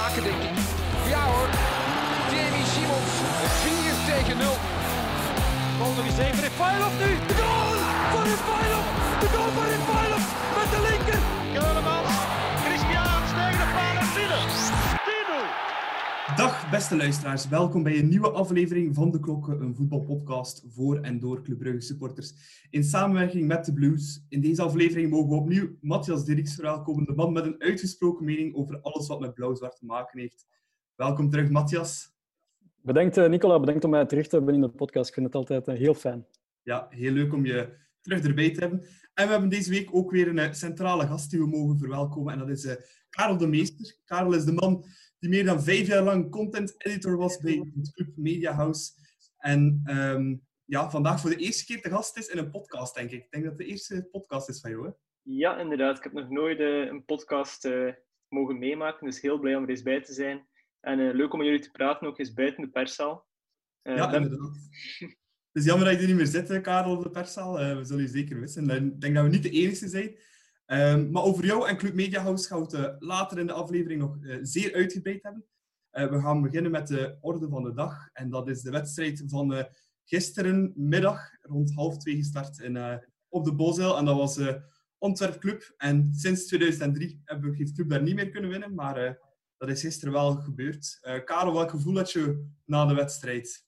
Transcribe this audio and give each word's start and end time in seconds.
maken, 0.00 0.22
denk 0.28 0.42
ik. 0.48 0.56
Ja 1.14 1.22
hoor, 1.32 1.48
Jamie 2.32 2.66
Simons, 2.74 3.12
4 3.62 3.94
tegen 4.10 4.36
0. 4.38 4.56
Goal 5.78 5.92
nog 5.98 6.06
eens 6.10 6.20
even, 6.26 6.42
Refailov 6.46 6.94
nu! 7.02 7.10
De 7.30 7.34
goal 7.42 7.72
van 8.12 8.24
Refailov! 8.30 8.86
De 9.22 9.28
goal 9.34 9.50
van 9.56 9.66
Refailov 9.74 10.24
met 10.58 10.68
de 10.74 10.80
linker! 10.88 11.20
Dag 16.36 16.70
beste 16.70 16.96
luisteraars, 16.96 17.48
welkom 17.48 17.82
bij 17.82 17.98
een 17.98 18.08
nieuwe 18.08 18.30
aflevering 18.30 18.94
van 18.94 19.10
De 19.10 19.20
Klokken, 19.20 19.60
een 19.60 19.74
voetbalpodcast 19.74 20.64
voor 20.68 21.00
en 21.00 21.18
door 21.18 21.42
Club 21.42 21.58
Brugge 21.58 21.80
supporters 21.80 22.32
in 22.70 22.84
samenwerking 22.84 23.46
met 23.46 23.64
de 23.64 23.72
Blues. 23.72 24.24
In 24.28 24.40
deze 24.40 24.62
aflevering 24.62 25.10
mogen 25.10 25.28
we 25.28 25.34
opnieuw 25.34 25.76
Matthias 25.80 26.24
Dirks 26.24 26.54
verwelkomen, 26.54 27.04
de 27.04 27.14
man 27.14 27.32
met 27.32 27.44
een 27.44 27.62
uitgesproken 27.62 28.24
mening 28.24 28.54
over 28.54 28.80
alles 28.80 29.06
wat 29.06 29.20
met 29.20 29.34
blauw-zwart 29.34 29.76
te 29.76 29.84
maken 29.84 30.20
heeft. 30.20 30.46
Welkom 30.94 31.30
terug, 31.30 31.50
Matthias. 31.50 32.12
Bedankt, 32.82 33.16
eh, 33.16 33.28
Nicola. 33.28 33.60
Bedankt 33.60 33.84
om 33.84 33.90
mij 33.90 34.06
terug 34.06 34.26
te 34.26 34.36
hebben 34.36 34.54
in 34.54 34.60
de 34.60 34.68
podcast. 34.68 35.08
Ik 35.08 35.14
vind 35.14 35.26
het 35.26 35.34
altijd 35.34 35.68
eh, 35.68 35.76
heel 35.76 35.94
fijn. 35.94 36.26
Ja, 36.62 36.86
heel 36.90 37.12
leuk 37.12 37.32
om 37.32 37.46
je 37.46 37.76
terug 38.00 38.24
erbij 38.24 38.50
te 38.50 38.60
hebben. 38.60 38.80
En 39.14 39.26
we 39.26 39.32
hebben 39.32 39.48
deze 39.48 39.70
week 39.70 39.88
ook 39.92 40.10
weer 40.10 40.28
een 40.28 40.38
eh, 40.38 40.52
centrale 40.52 41.06
gast 41.06 41.30
die 41.30 41.40
we 41.40 41.46
mogen 41.46 41.78
verwelkomen. 41.78 42.32
En 42.32 42.38
dat 42.38 42.48
is 42.48 42.76
Karel 43.10 43.36
de 43.36 43.46
Meester. 43.46 43.96
Karel 44.04 44.34
is 44.34 44.44
de 44.44 44.52
man 44.52 44.84
die 45.24 45.32
meer 45.32 45.44
dan 45.44 45.62
vijf 45.62 45.86
jaar 45.86 46.02
lang 46.02 46.30
content 46.30 46.74
editor 46.78 47.16
was 47.16 47.38
bij 47.38 47.70
het 47.76 47.92
Club 47.92 48.16
Media 48.16 48.52
House. 48.52 48.92
En 49.38 49.80
ehm, 49.84 50.36
ja, 50.64 50.90
vandaag 50.90 51.20
voor 51.20 51.30
de 51.30 51.36
eerste 51.36 51.64
keer 51.64 51.82
te 51.82 51.90
gast 51.90 52.16
is 52.16 52.28
in 52.28 52.38
een 52.38 52.50
podcast, 52.50 52.94
denk 52.94 53.10
ik. 53.10 53.24
Ik 53.24 53.30
denk 53.30 53.44
dat 53.44 53.52
het 53.52 53.62
de 53.62 53.66
eerste 53.72 54.08
podcast 54.10 54.48
is 54.48 54.60
van 54.60 54.70
jou, 54.70 54.86
hè? 54.86 54.92
Ja, 55.22 55.58
inderdaad. 55.58 55.96
Ik 55.96 56.02
heb 56.02 56.12
nog 56.12 56.30
nooit 56.30 56.60
eh, 56.60 56.86
een 56.86 57.04
podcast 57.04 57.64
eh, 57.64 57.92
mogen 58.28 58.58
meemaken, 58.58 59.06
dus 59.06 59.20
heel 59.20 59.38
blij 59.38 59.56
om 59.56 59.62
er 59.62 59.68
eens 59.68 59.82
bij 59.82 60.02
te 60.02 60.12
zijn. 60.12 60.48
En 60.80 61.08
eh, 61.08 61.14
leuk 61.14 61.32
om 61.32 61.38
met 61.38 61.46
jullie 61.46 61.62
te 61.62 61.70
praten, 61.70 62.06
ook 62.06 62.18
eens 62.18 62.32
buiten 62.32 62.62
de 62.62 62.70
perszaal. 62.70 63.26
Ja, 63.82 64.12
inderdaad. 64.12 64.70
Het 64.98 65.62
is 65.62 65.64
jammer 65.64 65.86
dat 65.86 65.94
je 65.94 66.00
er 66.00 66.06
niet 66.06 66.16
meer 66.16 66.26
zit, 66.26 66.60
Karel, 66.60 66.96
op 66.96 67.02
de 67.02 67.10
perszaal. 67.10 67.54
We 67.54 67.84
zullen 67.84 68.02
je 68.02 68.08
zeker 68.08 68.36
missen. 68.36 68.70
Ik 68.70 69.00
denk 69.00 69.14
dat 69.14 69.24
we 69.24 69.30
niet 69.30 69.42
de 69.42 69.50
enige 69.50 69.88
zijn. 69.88 70.16
Ehm, 70.66 71.10
maar 71.10 71.22
over 71.22 71.44
jou 71.44 71.68
en 71.68 71.76
Club 71.76 71.94
Media 71.94 72.22
House 72.22 72.46
gaan 72.46 72.58
we 72.58 72.64
het 72.64 72.74
eh, 72.74 72.94
later 72.98 73.38
in 73.38 73.46
de 73.46 73.52
aflevering 73.52 74.00
nog 74.00 74.18
eh, 74.22 74.38
zeer 74.42 74.74
uitgebreid 74.74 75.22
hebben. 75.22 75.44
Eh, 75.90 76.10
we 76.10 76.20
gaan 76.20 76.42
beginnen 76.42 76.70
met 76.70 76.86
de 76.86 77.16
orde 77.20 77.48
van 77.48 77.62
de 77.62 77.72
dag. 77.72 78.08
En 78.12 78.30
dat 78.30 78.48
is 78.48 78.62
de 78.62 78.70
wedstrijd 78.70 79.22
van 79.26 79.66
gisterenmiddag, 80.04 81.30
rond 81.40 81.74
half 81.74 81.98
twee 81.98 82.16
gestart 82.16 82.58
in, 82.58 83.00
op 83.28 83.44
de 83.44 83.54
Bosuil. 83.54 83.96
En 83.96 84.04
dat 84.04 84.16
was 84.16 84.40
Antwerp 84.98 85.40
Club. 85.40 85.74
En 85.76 86.14
sinds 86.14 86.46
2003 86.46 87.20
hebben 87.24 87.50
we, 87.50 87.56
heeft 87.56 87.72
Club 87.72 87.88
daar 87.88 88.02
niet 88.02 88.14
meer 88.14 88.30
kunnen 88.30 88.50
winnen. 88.50 88.74
Maar 88.74 89.18
dat 89.56 89.68
is 89.68 89.80
gisteren 89.80 90.12
wel 90.12 90.34
gebeurd. 90.34 90.98
Karel, 91.24 91.52
welk 91.52 91.70
gevoel 91.70 91.96
had 91.96 92.12
je 92.12 92.46
na 92.64 92.86
de 92.86 92.94
wedstrijd? 92.94 93.66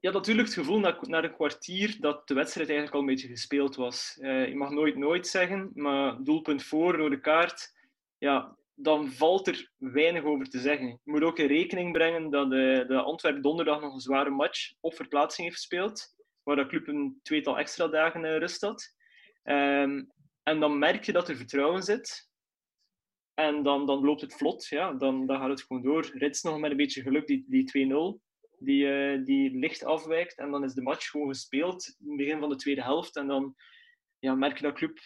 Je 0.00 0.08
had 0.08 0.12
natuurlijk 0.12 0.46
het 0.46 0.56
gevoel 0.56 0.78
na, 0.78 0.98
na 1.00 1.24
een 1.24 1.34
kwartier 1.34 1.96
dat 2.00 2.28
de 2.28 2.34
wedstrijd 2.34 2.68
eigenlijk 2.68 2.98
al 2.98 3.02
een 3.02 3.14
beetje 3.14 3.28
gespeeld 3.28 3.76
was. 3.76 4.18
Eh, 4.20 4.48
je 4.48 4.56
mag 4.56 4.70
nooit 4.70 4.96
nooit 4.96 5.26
zeggen, 5.26 5.70
maar 5.74 6.22
doelpunt 6.22 6.62
voor, 6.62 6.96
rode 6.96 7.20
kaart, 7.20 7.74
ja, 8.18 8.56
dan 8.74 9.10
valt 9.10 9.46
er 9.46 9.70
weinig 9.76 10.24
over 10.24 10.48
te 10.48 10.58
zeggen. 10.58 10.86
Je 10.86 11.10
moet 11.10 11.22
ook 11.22 11.38
in 11.38 11.46
rekening 11.46 11.92
brengen 11.92 12.30
dat 12.30 12.50
de, 12.50 12.84
de 12.88 13.00
Antwerp 13.00 13.42
donderdag 13.42 13.80
nog 13.80 13.92
een 13.92 14.00
zware 14.00 14.30
match 14.30 14.72
op 14.80 14.94
verplaatsing 14.94 15.46
heeft 15.46 15.58
gespeeld, 15.58 16.14
waar 16.42 16.56
de 16.56 16.66
club 16.66 16.88
een 16.88 17.18
tweetal 17.22 17.58
extra 17.58 17.86
dagen 17.86 18.24
eh, 18.24 18.38
rust 18.38 18.60
had. 18.60 18.94
Ehm, 19.42 20.04
en 20.42 20.60
dan 20.60 20.78
merk 20.78 21.04
je 21.04 21.12
dat 21.12 21.28
er 21.28 21.36
vertrouwen 21.36 21.82
zit. 21.82 22.28
En 23.34 23.62
dan, 23.62 23.86
dan 23.86 24.04
loopt 24.04 24.20
het 24.20 24.36
vlot, 24.36 24.66
ja. 24.66 24.92
dan, 24.92 25.26
dan 25.26 25.38
gaat 25.38 25.48
het 25.48 25.62
gewoon 25.62 25.82
door. 25.82 26.10
Rits 26.12 26.42
nog 26.42 26.58
met 26.58 26.70
een 26.70 26.76
beetje 26.76 27.02
geluk, 27.02 27.26
die, 27.26 27.44
die 27.48 27.86
2-0 28.18 28.27
die, 28.58 28.92
eh, 28.92 29.24
die 29.24 29.58
licht 29.58 29.84
afwijkt. 29.84 30.38
En 30.38 30.50
dan 30.50 30.64
is 30.64 30.74
de 30.74 30.82
match 30.82 31.10
gewoon 31.10 31.28
gespeeld 31.28 31.96
in 31.98 32.08
het 32.08 32.16
begin 32.16 32.40
van 32.40 32.48
de 32.48 32.56
tweede 32.56 32.82
helft. 32.82 33.16
En 33.16 33.26
dan 33.26 33.54
ja, 34.18 34.34
merk 34.34 34.56
je 34.56 34.62
dat 34.62 34.72
de 34.72 34.78
club 34.78 34.98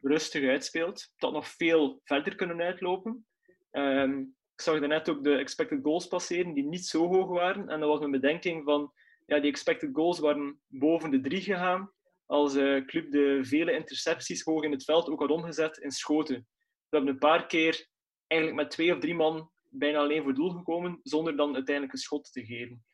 rustig 0.00 0.48
uitspeelt. 0.48 1.12
Had 1.16 1.32
nog 1.32 1.48
veel 1.48 2.00
verder 2.04 2.34
kunnen 2.34 2.60
uitlopen. 2.60 3.26
Ehm, 3.70 4.18
ik 4.54 4.60
zag 4.62 4.78
daarnet 4.78 5.08
ook 5.08 5.24
de 5.24 5.36
expected 5.36 5.78
goals 5.82 6.06
passeren, 6.06 6.54
die 6.54 6.64
niet 6.64 6.86
zo 6.86 7.06
hoog 7.06 7.28
waren. 7.28 7.68
En 7.68 7.80
dat 7.80 7.88
was 7.88 7.98
mijn 7.98 8.10
bedenking 8.10 8.64
van, 8.64 8.92
ja, 9.26 9.40
die 9.40 9.50
expected 9.50 9.90
goals 9.92 10.18
waren 10.18 10.60
boven 10.66 11.10
de 11.10 11.20
drie 11.20 11.40
gegaan. 11.40 11.90
Als 12.26 12.52
de 12.52 12.82
club 12.86 13.10
de 13.10 13.38
vele 13.42 13.72
intercepties 13.72 14.42
hoog 14.42 14.62
in 14.62 14.70
het 14.70 14.84
veld 14.84 15.08
ook 15.08 15.20
had 15.20 15.30
omgezet 15.30 15.78
in 15.78 15.90
schoten. 15.90 16.46
We 16.88 16.96
hebben 16.96 17.10
een 17.10 17.18
paar 17.18 17.46
keer 17.46 17.88
eigenlijk 18.26 18.60
met 18.60 18.70
twee 18.70 18.92
of 18.92 18.98
drie 18.98 19.14
man 19.14 19.50
bijna 19.70 19.98
alleen 19.98 20.22
voor 20.22 20.34
doel 20.34 20.50
gekomen, 20.50 21.00
zonder 21.02 21.36
dan 21.36 21.54
uiteindelijk 21.54 21.94
een 21.94 22.00
schot 22.00 22.32
te 22.32 22.44
geven. 22.44 22.84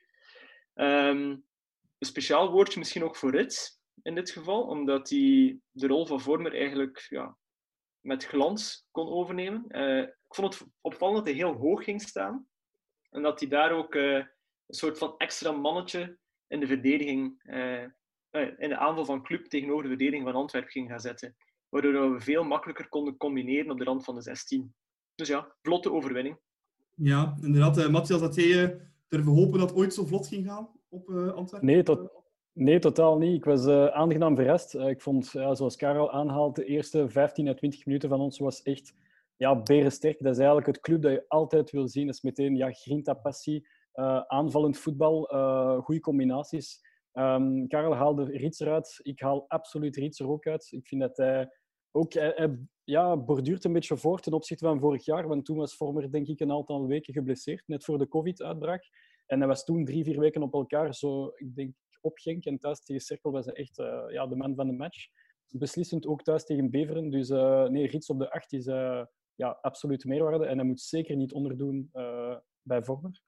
Ehm, 0.74 1.36
een 1.98 2.08
speciaal 2.08 2.50
woordje 2.50 2.78
misschien 2.78 3.04
ook 3.04 3.16
voor 3.16 3.30
Rits 3.30 3.80
in 4.02 4.14
dit 4.14 4.30
geval, 4.30 4.62
omdat 4.62 5.10
hij 5.10 5.58
de 5.70 5.86
rol 5.86 6.06
van 6.06 6.20
Vormer 6.20 6.54
eigenlijk 6.54 7.06
ja, 7.08 7.36
met 8.00 8.24
glans 8.24 8.86
kon 8.90 9.08
overnemen. 9.08 9.64
Eh, 9.68 9.98
ik 9.98 10.34
vond 10.34 10.54
het 10.54 10.68
opvallend 10.80 11.16
dat 11.16 11.26
hij 11.26 11.36
heel 11.36 11.54
hoog 11.54 11.84
ging 11.84 12.02
staan 12.02 12.46
en 13.10 13.22
dat 13.22 13.40
hij 13.40 13.48
daar 13.48 13.72
ook 13.72 13.94
eh, 13.94 14.14
een 14.14 14.74
soort 14.78 14.98
van 14.98 15.14
extra 15.18 15.52
mannetje 15.52 16.18
in 16.46 16.60
de 16.60 16.66
verdediging, 16.66 17.42
eh, 17.42 17.82
in 18.32 18.68
de 18.68 18.76
aanval 18.76 19.04
van 19.04 19.22
club 19.22 19.46
tegenover 19.46 19.82
de 19.82 19.88
verdediging 19.88 20.24
van 20.24 20.34
Antwerpen 20.34 20.70
ging 20.70 20.88
gaan 20.88 21.00
zetten. 21.00 21.36
Waardoor 21.68 22.12
we 22.12 22.20
veel 22.20 22.44
makkelijker 22.44 22.88
konden 22.88 23.16
combineren 23.16 23.70
op 23.70 23.78
de 23.78 23.84
rand 23.84 24.04
van 24.04 24.14
de 24.14 24.22
16. 24.22 24.74
Dus 25.14 25.28
ja, 25.28 25.54
vlotte 25.62 25.92
overwinning. 25.92 26.38
Ja, 26.94 27.36
inderdaad. 27.42 27.90
Matthias, 27.90 28.20
had 28.20 28.34
jij 28.34 28.91
durven 29.12 29.32
hopen 29.32 29.58
dat 29.58 29.74
ooit 29.74 29.94
zo 29.94 30.04
vlot 30.04 30.26
ging 30.26 30.46
gaan 30.46 30.68
op 30.88 31.08
eh, 31.08 31.32
Antwerpen? 31.32 31.68
Nee, 31.68 31.82
nee, 32.52 32.78
totaal 32.78 33.18
niet. 33.18 33.34
Ik 33.34 33.44
was 33.44 33.66
eh, 33.66 33.86
aangenaam 33.86 34.36
verrast. 34.36 34.74
Eh, 34.74 34.88
ik 34.88 35.00
vond, 35.00 35.30
ja, 35.30 35.54
zoals 35.54 35.76
Karel 35.76 36.12
aanhaalt, 36.12 36.56
de 36.56 36.64
eerste 36.64 37.08
15 37.08 37.48
à 37.48 37.54
20 37.54 37.86
minuten 37.86 38.08
van 38.08 38.20
ons 38.20 38.38
was 38.38 38.62
echt 38.62 38.94
ja, 39.36 39.62
berensterk. 39.62 40.22
Dat 40.22 40.32
is 40.32 40.38
eigenlijk 40.38 40.66
het 40.66 40.80
club 40.80 41.02
dat 41.02 41.12
je 41.12 41.24
altijd 41.28 41.70
wil 41.70 41.88
zien. 41.88 42.06
Dat 42.06 42.14
is 42.14 42.22
meteen 42.22 42.56
ja, 42.56 42.70
grinta, 42.70 43.14
passie, 43.14 43.66
aanvallend 44.26 44.78
voetbal, 44.78 45.22
goede 45.82 46.00
combinaties. 46.00 46.80
Ehm, 47.12 47.66
Karel 47.66 47.94
haalde 47.94 48.24
Rits 48.24 48.60
eruit. 48.60 49.00
Ik 49.02 49.20
haal 49.20 49.44
absoluut 49.48 49.96
Rits 49.96 50.20
er 50.20 50.28
ook 50.28 50.46
uit. 50.46 50.68
Ik 50.70 50.86
vind 50.86 51.00
dat 51.00 51.16
hij 51.16 51.48
ook... 51.92 52.12
Hij, 52.12 52.32
hij, 52.34 52.58
ja, 52.84 53.16
borduurt 53.16 53.64
een 53.64 53.72
beetje 53.72 53.96
voor 53.96 54.20
ten 54.20 54.32
opzichte 54.32 54.64
van 54.64 54.80
vorig 54.80 55.04
jaar. 55.04 55.28
Want 55.28 55.44
toen 55.44 55.56
was 55.56 55.76
Vormer 55.76 56.10
denk 56.10 56.26
ik 56.26 56.40
een 56.40 56.52
aantal 56.52 56.86
weken 56.86 57.14
geblesseerd, 57.14 57.62
net 57.66 57.84
voor 57.84 57.98
de 57.98 58.08
COVID-uitbraak. 58.08 58.88
En 59.26 59.38
hij 59.38 59.48
was 59.48 59.64
toen 59.64 59.84
drie, 59.84 60.04
vier 60.04 60.20
weken 60.20 60.42
op 60.42 60.54
elkaar 60.54 60.94
zo, 60.94 61.32
ik 61.34 61.54
denk, 61.54 61.74
op. 62.00 62.18
En 62.18 62.58
thuis 62.58 62.84
tegen 62.84 63.02
Cirkel 63.02 63.30
was 63.30 63.44
hij 63.44 63.54
echt 63.54 63.78
eh, 63.78 64.04
ja, 64.08 64.26
de 64.26 64.36
man 64.36 64.54
van 64.54 64.66
de 64.66 64.72
match. 64.72 65.08
Beslissend 65.48 66.06
ook 66.06 66.22
thuis 66.22 66.44
tegen 66.44 66.70
Beveren. 66.70 67.10
Dus 67.10 67.30
eh, 67.30 67.68
nee, 67.68 67.86
Rits 67.86 68.08
op 68.08 68.18
de 68.18 68.30
acht 68.30 68.52
is 68.52 68.66
eh, 68.66 69.04
ja, 69.34 69.58
absoluut 69.60 70.04
meerwaarde. 70.04 70.46
En 70.46 70.58
hij 70.58 70.66
moet 70.66 70.80
zeker 70.80 71.16
niet 71.16 71.32
onderdoen 71.32 71.88
eh, 71.92 72.36
bij 72.62 72.82
Vormer. 72.82 73.20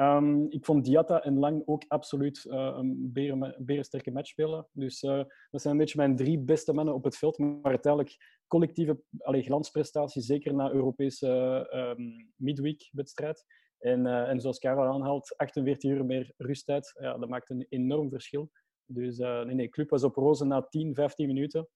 Ehm, 0.00 0.44
ik 0.48 0.64
vond 0.64 0.84
Diatta 0.84 1.22
en 1.22 1.38
Lang 1.38 1.62
ook 1.66 1.84
absoluut 1.88 2.44
eh, 2.44 2.74
een 2.76 3.12
beren, 3.12 3.54
berensterke 3.58 4.10
match 4.10 4.28
spelen. 4.28 4.68
Dus 4.72 5.02
eh, 5.02 5.22
dat 5.50 5.60
zijn 5.60 5.72
een 5.72 5.80
beetje 5.80 5.98
mijn 5.98 6.16
drie 6.16 6.38
beste 6.38 6.72
mannen 6.72 6.94
op 6.94 7.04
het 7.04 7.16
veld. 7.16 7.38
Maar 7.38 7.58
uiteindelijk 7.62 8.42
collectieve 8.46 9.02
allee, 9.18 9.42
glansprestatie, 9.42 10.22
zeker 10.22 10.54
na 10.54 10.70
Europese 10.70 11.28
ehm, 11.70 12.02
midweek-wedstrijd. 12.36 13.44
En, 13.78 14.06
eh, 14.06 14.28
en 14.28 14.40
zoals 14.40 14.58
Karel 14.58 14.94
aanhaalt, 14.94 15.36
48 15.36 15.90
uur 15.90 16.04
meer 16.04 16.32
rusttijd, 16.36 16.92
ja, 17.00 17.18
dat 17.18 17.28
maakt 17.28 17.50
een 17.50 17.66
enorm 17.68 18.10
verschil. 18.10 18.50
Dus 18.84 19.18
nee, 19.18 19.54
nee, 19.54 19.68
club 19.68 19.90
was 19.90 20.04
op 20.04 20.14
roze 20.16 20.44
na 20.44 20.62
10, 20.62 20.94
15 20.94 21.26
minuten. 21.26 21.68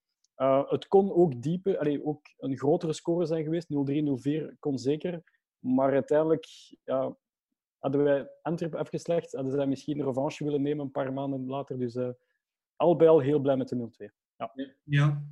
Het 0.68 0.88
kon 0.88 1.12
ook 1.12 1.42
dieper, 1.42 1.78
allee, 1.78 2.04
ook 2.04 2.20
een 2.36 2.58
grotere 2.58 2.92
score 2.92 3.26
zijn 3.26 3.44
geweest. 3.44 3.68
0-3, 3.68 4.02
0-4 4.02 4.56
kon 4.58 4.78
zeker. 4.78 5.22
Maar 5.58 5.92
uiteindelijk 5.92 6.46
ja, 6.84 7.16
hadden 7.84 8.02
wij 8.02 8.30
Antwerpen 8.42 8.78
afgeslecht. 8.78 9.32
Hadden 9.32 9.52
zij 9.52 9.66
misschien 9.66 9.98
een 9.98 10.06
revanche 10.06 10.44
willen 10.44 10.62
nemen 10.62 10.84
een 10.84 10.90
paar 10.90 11.12
maanden 11.12 11.46
later. 11.46 11.78
Dus 11.78 11.94
uh, 11.94 12.08
al 12.76 12.96
bij 12.96 13.08
al 13.08 13.20
heel 13.20 13.40
blij 13.40 13.56
met 13.56 13.68
de 13.68 13.90
0-2. 14.10 14.14
Ja. 14.36 14.52
Ja, 14.84 15.22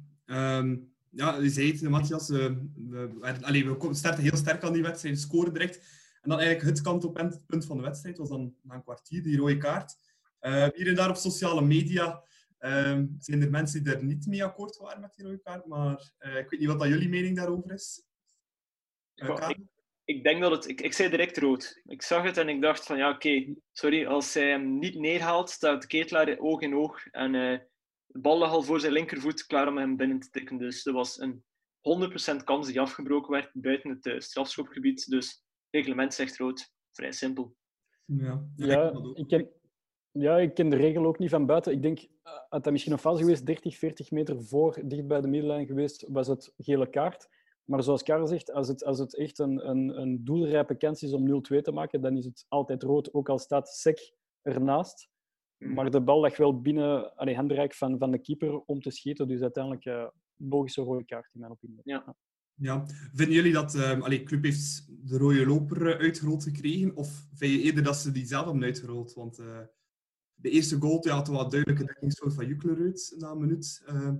um, 0.58 0.94
ja 1.10 1.36
je 1.36 1.48
zei 1.48 1.72
het, 1.72 1.82
Matthias. 1.82 2.30
Uh, 2.30 2.50
we, 2.88 3.36
allee, 3.40 3.70
we 3.70 3.94
starten 3.94 4.22
heel 4.22 4.36
sterk 4.36 4.62
aan 4.62 4.72
die 4.72 4.82
wedstrijd, 4.82 5.18
scoren 5.18 5.52
direct. 5.52 5.76
En 6.20 6.28
dan 6.28 6.38
eigenlijk 6.38 6.68
het 6.68 6.80
kantelpunt 6.80 7.66
van 7.66 7.76
de 7.76 7.82
wedstrijd 7.82 8.18
was 8.18 8.28
dan 8.28 8.54
na 8.62 8.74
een 8.74 8.82
kwartier, 8.82 9.22
die 9.22 9.36
rode 9.36 9.56
kaart. 9.56 9.96
Uh, 10.40 10.66
hier 10.74 10.88
en 10.88 10.94
daar 10.94 11.08
op 11.08 11.16
sociale 11.16 11.62
media 11.62 12.22
uh, 12.60 13.02
zijn 13.18 13.42
er 13.42 13.50
mensen 13.50 13.84
die 13.84 13.94
er 13.94 14.04
niet 14.04 14.26
mee 14.26 14.44
akkoord 14.44 14.76
waren 14.76 15.00
met 15.00 15.14
die 15.14 15.24
rode 15.24 15.38
kaart. 15.38 15.66
Maar 15.66 16.12
uh, 16.18 16.36
ik 16.36 16.50
weet 16.50 16.60
niet 16.60 16.68
wat 16.68 16.78
dat 16.78 16.88
jullie 16.88 17.08
mening 17.08 17.36
daarover 17.36 17.72
is. 17.72 18.06
Uh, 19.14 19.48
ik, 19.48 19.58
ik, 20.04 20.24
denk 20.24 20.40
dat 20.40 20.50
het... 20.50 20.68
Ik, 20.68 20.80
ik 20.80 20.92
zei 20.92 21.10
direct 21.10 21.38
rood. 21.38 21.80
Ik 21.84 22.02
zag 22.02 22.22
het 22.22 22.36
en 22.36 22.48
ik 22.48 22.62
dacht 22.62 22.86
van 22.86 22.96
ja, 22.96 23.08
oké, 23.08 23.28
okay, 23.28 23.56
sorry. 23.72 24.06
Als 24.06 24.34
hij 24.34 24.48
hem 24.48 24.78
niet 24.78 24.94
neerhaalt, 24.94 25.50
staat 25.50 25.86
Ketelaar 25.86 26.38
oog 26.38 26.60
in 26.60 26.74
oog. 26.74 27.06
En 27.06 27.34
uh, 27.34 27.58
de 28.06 28.20
bal 28.20 28.38
lag 28.38 28.50
al 28.50 28.62
voor 28.62 28.80
zijn 28.80 28.92
linkervoet, 28.92 29.46
klaar 29.46 29.68
om 29.68 29.78
hem 29.78 29.96
binnen 29.96 30.18
te 30.18 30.30
tikken. 30.30 30.58
Dus 30.58 30.82
dat 30.82 30.94
was 30.94 31.18
een 31.18 31.44
100% 32.40 32.44
kans 32.44 32.66
die 32.66 32.80
afgebroken 32.80 33.32
werd 33.32 33.50
buiten 33.52 33.90
het 33.90 34.06
uh, 34.06 34.18
strafschopgebied. 34.18 35.08
Dus 35.08 35.44
reglement 35.70 36.14
zegt 36.14 36.36
rood. 36.36 36.72
Vrij 36.92 37.12
simpel. 37.12 37.54
Ja, 38.04 38.48
Ja, 38.56 38.92
ik 39.14 39.28
ken, 39.28 39.50
ja, 40.10 40.38
ik 40.38 40.54
ken 40.54 40.68
de 40.68 40.76
regel 40.76 41.06
ook 41.06 41.18
niet 41.18 41.30
van 41.30 41.46
buiten. 41.46 41.72
Ik 41.72 41.82
denk, 41.82 41.98
eh, 41.98 42.32
had 42.48 42.64
dat 42.64 42.72
misschien 42.72 42.92
een 42.92 42.98
fase 42.98 43.22
geweest, 43.22 43.46
30, 43.46 43.78
40 43.78 44.10
meter 44.10 44.42
voor, 44.42 44.80
dicht 44.84 45.06
bij 45.06 45.20
de 45.20 45.28
middenlijn 45.28 45.66
geweest, 45.66 46.06
was 46.08 46.26
het 46.26 46.54
gele 46.56 46.90
kaart. 46.90 47.28
Maar 47.64 47.82
zoals 47.82 48.02
Karel 48.02 48.26
zegt, 48.26 48.52
als 48.52 48.68
het, 48.68 48.84
als 48.84 48.98
het 48.98 49.16
echt 49.16 49.38
een, 49.38 49.68
een, 49.68 50.00
een 50.00 50.24
doelrijpe 50.24 50.76
kans 50.76 51.02
is 51.02 51.12
om 51.12 51.42
0-2 51.54 51.60
te 51.60 51.72
maken, 51.72 52.00
dan 52.00 52.16
is 52.16 52.24
het 52.24 52.44
altijd 52.48 52.82
rood, 52.82 53.14
ook 53.14 53.28
al 53.28 53.38
staat 53.38 53.68
Sek 53.68 54.14
ernaast. 54.42 55.08
Mhm. 55.58 55.74
Maar 55.74 55.90
de 55.90 56.00
bal 56.00 56.20
lag 56.20 56.36
wel 56.36 56.60
binnen 56.60 57.16
allee, 57.16 57.34
handbereik 57.34 57.74
van, 57.74 57.98
van 57.98 58.10
de 58.10 58.18
keeper 58.18 58.60
om 58.60 58.80
te 58.80 58.90
schieten. 58.90 59.28
Dus 59.28 59.40
uiteindelijk 59.40 59.84
uh, 59.84 60.06
logische 60.36 60.82
rode 60.82 61.04
kaart 61.04 61.34
in 61.34 61.40
mijn 61.40 61.52
opinie. 61.52 61.80
Ja. 61.84 62.16
Ja. 62.54 62.86
Vinden 63.12 63.34
jullie 63.34 63.52
dat 63.52 63.74
allee, 63.74 64.22
club 64.22 64.44
heeft 64.44 64.86
de 65.08 65.18
rode 65.18 65.46
loper 65.46 65.98
uitgerold 65.98 66.42
gekregen? 66.42 66.96
Of 66.96 67.26
vind 67.34 67.52
je 67.52 67.60
eerder 67.60 67.82
dat 67.82 67.96
ze 67.96 68.12
die 68.12 68.26
zelf 68.26 68.44
hebben 68.44 68.62
uitgerold? 68.62 69.14
Want 69.14 69.38
uh, 69.38 69.58
de 70.34 70.50
eerste 70.50 70.76
goal 70.76 71.06
ja, 71.06 71.14
had 71.14 71.28
een 71.28 71.34
wat 71.34 71.50
duidelijke 71.50 71.84
dekkingsfout 71.84 72.34
van 72.34 72.46
Jukler 72.46 72.80
uit 72.80 73.14
na 73.18 73.30
een 73.30 73.38
minuut. 73.38 73.82
Uh, 73.86 74.12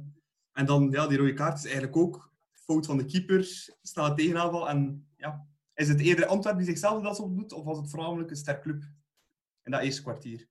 en 0.53 0.67
dan 0.67 0.91
ja, 0.91 1.07
die 1.07 1.19
rode 1.19 1.33
kaart 1.33 1.59
is 1.59 1.65
eigenlijk 1.65 1.97
ook 1.97 2.32
fout 2.65 2.87
van 2.87 2.97
de 2.97 3.05
keeper, 3.05 3.45
staat 3.83 4.17
tegenaanval. 4.17 4.69
En 4.69 5.09
ja, 5.17 5.47
is 5.75 5.89
het 5.89 6.01
eerder 6.01 6.27
Antwerpen 6.27 6.63
die 6.63 6.71
zichzelf 6.71 7.03
dat 7.03 7.17
zo 7.17 7.35
doet? 7.35 7.53
Of 7.53 7.65
was 7.65 7.79
het 7.79 7.91
voornamelijk 7.91 8.31
een 8.31 8.37
sterk 8.37 8.63
club 8.63 8.83
in 9.63 9.71
dat 9.71 9.83
eerste 9.83 10.03
kwartier? 10.03 10.49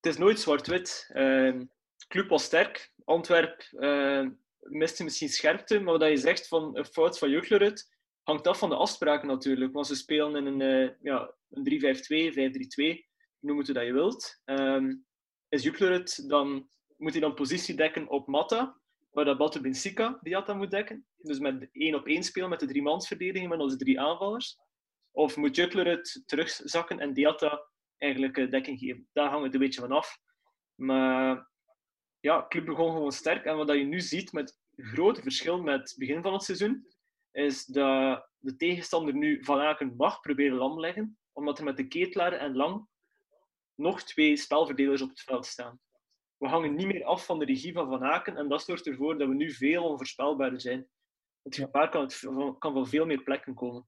Het 0.00 0.12
is 0.12 0.18
nooit 0.18 0.40
zwart-wit. 0.40 1.10
Uh, 1.12 1.60
club 2.08 2.28
was 2.28 2.44
sterk. 2.44 2.92
Antwerp 3.04 3.68
uh, 3.72 4.28
miste 4.60 5.04
misschien 5.04 5.28
scherpte, 5.28 5.80
maar 5.80 5.98
wat 5.98 6.08
je 6.08 6.16
zegt 6.16 6.48
van 6.48 6.76
een 6.76 6.84
fout 6.84 7.18
van 7.18 7.30
Juklerud 7.30 7.92
hangt 8.22 8.46
af 8.46 8.58
van 8.58 8.68
de 8.68 8.76
afspraken 8.76 9.28
natuurlijk. 9.28 9.72
Want 9.72 9.86
ze 9.86 9.94
spelen 9.94 10.36
in 10.36 10.46
een, 10.46 10.60
uh, 10.60 10.90
ja, 11.02 11.34
een 11.50 11.64
3-5-2, 11.64 12.34
5-3-2, 12.34 13.08
noem 13.40 13.58
het 13.58 13.66
hoe 13.66 13.74
dat 13.74 13.84
je 13.84 13.92
wilt. 13.92 14.40
Um, 14.44 15.06
is 15.48 15.62
Juklerud, 15.62 16.28
dan 16.28 16.68
moet 16.96 17.12
hij 17.12 17.20
dan 17.20 17.34
positie 17.34 17.74
dekken 17.74 18.08
op 18.08 18.26
Matta, 18.26 18.80
waar 19.14 19.24
dat 19.24 19.38
Batte 19.38 19.60
Benfica 19.60 20.18
die 20.20 20.32
Jatta 20.32 20.54
moet 20.54 20.70
dekken. 20.70 21.06
Dus 21.16 21.38
met 21.38 21.68
één 21.72 21.94
op 21.94 22.06
één 22.06 22.22
spelen 22.22 22.48
met 22.48 22.60
de 22.60 22.66
driemansverdediging 22.66 23.50
met 23.50 23.60
onze 23.60 23.76
drie 23.76 24.00
aanvallers. 24.00 24.58
Of 25.10 25.36
moet 25.36 25.56
Juklerud 25.56 26.22
terugzakken 26.26 26.98
en 26.98 27.12
Diatta 27.12 27.68
eigenlijk 27.96 28.36
uh, 28.36 28.50
dekking 28.50 28.78
geven. 28.78 29.08
Daar 29.12 29.28
hangt 29.28 29.44
het 29.44 29.54
een 29.54 29.60
beetje 29.60 29.80
van 29.80 29.92
af. 29.92 30.18
Maar 30.74 31.48
ja, 32.20 32.46
club 32.48 32.64
begon 32.64 32.92
gewoon 32.92 33.12
sterk. 33.12 33.44
En 33.44 33.56
wat 33.56 33.68
je 33.68 33.84
nu 33.84 34.00
ziet 34.00 34.32
met 34.32 34.58
grote 34.76 35.22
verschil 35.22 35.62
met 35.62 35.80
het 35.80 35.98
begin 35.98 36.22
van 36.22 36.32
het 36.32 36.42
seizoen, 36.42 36.86
is 37.32 37.64
dat 37.64 38.28
de 38.38 38.56
tegenstander 38.56 39.14
nu 39.14 39.44
Van 39.44 39.60
Aken 39.60 39.94
mag 39.96 40.20
proberen 40.20 40.56
lam 40.56 40.80
leggen, 40.80 41.18
omdat 41.32 41.58
er 41.58 41.64
met 41.64 41.76
de 41.76 41.88
Ketelaar 41.88 42.32
en 42.32 42.56
Lang 42.56 42.86
nog 43.74 44.02
twee 44.02 44.36
spelverdelers 44.36 45.02
op 45.02 45.08
het 45.08 45.20
veld 45.20 45.46
staan. 45.46 45.80
We 46.44 46.50
hangen 46.50 46.74
niet 46.74 46.86
meer 46.86 47.04
af 47.04 47.24
van 47.24 47.38
de 47.38 47.44
regie 47.44 47.72
van 47.72 47.88
Van 47.88 48.04
Aken 48.04 48.36
en 48.36 48.48
dat 48.48 48.62
zorgt 48.62 48.86
ervoor 48.86 49.18
dat 49.18 49.28
we 49.28 49.34
nu 49.34 49.50
veel 49.50 49.84
onvoorspelbaarder 49.84 50.60
zijn. 50.60 50.86
Het 51.42 51.54
gevaar 51.54 51.88
kan, 51.88 52.02
het, 52.02 52.20
kan 52.58 52.72
van 52.72 52.86
veel 52.86 53.06
meer 53.06 53.22
plekken 53.22 53.54
komen. 53.54 53.86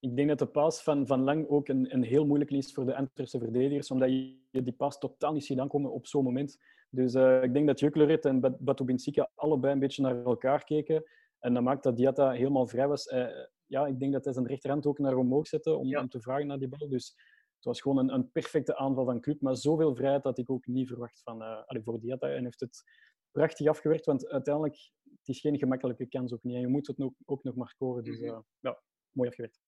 Ik 0.00 0.16
denk 0.16 0.28
dat 0.28 0.38
de 0.38 0.46
paas 0.46 0.82
van 0.82 1.06
Van 1.06 1.20
Lang 1.20 1.48
ook 1.48 1.68
een, 1.68 1.94
een 1.94 2.02
heel 2.02 2.26
moeilijk 2.26 2.50
is 2.50 2.72
voor 2.72 2.86
de 2.86 2.96
Antwerpse 2.96 3.38
verdedigers, 3.38 3.90
omdat 3.90 4.10
je 4.10 4.62
die 4.62 4.72
paas 4.72 4.98
totaal 4.98 5.32
niet 5.32 5.44
ziet 5.44 5.58
aankomen 5.58 5.92
op 5.92 6.06
zo'n 6.06 6.24
moment. 6.24 6.58
Dus 6.90 7.14
uh, 7.14 7.42
ik 7.42 7.52
denk 7.52 7.66
dat 7.66 7.80
Juklerit 7.80 8.24
en 8.24 8.56
Batu 8.58 8.84
Binsika 8.84 9.30
allebei 9.34 9.72
een 9.72 9.78
beetje 9.78 10.02
naar 10.02 10.24
elkaar 10.24 10.64
keken. 10.64 11.04
En 11.38 11.54
dat 11.54 11.62
maakt 11.62 11.82
dat 11.82 11.96
Diatta 11.96 12.30
helemaal 12.30 12.66
vrij 12.66 12.88
was. 12.88 13.06
Uh, 13.06 13.26
ja, 13.66 13.86
ik 13.86 14.00
denk 14.00 14.12
dat 14.12 14.24
hij 14.24 14.32
zijn 14.32 14.46
rechterhand 14.46 14.86
ook 14.86 14.98
naar 14.98 15.16
omhoog 15.16 15.46
zette 15.46 15.74
om, 15.74 15.86
ja. 15.86 16.00
om 16.00 16.08
te 16.08 16.20
vragen 16.20 16.46
naar 16.46 16.58
die 16.58 16.68
bal. 16.68 16.88
Dus 16.88 17.16
het 17.58 17.66
was 17.66 17.80
gewoon 17.80 17.98
een, 17.98 18.14
een, 18.14 18.30
perfecte 18.30 18.76
aanval 18.76 19.04
van 19.04 19.20
Club. 19.20 19.40
Maar 19.40 19.56
zoveel 19.56 19.94
vrijheid 19.94 20.24
had 20.24 20.38
ik 20.38 20.50
ook 20.50 20.66
niet 20.66 20.88
verwacht 20.88 21.20
van, 21.22 21.42
uh, 21.42 21.62
allez, 21.66 21.84
voor 21.84 22.00
Diatta. 22.00 22.28
En 22.28 22.44
heeft 22.44 22.60
het 22.60 22.82
prachtig 23.30 23.66
afgewerkt, 23.66 24.06
want 24.06 24.28
uiteindelijk 24.28 24.90
het 25.02 25.28
is 25.28 25.40
geen 25.40 25.58
gemakkelijke 25.58 26.08
kans 26.08 26.32
ook 26.32 26.42
niet. 26.42 26.54
En 26.54 26.60
je 26.60 26.68
moet 26.68 26.86
het 26.86 27.00
ook, 27.00 27.14
ook 27.24 27.42
nog 27.42 27.54
maar 27.54 27.68
scoren. 27.68 28.04
Dus 28.04 28.18
ja, 28.60 28.82
mooi 29.10 29.28
afgewerkt. 29.28 29.60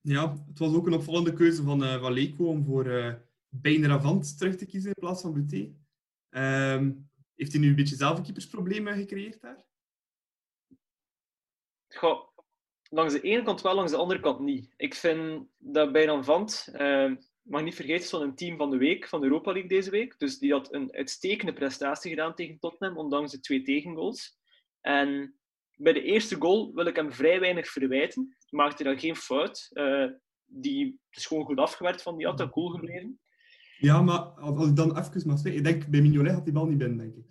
Ja, 0.00 0.44
het 0.48 0.58
was 0.58 0.74
ook 0.74 0.86
een 0.86 0.92
opvallende 0.92 1.32
keuze 1.32 1.62
van, 1.62 1.82
uh, 1.82 2.00
van 2.00 2.12
Leco 2.12 2.44
om 2.44 2.64
voor 2.64 2.86
uh, 2.86 3.14
Bijneravant 3.48 4.38
terug 4.38 4.56
te 4.56 4.66
kiezen 4.66 4.88
in 4.88 5.00
plaats 5.00 5.22
van 5.22 5.32
Buté. 5.32 5.74
Um, 6.30 7.10
heeft 7.34 7.52
hij 7.52 7.60
nu 7.60 7.68
een 7.68 7.76
beetje 7.76 7.96
zelf 7.96 8.20
keepersproblemen 8.20 8.96
gecreëerd 8.96 9.40
daar? 9.40 9.64
Goh, 11.88 12.35
langs 12.88 13.12
de 13.12 13.20
ene 13.20 13.42
kant 13.42 13.62
wel, 13.62 13.74
langs 13.74 13.92
de 13.92 13.98
andere 13.98 14.20
kant 14.20 14.40
niet. 14.40 14.74
Ik 14.76 14.94
vind 14.94 15.46
dat 15.58 15.92
Bijneravant, 15.92 16.68
uh, 16.72 17.12
mag 17.42 17.62
niet 17.62 17.74
vergeten, 17.74 18.08
zo'n 18.08 18.34
team 18.34 18.56
van 18.56 18.70
de 18.70 18.76
week 18.76 19.08
van 19.08 19.20
de 19.20 19.26
Europa 19.26 19.52
League 19.52 19.68
deze 19.70 19.90
week. 19.90 20.18
Dus 20.18 20.38
die 20.38 20.52
had 20.52 20.72
een 20.72 20.92
uitstekende 20.92 21.52
prestatie 21.52 22.10
gedaan 22.10 22.34
tegen 22.34 22.58
Tottenham, 22.58 22.98
ondanks 22.98 23.32
de 23.32 23.40
twee 23.40 23.62
tegengoals. 23.62 24.38
En 24.80 25.34
bij 25.76 25.92
de 25.92 26.02
eerste 26.02 26.36
goal 26.38 26.74
wil 26.74 26.86
ik 26.86 26.96
hem 26.96 27.12
vrij 27.12 27.40
weinig 27.40 27.68
verwijten. 27.68 28.36
Maakte 28.50 28.84
dan 28.84 28.98
geen 28.98 29.16
fout. 29.16 29.70
Uh, 29.72 30.06
die 30.44 31.00
is 31.10 31.26
gewoon 31.26 31.44
goed 31.44 31.58
afgewerkt 31.58 32.02
van 32.02 32.16
die 32.16 32.26
had 32.26 32.50
cool 32.50 32.68
gebleven. 32.68 33.20
Ja, 33.78 34.02
maar 34.02 34.18
als 34.18 34.68
ik 34.68 34.76
dan 34.76 34.98
even 34.98 35.28
mag 35.28 35.38
zeggen, 35.38 35.56
ik 35.56 35.64
denk 35.64 35.86
bij 35.86 36.00
Mignolet 36.00 36.32
had 36.32 36.44
die 36.44 36.52
bal 36.52 36.66
niet 36.66 36.78
binnen, 36.78 36.98
denk 36.98 37.16
ik. 37.16 37.24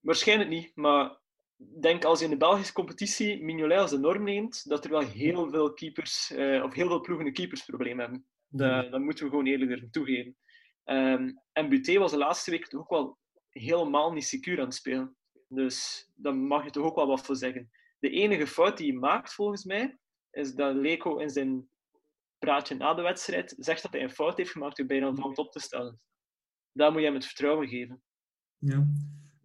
Waarschijnlijk 0.00 0.50
niet, 0.50 0.72
maar 0.74 1.20
denk 1.56 2.04
als 2.04 2.18
je 2.18 2.24
in 2.24 2.30
de 2.30 2.36
Belgische 2.36 2.72
competitie 2.72 3.42
Mignolet 3.42 3.78
als 3.78 3.90
de 3.90 3.98
norm 3.98 4.22
neemt, 4.22 4.68
dat 4.68 4.84
er 4.84 4.90
wel 4.90 5.00
heel 5.00 5.50
veel 5.50 5.72
keepers, 5.72 6.30
uh, 6.30 6.62
of 6.64 6.74
heel 6.74 6.88
veel 6.88 7.00
ploegen 7.00 7.26
een 7.26 7.32
keepersprobleem 7.32 7.98
hebben. 7.98 8.26
Dat, 8.48 8.90
dat 8.90 9.00
moeten 9.00 9.24
we 9.24 9.30
gewoon 9.30 9.46
eerlijk 9.46 9.92
toegeven. 9.92 10.36
Um, 10.84 11.42
en 11.52 11.68
Buté 11.68 11.98
was 11.98 12.10
de 12.10 12.18
laatste 12.18 12.50
week 12.50 12.66
toch 12.66 12.80
ook 12.80 12.90
wel 12.90 13.18
helemaal 13.48 14.12
niet 14.12 14.24
secuur 14.24 14.58
aan 14.58 14.64
het 14.64 14.74
spelen. 14.74 15.16
Dus 15.48 16.08
daar 16.14 16.36
mag 16.36 16.64
je 16.64 16.70
toch 16.70 16.84
ook 16.84 16.96
wel 16.96 17.06
wat 17.06 17.26
voor 17.26 17.36
zeggen. 17.36 17.70
De 17.98 18.10
enige 18.10 18.46
fout 18.46 18.76
die 18.76 18.90
hij 18.90 19.00
maakt, 19.00 19.34
volgens 19.34 19.64
mij, 19.64 19.98
is 20.30 20.54
dat 20.54 20.74
Leco 20.74 21.18
in 21.18 21.30
zijn 21.30 21.68
praatje 22.38 22.74
na 22.74 22.94
de 22.94 23.02
wedstrijd 23.02 23.54
zegt 23.58 23.82
dat 23.82 23.92
hij 23.92 24.02
een 24.02 24.10
fout 24.10 24.36
heeft 24.36 24.50
gemaakt 24.50 24.76
door 24.76 24.86
bijna 24.86 25.08
op 25.08 25.52
te 25.52 25.60
stellen. 25.60 26.00
Daar 26.72 26.90
moet 26.90 27.00
je 27.00 27.06
hem 27.06 27.14
het 27.14 27.26
vertrouwen 27.26 27.68
geven. 27.68 28.02
Ja. 28.58 28.86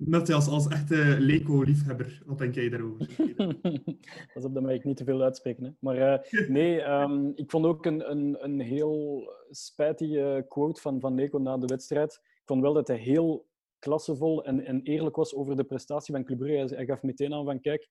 Matthias, 0.05 0.47
als 0.47 0.67
echte 0.67 1.15
Leco-liefhebber, 1.19 2.21
wat 2.25 2.37
denk 2.37 2.55
jij 2.55 2.69
daarover? 2.69 3.07
Pas 4.33 4.43
op, 4.45 4.53
dat 4.53 4.63
mag 4.63 4.71
ik 4.71 4.83
niet 4.83 4.97
te 4.97 5.03
veel 5.03 5.21
uitspreken. 5.21 5.63
Hè. 5.63 5.71
Maar 5.79 5.97
uh, 5.97 6.47
nee, 6.57 6.81
um, 6.81 7.31
ik 7.35 7.51
vond 7.51 7.65
ook 7.65 7.85
een, 7.85 8.11
een, 8.11 8.37
een 8.43 8.59
heel 8.59 9.29
spijtige 9.49 10.45
quote 10.47 10.81
van, 10.81 10.99
van 10.99 11.15
Leco 11.15 11.37
na 11.37 11.57
de 11.57 11.65
wedstrijd. 11.65 12.13
Ik 12.23 12.41
vond 12.45 12.61
wel 12.61 12.73
dat 12.73 12.87
hij 12.87 12.97
heel 12.97 13.49
klassevol 13.79 14.45
en, 14.45 14.65
en 14.65 14.81
eerlijk 14.81 15.15
was 15.15 15.35
over 15.35 15.55
de 15.55 15.63
prestatie 15.63 16.13
van 16.13 16.23
Club 16.23 16.37
Brugge. 16.37 16.75
Hij 16.75 16.85
gaf 16.85 17.01
meteen 17.01 17.33
aan 17.33 17.45
van, 17.45 17.61
kijk, 17.61 17.89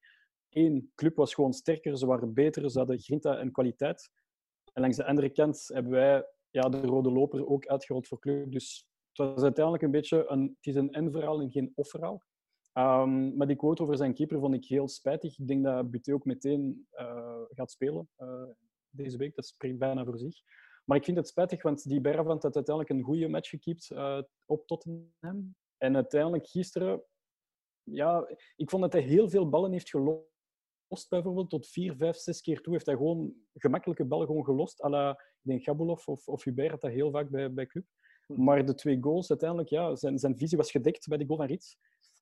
één, 0.48 0.90
club 0.94 1.16
was 1.16 1.34
gewoon 1.34 1.52
sterker, 1.52 1.98
ze 1.98 2.06
waren 2.06 2.34
beter, 2.34 2.70
ze 2.70 2.78
hadden 2.78 2.98
grinta 2.98 3.38
en 3.38 3.52
kwaliteit. 3.52 4.10
En 4.72 4.82
langs 4.82 4.96
de 4.96 5.04
andere 5.04 5.30
kant 5.30 5.70
hebben 5.72 5.92
wij 5.92 6.24
ja, 6.50 6.68
de 6.68 6.80
rode 6.80 7.10
loper 7.10 7.46
ook 7.46 7.66
uitgerold 7.66 8.08
voor 8.08 8.18
club. 8.18 8.52
Dus 8.52 8.89
het 9.12 9.34
was 9.34 9.42
uiteindelijk 9.42 9.84
een 9.84 9.90
beetje 9.90 10.24
een, 10.28 10.42
het 10.42 10.66
is 10.66 10.74
een 10.74 10.92
en-verhaal 10.92 11.40
en 11.40 11.50
geen 11.50 11.72
of-verhaal. 11.74 12.22
Um, 12.74 13.36
maar 13.36 13.46
die 13.46 13.56
quote 13.56 13.82
over 13.82 13.96
zijn 13.96 14.14
keeper 14.14 14.38
vond 14.38 14.54
ik 14.54 14.64
heel 14.64 14.88
spijtig. 14.88 15.38
Ik 15.38 15.46
denk 15.46 15.64
dat 15.64 15.90
Buté 15.90 16.12
ook 16.14 16.24
meteen 16.24 16.86
uh, 16.92 17.42
gaat 17.48 17.70
spelen 17.70 18.08
uh, 18.18 18.42
deze 18.90 19.16
week. 19.16 19.34
Dat 19.34 19.46
spreekt 19.46 19.78
bijna 19.78 20.04
voor 20.04 20.18
zich. 20.18 20.40
Maar 20.84 20.96
ik 20.96 21.04
vind 21.04 21.16
het 21.16 21.28
spijtig, 21.28 21.62
want 21.62 21.88
die 21.88 22.00
Berravant 22.00 22.42
had 22.42 22.54
uiteindelijk 22.54 22.98
een 22.98 23.04
goede 23.04 23.28
match 23.28 23.48
gekiept 23.48 23.90
uh, 23.90 24.22
op 24.44 24.66
Tottenham. 24.66 25.54
En 25.76 25.94
uiteindelijk 25.94 26.46
gisteren, 26.46 27.02
ja, 27.82 28.28
ik 28.56 28.70
vond 28.70 28.82
dat 28.82 28.92
hij 28.92 29.02
heel 29.02 29.28
veel 29.28 29.48
ballen 29.48 29.72
heeft 29.72 29.90
gelost. 29.90 30.28
Bijvoorbeeld 31.08 31.50
tot 31.50 31.68
vier, 31.68 31.96
vijf, 31.96 32.16
zes 32.16 32.40
keer 32.40 32.60
toe 32.60 32.72
heeft 32.72 32.86
hij 32.86 32.96
gewoon 32.96 33.34
gemakkelijke 33.54 34.04
ballen 34.04 34.26
gewoon 34.26 34.44
gelost. 34.44 34.82
À 34.82 34.88
la, 34.88 35.10
ik 35.10 35.40
denk 35.42 35.62
Gabulov 35.62 36.08
of, 36.08 36.28
of 36.28 36.44
Hubert 36.44 36.70
had 36.70 36.80
dat 36.80 36.90
heel 36.90 37.10
vaak 37.10 37.30
bij, 37.30 37.52
bij 37.52 37.66
Club. 37.66 37.84
Maar 38.36 38.66
de 38.66 38.74
twee 38.74 38.98
goals, 39.00 39.30
uiteindelijk, 39.30 39.68
ja, 39.68 39.96
zijn, 39.96 40.18
zijn 40.18 40.38
visie 40.38 40.58
was 40.58 40.70
gedekt 40.70 41.08
bij 41.08 41.18
de 41.18 41.26
goal 41.26 41.38
van 41.38 41.46
Rits. 41.46 41.76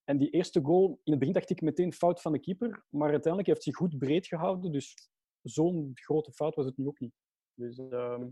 En 0.05 0.19
die 0.19 0.31
eerste 0.31 0.61
goal, 0.61 1.01
in 1.05 1.11
het 1.11 1.19
begin 1.19 1.35
dacht 1.35 1.51
ik 1.51 1.61
meteen 1.61 1.93
fout 1.93 2.21
van 2.21 2.33
de 2.33 2.39
keeper. 2.39 2.85
Maar 2.91 3.11
uiteindelijk 3.11 3.47
heeft 3.47 3.65
hij 3.65 3.75
goed 3.75 3.99
breed 3.99 4.27
gehouden. 4.27 4.73
Dus 4.73 5.11
zo'n 5.43 5.91
grote 5.95 6.33
fout 6.33 6.55
was 6.55 6.67
het 6.67 6.77
nu 6.77 6.87
ook 6.87 7.01
niet. 7.01 7.15
Dus 7.55 7.79
uh, 7.79 8.25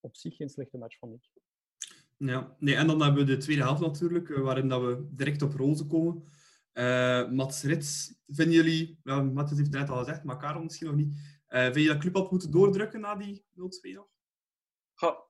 op 0.00 0.16
zich 0.16 0.36
geen 0.36 0.48
slechte 0.48 0.78
match, 0.78 0.98
vond 0.98 1.14
ik. 1.14 1.30
Ja, 2.16 2.56
nee, 2.58 2.74
en 2.74 2.86
dan 2.86 3.02
hebben 3.02 3.26
we 3.26 3.32
de 3.32 3.36
tweede 3.36 3.62
helft 3.62 3.80
natuurlijk, 3.80 4.28
waarin 4.28 4.68
dat 4.68 4.82
we 4.82 5.08
direct 5.10 5.42
op 5.42 5.54
roze 5.54 5.86
komen. 5.86 6.24
Uh, 6.72 7.30
Mats 7.30 7.62
Rits, 7.62 8.20
vinden 8.26 8.54
jullie, 8.54 9.00
ja, 9.02 9.22
Mats 9.22 9.50
heeft 9.50 9.62
het 9.62 9.72
net 9.72 9.90
al 9.90 9.98
gezegd, 9.98 10.24
maar 10.24 10.36
Karel 10.36 10.62
misschien 10.62 10.86
nog 10.86 10.96
niet. 10.96 11.18
Uh, 11.48 11.62
vind 11.62 11.74
je 11.74 11.86
dat 11.86 11.98
Club 11.98 12.14
had 12.14 12.30
moeten 12.30 12.50
doordrukken 12.50 13.00
na 13.00 13.16
die 13.16 13.44
0-2 13.50 13.54
nog? 13.92 14.08
Ja. 14.94 15.28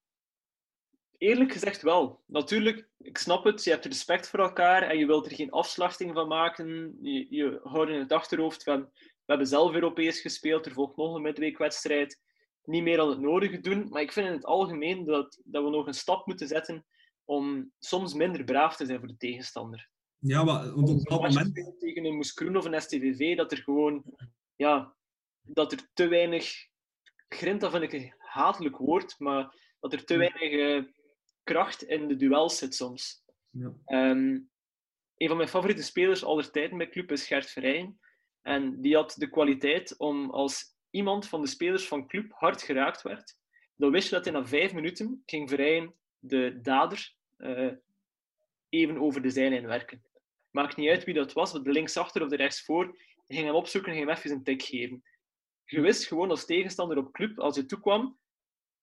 Eerlijk 1.21 1.53
gezegd 1.53 1.83
wel. 1.83 2.21
Natuurlijk, 2.27 2.89
ik 2.99 3.19
snap 3.19 3.45
het, 3.45 3.65
je 3.65 3.71
hebt 3.71 3.85
respect 3.85 4.29
voor 4.29 4.39
elkaar 4.39 4.83
en 4.83 4.99
je 4.99 5.07
wilt 5.07 5.27
er 5.27 5.35
geen 5.35 5.51
afslachting 5.51 6.15
van 6.15 6.29
maken. 6.29 6.99
Je, 7.03 7.27
je 7.31 7.61
houdt 7.63 7.91
in 7.91 7.99
het 7.99 8.13
achterhoofd, 8.13 8.65
hebben, 8.65 8.91
we 8.95 9.25
hebben 9.27 9.47
zelf 9.47 9.73
Europees 9.73 10.21
gespeeld, 10.21 10.67
er 10.67 10.73
volgt 10.73 10.97
nog 10.97 11.15
een 11.15 11.23
midweekwedstrijd. 11.23 12.21
Niet 12.65 12.83
meer 12.83 12.97
dan 12.97 13.09
het 13.09 13.21
nodige 13.21 13.61
doen, 13.61 13.89
maar 13.89 14.03
ik 14.03 14.13
vind 14.13 14.27
in 14.27 14.33
het 14.33 14.45
algemeen 14.45 15.05
dat, 15.05 15.41
dat 15.45 15.65
we 15.65 15.71
nog 15.71 15.87
een 15.87 15.95
stap 15.95 16.27
moeten 16.27 16.49
zetten 16.49 16.87
om 17.25 17.73
soms 17.79 18.15
minder 18.15 18.45
braaf 18.45 18.77
te 18.77 18.87
zijn 18.87 18.99
voor 18.99 19.09
de 19.09 19.17
tegenstander. 19.17 19.89
Ja, 20.19 20.45
maar 20.45 20.75
op 20.75 20.87
dat 20.87 21.21
moment... 21.21 21.79
tegen 21.79 22.05
een 22.05 22.17
Moeskroen 22.17 22.57
of 22.57 22.65
een 22.65 22.81
STVV, 22.81 23.37
dat 23.37 23.53
er 23.53 23.59
gewoon, 23.59 24.05
ja, 24.57 24.95
dat 25.43 25.73
er 25.73 25.89
te 25.95 26.09
weinig, 26.09 26.67
grind, 27.29 27.61
dat 27.61 27.71
vind 27.71 27.83
ik 27.83 27.93
een 27.93 28.15
hatelijk 28.19 28.77
woord, 28.77 29.15
maar 29.19 29.55
dat 29.81 29.93
er 29.93 30.05
te 30.05 30.17
weinig 30.17 30.53
eh, 30.53 30.83
kracht 31.45 31.83
in 31.83 32.09
de 32.09 32.17
duels 32.17 32.59
zit 32.59 32.75
soms. 32.75 33.25
Ja. 33.51 33.73
Ehm, 33.85 34.39
een 35.17 35.29
van 35.29 35.37
mijn 35.37 35.49
favoriete 35.49 35.83
spelers 35.83 36.25
aller 36.25 36.51
tijden 36.51 36.79
bij 36.79 36.89
Club 36.89 37.13
is 37.13 37.27
Gert 37.27 37.51
Verheyen. 37.51 38.01
En 38.43 38.81
die 38.81 38.95
had 38.95 39.15
de 39.19 39.31
kwaliteit 39.31 39.97
om 39.99 40.31
als 40.31 40.77
iemand 40.91 41.29
van 41.29 41.41
de 41.41 41.47
spelers 41.47 41.89
van 41.89 42.07
Club 42.07 42.33
hard 42.33 42.63
geraakt 42.63 43.03
werd, 43.03 43.37
dan 43.77 43.91
wist 43.91 44.09
je 44.09 44.15
dat 44.15 44.25
hij 44.25 44.35
na 44.35 44.47
vijf 44.47 44.73
minuten 44.73 45.23
ging 45.27 45.49
Verheyen 45.49 45.95
de 46.19 46.59
dader 46.63 47.15
eh, 47.37 47.73
even 48.69 48.99
over 48.99 49.23
de 49.23 49.31
zijlijn 49.31 49.67
werken. 49.67 50.03
Maakt 50.51 50.77
niet 50.77 50.89
uit 50.89 51.05
wie 51.05 51.15
dat 51.15 51.33
was, 51.33 51.55
of 51.55 51.63
de 51.63 51.73
linksachter 51.73 52.23
of 52.23 52.29
de 52.29 52.37
rechtsvoor. 52.37 52.99
Ging 53.27 53.47
hem 53.47 53.55
opzoeken 53.55 53.91
en 53.91 53.97
ging 53.97 54.09
hem 54.09 54.19
even 54.19 54.31
een 54.31 54.43
tik 54.43 54.63
geven. 54.63 55.03
Je 55.65 55.81
wist 55.81 56.07
gewoon 56.07 56.31
als 56.31 56.47
tegenstander 56.47 56.99
op 56.99 57.13
club, 57.13 57.39
als 57.39 57.57
je 57.57 57.67
toekwam, 57.67 58.19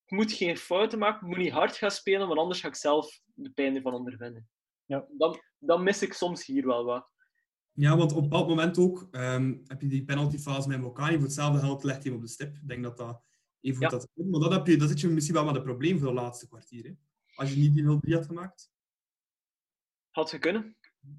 ik 0.08 0.18
moet 0.18 0.32
geen 0.32 0.58
fouten 0.58 1.00
maken, 1.00 1.22
ik 1.22 1.28
moet 1.28 1.44
niet 1.44 1.52
hard 1.52 1.76
gaan 1.78 1.92
spelen, 1.92 2.28
want 2.28 2.40
anders 2.40 2.60
ga 2.60 2.68
ik 2.68 2.76
zelf 2.76 3.22
de 3.34 3.50
pijn 3.50 3.76
ervan 3.76 3.94
ondervinden. 3.94 4.50
Ja. 4.86 5.06
Dan, 5.18 5.42
dan 5.60 5.84
mis 5.84 6.02
ik 6.02 6.14
soms 6.14 6.46
hier 6.46 6.66
wel 6.66 6.86
wat. 6.86 7.10
Ja, 7.72 7.98
want 7.98 8.14
op 8.14 8.32
dat 8.32 8.48
moment 8.48 8.78
ook 8.78 9.08
ehm, 9.12 9.58
heb 9.64 9.82
je 9.82 9.88
die 9.88 10.06
penaltyfase 10.06 10.68
met 10.68 10.80
Mokani. 10.80 11.14
Voor 11.16 11.24
hetzelfde 11.24 11.60
geld 11.60 11.84
legt 11.84 12.04
hij 12.04 12.12
hem 12.12 12.22
op 12.22 12.26
de 12.26 12.32
stip. 12.32 12.56
Ik 12.56 12.68
denk 12.68 12.84
dat 12.84 12.98
dat 12.98 13.24
even 13.62 13.82
Ja. 13.82 13.90
gekund. 13.90 14.30
Maar 14.32 14.40
dan, 14.40 14.52
heb 14.52 14.68
je, 14.68 14.78
dan 14.78 14.88
zit 14.88 15.00
je 15.00 15.08
misschien 15.08 15.36
wel 15.36 15.46
met 15.46 15.56
een 15.56 15.64
probleem 15.64 16.00
voor 16.00 16.08
de 16.08 16.14
laatste 16.14 16.48
kwartier. 16.48 16.84
Hè? 16.86 16.92
Als 17.36 17.54
je 17.54 17.60
niet 17.60 17.74
die 17.74 17.84
0-3 17.84 18.14
had 18.14 18.26
gemaakt. 18.26 18.72
Had 20.12 20.30
ze 20.30 20.38
kunnen. 20.38 20.78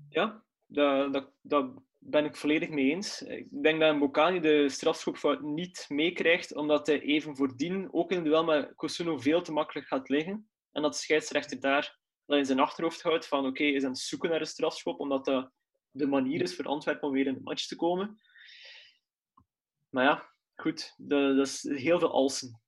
Ja, 0.09 0.45
dat, 0.67 1.13
dat, 1.13 1.33
dat 1.41 1.83
ben 1.99 2.25
ik 2.25 2.37
volledig 2.37 2.69
mee 2.69 2.91
eens. 2.91 3.23
Ik 3.23 3.63
denk 3.63 3.81
dat 3.81 3.95
Mbokani 3.95 4.41
de 4.41 4.69
strafschopfout 4.69 5.43
niet 5.43 5.85
meekrijgt, 5.89 6.55
omdat 6.55 6.87
hij 6.87 7.01
even 7.01 7.37
voordien 7.37 7.89
ook 7.93 8.11
in 8.11 8.17
het 8.17 8.27
duel 8.27 8.45
met 8.45 8.73
Kosuno 8.75 9.19
veel 9.19 9.43
te 9.43 9.53
makkelijk 9.53 9.87
gaat 9.87 10.09
liggen. 10.09 10.49
En 10.73 10.83
dat 10.83 10.93
de 10.93 10.99
scheidsrechter 10.99 11.61
daar 11.61 11.99
dat 12.29 12.39
in 12.39 12.47
zijn 12.47 12.61
achterhoofd 12.61 13.03
houdt 13.03 13.27
van 13.27 13.47
oké, 13.47 13.63
is 13.63 13.85
aan 13.85 13.91
het 13.91 13.99
zoeken 13.99 14.31
naar 14.31 14.41
een 14.41 14.47
strafschop, 14.47 15.01
omdat 15.01 15.25
dat 15.25 15.51
de 15.91 16.07
manier 16.07 16.43
is 16.43 16.57
voor 16.57 16.65
Antwerpen 16.65 17.09
om 17.09 17.15
weer 17.15 17.27
in 17.27 17.35
de 17.35 17.41
match 17.41 17.67
te 17.67 17.77
komen. 17.77 18.21
Maar 19.89 20.05
ja, 20.05 20.29
goed, 20.55 20.95
dat, 20.97 21.47
is 21.47 21.63
heel 21.63 21.99
veel 21.99 22.11
alsen. 22.11 22.61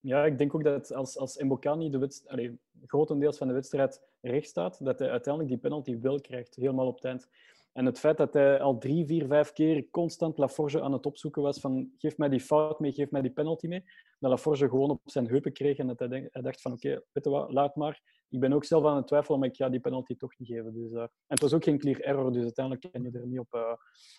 Ja, 0.00 0.24
ik 0.24 0.38
denk 0.38 0.54
ook 0.54 0.64
dat 0.64 0.92
als, 0.92 1.18
als 1.18 1.38
Mbokani 1.38 1.90
de 1.90 2.22
allee, 2.26 2.58
grotendeels 2.86 3.38
van 3.38 3.46
de 3.46 3.54
wedstrijd 3.54 4.02
recht 4.20 4.48
staat, 4.48 4.84
dat 4.84 4.98
hij 4.98 5.10
uiteindelijk 5.10 5.54
die 5.54 5.62
penalty 5.62 5.98
wel 6.00 6.20
krijgt, 6.20 6.54
helemaal 6.54 6.86
op 6.86 6.94
het 6.94 7.04
eind. 7.04 7.28
En 7.76 7.84
het 7.86 7.98
feit 7.98 8.16
dat 8.16 8.34
hij 8.34 8.60
al 8.60 8.78
drie, 8.78 9.06
vier, 9.06 9.26
vijf 9.26 9.52
keer 9.52 9.90
constant 9.90 10.38
Laforge 10.38 10.82
aan 10.82 10.92
het 10.92 11.06
opzoeken 11.06 11.42
was 11.42 11.60
van 11.60 11.92
geef 11.98 12.16
mij 12.16 12.28
die 12.28 12.40
fout 12.40 12.80
mee, 12.80 12.92
geef 12.92 13.10
mij 13.10 13.22
die 13.22 13.30
penalty 13.30 13.66
mee, 13.66 13.84
dat 14.18 14.30
Laforge 14.30 14.68
gewoon 14.68 14.90
op 14.90 15.00
zijn 15.04 15.26
heupen 15.28 15.52
kreeg 15.52 15.76
en 15.76 15.86
dat 15.86 15.98
hij, 15.98 16.08
denk- 16.08 16.28
hij 16.32 16.42
dacht 16.42 16.60
van 16.60 16.72
oké, 16.72 16.88
weet 16.88 17.24
je 17.24 17.30
wat, 17.30 17.52
laat 17.52 17.76
maar. 17.76 18.02
Ik 18.28 18.40
ben 18.40 18.52
ook 18.52 18.64
zelf 18.64 18.84
aan 18.84 18.96
het 18.96 19.06
twijfelen, 19.06 19.38
maar 19.38 19.48
ik 19.48 19.56
ga 19.56 19.68
die 19.68 19.80
penalty 19.80 20.16
toch 20.16 20.38
niet 20.38 20.48
geven. 20.48 20.74
Dus, 20.74 20.92
eh, 20.92 21.00
en 21.00 21.10
het 21.26 21.40
was 21.40 21.52
ook 21.52 21.64
geen 21.64 21.78
clear 21.78 22.00
error, 22.00 22.32
dus 22.32 22.42
uiteindelijk 22.42 22.92
kan 22.92 23.02
je 23.02 23.10
er 23.10 23.26
niet 23.26 23.38
op, 23.38 23.54
eh, 23.54 23.74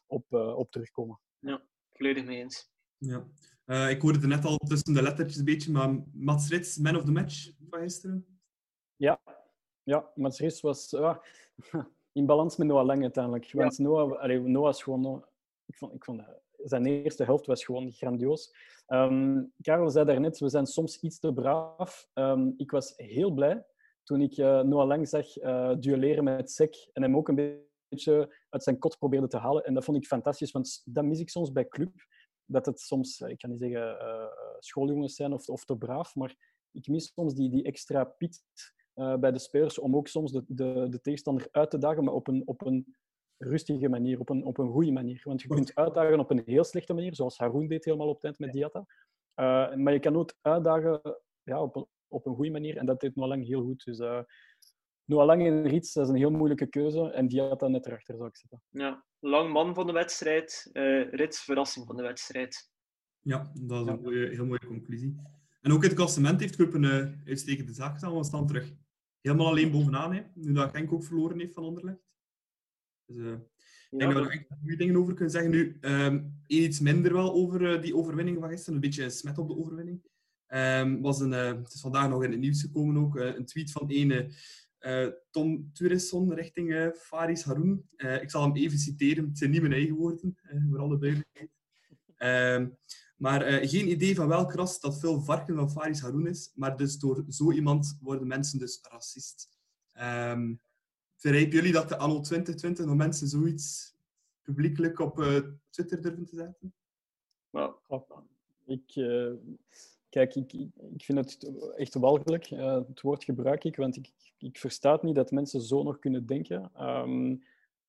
op, 0.07 0.25
eh, 0.29 0.57
op 0.57 0.71
terugkomen. 0.71 1.19
Volledig 1.91 2.25
mee 2.25 2.37
eens. 2.41 2.71
Ja. 2.97 3.27
Eh, 3.65 3.89
ik 3.89 4.01
hoorde 4.01 4.19
het 4.19 4.27
net 4.27 4.45
al 4.45 4.57
tussen 4.57 4.93
de 4.93 5.01
lettertjes 5.01 5.37
een 5.37 5.45
beetje, 5.45 5.71
maar 5.71 6.03
Mats 6.13 6.49
Rits, 6.49 6.77
man 6.77 6.95
of 6.95 7.03
the 7.03 7.11
match 7.11 7.51
van 7.69 7.79
gisteren. 7.79 8.39
Ja, 8.95 9.21
ja 9.83 10.11
Mats 10.15 10.39
Ries 10.39 10.61
was 10.61 10.89
ja, 10.89 11.21
in 12.17 12.25
balans 12.25 12.57
met 12.57 12.67
Noah 12.67 12.85
Lang 12.85 13.01
uiteindelijk. 13.01 13.51
Want 13.51 13.77
Noah, 13.77 14.19
allee, 14.19 14.39
Noah 14.39 14.69
is 14.69 14.83
gewoon... 14.83 15.25
Ik 15.65 15.77
vond, 15.77 15.93
ik 15.93 16.03
vond, 16.03 16.19
eh, 16.19 16.27
zijn 16.63 16.85
eerste 16.85 17.23
helft 17.23 17.45
was 17.45 17.65
gewoon 17.65 17.91
grandioos. 17.91 18.55
Ehm 18.87 19.43
Karel 19.61 19.89
zei 19.89 20.05
daarnet, 20.05 20.39
we 20.39 20.49
zijn 20.49 20.65
soms 20.65 20.99
iets 20.99 21.19
te 21.19 21.33
braaf. 21.33 22.09
Ehm, 22.13 22.51
ik 22.57 22.71
was 22.71 22.93
heel 22.95 23.31
blij 23.31 23.65
toen 24.03 24.21
ik 24.21 24.37
eh, 24.37 24.61
Noah 24.61 24.87
Lang 24.87 25.07
zag 25.07 25.37
eh, 25.37 25.73
duelleren 25.79 26.23
met 26.23 26.51
Sek 26.51 26.89
en 26.93 27.01
hem 27.01 27.15
ook 27.15 27.27
een 27.27 27.61
beetje 27.89 28.35
uit 28.49 28.63
zijn 28.63 28.79
kot 28.79 28.97
probeerde 28.97 29.27
te 29.27 29.37
halen. 29.37 29.63
En 29.63 29.73
dat 29.73 29.83
vond 29.85 29.97
ik 29.97 30.05
fantastisch, 30.05 30.51
want 30.51 30.81
dat 30.85 31.03
mis 31.03 31.19
ik 31.19 31.29
soms 31.29 31.51
bij 31.51 31.67
club. 31.67 31.93
Dat 32.45 32.65
het 32.65 32.79
soms, 32.79 33.19
ik 33.19 33.37
kan 33.37 33.49
niet 33.49 33.59
zeggen 33.59 33.99
eh, 33.99 34.27
schooljongens 34.59 35.15
zijn 35.15 35.33
of, 35.33 35.49
of 35.49 35.65
te 35.65 35.77
braaf, 35.77 36.15
maar 36.15 36.35
ik 36.71 36.87
mis 36.87 37.11
soms 37.13 37.33
die, 37.33 37.49
die 37.49 37.63
extra 37.63 38.03
piet 38.03 38.43
eh, 38.97 39.15
bij 39.15 39.31
de 39.31 39.39
spelers 39.39 39.79
om 39.79 39.95
ook 39.95 40.07
soms 40.07 40.31
de, 40.31 40.43
de, 40.47 40.87
de 40.89 41.01
tegenstander 41.01 41.47
uit 41.51 41.69
te 41.69 41.77
dagen, 41.77 42.03
maar 42.03 42.13
op 42.13 42.27
een, 42.27 42.41
op 42.45 42.65
een 42.65 42.95
rustige 43.37 43.89
manier, 43.89 44.19
op 44.19 44.29
een, 44.29 44.43
op 44.43 44.57
een 44.57 44.71
goede 44.71 44.91
manier. 44.91 45.21
Want 45.23 45.41
je 45.41 45.47
kunt 45.47 45.75
uitdagen 45.75 46.19
op 46.19 46.31
een 46.31 46.41
heel 46.45 46.63
slechte 46.63 46.93
manier, 46.93 47.15
zoals 47.15 47.37
Haroon 47.37 47.67
deed 47.67 47.85
helemaal 47.85 48.07
op 48.07 48.15
het 48.15 48.23
eind 48.23 48.39
met 48.39 48.51
Diatta. 48.51 48.85
Eh, 49.33 49.75
maar 49.75 49.93
je 49.93 49.99
kan 49.99 50.15
ook 50.15 50.33
uitdagen 50.41 51.01
ja, 51.43 51.61
op, 51.61 51.75
een, 51.75 51.87
op 52.07 52.25
een 52.25 52.35
goede 52.35 52.51
manier 52.51 52.77
en 52.77 52.85
dat 52.85 52.99
deed 52.99 53.15
Noah 53.15 53.27
Lang 53.27 53.45
heel 53.45 53.63
goed. 53.63 53.83
Dus 53.83 53.99
uh, 53.99 54.21
Noah 55.03 55.25
Lang 55.25 55.45
en 55.45 55.67
Riets, 55.67 55.93
dat 55.93 56.03
is 56.03 56.09
een 56.09 56.17
heel 56.17 56.31
moeilijke 56.31 56.67
keuze 56.67 57.11
en 57.11 57.27
Diatta 57.27 57.67
net 57.67 57.85
erachter 57.85 58.15
zou 58.15 58.27
ik 58.27 58.37
zetten. 58.37 58.61
Ja, 58.69 59.05
lang 59.19 59.51
man 59.51 59.73
van 59.73 59.85
de 59.87 59.93
wedstrijd, 59.93 60.69
uh, 60.73 61.11
Rits 61.11 61.43
verrassing 61.43 61.85
van 61.85 61.95
de 61.95 62.03
wedstrijd. 62.03 62.71
Ja, 63.21 63.51
dat 63.53 63.81
is 63.81 63.93
een 63.93 64.01
mooie, 64.01 64.29
heel 64.29 64.45
mooie 64.45 64.65
conclusie. 64.65 65.15
En 65.61 65.71
ook 65.71 65.81
in 65.81 65.89
het 65.89 65.97
klassement 65.97 66.39
heeft 66.39 66.55
Club 66.55 66.73
een 66.73 66.83
uh, 66.83 67.27
uitstekende 67.27 67.73
zaak 67.73 67.93
gedaan. 67.93 68.17
We 68.17 68.23
staan 68.23 68.47
terug 68.47 68.73
helemaal 69.27 69.47
alleen 69.47 69.71
bovenaan. 69.71 70.13
Hè. 70.13 70.21
Nu 70.33 70.53
dat 70.53 70.71
Genk 70.71 70.93
ook 70.93 71.03
verloren 71.03 71.39
heeft 71.39 71.53
van 71.53 71.63
Anderlecht. 71.63 72.05
Dus 73.05 73.17
uh, 73.17 73.31
ik 73.89 73.99
denk 73.99 74.11
ja, 74.11 74.17
dat 74.17 74.23
we 74.23 74.29
er 74.29 74.37
echt 74.37 74.47
goede 74.59 74.75
dingen 74.75 74.97
over 74.97 75.13
kunnen 75.13 75.33
zeggen. 75.33 75.51
Nu, 75.51 75.77
um, 75.81 76.41
iets 76.47 76.79
minder 76.79 77.13
wel 77.13 77.33
over 77.33 77.61
uh, 77.61 77.81
die 77.81 77.95
overwinning 77.95 78.39
van 78.39 78.49
gisteren. 78.49 78.75
Een 78.75 78.81
beetje 78.81 79.03
een 79.03 79.11
smet 79.11 79.37
op 79.37 79.47
de 79.47 79.57
overwinning. 79.57 80.01
Um, 80.47 81.01
was 81.01 81.19
een, 81.19 81.31
uh, 81.31 81.47
het 81.47 81.73
is 81.73 81.81
vandaag 81.81 82.09
nog 82.09 82.23
in 82.23 82.31
het 82.31 82.39
nieuws 82.39 82.61
gekomen 82.61 82.97
ook. 82.97 83.15
een 83.15 83.45
tweet 83.45 83.71
van 83.71 83.89
ene 83.89 84.31
Tom 85.31 85.69
Turisson 85.73 86.33
richting 86.33 86.93
Faris 86.95 87.43
Haroun. 87.43 87.89
ik 87.97 88.29
zal 88.29 88.41
hem 88.41 88.55
even 88.55 88.77
citeren. 88.77 89.27
Het 89.27 89.37
zijn 89.37 89.51
niet 89.51 89.61
mijn 89.61 89.73
eigen 89.73 89.95
woorden, 89.95 90.37
voor 90.69 90.79
alle 90.79 90.97
duidelijkheid. 90.97 91.49
Um, 92.17 92.77
maar 93.17 93.49
uh, 93.49 93.69
geen 93.69 93.89
idee 93.89 94.15
van 94.15 94.27
welk 94.27 94.53
ras 94.53 94.79
dat 94.79 94.99
veel 94.99 95.21
varken 95.21 95.55
van 95.55 95.71
Faris 95.71 96.01
Haroun 96.01 96.27
is. 96.27 96.51
Maar 96.55 96.77
dus 96.77 96.99
door 96.99 97.25
zo 97.29 97.51
iemand 97.51 97.97
worden 98.01 98.27
mensen 98.27 98.59
dus 98.59 98.79
racist. 98.81 99.49
Um, 99.93 100.61
verrijpen 101.15 101.55
jullie 101.55 101.71
dat 101.71 101.89
de 101.89 101.97
anno 101.97 102.19
2020 102.19 102.85
nog 102.85 102.95
mensen 102.95 103.27
zoiets 103.27 103.95
publiekelijk 104.41 104.99
op 104.99 105.19
uh, 105.19 105.39
Twitter 105.69 106.01
durven 106.01 106.25
te 106.25 106.35
zetten? 106.35 106.73
Nou, 107.49 107.73
ik, 108.65 108.95
uh, 108.95 109.33
kijk, 110.09 110.35
ik, 110.35 110.53
ik 110.93 111.03
vind 111.03 111.17
het 111.17 111.51
echt 111.75 111.93
walgelijk. 111.93 112.45
het 112.47 113.01
woord 113.01 113.23
gebruik 113.23 113.63
ik, 113.63 113.75
want 113.75 113.95
ik, 113.95 114.11
ik 114.37 114.57
versta 114.57 114.91
het 114.91 115.03
niet 115.03 115.15
dat 115.15 115.31
mensen 115.31 115.61
zo 115.61 115.83
nog 115.83 115.99
kunnen 115.99 116.25
denken. 116.25 116.71
Um, 116.81 117.43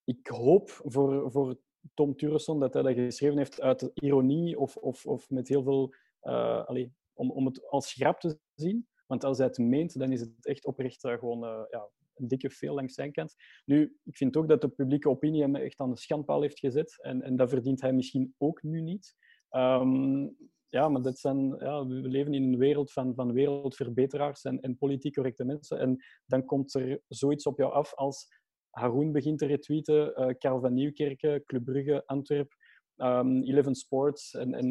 ik 0.04 0.26
hoop 0.26 0.70
voor, 0.84 1.30
voor 1.30 1.58
Tom 1.94 2.16
Turesson 2.16 2.60
dat 2.60 2.74
hij 2.74 2.82
dat 2.82 2.94
geschreven 2.94 3.38
heeft 3.38 3.60
uit 3.60 3.90
ironie 3.94 4.58
of, 4.58 4.76
of, 4.76 5.06
of 5.06 5.30
met 5.30 5.48
heel 5.48 5.62
veel... 5.62 5.94
Uh, 6.22 6.70
om, 7.14 7.30
om 7.30 7.46
het 7.46 7.68
als 7.68 7.92
grap 7.92 8.20
te 8.20 8.38
zien. 8.54 8.86
Want 9.06 9.24
als 9.24 9.38
hij 9.38 9.46
het 9.46 9.58
meent, 9.58 9.98
dan 9.98 10.12
is 10.12 10.20
het 10.20 10.46
echt 10.46 10.66
oprecht 10.66 11.04
uh, 11.04 11.18
gewoon 11.18 11.44
uh, 11.44 11.64
ja, 11.70 11.88
een 12.14 12.28
dikke 12.28 12.50
veel 12.50 12.74
langs 12.74 12.94
zijn 12.94 13.12
kant. 13.12 13.34
Nu, 13.64 13.96
ik 14.04 14.16
vind 14.16 14.36
ook 14.36 14.48
dat 14.48 14.60
de 14.60 14.68
publieke 14.68 15.08
opinie 15.08 15.42
hem 15.42 15.56
echt 15.56 15.80
aan 15.80 15.90
de 15.90 15.98
schandpaal 15.98 16.42
heeft 16.42 16.58
gezet. 16.58 16.98
En, 17.02 17.22
en 17.22 17.36
dat 17.36 17.48
verdient 17.48 17.80
hij 17.80 17.92
misschien 17.92 18.34
ook 18.38 18.62
nu 18.62 18.80
niet. 18.80 19.16
Um, 19.50 20.36
ja, 20.68 20.88
maar 20.88 21.02
dat 21.02 21.18
zijn, 21.18 21.56
ja, 21.58 21.86
we 21.86 21.94
leven 21.94 22.34
in 22.34 22.42
een 22.42 22.58
wereld 22.58 22.92
van, 22.92 23.14
van 23.14 23.32
wereldverbeteraars 23.32 24.44
en, 24.44 24.60
en 24.60 24.78
politiek 24.78 25.14
correcte 25.14 25.44
mensen. 25.44 25.78
En 25.78 26.04
dan 26.26 26.44
komt 26.44 26.74
er 26.74 27.02
zoiets 27.08 27.46
op 27.46 27.58
jou 27.58 27.72
af 27.72 27.94
als 27.94 28.37
Haroon 28.70 29.12
begint 29.12 29.38
te 29.38 29.46
retweeten, 29.46 30.20
uh, 30.20 30.34
Karel 30.38 30.60
van 30.60 30.74
Nieuwkerken, 30.74 31.44
Club 31.44 31.64
Brugge, 31.64 32.02
Antwerp, 32.06 32.54
um, 32.96 33.42
Eleven 33.42 33.74
Sports 33.74 34.34
en, 34.34 34.54
en 34.54 34.66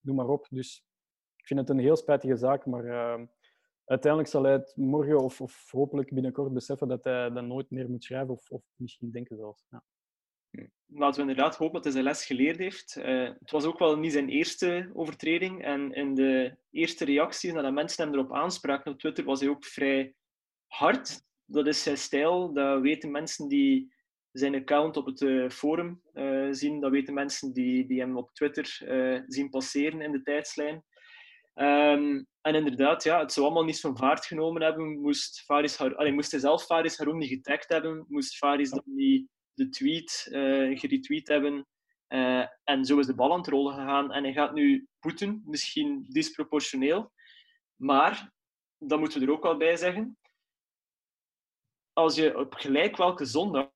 noem 0.00 0.16
maar 0.16 0.28
op. 0.28 0.46
Dus 0.50 0.84
ik 1.36 1.46
vind 1.46 1.60
het 1.60 1.68
een 1.68 1.78
heel 1.78 1.96
spijtige 1.96 2.36
zaak, 2.36 2.66
maar 2.66 2.84
uh, 2.84 3.26
uiteindelijk 3.84 4.32
zal 4.32 4.42
hij 4.42 4.52
het 4.52 4.72
morgen 4.76 5.18
of, 5.18 5.40
of, 5.40 5.70
hopelijk 5.70 6.14
binnenkort 6.14 6.52
beseffen 6.52 6.88
dat 6.88 7.04
hij 7.04 7.30
dat 7.30 7.44
nooit 7.44 7.70
meer 7.70 7.90
moet 7.90 8.04
schrijven 8.04 8.34
of, 8.34 8.50
of 8.50 8.62
misschien 8.76 9.10
denken 9.10 9.36
zelfs. 9.36 9.66
Ja. 9.70 9.82
Laten 10.86 11.24
we 11.24 11.30
inderdaad 11.30 11.56
hopen 11.56 11.74
dat 11.74 11.84
hij 11.84 11.92
zijn 11.92 12.04
les 12.04 12.26
geleerd 12.26 12.58
heeft. 12.58 12.96
Uh, 12.96 13.30
het 13.38 13.50
was 13.50 13.64
ook 13.64 13.78
wel 13.78 13.98
niet 13.98 14.12
zijn 14.12 14.28
eerste 14.28 14.90
overtreding 14.94 15.64
en 15.64 15.92
in 15.92 16.14
de 16.14 16.56
eerste 16.70 17.04
reacties 17.04 17.52
nadat 17.52 17.72
mensen 17.72 18.04
hem 18.04 18.14
erop 18.14 18.32
aanspraken 18.32 18.92
op 18.92 18.98
Twitter 18.98 19.24
was 19.24 19.40
hij 19.40 19.48
ook 19.48 19.64
vrij 19.64 20.14
hard. 20.66 21.22
Dat 21.52 21.66
is 21.66 21.82
zijn 21.82 21.98
stijl. 21.98 22.52
Dat 22.52 22.80
weten 22.80 23.10
mensen 23.10 23.48
die 23.48 23.92
zijn 24.32 24.54
account 24.54 24.96
op 24.96 25.06
het 25.06 25.22
eh, 25.22 25.48
forum 25.48 26.02
eh, 26.12 26.48
zien. 26.50 26.80
Dat 26.80 26.90
weten 26.90 27.14
mensen 27.14 27.52
die, 27.52 27.86
die 27.86 28.00
hem 28.00 28.16
op 28.16 28.34
Twitter 28.34 28.78
eh, 28.86 29.22
zien 29.26 29.50
passeren 29.50 30.00
in 30.00 30.12
de 30.12 30.22
tijdslijn. 30.22 30.84
Ehm, 31.54 32.22
en 32.40 32.54
inderdaad, 32.54 33.04
ja, 33.04 33.20
het 33.20 33.32
zou 33.32 33.46
allemaal 33.46 33.64
niet 33.64 33.76
zo'n 33.76 33.96
vaart 33.96 34.26
genomen 34.26 34.62
hebben. 34.62 35.00
Moest, 35.00 35.42
Faris 35.44 35.76
Har 35.76 35.96
Allee, 35.96 36.12
moest 36.12 36.30
hij 36.30 36.40
zelf 36.40 36.64
Faris 36.64 36.98
Haroun 36.98 37.18
niet 37.18 37.28
getagd 37.28 37.68
hebben, 37.68 38.04
moest 38.08 38.36
Faris 38.36 38.70
dan 38.70 38.82
niet 38.84 39.28
de 39.54 39.68
tweet 39.68 40.28
uh, 40.30 40.78
geretweet 40.78 41.28
hebben. 41.28 41.66
Uh, 42.08 42.46
en 42.64 42.84
zo 42.84 42.98
is 42.98 43.06
de 43.06 43.14
bal 43.14 43.32
aan 43.32 43.38
het 43.38 43.48
rollen 43.48 43.74
gegaan. 43.74 44.12
En 44.12 44.22
hij 44.22 44.32
gaat 44.32 44.54
nu 44.54 44.86
boeten, 45.00 45.42
misschien 45.44 46.06
disproportioneel. 46.08 47.12
Maar, 47.76 48.32
dat 48.78 48.98
moeten 48.98 49.20
we 49.20 49.26
er 49.26 49.32
ook 49.32 49.42
wel 49.42 49.56
bij 49.56 49.76
zeggen. 49.76 50.18
Als 51.92 52.14
je 52.14 52.38
op 52.38 52.54
gelijk 52.54 52.96
welke 52.96 53.24
zondag 53.24 53.70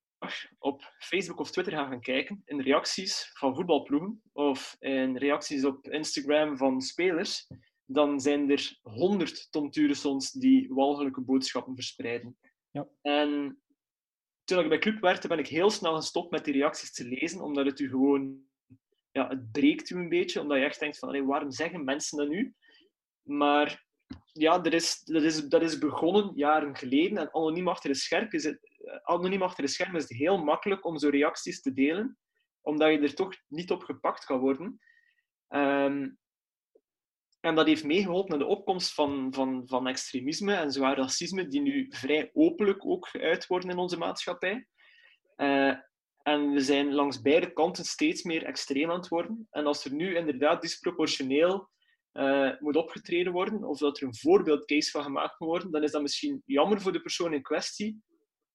op 0.58 0.94
Facebook 0.99 1.40
of 1.40 1.50
Twitter 1.50 1.75
gaat 1.75 1.88
gaan 1.88 2.00
kijken, 2.00 2.42
in 2.44 2.61
reacties 2.61 3.30
van 3.35 3.54
voetbalploegen 3.54 4.23
of 4.32 4.76
in 4.78 5.16
reacties 5.16 5.64
op 5.64 5.88
Instagram 5.88 6.56
van 6.56 6.80
spelers, 6.80 7.46
dan 7.85 8.20
zijn 8.20 8.50
er 8.50 8.78
honderd 8.82 9.50
Tom 9.50 9.70
Turesons 9.70 10.30
die 10.30 10.68
walgelijke 10.68 11.20
boodschappen 11.20 11.75
verspreiden. 11.75 12.38
Ja. 12.70 12.88
En 13.02 13.62
toen 14.44 14.58
ik 14.58 14.68
bij 14.68 14.78
Club 14.78 15.00
werkte, 15.00 15.28
ben 15.28 15.38
ik 15.38 15.49
heel 15.49 15.70
snel 15.70 15.94
gestopt 15.94 16.30
met 16.30 16.44
die 16.44 16.54
reacties 16.54 16.92
te 16.92 17.04
lezen, 17.04 17.40
omdat 17.40 17.66
het 17.66 17.80
u 17.80 17.88
gewoon... 17.88 18.44
Ja, 19.11 19.28
het 19.28 19.52
breekt 19.52 19.90
u 19.90 19.96
een 19.96 20.08
beetje, 20.08 20.40
omdat 20.40 20.58
je 20.58 20.64
echt 20.64 20.80
denkt 20.80 20.99
van, 20.99 21.26
waarom 21.26 21.50
zeggen 21.50 21.85
mensen 21.85 22.18
dat 22.18 22.28
nu? 22.28 22.54
Maar 23.23 23.85
ja, 24.32 24.64
er 24.64 24.75
is, 24.75 25.02
dat, 25.04 25.22
is, 25.22 25.48
dat 25.48 25.62
is 25.62 25.78
begonnen 25.78 26.32
jaren 26.34 26.76
geleden. 26.76 27.18
En 27.18 27.34
anoniem 27.34 27.68
achter 27.68 27.90
de 27.90 27.96
scherm 27.96 28.26
is 28.30 28.44
het, 28.44 28.58
anoniem 29.02 29.42
achter 29.42 29.64
de 29.64 29.70
scherm 29.70 29.96
is 29.96 30.02
het 30.02 30.18
heel 30.18 30.38
makkelijk 30.38 30.84
om 30.84 30.98
zo 30.98 31.08
reacties 31.08 31.60
te 31.60 31.72
delen, 31.72 32.18
omdat 32.60 32.90
je 32.92 32.98
er 32.98 33.14
toch 33.14 33.34
niet 33.48 33.70
op 33.70 33.82
gepakt 33.82 34.25
kan 34.25 34.38
worden. 34.38 34.80
Um, 35.48 36.18
en 37.40 37.54
dat 37.54 37.66
heeft 37.66 37.84
meegeholpen 37.84 38.30
naar 38.30 38.46
de 38.46 38.54
opkomst 38.54 38.94
van, 38.94 39.32
van, 39.34 39.62
van 39.66 39.86
extremisme 39.86 40.54
en 40.54 40.72
zwaar 40.72 40.96
racisme, 40.96 41.48
die 41.48 41.60
nu 41.60 41.86
vrij 41.88 42.30
openlijk 42.32 42.86
ook 42.86 43.08
geuit 43.08 43.46
worden 43.46 43.70
in 43.70 43.78
onze 43.78 43.98
maatschappij. 43.98 44.66
Uh, 45.36 45.75
en 46.22 46.50
we 46.50 46.60
zijn 46.60 46.94
langs 46.94 47.20
beide 47.20 47.52
kanten 47.52 47.84
steeds 47.84 48.22
meer 48.22 48.44
extreem 48.44 48.90
aan 48.90 48.96
het 48.96 49.08
worden. 49.08 49.46
En 49.50 49.66
als 49.66 49.84
er 49.84 49.94
nu 49.94 50.16
inderdaad 50.16 50.62
disproportioneel 50.62 51.70
uh, 52.16 52.61
moet 52.61 52.76
opgetreden 52.76 53.32
worden, 53.32 53.64
of 53.64 53.78
dat 53.78 54.00
er 54.00 54.06
een 54.06 54.16
voorbeeldcase 54.16 54.90
van 54.90 55.02
gemaakt 55.02 55.40
moet 55.40 55.49
worden, 55.49 55.70
dan 55.70 55.82
is 55.82 55.90
dat 55.90 56.02
misschien 56.02 56.42
jammer 56.44 56.80
voor 56.80 56.92
de 56.92 57.00
persoon 57.00 57.35
in 57.35 57.42
kwestie, 57.42 58.02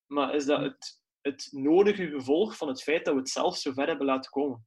maar 0.06 0.36
is 0.36 0.46
dat 0.46 0.62
het, 0.62 1.02
het 1.22 1.48
nodige 1.52 2.08
gevolg 2.08 2.58
van 2.58 2.68
het 2.68 2.84
feit 2.84 3.06
dat 3.06 3.14
we 3.14 3.20
het 3.20 3.30
zelf 3.30 3.58
zo 3.58 3.72
ver 3.72 3.88
hebben 3.88 4.06
laten 4.06 4.32
komen. 4.32 4.66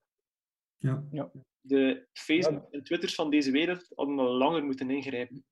Ja. 0.77 1.05
ja. 1.11 1.31
De 1.61 2.07
Facebook 2.13 2.67
en 2.71 2.83
Twitters 2.83 3.15
van 3.15 3.31
deze 3.31 3.51
wereld 3.51 3.93
hadden 3.95 4.19
al 4.19 4.33
langer 4.33 4.65
moeten 4.65 4.91
ingrijpen. 4.91 5.45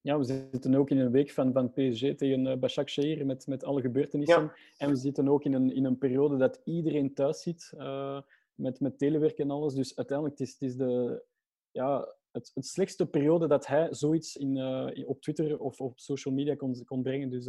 Ja, 0.00 0.18
we 0.18 0.24
zitten 0.24 0.74
ook 0.74 0.90
in 0.90 0.98
een 0.98 1.10
week 1.10 1.30
van, 1.30 1.52
van 1.52 1.70
PSG 1.70 2.14
tegen 2.14 2.46
uh, 2.46 2.56
Bashak 2.56 2.88
Shehir 2.88 3.26
met, 3.26 3.46
met 3.46 3.64
alle 3.64 3.80
gebeurtenissen. 3.80 4.42
Ja. 4.42 4.54
En 4.76 4.88
we 4.88 4.96
zitten 4.96 5.28
ook 5.28 5.44
in 5.44 5.52
een, 5.52 5.74
in 5.74 5.84
een 5.84 5.98
periode 5.98 6.36
dat 6.36 6.60
iedereen 6.64 7.14
thuis 7.14 7.42
zit, 7.42 7.72
uh, 7.76 8.20
met, 8.54 8.80
met 8.80 8.98
telewerk 8.98 9.38
en 9.38 9.50
alles. 9.50 9.74
Dus 9.74 9.96
uiteindelijk 9.96 10.38
het 10.38 10.48
is 10.48 10.52
het 10.52 10.62
is 10.62 10.76
de, 10.76 11.22
ja, 11.74 12.14
het, 12.32 12.50
het 12.54 12.66
slechtste 12.66 13.06
periode 13.06 13.46
dat 13.46 13.66
hij 13.66 13.86
zoiets 13.90 14.36
in, 14.36 14.56
uh, 14.56 15.08
op 15.08 15.20
Twitter 15.20 15.58
of 15.58 15.80
op 15.80 15.98
social 15.98 16.34
media 16.34 16.54
kon, 16.54 16.84
kon 16.84 17.02
brengen. 17.02 17.30
Dus 17.30 17.44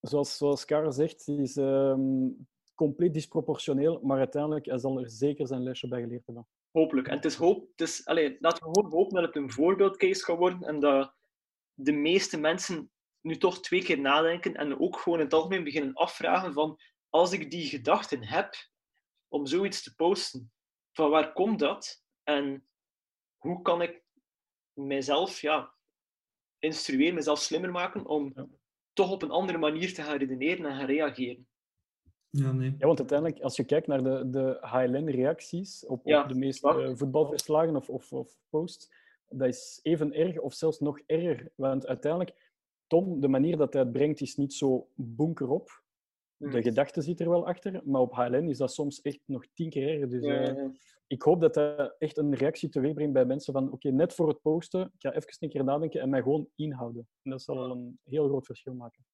zoals, 0.00 0.36
zoals 0.36 0.64
Karel 0.64 0.92
zegt, 0.92 1.28
is 1.28 1.56
um, 1.56 2.48
compleet 2.74 3.14
disproportioneel, 3.14 4.00
maar 4.02 4.18
uiteindelijk 4.18 4.66
hij 4.66 4.78
zal 4.78 5.00
er 5.00 5.10
zeker 5.10 5.46
zijn 5.46 5.62
lesje 5.62 5.88
bij 5.88 6.00
geleerd 6.00 6.26
hebben. 6.26 6.46
Hopelijk. 6.70 7.08
En 7.08 7.16
het 7.16 7.24
is 7.24 7.34
hoop, 7.34 7.68
het 7.70 7.88
is, 7.88 8.06
allez, 8.06 8.36
laten 8.40 8.72
we 8.72 8.78
hopen 8.78 9.14
dat 9.14 9.24
het 9.24 9.36
een 9.36 9.52
voorbeeldcase 9.52 10.24
gaat 10.24 10.36
worden 10.36 10.62
en 10.62 10.80
dat 10.80 11.14
de 11.74 11.92
meeste 11.92 12.38
mensen 12.38 12.90
nu 13.20 13.36
toch 13.36 13.60
twee 13.60 13.82
keer 13.82 14.00
nadenken 14.00 14.54
en 14.54 14.80
ook 14.80 14.98
gewoon 14.98 15.18
in 15.18 15.24
het 15.24 15.34
algemeen 15.34 15.64
beginnen 15.64 15.94
afvragen 15.94 16.52
van 16.52 16.78
als 17.08 17.32
ik 17.32 17.50
die 17.50 17.66
gedachten 17.66 18.26
heb 18.26 18.54
om 19.28 19.46
zoiets 19.46 19.82
te 19.82 19.94
posten, 19.94 20.52
van 20.92 21.10
waar 21.10 21.32
komt 21.32 21.58
dat? 21.58 22.04
En 22.22 22.68
hoe 23.40 23.62
kan 23.62 23.82
ik 23.82 24.02
mijzelf 24.72 25.40
ja, 25.40 25.74
instrueren, 26.58 27.14
mezelf 27.14 27.38
slimmer 27.38 27.70
maken 27.70 28.06
om 28.06 28.32
Ja. 28.34 28.46
toch 28.92 29.10
op 29.10 29.22
een 29.22 29.30
andere 29.30 29.58
manier 29.58 29.94
te 29.94 30.02
gaan 30.02 30.16
redeneren 30.18 30.66
en 30.66 30.76
gaan 30.76 30.86
reageren? 30.86 31.48
Ja, 32.30 32.52
nee. 32.52 32.74
Ja, 32.78 32.86
want 32.86 32.98
uiteindelijk, 32.98 33.40
als 33.40 33.56
je 33.56 33.64
kijkt 33.64 33.86
naar 33.86 34.02
de, 34.02 34.30
de 34.30 34.58
HLN-reacties 34.60 35.86
op, 35.86 36.06
Ja, 36.06 36.22
op 36.22 36.28
de 36.28 36.34
meeste 36.34 36.68
eh, 36.68 36.96
voetbalverslagen 36.96 37.76
of, 37.76 37.88
of, 37.88 38.12
of 38.12 38.38
posts, 38.48 38.92
dat 39.28 39.48
is 39.48 39.80
even 39.82 40.12
erg 40.12 40.38
of 40.38 40.54
zelfs 40.54 40.80
nog 40.80 41.00
erger. 41.06 41.52
Want 41.54 41.86
uiteindelijk, 41.86 42.52
Tom, 42.86 43.20
de 43.20 43.28
manier 43.28 43.56
dat 43.56 43.72
hij 43.72 43.82
het 43.82 43.92
brengt, 43.92 44.20
is 44.20 44.36
niet 44.36 44.54
zo 44.54 44.88
bunker 44.94 45.48
op. 45.48 45.68
Hmm. 45.68 45.80
De 46.40 46.62
gedachte 46.62 47.02
zit 47.02 47.20
er 47.20 47.28
wel 47.28 47.46
achter, 47.46 47.80
maar 47.84 48.00
op 48.00 48.12
HLN 48.14 48.48
is 48.48 48.58
dat 48.58 48.72
soms 48.72 49.00
echt 49.00 49.20
nog 49.24 49.44
tien 49.54 49.70
keer 49.70 49.88
erger. 49.88 50.08
Dus 50.08 50.24
Ja, 50.24 50.34
eh, 50.40 50.56
ja. 50.56 50.70
ik 51.06 51.22
hoop 51.22 51.40
dat 51.40 51.54
hij 51.54 51.94
echt 51.98 52.16
een 52.18 52.34
reactie 52.34 52.68
teweeg 52.68 52.94
brengt 52.94 53.12
bij 53.12 53.24
mensen 53.24 53.52
van 53.52 53.72
oké, 53.72 53.90
net 53.90 54.14
voor 54.14 54.28
het 54.28 54.40
posten, 54.42 54.80
ik 54.80 55.00
ga 55.00 55.12
even 55.14 55.36
een 55.38 55.48
keer 55.48 55.64
nadenken 55.64 56.00
en 56.00 56.08
mij 56.10 56.22
gewoon 56.22 56.48
inhouden. 56.54 57.08
En 57.22 57.30
dat 57.30 57.42
zal 57.42 57.56
wel 57.56 57.70
een 57.70 57.98
heel 58.04 58.28
groot 58.28 58.46
verschil 58.46 58.74
maken. 58.74 59.04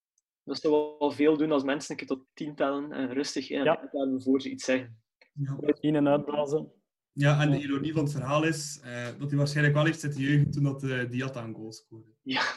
Dat 0.44 0.56
zou 0.58 0.96
wel 0.98 1.10
veel 1.10 1.36
doen 1.36 1.52
als 1.52 1.64
mensen 1.64 1.90
een 1.90 1.96
keer 1.96 2.16
tot 2.16 2.24
tien 2.34 2.54
tellen 2.54 2.92
en 2.92 3.12
rustig 3.12 3.50
in 3.50 3.58
en 3.58 3.64
Ja. 3.64 4.18
voor 4.18 4.40
ze 4.40 4.50
iets 4.50 4.64
zeggen. 4.64 5.00
Ja. 5.32 5.58
In- 5.80 5.94
en 5.94 6.08
uitblazen. 6.08 6.72
ja, 7.12 7.40
en 7.40 7.50
de 7.50 7.58
ironie 7.58 7.92
van 7.92 8.02
het 8.02 8.12
verhaal 8.12 8.44
is 8.44 8.80
eh, 8.84 9.06
dat 9.18 9.28
hij 9.28 9.38
waarschijnlijk 9.38 9.74
wel 9.76 9.84
heeft 9.84 10.00
zitten 10.00 10.20
juichen 10.22 10.50
toen 10.50 10.62
dat 10.64 10.82
uh, 10.82 11.10
Diatta 11.10 11.44
een 11.44 11.54
goal 11.54 11.72
scoorde. 11.72 12.10
Ja. 12.22 12.40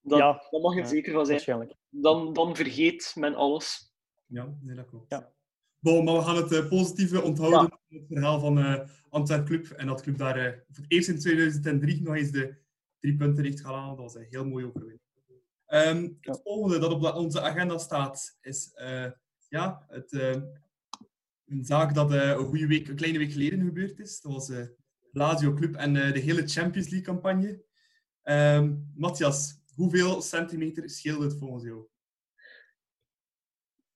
Dat, 0.00 0.18
Ja. 0.18 0.32
Daar 0.50 0.60
mag 0.60 0.74
je 0.74 0.80
Ja, 0.80 0.86
zeker 0.86 1.12
van 1.12 1.24
zijn. 1.26 1.36
Waarschijnlijk. 1.36 1.74
Dan, 2.02 2.32
dan 2.32 2.56
vergeet 2.56 3.12
men 3.14 3.34
alles. 3.34 3.94
Ja, 4.26 4.56
nee, 4.60 4.76
dat 4.76 4.86
klopt. 4.86 5.10
Ja. 5.10 5.32
Bon, 5.78 6.04
maar 6.04 6.14
we 6.14 6.22
gaan 6.22 6.36
het 6.36 6.52
eh, 6.52 6.68
positieve 6.68 7.22
onthouden 7.22 7.60
van 7.68 7.78
het 7.98 8.06
verhaal 8.08 8.40
van 8.40 8.58
eh 8.58 8.88
Antwerp 9.08 9.46
Club. 9.46 9.66
En 9.66 9.86
dat 9.86 10.02
Club 10.02 10.18
daar 10.18 10.36
eh, 10.36 10.52
voor 10.52 10.82
het 10.82 10.92
eerst 10.92 11.08
in 11.08 11.18
2003 11.18 12.02
nog 12.02 12.14
eens 12.14 12.30
de 12.30 12.54
drie 13.00 13.16
punten 13.16 13.44
heeft 13.44 13.60
gehaald. 13.60 13.96
Dat 13.96 14.12
was 14.12 14.14
een 14.14 14.26
heel 14.30 14.46
mooie 14.46 14.66
overwinning. 14.66 15.00
Ehm, 15.66 16.08
het 16.20 16.40
volgende 16.42 16.78
dat 16.78 16.92
op 16.92 17.00
de- 17.02 17.14
onze 17.14 17.40
agenda 17.40 17.78
staat 17.78 18.38
is 18.40 18.70
eh, 18.74 19.10
ja, 19.48 19.84
het, 19.88 20.12
een 21.46 21.64
zaak 21.64 21.94
dat 21.94 22.12
eh, 22.12 22.28
een, 22.28 22.44
goede 22.44 22.66
week, 22.66 22.88
een 22.88 22.96
kleine 22.96 23.18
week 23.18 23.32
geleden 23.32 23.64
gebeurd 23.64 23.98
is. 23.98 24.20
Dat 24.20 24.32
was 24.32 24.50
eh 24.50 24.66
Lazio 25.12 25.54
Club 25.54 25.74
en 25.74 25.96
eh, 25.96 26.12
de 26.12 26.18
hele 26.18 26.46
Champions 26.48 26.88
League 26.88 27.06
campagne. 27.14 27.64
Ehm, 28.22 28.74
Matthias, 28.94 29.60
hoeveel 29.76 30.22
centimeter 30.22 30.90
scheelde 30.90 31.24
het 31.24 31.38
volgens 31.38 31.64
jou? 31.64 31.86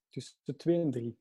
Tussen 0.09 0.57
2 0.57 0.81
en 0.81 0.91
3. 0.91 1.19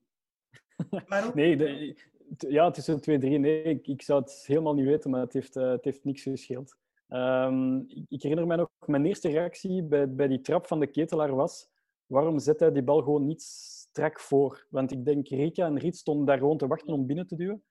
Karel? 1.06 1.32
Nee, 1.36 1.58
de, 1.58 1.96
ja, 2.38 2.72
tussen 2.72 3.02
2 3.02 3.16
en 3.16 3.22
3. 3.22 3.38
Nee, 3.38 3.64
ik, 3.64 3.88
ik 3.88 4.02
zou 4.02 4.22
het 4.22 4.44
helemaal 4.46 4.74
niet 4.74 4.86
weten, 4.86 5.10
maar 5.10 5.22
het 5.22 5.34
heeft, 5.34 5.56
eh, 5.56 5.70
het 5.70 5.86
heeft 5.86 6.04
niks 6.04 6.22
gescheeld. 6.22 6.78
Ehm, 7.08 7.78
ik, 8.08 8.22
herinner 8.22 8.48
mij 8.48 8.58
nog, 8.58 8.70
mijn 8.86 9.06
eerste 9.06 9.30
reactie 9.30 9.84
bij, 9.84 10.14
bij 10.14 10.28
die 10.28 10.42
trap 10.42 10.68
van 10.68 10.80
de 10.80 10.88
ketelaar 10.88 11.36
was 11.36 11.70
waarom 12.06 12.40
zet 12.40 12.60
hij 12.60 12.72
die 12.72 12.84
bal 12.84 13.02
gewoon 13.02 13.26
niet 13.26 13.42
strak 13.42 14.20
voor? 14.20 14.68
Want 14.70 14.92
ik 14.92 15.06
denk, 15.06 15.28
Rika 15.28 15.66
en 15.66 15.80
Riet 15.80 15.98
stonden 15.98 16.26
daar 16.26 16.38
gewoon 16.38 16.58
te 16.58 16.68
wachten 16.68 16.94
om 16.94 17.06
binnen 17.06 17.28
te 17.28 17.36
duwen. 17.36 17.64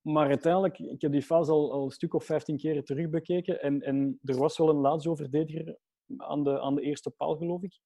Maar 0.00 0.28
uiteindelijk, 0.28 0.78
ik 0.78 1.00
heb 1.00 1.12
die 1.12 1.22
fase 1.22 1.50
al, 1.50 1.72
al 1.72 1.84
een 1.84 1.90
stuk 1.90 2.14
of 2.14 2.24
15 2.24 2.56
keer 2.56 2.84
terugbekeken 2.84 3.62
en, 3.62 3.80
en 3.80 4.18
er 4.24 4.36
was 4.36 4.58
wel 4.58 4.68
een 4.68 4.80
Lazio-verdediger 4.80 5.78
aan 6.16 6.44
de, 6.44 6.60
aan 6.60 6.74
de 6.74 6.82
eerste 6.82 7.10
paal, 7.10 7.36
geloof 7.36 7.62
ik. 7.62 7.80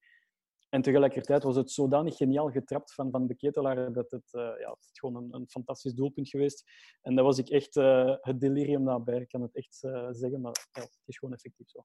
En 0.69 0.83
tegelijkertijd 0.83 1.43
was 1.43 1.57
het 1.57 1.71
zodanig 1.71 2.17
geniaal 2.17 2.51
getrapt 2.51 2.95
van, 2.95 3.11
van 3.11 3.27
de 3.27 3.37
ketelaar 3.37 3.93
dat 3.93 4.11
het, 4.11 4.33
eh, 4.33 4.43
ja, 4.43 4.71
het 4.71 4.89
is 4.93 4.99
gewoon 4.99 5.17
een, 5.17 5.35
een 5.35 5.49
fantastisch 5.49 5.95
doelpunt 5.95 6.29
geweest. 6.29 6.65
En 7.03 7.15
daar 7.15 7.25
was 7.25 7.39
ik 7.39 7.49
echt 7.49 7.77
eh, 7.77 8.15
het 8.21 8.41
delirium 8.41 8.83
nabij. 8.83 9.21
Ik 9.21 9.29
kan 9.29 9.43
het 9.43 9.57
echt 9.57 9.83
eh, 9.83 10.09
zeggen, 10.11 10.41
maar 10.41 10.69
ja, 10.73 10.81
het 10.81 11.03
is 11.05 11.19
gewoon 11.19 11.35
effectief 11.35 11.69
zo. 11.69 11.85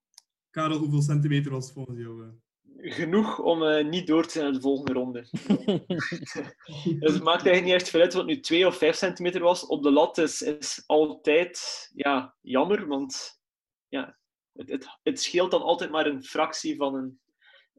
Karel, 0.49 0.77
hoeveel 0.77 1.01
centimeter 1.01 1.51
was 1.51 1.65
het 1.65 1.73
volgens 1.73 1.97
jou? 1.97 2.39
Genoeg 2.77 3.39
om 3.39 3.63
eh, 3.63 3.85
niet 3.85 4.07
door 4.07 4.23
te 4.23 4.31
zijn 4.31 4.43
naar 4.43 4.53
de 4.53 4.61
volgende 4.61 4.93
ronde. 4.93 5.25
Dus 6.99 7.13
het 7.13 7.23
maakt 7.23 7.45
eigenlijk 7.45 7.63
niet 7.63 7.73
echt 7.73 7.89
veel 7.89 8.01
uit 8.01 8.13
wat 8.13 8.25
nu 8.25 8.39
2 8.39 8.67
of 8.67 8.77
5 8.77 8.95
centimeter 8.95 9.41
was. 9.41 9.65
Op 9.65 9.83
de 9.83 9.91
lat 9.91 10.17
is, 10.17 10.41
is 10.41 10.83
altijd 10.85 11.89
ja, 11.93 12.35
jammer, 12.41 12.87
want 12.87 13.41
ja, 13.87 14.19
het, 14.65 14.99
het, 15.03 15.21
scheelt 15.21 15.51
dan 15.51 15.61
altijd 15.61 15.91
maar 15.91 16.05
een 16.05 16.23
fractie 16.23 16.75
van 16.75 16.95
een, 16.95 17.19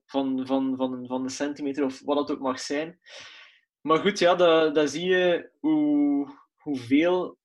van, 0.07 0.47
van, 0.47 0.77
van, 0.77 1.07
van 1.07 1.23
een 1.23 1.31
centimeter 1.31 1.85
of 1.85 2.01
wat 2.05 2.19
het 2.19 2.31
ook 2.31 2.43
mag 2.43 2.61
zijn. 2.61 3.01
Maar 3.81 3.99
goed, 3.99 4.19
ja, 4.19 4.35
dan, 4.71 4.89
zie 4.89 5.05
je 5.05 5.51
hoe, 5.61 6.29
hoeveel 6.57 7.39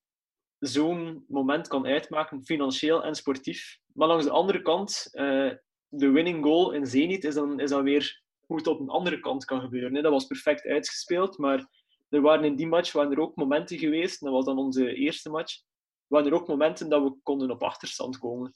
zo'n 0.59 1.25
moment 1.27 1.67
kan 1.67 1.85
uitmaken, 1.85 2.43
financieel 2.43 3.03
en 3.03 3.15
sportief. 3.15 3.79
Maar 3.93 4.07
langs 4.07 4.25
de 4.25 4.31
andere 4.31 4.61
kant, 4.61 5.09
eh, 5.11 5.51
de 5.87 6.09
winning 6.09 6.43
goal 6.43 6.71
in 6.71 6.85
Zenit 6.85 7.23
is 7.23 7.33
dan, 7.33 7.59
is 7.59 7.69
dan 7.69 7.83
weer 7.83 8.21
hoe 8.45 8.57
het 8.57 8.67
op 8.67 8.79
een 8.79 8.89
andere 8.89 9.19
kant 9.19 9.45
kan 9.45 9.61
gebeuren. 9.61 10.03
Dat 10.03 10.11
was 10.11 10.25
perfect 10.25 10.65
uitgespeeld, 10.65 11.37
maar 11.37 11.69
er 12.09 12.21
waren 12.21 12.45
in 12.45 12.55
die 12.55 12.67
match 12.67 12.91
waren 12.91 13.11
er 13.11 13.19
ook 13.19 13.35
momenten 13.35 13.77
geweest, 13.77 14.19
dat 14.19 14.31
was 14.31 14.45
dan 14.45 14.57
onze 14.57 14.93
eerste 14.93 15.29
match, 15.29 15.61
waren 16.07 16.27
er 16.27 16.33
ook 16.33 16.47
momenten 16.47 16.89
dat 16.89 17.03
we 17.03 17.15
konden 17.23 17.51
op 17.51 17.63
achterstand 17.63 18.17
komen. 18.17 18.55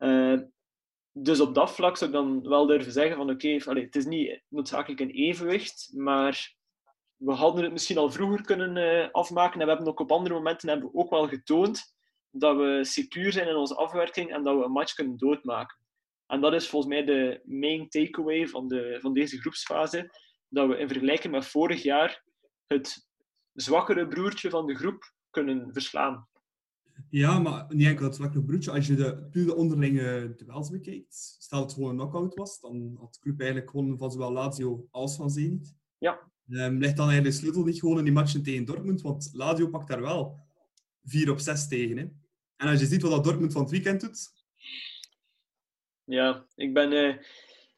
Uh, 0.00 0.40
dus 1.12 1.40
op 1.40 1.54
dat 1.54 1.70
vlak 1.70 1.96
zou 1.96 2.10
ik 2.10 2.16
dan 2.16 2.48
wel 2.48 2.66
durven 2.66 2.92
zeggen 2.92 3.16
van 3.16 3.30
oké, 3.30 3.48
het 3.48 3.96
is 3.96 4.06
niet 4.06 4.42
noodzakelijk 4.48 5.00
een 5.00 5.10
evenwicht, 5.10 5.92
maar 5.94 6.54
we 7.16 7.32
hadden 7.32 7.62
het 7.62 7.72
misschien 7.72 7.98
al 7.98 8.10
vroeger 8.10 8.42
kunnen 8.42 8.76
uh, 8.76 9.10
afmaken 9.12 9.60
en 9.60 9.66
we 9.66 9.72
hebben 9.72 9.88
ook 9.88 10.00
op 10.00 10.12
andere 10.12 10.34
momenten 10.34 10.68
hebben 10.68 10.90
we 10.92 10.98
ook 10.98 11.10
wel 11.10 11.28
getoond 11.28 11.94
dat 12.30 12.56
we 12.56 12.84
secuur 12.84 13.32
zijn 13.32 13.48
in 13.48 13.56
onze 13.56 13.74
afwerking 13.74 14.32
en 14.32 14.42
dat 14.42 14.56
we 14.56 14.64
een 14.64 14.72
match 14.72 14.94
kunnen 14.94 15.16
doodmaken. 15.16 15.78
En 16.26 16.40
dat 16.40 16.52
is 16.52 16.68
volgens 16.68 16.92
mij 16.92 17.04
de 17.04 17.40
main 17.44 17.88
takeaway 17.88 18.46
van, 18.46 18.68
de, 18.68 18.98
van 19.00 19.12
deze 19.12 19.40
groepsfase, 19.40 20.10
dat 20.48 20.68
we 20.68 20.78
in 20.78 20.88
vergelijking 20.88 21.32
met 21.32 21.46
vorig 21.46 21.82
jaar 21.82 22.24
het 22.66 23.08
zwakkere 23.52 24.06
broertje 24.06 24.50
van 24.50 24.66
de 24.66 24.74
groep 24.74 25.12
kunnen 25.30 25.72
verslaan. 25.72 26.28
Ja, 27.08 27.38
maar 27.38 27.66
niet 27.68 27.86
enkel 27.86 28.04
het 28.04 28.14
zwakke 28.14 28.42
broertje. 28.42 28.70
Als 28.70 28.86
je 28.86 28.94
de, 28.94 29.28
puur 29.30 29.46
de 29.46 29.54
onderlinge 29.54 30.34
duels 30.36 30.70
bekijkt, 30.70 31.36
stel 31.38 31.60
het 31.60 31.72
gewoon 31.72 31.90
een 31.90 31.96
knockout 31.96 32.34
was, 32.34 32.60
dan 32.60 32.96
had 32.98 33.14
de 33.14 33.20
club 33.20 33.40
eigenlijk 33.40 33.70
gewonnen 33.70 33.98
van 33.98 34.10
zowel 34.10 34.32
Lazio 34.32 34.88
als 34.90 35.16
van 35.16 35.30
Zenit. 35.30 35.74
Ja. 35.98 36.30
Um, 36.48 36.78
ligt 36.78 36.96
dan 36.96 37.08
eigenlijk 37.08 37.24
de 37.24 37.40
sleutel 37.42 37.64
niet 37.64 37.80
gewoon 37.80 37.98
in 37.98 38.04
die 38.04 38.12
matchen 38.12 38.42
tegen 38.42 38.64
Dortmund, 38.64 39.00
want 39.00 39.30
Lazio 39.32 39.68
pakt 39.68 39.88
daar 39.88 40.00
wel 40.00 40.38
4 41.04 41.30
op 41.30 41.38
6 41.38 41.68
tegen. 41.68 41.96
Hè? 41.96 42.04
En 42.56 42.68
als 42.68 42.80
je 42.80 42.86
ziet 42.86 43.02
wat 43.02 43.10
dat 43.10 43.24
Dortmund 43.24 43.52
van 43.52 43.62
het 43.62 43.70
weekend 43.70 44.00
doet... 44.00 44.38
Ja, 46.04 46.46
ik 46.54 46.74
ben, 46.74 46.92
uh, 46.92 47.16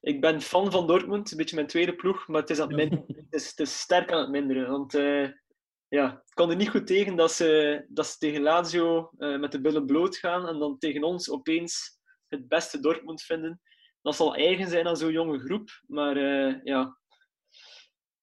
ik 0.01 0.21
ben 0.21 0.41
fan 0.41 0.71
van 0.71 0.87
Dortmund, 0.87 1.31
een 1.31 1.37
beetje 1.37 1.55
mijn 1.55 1.67
tweede 1.67 1.95
ploeg, 1.95 2.29
maar 2.29 2.41
het 2.41 2.51
is, 2.51 2.61
aan 2.61 2.79
het, 2.79 3.05
is, 3.31 3.49
het 3.49 3.59
is 3.59 3.81
sterk 3.81 4.13
aan 4.13 4.21
het 4.21 4.31
minderen. 4.31 4.71
Want 4.71 4.95
uh, 4.95 5.29
ja, 5.93 6.13
ik 6.13 6.35
kan 6.35 6.51
er 6.51 6.57
niet 6.57 6.69
goed 6.69 6.87
tegen 6.87 7.17
dat 7.17 7.33
ze, 7.33 7.85
dat 7.89 8.07
ze 8.07 8.19
tegen 8.19 8.43
Lazio 8.43 9.11
uh, 9.19 9.39
met 9.39 9.53
de 9.53 9.61
billen 9.61 9.87
bloot 9.87 10.17
gaan 10.17 10.49
en 10.49 10.59
dan 10.59 10.79
tegen 10.79 11.05
ons 11.05 11.31
opeens 11.31 12.01
het 12.29 12.49
beste 12.49 12.81
Dortmund 12.81 13.23
vinden. 13.23 13.61
Dat 14.03 14.17
zal 14.17 14.37
eigen 14.37 14.69
zijn 14.69 14.87
aan 14.87 14.97
zo'n 14.97 15.13
jonge 15.13 15.39
groep, 15.39 15.83
maar 15.87 16.19
ja, 16.65 16.99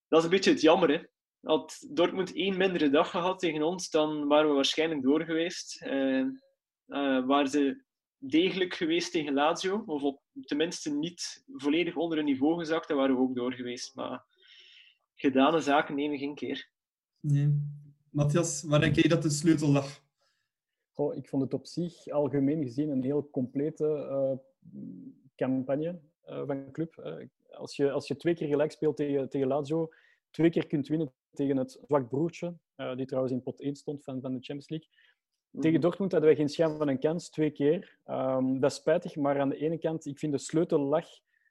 dat 0.07 0.19
is 0.19 0.23
een 0.23 0.29
beetje 0.29 0.51
het 0.51 0.61
jammer. 0.61 0.89
Hè. 0.89 1.03
Had 1.41 1.85
Dortmund 1.89 2.35
één 2.35 2.57
mindere 2.57 2.89
dag 2.89 3.09
gehad 3.09 3.39
tegen 3.39 3.63
ons, 3.63 3.89
dan 3.89 4.27
waren 4.27 4.49
we 4.49 4.55
waarschijnlijk 4.55 5.01
door 5.01 5.23
geweest. 5.23 5.85
Uh, 5.85 6.25
waren 7.25 7.47
ze 7.47 7.83
degelijk 8.17 8.73
geweest 8.73 9.11
tegen 9.11 9.33
Lazio, 9.33 9.83
of 9.85 10.01
op, 10.01 10.21
tenminste 10.41 10.93
niet 10.93 11.43
volledig 11.47 11.95
onder 11.95 12.17
een 12.17 12.25
niveau 12.25 12.59
gezakt, 12.59 12.87
dan 12.87 12.97
waren 12.97 13.15
we 13.15 13.21
ook 13.21 13.35
door 13.35 13.53
geweest. 13.53 13.95
Maar 13.95 14.25
gedane 15.15 15.59
zaken 15.59 15.95
nemen 15.95 16.17
geen 16.17 16.35
keer. 16.35 16.69
Nee. 17.19 17.61
Matthias, 18.09 18.63
waar 18.63 18.79
denk 18.79 18.95
jij 18.95 19.09
dat 19.09 19.21
de 19.21 19.29
sleutel 19.29 19.69
lag? 19.69 20.01
Oh, 20.93 21.15
ik 21.15 21.27
vond 21.27 21.43
het 21.43 21.53
op 21.53 21.65
zich 21.65 22.07
algemeen 22.07 22.63
gezien 22.63 22.89
een 22.89 23.03
heel 23.03 23.29
complete 23.29 23.85
uh, 23.85 24.37
campagne 25.35 25.99
van 26.21 26.49
een 26.49 26.71
club. 26.71 27.19
als, 27.49 27.75
je, 27.75 27.91
als 27.91 28.07
je 28.07 28.15
twee 28.15 28.33
keer 28.33 28.47
gelijk 28.47 28.71
speelt 28.71 28.97
tegen, 28.97 29.29
tegen 29.29 29.47
Lazio, 29.47 29.89
twee 30.29 30.49
keer 30.49 30.67
kunt 30.67 30.87
winnen 30.87 31.13
tegen 31.33 31.57
het 31.57 31.79
zwak 31.87 32.09
broertje, 32.09 32.57
uh, 32.77 32.95
die 32.95 33.05
trouwens 33.05 33.33
in 33.33 33.43
pot 33.43 33.61
1 33.61 33.75
stond 33.75 34.03
van, 34.03 34.21
van 34.21 34.31
de 34.33 34.39
Champions 34.39 34.69
League. 34.69 34.89
Mhm. 35.49 35.61
Tegen 35.61 35.81
Dortmund 35.81 36.11
hadden 36.11 36.29
wij 36.29 36.39
geen 36.39 36.49
schijn 36.49 36.77
van 36.77 36.87
een 36.87 36.99
kans, 36.99 37.29
twee 37.29 37.51
keer. 37.51 37.97
Um, 38.05 38.59
dat 38.59 38.71
is 38.71 38.77
spijtig, 38.77 39.15
maar 39.15 39.39
aan 39.39 39.49
de 39.49 39.57
ene 39.57 39.77
kant, 39.77 40.05
ik 40.05 40.19
vind 40.19 40.31
de 40.31 40.37
sleutel 40.37 40.79
lag 40.79 41.07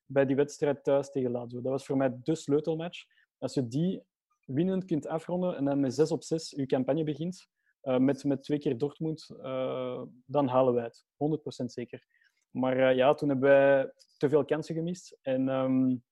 bij 0.06 0.26
die 0.26 0.36
wedstrijd 0.36 0.84
thuis 0.84 1.10
tegen 1.10 1.30
Lazio. 1.30 1.60
Dat 1.60 1.72
was 1.72 1.86
voor 1.86 1.96
mij 1.96 2.18
de 2.22 2.34
sleutelmatch. 2.34 3.04
Als 3.38 3.54
je 3.54 3.68
die 3.68 4.02
winnend 4.48 4.84
kunt 4.84 5.06
afronden 5.06 5.56
en 5.56 5.64
dan 5.64 5.80
met 5.80 5.94
6 5.94 6.10
op 6.10 6.22
6 6.22 6.50
je 6.50 6.66
campagne 6.66 7.04
begint, 7.04 7.48
uh, 7.82 7.98
met, 7.98 8.24
met 8.24 8.42
twee 8.42 8.58
keer 8.58 8.78
Dortmund, 8.78 9.28
uh, 9.30 10.02
dan 10.26 10.46
halen 10.46 10.74
wij 10.74 10.84
het. 10.84 11.04
100% 11.62 11.64
zeker. 11.64 12.06
Maar 12.50 12.94
ja, 12.94 13.14
toen 13.14 13.28
hebben 13.28 13.48
wij 13.48 13.92
te 14.16 14.28
veel 14.28 14.44
kansen 14.44 14.74
gemist. 14.74 15.18
En 15.22 15.48
um, 15.48 16.02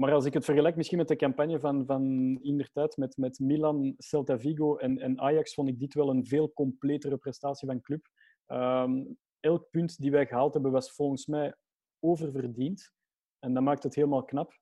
maar 0.00 0.12
als 0.12 0.24
ik 0.24 0.34
het 0.34 0.44
vergelijk 0.44 0.76
misschien 0.76 0.98
met 0.98 1.08
de 1.08 1.16
campagne 1.16 1.60
van, 1.60 1.86
van 1.86 2.02
in 2.42 2.56
der 2.56 2.70
tijd 2.72 2.96
met, 2.96 3.16
met 3.16 3.38
Milan, 3.38 3.94
Celta 3.96 4.38
Vigo 4.38 4.76
en, 4.76 4.98
en 4.98 5.20
Ajax, 5.20 5.54
vond 5.54 5.68
ik 5.68 5.78
dit 5.78 5.94
wel 5.94 6.10
een 6.10 6.26
veel 6.26 6.52
completere 6.52 7.16
prestatie 7.16 7.68
van 7.68 7.80
club. 7.80 8.08
Um, 8.46 9.18
elk 9.40 9.70
punt 9.70 10.00
die 10.00 10.10
wij 10.10 10.26
gehaald 10.26 10.54
hebben 10.54 10.72
was 10.72 10.92
volgens 10.92 11.26
mij 11.26 11.54
oververdiend. 12.00 12.92
En 13.38 13.54
dat 13.54 13.62
maakt 13.62 13.82
het 13.82 13.94
helemaal 13.94 14.24
knap. 14.24 14.52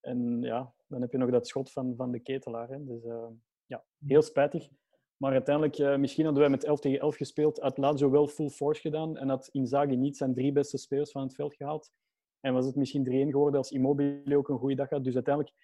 En 0.00 0.42
ja, 0.42 0.74
dan 0.94 1.02
heb 1.02 1.12
je 1.12 1.18
nog 1.18 1.30
dat 1.30 1.46
schot 1.46 1.72
van, 1.72 1.94
van 1.96 2.10
de 2.10 2.20
ketelaar. 2.20 2.68
Hè. 2.68 2.84
Dus 2.84 3.04
uh, 3.04 3.26
ja, 3.66 3.84
heel 4.06 4.22
spijtig. 4.22 4.68
Maar 5.16 5.32
uiteindelijk, 5.32 5.78
uh, 5.78 5.96
misschien 5.96 6.24
hadden 6.24 6.42
wij 6.42 6.50
met 6.50 6.64
11 6.64 6.80
tegen 6.80 7.00
11 7.00 7.16
gespeeld, 7.16 7.58
had 7.58 7.78
Lazio 7.78 8.10
wel 8.10 8.26
full 8.26 8.48
force 8.48 8.80
gedaan 8.80 9.16
en 9.16 9.28
had 9.28 9.48
Inzaghi 9.52 9.96
niet 9.96 10.16
zijn 10.16 10.34
drie 10.34 10.52
beste 10.52 10.78
spelers 10.78 11.10
van 11.10 11.22
het 11.22 11.34
veld 11.34 11.54
gehaald. 11.54 11.92
En 12.40 12.52
was 12.52 12.66
het 12.66 12.76
misschien 12.76 13.04
3-1 13.04 13.10
geworden 13.10 13.58
als 13.58 13.70
Immobile 13.70 14.36
ook 14.36 14.48
een 14.48 14.58
goede 14.58 14.74
dag 14.74 14.90
had. 14.90 15.04
Dus 15.04 15.14
uiteindelijk, 15.14 15.54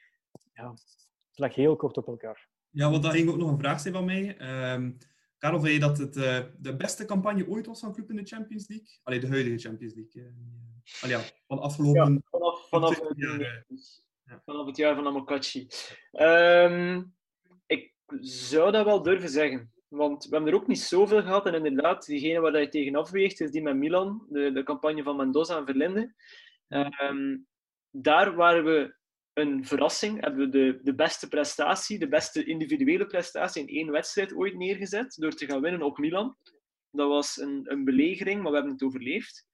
ja, 0.53 0.71
het 0.71 1.39
lag 1.39 1.55
heel 1.55 1.77
kort 1.77 1.97
op 1.97 2.07
elkaar. 2.07 2.49
Ja, 2.71 2.91
want 2.91 3.03
daar 3.03 3.13
ging 3.13 3.29
ook 3.29 3.37
nog 3.37 3.51
een 3.51 3.59
vraag 3.59 3.81
zijn 3.81 3.95
van 3.95 4.05
mij. 4.05 4.41
Um, 4.73 4.97
Karel, 5.39 5.61
vind 5.61 5.73
je 5.73 5.81
dat 5.81 5.99
het 5.99 6.17
uh, 6.17 6.39
de 6.59 6.77
beste 6.77 7.05
campagne 7.05 7.49
ooit 7.49 7.67
was 7.67 7.81
van 7.81 7.93
club 7.93 8.11
in 8.11 8.17
de 8.17 8.27
Champions 8.27 8.69
League? 8.69 8.89
Allee, 9.03 9.21
de 9.21 9.29
huidige 9.29 9.59
Champions 9.59 9.95
League. 9.95 10.23
Uh, 10.23 10.29
Allee, 11.01 11.17
ja, 11.17 11.23
van 11.47 11.59
afgelopen... 11.59 12.13
Ja, 12.13 12.21
vanaf, 12.25 12.69
vanaf, 12.69 13.01
ja. 13.17 13.65
Vanaf 14.45 14.67
het 14.67 14.77
jaar 14.77 14.95
van 14.95 15.07
Amokachi. 15.07 15.67
Um, 16.13 17.15
ik 17.67 17.95
zou 18.21 18.73
dat 18.73 18.85
wel 18.85 19.03
durven 19.03 19.29
zeggen. 19.29 19.73
Want 19.89 20.25
we 20.25 20.35
hebben 20.35 20.53
er 20.53 20.61
ook 20.61 20.67
niet 20.67 20.81
zoveel 20.81 21.23
gehad. 21.23 21.47
En 21.47 21.55
inderdaad, 21.55 22.07
diegene 22.07 22.41
waar 22.41 22.61
je 22.61 22.69
tegen 22.69 22.95
afweegt, 22.95 23.41
is 23.41 23.51
die 23.51 23.63
met 23.63 23.77
Milan. 23.77 24.27
De, 24.29 24.53
de 24.53 24.63
campagne 24.63 25.03
van 25.03 25.17
Mendoza 25.17 25.57
en 25.57 25.67
Verlinde. 25.67 26.15
Um, 26.69 27.47
daar 27.91 28.35
waren 28.35 28.65
we 28.65 28.95
een 29.33 29.65
verrassing. 29.65 30.21
Hebben 30.21 30.41
we 30.41 30.49
de, 30.49 30.81
de 30.83 30.95
beste 30.95 31.29
prestatie, 31.29 31.99
de 31.99 32.09
beste 32.09 32.45
individuele 32.45 33.07
prestatie 33.07 33.63
in 33.63 33.77
één 33.77 33.91
wedstrijd 33.91 34.35
ooit 34.35 34.57
neergezet. 34.57 35.17
Door 35.17 35.33
te 35.33 35.47
gaan 35.47 35.61
winnen 35.61 35.83
op 35.83 35.99
Milan. 35.99 36.37
Dat 36.91 37.09
was 37.09 37.37
een, 37.37 37.61
een 37.65 37.85
belegering, 37.85 38.43
maar 38.43 38.51
we 38.51 38.57
hebben 38.57 38.75
het 38.75 38.83
overleefd. 38.83 39.49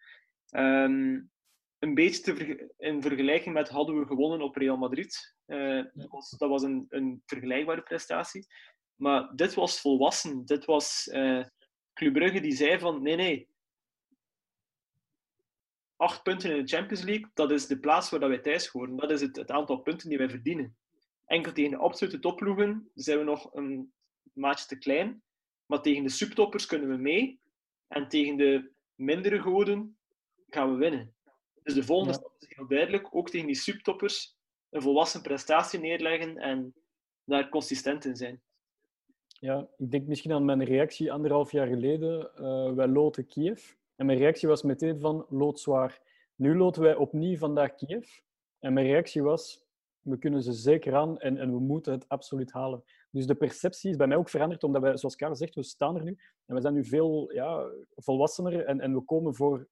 Um, 0.51 1.31
een 1.79 1.95
beetje 1.95 2.23
te 2.23 2.73
in 2.79 3.03
vergelijking 3.03 3.55
met 3.55 3.69
hadden 3.69 3.99
we 3.99 4.07
gewonnen 4.07 4.43
op 4.43 4.57
Real 4.57 4.77
Madrid. 4.77 5.35
Uh, 5.47 5.85
dat 5.93 6.11
was, 6.11 6.31
dat 6.31 6.49
was 6.49 6.63
een, 6.63 6.87
een, 6.89 7.23
vergelijkbare 7.27 7.83
prestatie. 7.83 8.47
Maar 8.95 9.33
dit 9.35 9.55
was 9.55 9.81
volwassen. 9.81 10.45
Dit 10.45 10.65
was 10.65 11.09
uh, 11.13 11.45
Club 11.93 12.13
Brugge 12.13 12.41
die 12.41 12.57
zei 12.57 12.79
van 12.79 13.03
nee, 13.03 13.17
nee, 13.17 13.49
acht 15.97 16.23
punten 16.23 16.51
in 16.51 16.65
de 16.65 16.77
Champions 16.77 17.03
League, 17.03 17.31
dat 17.35 17.51
is 17.51 17.67
de 17.67 17.79
plaats 17.79 18.11
waar 18.11 18.29
wij 18.29 18.39
thuis 18.39 18.67
horen. 18.67 18.97
Dat 18.97 19.11
is 19.11 19.21
het, 19.21 19.37
het 19.37 19.51
aantal 19.51 19.77
punten 19.77 20.09
die 20.09 20.19
wij 20.19 20.29
verdienen. 20.29 20.77
Enkel 21.25 21.53
tegen 21.53 21.71
de 21.71 21.77
absolute 21.77 22.19
topploegen 22.19 22.91
zijn 22.95 23.19
we 23.19 23.25
nog 23.25 23.55
een 23.55 23.93
maatje 24.33 24.67
te 24.67 24.79
klein. 24.79 25.23
Maar 25.67 25.83
tegen 25.83 26.03
de 26.03 26.09
subtoppers 26.09 26.67
kunnen 26.67 26.89
we 26.89 26.97
mee. 26.97 27.41
En 27.89 28.09
tegen 28.09 28.37
de 28.37 28.71
mindere 28.95 29.41
goden 29.41 29.99
gaan 30.49 30.73
we 30.73 30.77
winnen. 30.77 31.16
Dus 31.67 31.75
de 31.75 31.83
volgende 31.83 32.15
stap 32.15 32.35
is 32.39 32.57
heel 32.57 32.67
duidelijk. 32.67 33.15
Ook 33.15 33.31
tegen 33.31 33.47
die 33.47 33.57
subtoppers 33.57 34.37
een 34.71 34.83
volwassen 34.83 35.23
prestatie 35.23 35.81
neerleggen 35.81 36.37
en 36.37 36.75
daar 37.25 37.49
consistent 37.49 38.05
in 38.05 38.17
zijn. 38.17 38.43
Ja, 39.27 39.69
ik 39.77 39.91
denk 39.91 40.07
misschien 40.07 40.33
aan 40.33 40.45
mijn 40.45 40.65
reactie 40.65 41.13
anderhalf 41.13 41.53
jaar 41.53 41.67
geleden. 41.67 42.31
Uh, 42.41 42.73
wij 42.73 42.87
loten 42.87 43.27
Kiev. 43.27 43.73
En 43.97 44.07
mijn 44.07 44.19
reactie 44.19 44.49
was 44.49 44.63
meteen 44.63 45.01
van 45.01 45.27
loodzwaar. 45.29 46.01
Nu 46.35 46.57
loten 46.57 46.83
wij 46.83 46.95
opnieuw 46.95 47.37
vandaag 47.37 47.75
Kiev. 47.75 48.19
En 48.59 48.73
mijn 48.73 48.87
reactie 48.87 49.23
was, 49.23 49.65
we 50.01 50.19
kunnen 50.19 50.43
ze 50.43 50.53
zeker 50.53 50.95
aan 50.95 51.19
en, 51.19 51.39
en 51.39 51.51
we 51.51 51.59
moeten 51.59 51.93
het 51.93 52.09
absoluut 52.09 52.53
halen. 52.53 52.85
Dus 53.11 53.27
de 53.27 53.35
perceptie 53.35 53.91
is 53.91 53.97
bij 53.97 54.07
mij 54.07 54.17
ook 54.17 54.29
veranderd, 54.29 54.65
omdat 54.65 54.83
wij, 54.83 54.97
zoals 54.97 55.17
Karel 55.17 55.37
zegt, 55.37 55.55
we 55.55 55.63
staan 55.63 55.97
er 55.97 56.05
nu. 56.05 56.19
En 56.47 56.55
we 56.55 56.61
zijn 56.61 56.75
nu 56.75 56.85
veel 56.85 57.33
ja, 57.33 57.71
volwassener 57.95 58.65
en, 58.65 58.81
en 58.81 58.95
we 58.95 59.01
komen 59.01 59.35
voor 59.35 59.69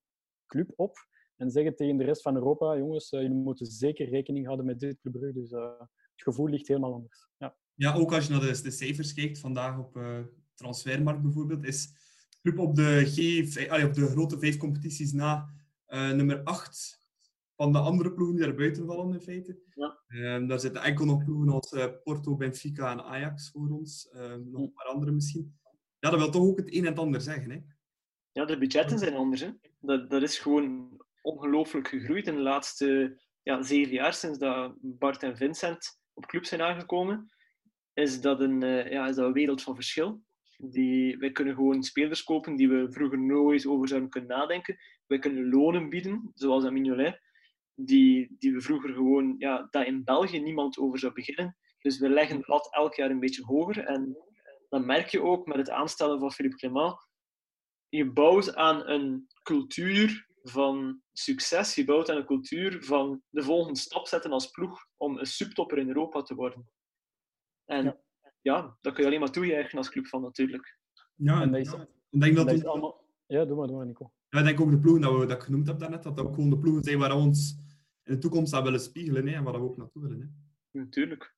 club 0.47 0.71
op 0.75 1.13
en 1.35 1.51
zeggen 1.51 1.75
tegen 1.75 1.97
de 1.97 2.03
rest 2.03 2.21
van 2.21 2.35
Europa, 2.35 2.77
jongens, 2.77 3.11
uh, 3.11 3.21
jullie 3.21 3.35
moeten 3.37 3.65
zeker 3.65 4.09
rekening 4.09 4.45
houden 4.45 4.65
met 4.65 4.79
dit 4.79 4.99
club. 4.99 5.33
Dus 5.33 5.51
uh, 5.51 5.79
het 5.79 6.23
gevoel 6.23 6.47
ligt 6.47 6.67
helemaal 6.67 6.93
anders. 6.93 7.27
Ja, 7.37 7.55
ja 7.73 7.93
ook 7.93 8.13
als 8.13 8.25
je 8.25 8.31
naar 8.31 8.41
de, 8.41 8.61
de 8.61 8.71
cijfers 8.71 9.13
kijkt, 9.13 9.39
vandaag 9.39 9.77
op 9.77 9.97
uh, 9.97 10.19
transfermarkt 10.53 11.21
bijvoorbeeld, 11.21 11.65
is 11.65 11.93
club 12.41 12.59
op 12.59 12.75
de, 12.75 13.03
G, 13.05 13.69
allee, 13.69 13.85
op 13.85 13.93
de 13.93 14.07
grote 14.07 14.39
vijf 14.39 14.57
competities 14.57 15.11
na 15.11 15.49
uh, 15.87 16.11
nummer 16.11 16.43
8 16.43 17.03
van 17.55 17.71
de 17.71 17.79
andere 17.79 18.13
ploegen 18.13 18.35
die 18.35 18.45
daar 18.45 18.55
buiten 18.55 18.85
vallen 18.85 19.13
in 19.13 19.21
feite. 19.21 19.59
Ja. 19.73 19.97
Um, 20.07 20.47
daar 20.47 20.59
zitten 20.59 20.81
enkel 20.81 21.05
nog 21.05 21.23
ploegen 21.23 21.49
als 21.49 21.71
uh, 21.71 21.85
Porto, 22.03 22.35
Benfica 22.35 22.91
en 22.91 23.03
Ajax 23.03 23.51
voor 23.51 23.69
ons. 23.69 24.09
Um, 24.15 24.49
nog 24.51 24.61
een 24.61 24.73
paar 24.73 24.85
andere 24.85 25.11
misschien. 25.11 25.57
Ja, 25.99 26.09
dat 26.09 26.19
wil 26.19 26.29
toch 26.29 26.41
ook 26.41 26.57
het 26.57 26.73
een 26.73 26.81
en 26.81 26.89
het 26.89 26.99
ander 26.99 27.21
zeggen. 27.21 27.51
Hè? 27.51 27.59
Ja, 28.31 28.45
de 28.45 28.57
budgetten 28.57 28.99
zijn 28.99 29.13
anders. 29.13 29.41
Hè? 29.41 29.49
Dat, 29.79 30.09
dat 30.09 30.21
is 30.21 30.39
gewoon 30.39 31.01
ongelooflijk 31.25 31.87
gegroeid 31.87 32.27
in 32.27 32.35
de 32.35 32.41
laatste 32.41 33.19
ja, 33.43 33.61
zeven 33.61 33.93
jaar 33.93 34.13
sinds 34.13 34.37
dat 34.37 34.75
Bart 34.81 35.23
en 35.23 35.37
Vincent 35.37 35.99
op 36.13 36.25
club 36.25 36.45
zijn 36.45 36.61
aangekomen. 36.61 37.29
Is 37.93 38.21
dat 38.21 38.39
een, 38.39 38.63
uh, 38.63 38.91
ja, 38.91 39.07
is 39.07 39.15
dat 39.15 39.25
een 39.25 39.33
wereld 39.33 39.61
van 39.61 39.75
verschil. 39.75 40.21
Die, 40.57 41.17
wij 41.17 41.31
kunnen 41.31 41.55
gewoon 41.55 41.83
spelers 41.83 42.23
kopen 42.23 42.55
die 42.55 42.69
we 42.69 42.91
vroeger 42.91 43.19
nooit 43.19 43.65
over 43.65 43.87
zouden 43.87 44.09
kunnen 44.09 44.29
nadenken. 44.29 44.77
Wij 45.07 45.19
kunnen 45.19 45.49
lonen 45.49 45.89
bieden, 45.89 46.31
zoals 46.33 46.63
aan 46.63 46.73
Mignolet, 46.73 47.21
die, 47.75 48.35
die 48.39 48.53
we 48.53 48.61
vroeger 48.61 48.93
gewoon, 48.93 49.35
ja, 49.37 49.67
dat 49.71 49.85
in 49.85 50.03
België 50.03 50.39
niemand 50.39 50.77
over 50.77 50.99
zou 50.99 51.13
beginnen. 51.13 51.57
Dus 51.79 51.99
we 51.99 52.09
leggen 52.09 52.37
het 52.37 52.47
lat 52.47 52.73
elk 52.73 52.95
jaar 52.95 53.09
een 53.09 53.19
beetje 53.19 53.43
hoger. 53.43 53.85
En 53.85 54.17
dan 54.69 54.85
merk 54.85 55.09
je 55.09 55.21
ook 55.21 55.45
met 55.45 55.57
het 55.57 55.69
aanstellen 55.69 56.19
van 56.19 56.31
Philippe 56.31 56.57
Clement, 56.57 56.95
je 57.89 58.11
bouwt 58.11 58.55
aan 58.55 58.87
een 58.87 59.27
cultuur 59.43 60.27
van 60.49 61.01
succes. 61.11 61.75
Je 61.75 61.85
bouwt 61.85 62.09
aan 62.09 62.17
een 62.17 62.25
cultuur 62.25 62.83
van 62.83 63.21
de 63.29 63.43
volgende 63.43 63.79
stap 63.79 64.07
zetten 64.07 64.31
als 64.31 64.49
ploeg 64.49 64.87
om 64.97 65.17
een 65.17 65.25
subtopper 65.25 65.77
in 65.77 65.87
Europa 65.87 66.21
te 66.21 66.35
worden. 66.35 66.69
En 67.65 67.83
ja, 67.83 67.97
ja 68.41 68.77
dat 68.81 68.93
kun 68.93 69.01
je 69.03 69.09
alleen 69.09 69.19
maar 69.19 69.31
toejuichen 69.31 69.77
als 69.77 69.89
club 69.89 70.07
van 70.07 70.21
natuurlijk. 70.21 70.79
Ja, 71.15 71.41
en 71.41 71.53
is, 71.53 71.73
ik 72.09 72.21
denk 72.21 72.35
dat, 72.35 72.45
dat 72.45 72.55
is 72.55 72.65
allemaal... 72.65 73.03
Ja, 73.25 73.45
doe 73.45 73.57
maar, 73.57 73.67
doe 73.67 73.77
maar, 73.77 73.85
Nico. 73.85 74.13
Ja, 74.29 74.39
ik 74.39 74.45
denk 74.45 74.59
ook 74.59 74.71
de 74.71 74.79
ploegen 74.79 75.01
dat, 75.01 75.19
we, 75.19 75.25
dat 75.25 75.37
ik 75.37 75.43
genoemd 75.43 75.67
heb 75.67 75.79
daarnet, 75.79 76.03
dat 76.03 76.17
dat 76.17 76.25
ook 76.25 76.33
gewoon 76.33 76.49
de 76.49 76.59
ploegen 76.59 76.83
zijn 76.83 76.99
waar 76.99 77.09
we 77.09 77.15
ons 77.15 77.57
in 78.03 78.13
de 78.13 78.17
toekomst 78.17 78.53
aan 78.53 78.63
willen 78.63 78.79
spiegelen 78.79 79.27
hè, 79.27 79.35
en 79.35 79.43
waar 79.43 79.53
we 79.53 79.59
ook 79.59 79.77
naartoe 79.77 80.01
willen. 80.01 80.19
Hè. 80.21 80.79
Natuurlijk. 80.79 81.35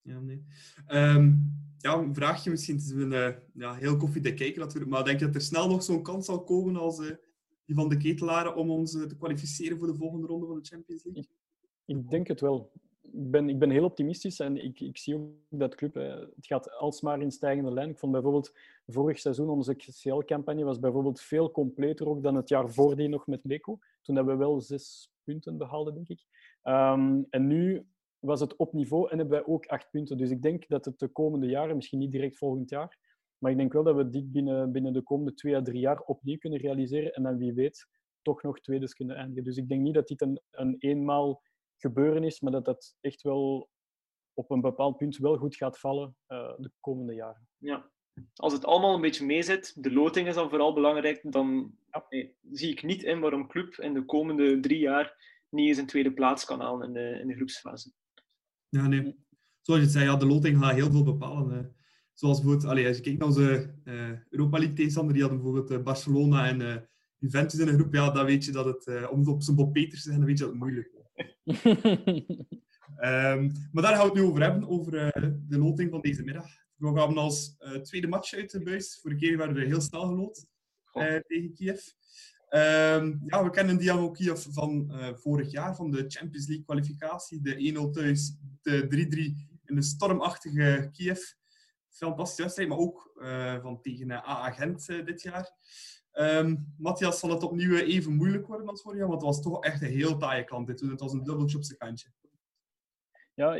Ja, 0.00 0.20
nee. 0.20 0.44
Um, 0.88 1.60
ja, 1.78 1.94
een 1.94 2.14
vraagje 2.14 2.50
misschien. 2.50 2.76
Het 2.76 2.84
is 2.84 2.90
een 2.90 3.12
uh, 3.12 3.36
ja, 3.54 3.74
heel 3.74 3.96
koffiedik 3.96 4.36
kijken 4.36 4.60
natuurlijk, 4.60 4.90
maar 4.90 5.04
denk 5.04 5.18
je 5.18 5.26
dat 5.26 5.34
er 5.34 5.40
snel 5.40 5.68
nog 5.68 5.82
zo'n 5.82 6.02
kans 6.02 6.26
zal 6.26 6.44
komen 6.44 6.76
als 6.76 6.98
uh, 6.98 7.14
die 7.64 7.74
van 7.74 7.88
de 7.88 7.96
ketelaren 7.96 8.56
om 8.56 8.70
ons 8.70 8.94
uh, 8.94 9.02
te 9.02 9.16
kwalificeren 9.16 9.78
voor 9.78 9.86
de 9.86 9.94
volgende 9.94 10.26
ronde 10.26 10.46
van 10.46 10.56
de 10.56 10.64
Champions 10.64 11.04
League? 11.04 11.26
Ik, 11.84 12.10
denk 12.10 12.26
het 12.26 12.40
wel. 12.40 12.70
Ik 13.00 13.30
ben, 13.30 13.48
ik 13.48 13.58
ben 13.58 13.70
heel 13.70 13.84
optimistisch 13.84 14.40
en 14.40 14.64
ik, 14.64 14.80
ik 14.80 14.98
zie 14.98 15.14
ook 15.14 15.30
dat 15.48 15.74
club, 15.74 15.94
het 15.94 16.46
gaat 16.46 16.70
alsmaar 16.70 17.20
in 17.20 17.30
stijgende 17.30 17.72
lijn. 17.72 17.90
Ik 17.90 17.98
vond 17.98 18.12
bijvoorbeeld 18.12 18.52
vorig 18.86 19.18
seizoen 19.18 19.48
onze 19.48 19.76
CL-campagne 19.76 20.64
was 20.64 20.78
bijvoorbeeld 20.78 21.20
veel 21.20 21.50
completer 21.50 22.08
ook 22.08 22.22
dan 22.22 22.34
het 22.34 22.48
jaar 22.48 22.70
voordien 22.70 23.10
nog 23.10 23.26
met 23.26 23.44
Leco. 23.44 23.78
Toen 24.02 24.16
hebben 24.16 24.38
we 24.38 24.44
wel 24.44 24.60
zes 24.60 25.12
punten 25.24 25.56
behaald, 25.56 25.94
denk 25.94 26.08
ik. 26.08 26.24
Um, 26.62 27.26
en 27.30 27.46
nu 27.46 27.86
was 28.18 28.40
het 28.40 28.56
op 28.56 28.72
niveau 28.72 29.10
en 29.10 29.18
hebben 29.18 29.38
wij 29.38 29.46
ook 29.46 29.66
acht 29.66 29.90
punten. 29.90 30.16
Dus 30.16 30.30
ik 30.30 30.42
denk 30.42 30.68
dat 30.68 30.84
het 30.84 30.98
de 30.98 31.08
komende 31.08 31.46
jaren, 31.46 31.76
misschien 31.76 31.98
niet 31.98 32.12
direct 32.12 32.38
volgend 32.38 32.70
jaar, 32.70 32.98
maar 33.42 33.50
ik 33.50 33.56
denk 33.56 33.72
wel 33.72 33.82
dat 33.82 33.96
we 33.96 34.08
dit 34.08 34.32
binnen, 34.32 34.72
binnen 34.72 34.92
de 34.92 35.02
komende 35.02 35.34
twee 35.34 35.56
à 35.56 35.62
drie 35.62 35.80
jaar 35.80 36.00
opnieuw 36.00 36.38
kunnen 36.38 36.58
realiseren 36.58 37.12
en 37.12 37.22
dan 37.22 37.38
wie 37.38 37.52
weet 37.52 37.88
toch 38.22 38.42
nog 38.42 38.60
tweede 38.60 38.94
kunnen 38.94 39.16
eindigen. 39.16 39.44
Dus 39.44 39.56
ik 39.56 39.68
denk 39.68 39.80
niet 39.80 39.94
dat 39.94 40.08
dit 40.08 40.20
een, 40.20 40.40
een 40.50 40.76
eenmaal 40.78 41.42
gebeuren 41.76 42.24
is, 42.24 42.40
maar 42.40 42.52
dat 42.52 42.64
dat 42.64 42.96
echt 43.00 43.22
wel 43.22 43.70
op 44.34 44.50
een 44.50 44.60
bepaald 44.60 44.96
punt 44.96 45.16
wel 45.16 45.36
goed 45.36 45.56
gaat 45.56 45.78
vallen 45.78 46.16
uh, 46.28 46.52
de 46.56 46.70
komende 46.80 47.14
jaren. 47.14 47.48
Ja, 47.58 47.90
als 48.34 48.52
het 48.52 48.64
allemaal 48.64 48.94
een 48.94 49.00
beetje 49.00 49.26
meezit, 49.26 49.82
de 49.82 49.92
loting 49.92 50.28
is 50.28 50.34
dan 50.34 50.48
vooral 50.48 50.72
belangrijk, 50.72 51.32
dan 51.32 51.74
ja. 51.90 52.06
nee, 52.08 52.36
zie 52.50 52.70
ik 52.70 52.82
niet 52.82 53.02
in 53.02 53.20
waarom 53.20 53.48
club 53.48 53.74
in 53.74 53.94
de 53.94 54.04
komende 54.04 54.60
drie 54.60 54.78
jaar 54.78 55.16
niet 55.48 55.68
eens 55.68 55.78
een 55.78 55.86
tweede 55.86 56.12
plaats 56.12 56.44
kan 56.44 56.60
halen 56.60 56.86
in 56.86 56.92
de, 56.92 57.18
in 57.20 57.26
de 57.26 57.34
groepsfase. 57.34 57.92
Ja, 58.68 58.86
nee. 58.86 59.20
Zoals 59.60 59.80
je 59.80 59.88
zei, 59.88 60.04
ja, 60.04 60.16
de 60.16 60.26
loting 60.26 60.58
gaat 60.58 60.72
heel 60.72 60.90
veel 60.90 61.04
bepalen. 61.04 61.58
Uh, 61.58 61.81
zoals 62.14 62.40
bijvoorbeeld, 62.40 62.70
allee, 62.70 62.86
als 62.86 62.96
je 62.96 63.02
kijkt 63.02 63.18
naar 63.18 63.28
onze 63.28 63.74
uh, 63.84 64.10
Europa 64.30 64.58
League 64.58 64.76
tegenstander, 64.76 65.12
die 65.12 65.22
hadden 65.22 65.42
bijvoorbeeld 65.42 65.70
uh, 65.78 65.84
Barcelona 65.84 66.48
en 66.48 66.60
uh, 66.60 66.76
Juventus 67.18 67.60
in 67.60 67.68
een 67.68 67.74
groep, 67.74 67.94
ja, 67.94 68.10
dan 68.10 68.24
weet 68.24 68.44
je 68.44 68.52
dat 68.52 68.64
het, 68.64 69.10
om 69.10 69.18
het 69.18 69.28
op 69.28 69.42
zijn 69.42 69.56
Bob 69.56 69.72
Peters 69.72 70.02
te 70.02 70.10
zeggen, 70.10 70.18
dan 70.18 70.26
weet 70.26 70.38
je 70.38 70.44
dat 70.44 70.52
het 70.52 70.62
moeilijk 70.62 70.90
is. 70.92 71.64
um, 73.08 73.52
maar 73.72 73.82
daar 73.82 73.96
gaan 73.96 74.02
we 74.02 74.12
het 74.12 74.14
nu 74.14 74.22
over 74.22 74.42
hebben, 74.42 74.68
over 74.68 74.90
de 75.48 75.58
loting 75.58 75.90
van 75.90 76.00
deze 76.00 76.22
middag. 76.22 76.46
We 76.76 76.94
gaan 76.94 77.18
als 77.18 77.56
tweede 77.82 78.06
match 78.06 78.34
uit 78.34 78.50
de 78.50 78.62
buis. 78.62 78.98
Vorige 79.02 79.20
keer 79.20 79.36
werden 79.36 79.56
we 79.56 79.64
heel 79.64 79.80
snel 79.80 80.06
geloot 80.06 80.46
tegen 81.26 81.52
Kiev. 81.54 81.80
Um, 82.54 83.22
ja, 83.26 83.44
we 83.44 83.50
kennen 83.50 83.78
Dynamo 83.78 84.10
Kiev 84.10 84.44
van 84.50 84.88
uh, 84.90 85.08
vorig 85.14 85.50
jaar, 85.50 85.76
van 85.76 85.90
de 85.90 86.04
Champions 86.08 86.46
League 86.46 86.64
kwalificatie. 86.64 87.40
De 87.40 87.88
1-0 87.88 87.90
thuis, 87.90 88.36
de 88.62 88.84
3-3 88.84 89.60
in 89.64 89.74
de 89.74 89.82
stormachtige 89.82 90.88
Kiev. 90.92 91.20
Fantastische 91.92 92.42
wedstrijd, 92.42 92.68
maar 92.68 92.78
ook 92.78 93.12
uh, 93.16 93.62
van 93.62 93.80
tegen 93.80 94.10
AA 94.10 94.50
Gent 94.50 94.86
dit 94.86 95.22
jaar. 95.22 95.52
Um, 96.12 96.74
Matthias, 96.78 97.18
zal 97.18 97.30
het 97.30 97.42
opnieuw 97.42 97.76
even 97.76 98.12
moeilijk 98.12 98.46
worden 98.46 98.68
als 98.68 98.82
vorig 98.82 98.98
jaar? 98.98 99.08
Want 99.08 99.20
het 99.20 99.30
was 99.30 99.42
toch 99.42 99.64
echt 99.64 99.82
een 99.82 99.88
heel 99.88 100.16
taaie 100.16 100.44
klant 100.44 100.66
dit. 100.66 100.80
Het 100.80 101.00
was 101.00 101.12
een 101.12 101.24
dubbeltje 101.24 101.56
op 101.56 101.64
zijn 101.64 101.78
kantje. 101.78 102.08
Ja, 103.34 103.54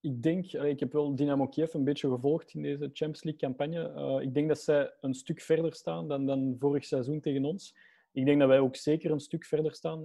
ik 0.00 0.22
denk, 0.22 0.52
ik 0.52 0.80
heb 0.80 0.92
wel 0.92 1.14
Dynamo 1.14 1.48
Kiev 1.48 1.74
een 1.74 1.84
beetje 1.84 2.08
gevolgd 2.08 2.54
in 2.54 2.62
deze 2.62 2.90
Champions 2.92 3.22
League 3.22 3.40
campagne. 3.40 4.20
ik 4.22 4.34
denk 4.34 4.48
dat 4.48 4.60
zij 4.60 4.94
een 5.00 5.14
stuk 5.14 5.40
verder 5.40 5.74
staan 5.74 6.08
dan, 6.08 6.26
dan 6.26 6.56
vorig 6.58 6.84
seizoen 6.84 7.20
tegen 7.20 7.44
ons 7.44 7.74
ik 8.14 8.24
denk 8.24 8.38
dat 8.38 8.48
wij 8.48 8.58
ook 8.58 8.76
zeker 8.76 9.10
een 9.10 9.20
stuk 9.20 9.44
verder 9.44 9.74
staan 9.74 10.02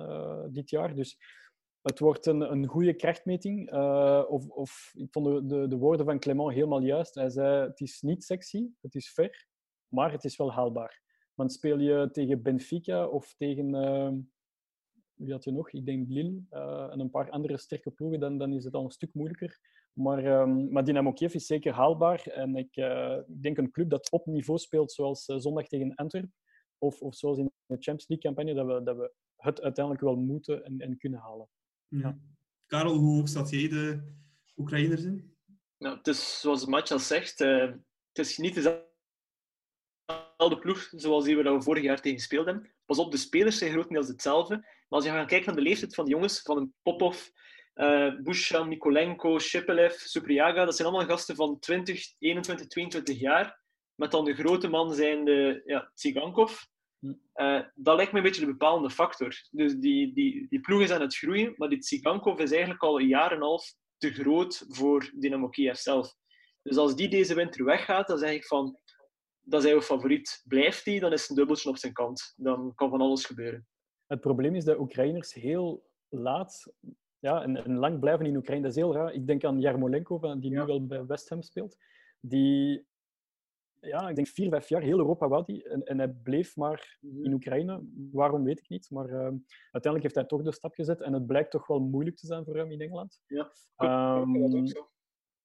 dit 0.51 0.69
jaar. 0.69 0.95
Dus 0.95 1.17
het 1.81 1.99
wordt 1.99 2.25
een, 2.25 2.51
een 2.51 2.67
goede 2.67 2.93
krachtmeting. 2.93 3.73
Uh, 3.73 4.23
of, 4.27 4.49
of, 4.49 4.91
ik 4.95 5.11
vond 5.11 5.25
de, 5.25 5.45
de, 5.45 5.67
de, 5.67 5.77
woorden 5.77 6.05
van 6.05 6.19
Clement 6.19 6.53
helemaal 6.53 6.81
juist. 6.81 7.15
Hij 7.15 7.29
zei, 7.29 7.67
het 7.67 7.79
is 7.79 8.01
niet 8.01 8.23
sexy, 8.23 8.67
het 8.81 8.95
is 8.95 9.13
ver, 9.13 9.47
maar 9.87 10.11
het 10.11 10.23
is 10.23 10.37
wel 10.37 10.53
haalbaar. 10.53 11.01
Want 11.33 11.53
speel 11.53 11.79
je 11.79 12.09
tegen 12.11 12.41
Benfica 12.41 13.07
of 13.07 13.33
tegen... 13.37 13.73
Uh, 13.73 14.11
wie 15.13 15.31
had 15.31 15.43
je 15.43 15.51
nog? 15.51 15.71
Ik 15.71 15.85
denk 15.85 16.09
Lille 16.09 16.41
en 16.91 16.99
een 16.99 17.09
paar 17.09 17.29
andere 17.29 17.57
sterke 17.57 17.91
ploegen, 17.91 18.19
dan, 18.19 18.37
dan 18.37 18.53
is 18.53 18.63
het 18.63 18.73
al 18.73 18.83
een 18.83 18.91
stuk 18.91 19.13
moeilijker. 19.13 19.59
Maar, 19.93 20.25
um, 20.25 20.71
maar 20.71 20.83
Dynamo 20.83 21.13
Kiev 21.13 21.33
is 21.33 21.45
zeker 21.45 21.73
haalbaar. 21.73 22.27
En 22.27 22.55
ik, 22.55 22.75
ik 23.27 23.43
denk 23.43 23.57
een 23.57 23.71
club 23.71 23.89
dat 23.89 24.11
op 24.11 24.25
niveau 24.25 24.59
speelt, 24.59 24.91
zoals 24.91 25.25
zondag 25.25 25.67
tegen 25.67 25.95
Antwerpen 25.95 26.33
of, 26.77 27.01
of 27.01 27.15
zoals 27.15 27.37
in 27.37 27.51
de 27.65 27.75
Champions 27.75 28.07
League-campagne, 28.07 28.53
dat 28.53 28.65
we, 28.65 28.83
dat 28.83 28.97
we 28.97 29.13
het 29.35 29.61
uiteindelijk 29.61 30.05
wel 30.05 30.15
moeten 30.15 30.65
en, 30.65 30.79
en 30.79 30.97
kunnen 30.97 31.19
halen. 31.19 31.47
Ja. 31.89 32.17
Karel, 32.67 32.95
hoe 32.95 33.15
hoog 33.15 33.27
staat 33.27 33.49
jij 33.49 33.69
de 33.69 34.01
Oekraïners 34.57 35.03
in? 35.03 35.37
Nou, 35.77 35.97
het 35.97 36.07
is 36.07 36.39
zoals 36.39 36.65
Matja 36.65 36.97
zegt, 36.97 37.41
uh, 37.41 37.71
het 38.13 38.27
is 38.27 38.37
niet 38.37 38.55
dezelfde 38.55 38.87
ploeg 40.59 40.87
zoals 40.91 41.23
die 41.25 41.37
we 41.37 41.43
dat 41.43 41.63
vorig 41.63 41.83
jaar 41.83 42.01
tegen 42.01 42.17
gespeeld 42.17 42.45
hebben. 42.45 42.73
Pas 42.85 42.99
op, 42.99 43.11
de 43.11 43.17
spelers 43.17 43.57
zijn 43.57 43.71
grotendeels 43.71 44.07
hetzelfde. 44.07 44.55
Maar 44.55 44.99
als 44.99 45.03
je 45.03 45.09
gaat 45.09 45.27
kijken 45.27 45.47
naar 45.47 45.63
de 45.63 45.69
leeftijd 45.69 45.95
van 45.95 46.05
de 46.05 46.11
jongens, 46.11 46.41
van 46.41 46.57
een 46.57 46.73
Popov, 46.81 47.27
uh, 47.75 48.15
Bushan, 48.19 48.69
Nikolenko, 48.69 49.39
Shipelev, 49.39 49.93
Supriaga, 49.93 50.65
dat 50.65 50.75
zijn 50.75 50.87
allemaal 50.87 51.07
gasten 51.07 51.35
van 51.35 51.59
20, 51.59 52.13
21, 52.19 52.67
22 52.67 53.19
jaar. 53.19 53.61
Met 53.95 54.11
dan 54.11 54.25
de 54.25 54.33
grote 54.33 54.67
man 54.67 54.93
zijn 54.93 55.25
de 55.25 55.61
ja, 55.65 55.91
Tsigankov. 55.93 56.65
Uh, 56.99 57.61
dat 57.75 57.95
lijkt 57.95 58.11
me 58.11 58.17
een 58.17 58.23
beetje 58.23 58.45
de 58.45 58.51
bepalende 58.51 58.89
factor. 58.89 59.33
Dus 59.51 59.75
die, 59.75 60.13
die, 60.13 60.47
die 60.49 60.59
ploeg 60.59 60.81
is 60.81 60.91
aan 60.91 61.01
het 61.01 61.15
groeien, 61.15 61.53
maar 61.57 61.69
die 61.69 61.79
Tsigankov 61.79 62.39
is 62.39 62.51
eigenlijk 62.51 62.83
al 62.83 62.99
een 62.99 63.07
jaar 63.07 63.31
en 63.31 63.37
een 63.37 63.43
half 63.43 63.73
te 63.97 64.11
groot 64.11 64.65
voor 64.67 65.11
Dynamo 65.15 65.49
Kiev 65.49 65.75
zelf. 65.75 66.15
Dus 66.61 66.77
als 66.77 66.95
die 66.95 67.09
deze 67.09 67.35
winter 67.35 67.65
weggaat, 67.65 68.07
dan 68.07 68.17
zeg 68.17 68.31
ik 68.31 68.45
van, 68.45 68.79
dat 69.41 69.63
is 69.63 69.69
jouw 69.69 69.81
favoriet. 69.81 70.43
Blijft 70.47 70.85
die, 70.85 70.99
dan 70.99 71.13
is 71.13 71.21
het 71.21 71.29
een 71.29 71.35
dubbeltje 71.35 71.69
op 71.69 71.77
zijn 71.77 71.93
kant. 71.93 72.33
Dan 72.35 72.71
kan 72.75 72.89
van 72.89 73.01
alles 73.01 73.25
gebeuren. 73.25 73.67
Het 74.05 74.21
probleem 74.21 74.55
is 74.55 74.63
dat 74.63 74.79
Oekraïners 74.79 75.33
heel 75.33 75.89
laat 76.09 76.73
ja, 77.19 77.41
en, 77.41 77.63
en 77.63 77.77
lang 77.77 77.99
blijven 77.99 78.25
in 78.25 78.35
Oekraïne. 78.35 78.61
Dat 78.61 78.71
is 78.71 78.77
heel 78.77 78.93
raar. 78.93 79.13
Ik 79.13 79.27
denk 79.27 79.43
aan 79.43 79.59
Jarmolenko, 79.59 80.39
die 80.39 80.49
nu 80.49 80.65
wel 80.65 80.85
bij 80.85 81.05
West 81.05 81.29
Ham 81.29 81.41
speelt. 81.41 81.77
Die 82.19 82.87
ja, 83.81 84.09
ik 84.09 84.15
denk 84.15 84.27
vier, 84.27 84.49
vijf 84.49 84.69
jaar, 84.69 84.81
heel 84.81 84.97
Europa 84.97 85.27
wou 85.27 85.43
hij. 85.45 85.65
En, 85.65 85.83
en, 85.83 85.97
hij 85.97 86.09
bleef 86.09 86.55
maar 86.55 86.97
mhm. 86.99 87.23
in 87.23 87.33
Oekraïne. 87.33 87.83
Waarom 88.11 88.43
weet 88.43 88.59
ik 88.59 88.69
niet. 88.69 88.89
Maar 88.89 89.09
uh, 89.09 89.31
uiteindelijk 89.71 90.03
heeft 90.03 90.15
hij 90.15 90.25
toch 90.25 90.41
de 90.41 90.51
stap 90.51 90.73
gezet. 90.73 91.01
En 91.01 91.13
het 91.13 91.27
blijkt 91.27 91.51
toch 91.51 91.67
wel 91.67 91.79
moeilijk 91.79 92.17
te 92.17 92.25
zijn 92.25 92.45
voor 92.45 92.55
hem 92.55 92.71
in 92.71 92.81
Engeland. 92.81 93.21
Ja, 93.27 93.51
um, 94.21 94.65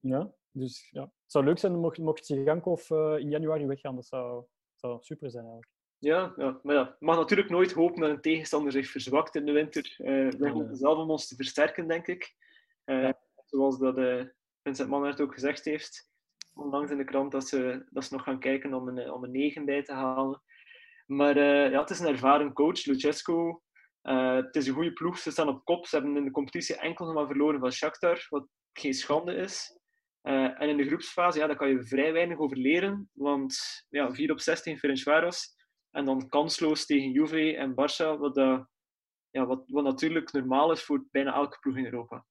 ja 0.01 0.35
dus 0.51 0.89
ja. 0.91 1.03
Het 1.03 1.33
zou 1.33 1.45
leuk 1.45 1.59
zijn 1.59 1.79
mocht, 1.79 1.99
mocht 1.99 2.23
Tsigankov 2.23 2.91
uh, 2.91 3.19
in 3.19 3.31
januari 3.31 3.67
weggaan. 3.67 3.95
Dat 3.95 4.07
zou, 4.07 4.45
zou 4.75 4.99
super 5.03 5.31
zijn 5.31 5.45
eigenlijk. 5.45 5.73
Ja, 5.99 6.35
ja, 6.37 6.61
maar 6.63 6.75
ja, 6.75 6.97
mag 6.99 7.17
natuurlijk 7.17 7.51
nooit 7.51 7.73
hopen 7.73 8.01
dat 8.01 8.11
een 8.11 8.21
tegenstander 8.21 8.73
zich 8.73 8.87
verzwakt 8.87 9.35
in 9.35 9.47
de 9.47 9.53
winter. 9.53 9.97
Uh, 9.99 10.31
wij 10.31 10.51
hopen 10.51 10.77
zelf 10.77 10.99
om 10.99 11.11
ons 11.11 11.29
te 11.29 11.37
versterken, 11.37 11.89
denk 11.89 12.07
ik. 12.07 12.35
Ja. 12.85 13.21
Zoals 13.45 13.79
dat 13.79 14.27
Vincent 14.63 14.89
Manhart 14.89 15.21
ook 15.21 15.35
gezegd 15.35 15.65
heeft 15.65 16.13
onlangs 16.55 16.91
in 16.91 16.97
de 16.97 17.05
krant 17.05 17.33
dat 17.33 17.49
ze, 17.49 17.87
dat 17.91 18.05
ze 18.05 18.15
nog 18.15 18.23
gaan 18.23 18.39
kijken 18.39 18.75
om 18.75 18.89
een, 18.89 19.11
om 19.13 19.25
een 19.25 19.31
negen 19.31 19.65
bij 19.65 19.83
te 19.83 19.93
halen. 19.93 20.43
Maar 21.07 21.37
uh, 21.37 21.71
ja, 21.71 21.81
het 21.81 21.91
is 21.91 21.99
een 22.01 22.07
ervaren 22.07 22.53
coach, 22.53 22.85
Lucescu. 22.85 23.59
Uh, 24.03 24.35
het 24.35 24.57
is 24.57 24.67
een 24.67 24.75
goede 24.75 24.93
ploeg, 24.93 25.19
ze 25.19 25.31
staan 25.31 25.49
op 25.49 25.65
kop. 25.65 25.87
Ze 25.87 25.97
hebben 25.97 26.17
in 26.17 26.25
de 26.25 26.31
competitie 26.31 26.77
enkel 26.77 27.05
nog 27.07 27.15
maar 27.15 27.27
verloren 27.27 27.61
van 27.61 27.73
Shakhtar, 27.73 28.27
wat 28.29 28.49
geen 28.73 28.95
schande 28.95 29.35
is. 29.35 29.79
Uh, 30.23 30.61
en 30.63 30.69
in 30.69 30.77
de 30.77 30.87
groepsfase, 30.87 31.39
ja, 31.39 31.47
daar 31.47 31.57
kan 31.57 31.69
je 31.69 31.85
vrij 31.85 32.13
weinig 32.13 32.39
over 32.39 32.57
leren. 32.57 33.11
Want 33.13 33.57
ja, 33.89 34.13
4 34.13 34.31
op 34.31 34.41
16 34.41 34.79
Ferencvaros. 34.79 35.55
En 35.91 36.05
dan 36.05 36.29
kansloos 36.29 36.87
tegen 36.87 37.11
Juve 37.11 37.57
en 37.57 37.71
Barça, 37.71 38.19
wat 38.19 38.35
dat 38.35 38.67
ja, 39.31 39.47
wat, 39.47 39.65
wat 39.67 39.85
natuurlijk 39.85 40.33
normaal 40.33 40.73
is 40.73 40.83
voor 40.83 41.05
bijna 41.11 41.35
elke 41.35 41.59
ploeg 41.61 41.77
in 41.77 41.85
Europa. 41.85 42.25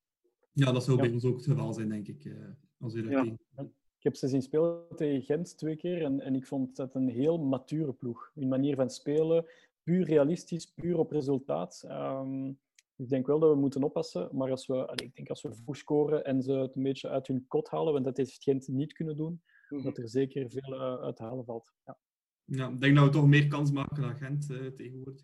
Ja, 0.51 0.71
dat 0.71 0.83
zou 0.83 0.97
Ja. 0.97 1.03
bij 1.03 1.11
ons 1.11 1.25
ook 1.25 1.35
het 1.35 1.45
geval 1.45 1.73
zijn, 1.73 1.89
denk 1.89 2.07
ik. 2.07 2.25
eh, 2.25 2.33
als 2.79 2.93
we 2.93 3.01
dat 3.01 3.11
Ja. 3.11 3.65
Ik 4.03 4.09
heb 4.11 4.17
ze 4.17 4.27
zien 4.27 4.41
spelen 4.41 4.85
tegen 4.95 5.21
Gent 5.21 5.57
twee 5.57 5.75
keer 5.75 6.01
en, 6.03 6.19
en 6.21 6.35
ik 6.35 6.45
vond 6.45 6.75
dat 6.75 6.95
een 6.95 7.07
heel 7.09 7.37
mature 7.39 7.93
ploeg. 7.93 8.31
Hun 8.33 8.47
manier 8.47 8.75
van 8.75 8.89
spelen, 8.89 9.45
puur 9.83 10.05
realistisch, 10.05 10.65
puur 10.65 10.97
op 10.97 11.11
resultaat. 11.11 11.83
Ehm, 11.87 12.47
ik 12.95 13.09
denk 13.09 13.27
wel 13.27 13.39
dat 13.39 13.49
we 13.53 13.55
moeten 13.59 13.83
oppassen, 13.83 14.29
maar 14.31 14.49
als 14.51 14.67
we, 14.67 14.73
allee, 14.87 15.07
ik 15.07 15.15
denk 15.15 15.29
als 15.29 15.41
we 15.41 15.53
vroeg 15.55 15.77
scoren 15.77 16.25
en 16.25 16.41
ze 16.41 16.51
het 16.51 16.75
een 16.75 16.83
beetje 16.83 17.09
uit 17.09 17.27
hun 17.27 17.45
kot 17.47 17.69
halen, 17.69 17.93
want 17.93 18.05
dat 18.05 18.17
heeft 18.17 18.43
Gent 18.43 18.67
niet 18.67 18.93
kunnen 18.93 19.17
doen, 19.17 19.41
Mhm. 19.69 19.83
dat 19.83 19.97
er 19.97 20.09
zeker 20.09 20.49
veel 20.49 20.73
eh, 20.73 21.01
uit 21.03 21.15
te 21.15 21.23
halen 21.23 21.45
valt. 21.45 21.73
Ja, 21.85 21.97
Ja, 22.45 22.69
ik 22.69 22.81
denk 22.81 22.95
dat 22.95 23.05
we 23.05 23.11
toch 23.11 23.27
meer 23.27 23.47
kans 23.47 23.71
maken 23.71 24.01
dan 24.01 24.15
Gent 24.15 24.49
eh, 24.51 24.65
tegenwoordig. 24.67 25.23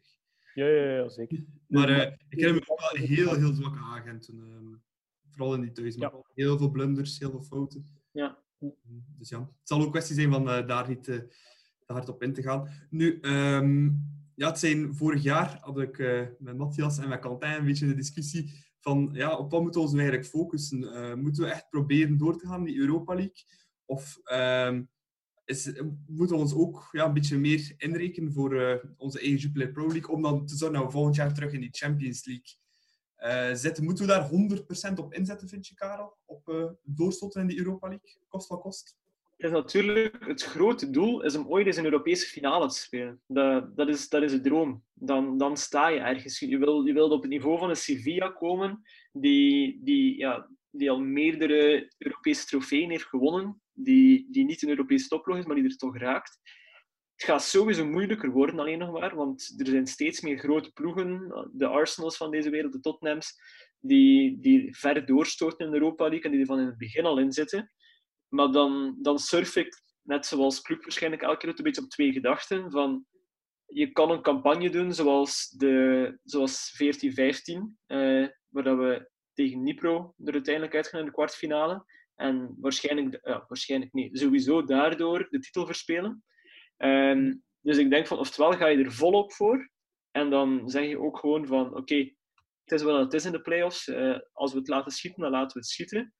ja, 0.53 0.65
ja, 0.67 0.93
ja, 0.95 1.09
zeker. 1.09 1.45
Maar 1.67 1.89
eh, 1.89 2.13
ik 2.29 2.39
herinner 2.39 2.63
me 2.67 2.71
ook 2.73 2.79
wel 2.79 3.05
heel, 3.07 3.33
heel 3.35 3.53
zwakke 3.53 3.79
agenten. 3.79 4.39
ehm, 4.39 4.75
vooral 5.29 5.53
in 5.53 5.61
die 5.61 5.71
thuismatch. 5.71 6.29
Heel 6.33 6.57
veel 6.57 6.69
blunders, 6.71 7.19
heel 7.19 7.29
veel 7.31 7.41
fouten. 7.43 8.01
Ja. 8.11 8.47
Dus 9.17 9.29
ja, 9.29 9.39
het 9.39 9.67
zal 9.67 9.81
ook 9.81 9.91
kwestie 9.91 10.15
zijn 10.15 10.31
van 10.31 10.49
eh, 10.49 10.67
daar 10.67 10.87
niet 10.87 11.07
eh, 11.07 11.17
te 11.85 11.93
hard 11.93 12.09
op 12.09 12.23
in 12.23 12.33
te 12.33 12.41
gaan. 12.41 12.69
Nu, 12.89 13.19
ehm, 13.19 13.89
ja, 14.39 14.47
het 14.47 14.59
zijn 14.59 14.95
vorig 14.95 15.23
jaar 15.23 15.57
had 15.61 15.79
ik 15.79 15.99
eh, 15.99 16.21
met 16.39 16.57
Matthias 16.57 16.97
en 16.97 17.09
met 17.09 17.19
Quentin 17.19 17.49
een 17.49 17.65
beetje 17.65 17.87
de 17.87 17.95
discussie 17.95 18.67
van 18.79 19.09
ja, 19.13 19.35
op 19.35 19.51
wat 19.51 19.61
moeten 19.61 19.81
we 19.81 19.87
ons 19.87 19.95
nu 19.95 20.01
eigenlijk 20.01 20.29
focussen? 20.29 20.93
Eh, 20.93 21.13
moeten 21.13 21.43
we 21.43 21.49
echt 21.49 21.69
proberen 21.69 22.17
door 22.17 22.37
te 22.37 22.47
gaan 22.47 22.59
in 22.59 22.65
die 22.65 22.79
Europa 22.79 23.13
League? 23.13 23.43
Of 23.85 24.19
ehm, 24.23 24.83
is, 25.45 25.71
moeten 26.07 26.35
we 26.35 26.41
ons 26.41 26.53
ook 26.53 26.89
ja, 26.91 27.05
een 27.05 27.13
beetje 27.13 27.37
meer 27.37 27.73
inrekenen 27.77 28.33
voor 28.33 28.61
eh, 28.61 28.83
onze 28.97 29.19
eigen 29.19 29.37
Jupiler 29.37 29.71
Pro 29.71 29.87
League, 29.87 30.15
om 30.15 30.21
dan 30.21 30.45
te 30.45 30.55
zorgen 30.55 30.77
dat 30.77 30.87
we 30.87 30.93
volgend 30.93 31.15
jaar 31.15 31.33
terug 31.33 31.53
in 31.53 31.61
die 31.61 31.69
Champions 31.71 32.25
League 32.25 32.57
zitten? 33.53 33.83
Moeten 33.83 34.05
we 34.05 34.11
daar 34.11 34.29
100% 34.91 34.93
op 34.95 35.13
inzetten, 35.13 35.49
vind 35.49 35.67
je, 35.67 35.75
Karel? 35.75 36.17
Op 36.25 36.49
eh 36.49 36.65
doorstoten 36.83 37.41
in 37.41 37.47
die 37.47 37.57
Europa 37.57 37.87
League, 37.87 38.09
kost 38.27 38.47
wat 38.47 38.61
kost? 38.61 38.97
Het 39.39 39.47
is 39.47 39.53
natuurlijk 39.53 40.25
het 40.25 40.43
grote 40.43 40.89
doel 40.89 41.23
is 41.23 41.35
om 41.35 41.47
ooit 41.47 41.65
eens 41.65 41.77
een 41.77 41.83
Europese 41.83 42.25
finale 42.25 42.67
te 42.67 42.75
spelen. 42.75 43.21
Dat, 43.27 43.87
is, 43.87 44.09
dat 44.09 44.21
is 44.21 44.31
de 44.31 44.41
droom. 44.41 44.83
Dan, 44.93 45.37
dan 45.37 45.57
sta 45.57 45.87
je 45.87 45.99
ergens. 45.99 46.39
Je 46.39 46.57
wil, 46.57 46.85
je 46.85 46.93
wil 46.93 47.09
op 47.09 47.21
het 47.21 47.31
niveau 47.31 47.57
van 47.57 47.69
een 47.69 47.75
Sevilla 47.75 48.29
komen, 48.29 48.81
die, 49.11 49.79
die, 49.83 50.17
ja, 50.17 50.49
die 50.71 50.91
al 50.91 50.99
meerdere 50.99 51.91
Europese 51.97 52.45
trofeeën 52.45 52.89
heeft 52.89 53.05
gewonnen, 53.05 53.61
die, 53.73 54.27
die 54.31 54.45
niet 54.45 54.61
een 54.61 54.69
Europese 54.69 55.07
topploeg 55.07 55.37
is, 55.37 55.45
maar 55.45 55.55
die 55.55 55.65
er 55.65 55.77
toch 55.77 55.97
raakt. 55.97 56.39
Het 57.19 57.29
gaat 57.29 57.43
sowieso 57.43 57.85
moeilijker 57.85 58.31
worden, 58.31 58.59
alleen 58.59 58.77
nog 58.77 58.91
maar, 58.91 59.15
want 59.15 59.53
er 59.57 59.67
zijn 59.67 59.87
steeds 59.87 60.21
meer 60.21 60.37
grote 60.37 60.71
ploegen, 60.71 61.33
de 61.53 61.67
Arsenals 61.67 62.17
van 62.17 62.31
deze 62.31 62.49
wereld, 62.49 62.73
de 62.73 62.79
Tottenhams, 62.79 63.33
die, 63.79 64.39
die 64.39 64.75
ver 64.75 65.05
doorstoten 65.05 65.65
in 65.65 65.71
de 65.71 65.77
Europa 65.77 66.07
League 66.07 66.23
en 66.23 66.31
die 66.31 66.39
er 66.39 66.45
van 66.45 66.59
in 66.59 66.65
het 66.65 66.77
begin 66.77 67.05
al 67.05 67.19
in 67.19 67.31
zitten. 67.31 67.71
Maar 68.27 68.51
dan, 68.51 68.97
dan 69.01 69.19
surf 69.19 69.55
ik, 69.55 69.81
net 70.01 70.25
zoals 70.25 70.61
club 70.61 70.81
waarschijnlijk 70.81 71.21
elke 71.21 71.37
keer, 71.37 71.49
een 71.49 71.63
beetje 71.63 71.81
op 71.81 71.89
twee 71.89 72.11
gedachten. 72.11 72.71
Van, 72.71 73.05
je 73.65 73.91
kan 73.91 74.11
een 74.11 74.21
campagne 74.21 74.69
doen 74.69 74.93
zoals, 74.93 75.49
de, 75.49 76.19
zoals 76.23 76.81
14-15, 76.83 77.75
eh, 77.85 78.27
waar 78.47 78.77
we 78.77 79.09
tegen 79.33 79.63
Nipro 79.63 80.13
er 80.25 80.33
uiteindelijk 80.33 80.75
uitgaan 80.75 80.99
in 80.99 81.05
de 81.05 81.11
kwartfinale. 81.11 81.85
En 82.15 82.55
waarschijnlijk, 82.59 83.19
ja, 83.23 83.45
waarschijnlijk 83.47 83.93
niet, 83.93 84.19
sowieso 84.19 84.63
daardoor 84.63 85.27
de 85.29 85.39
titel 85.39 85.65
verspelen. 85.65 86.23
Ehm, 86.79 87.35
dus 87.61 87.77
ik 87.77 87.89
denk 87.89 88.07
van, 88.07 88.17
oftewel 88.17 88.51
ga 88.51 88.67
je 88.67 88.83
er 88.83 88.91
volop 88.91 89.33
voor. 89.33 89.69
En 90.11 90.29
dan 90.29 90.69
zeg 90.69 90.87
je 90.87 90.99
ook 90.99 91.19
gewoon 91.19 91.47
van, 91.47 91.75
oké, 91.75 91.95
het 92.63 92.79
is 92.79 92.83
wel 92.83 92.99
het 92.99 93.13
is 93.13 93.25
in 93.25 93.31
de 93.31 93.41
playoffs. 93.41 93.87
Eh, 93.87 94.19
als 94.33 94.51
we 94.53 94.59
het 94.59 94.67
laten 94.67 94.91
schieten, 94.91 95.21
dan 95.21 95.31
laten 95.31 95.53
we 95.53 95.59
het 95.59 95.69
schieten. 95.69 96.13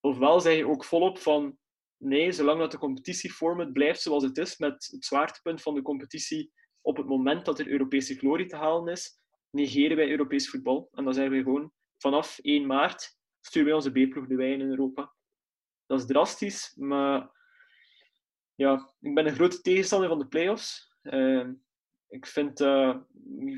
Ofwel 0.00 0.40
zeg 0.40 0.56
je 0.56 0.68
ook 0.68 0.84
volop 0.84 1.18
van 1.18 1.58
nee, 1.96 2.32
zolang 2.32 2.58
dat 2.58 2.70
de 2.70 2.78
competitieformat 2.78 3.72
blijft 3.72 4.00
zoals 4.00 4.22
het 4.22 4.38
is, 4.38 4.58
met 4.58 4.88
het 4.90 5.04
zwaartepunt 5.04 5.62
van 5.62 5.74
de 5.74 5.82
competitie 5.82 6.52
op 6.80 6.96
het 6.96 7.06
moment 7.06 7.44
dat 7.44 7.58
er 7.58 7.68
Europese 7.68 8.14
glorie 8.14 8.46
te 8.46 8.56
halen 8.56 8.92
is, 8.92 9.20
negeren 9.50 9.96
wij 9.96 10.10
Europees 10.10 10.50
voetbal. 10.50 10.88
En 10.92 11.04
dan 11.04 11.14
zeggen 11.14 11.32
we 11.32 11.42
gewoon 11.42 11.72
vanaf 11.98 12.38
1 12.38 12.66
maart 12.66 13.20
sturen 13.46 13.68
wij 13.68 13.76
onze 13.76 13.90
B-ploeg 13.90 14.26
de 14.26 14.36
wijn 14.36 14.60
in 14.60 14.70
Europa. 14.70 15.14
Dat 15.86 16.00
is 16.00 16.06
drastisch, 16.06 16.74
maar 16.76 17.30
ja, 18.54 18.94
ik 19.00 19.14
ben 19.14 19.26
een 19.26 19.34
grote 19.34 19.60
tegenstander 19.60 20.08
van 20.08 20.18
de 20.18 20.26
play-offs. 20.26 20.96
Uh, 21.02 21.48
ik 22.08 22.26
vind 22.26 22.60
uh, 22.60 22.96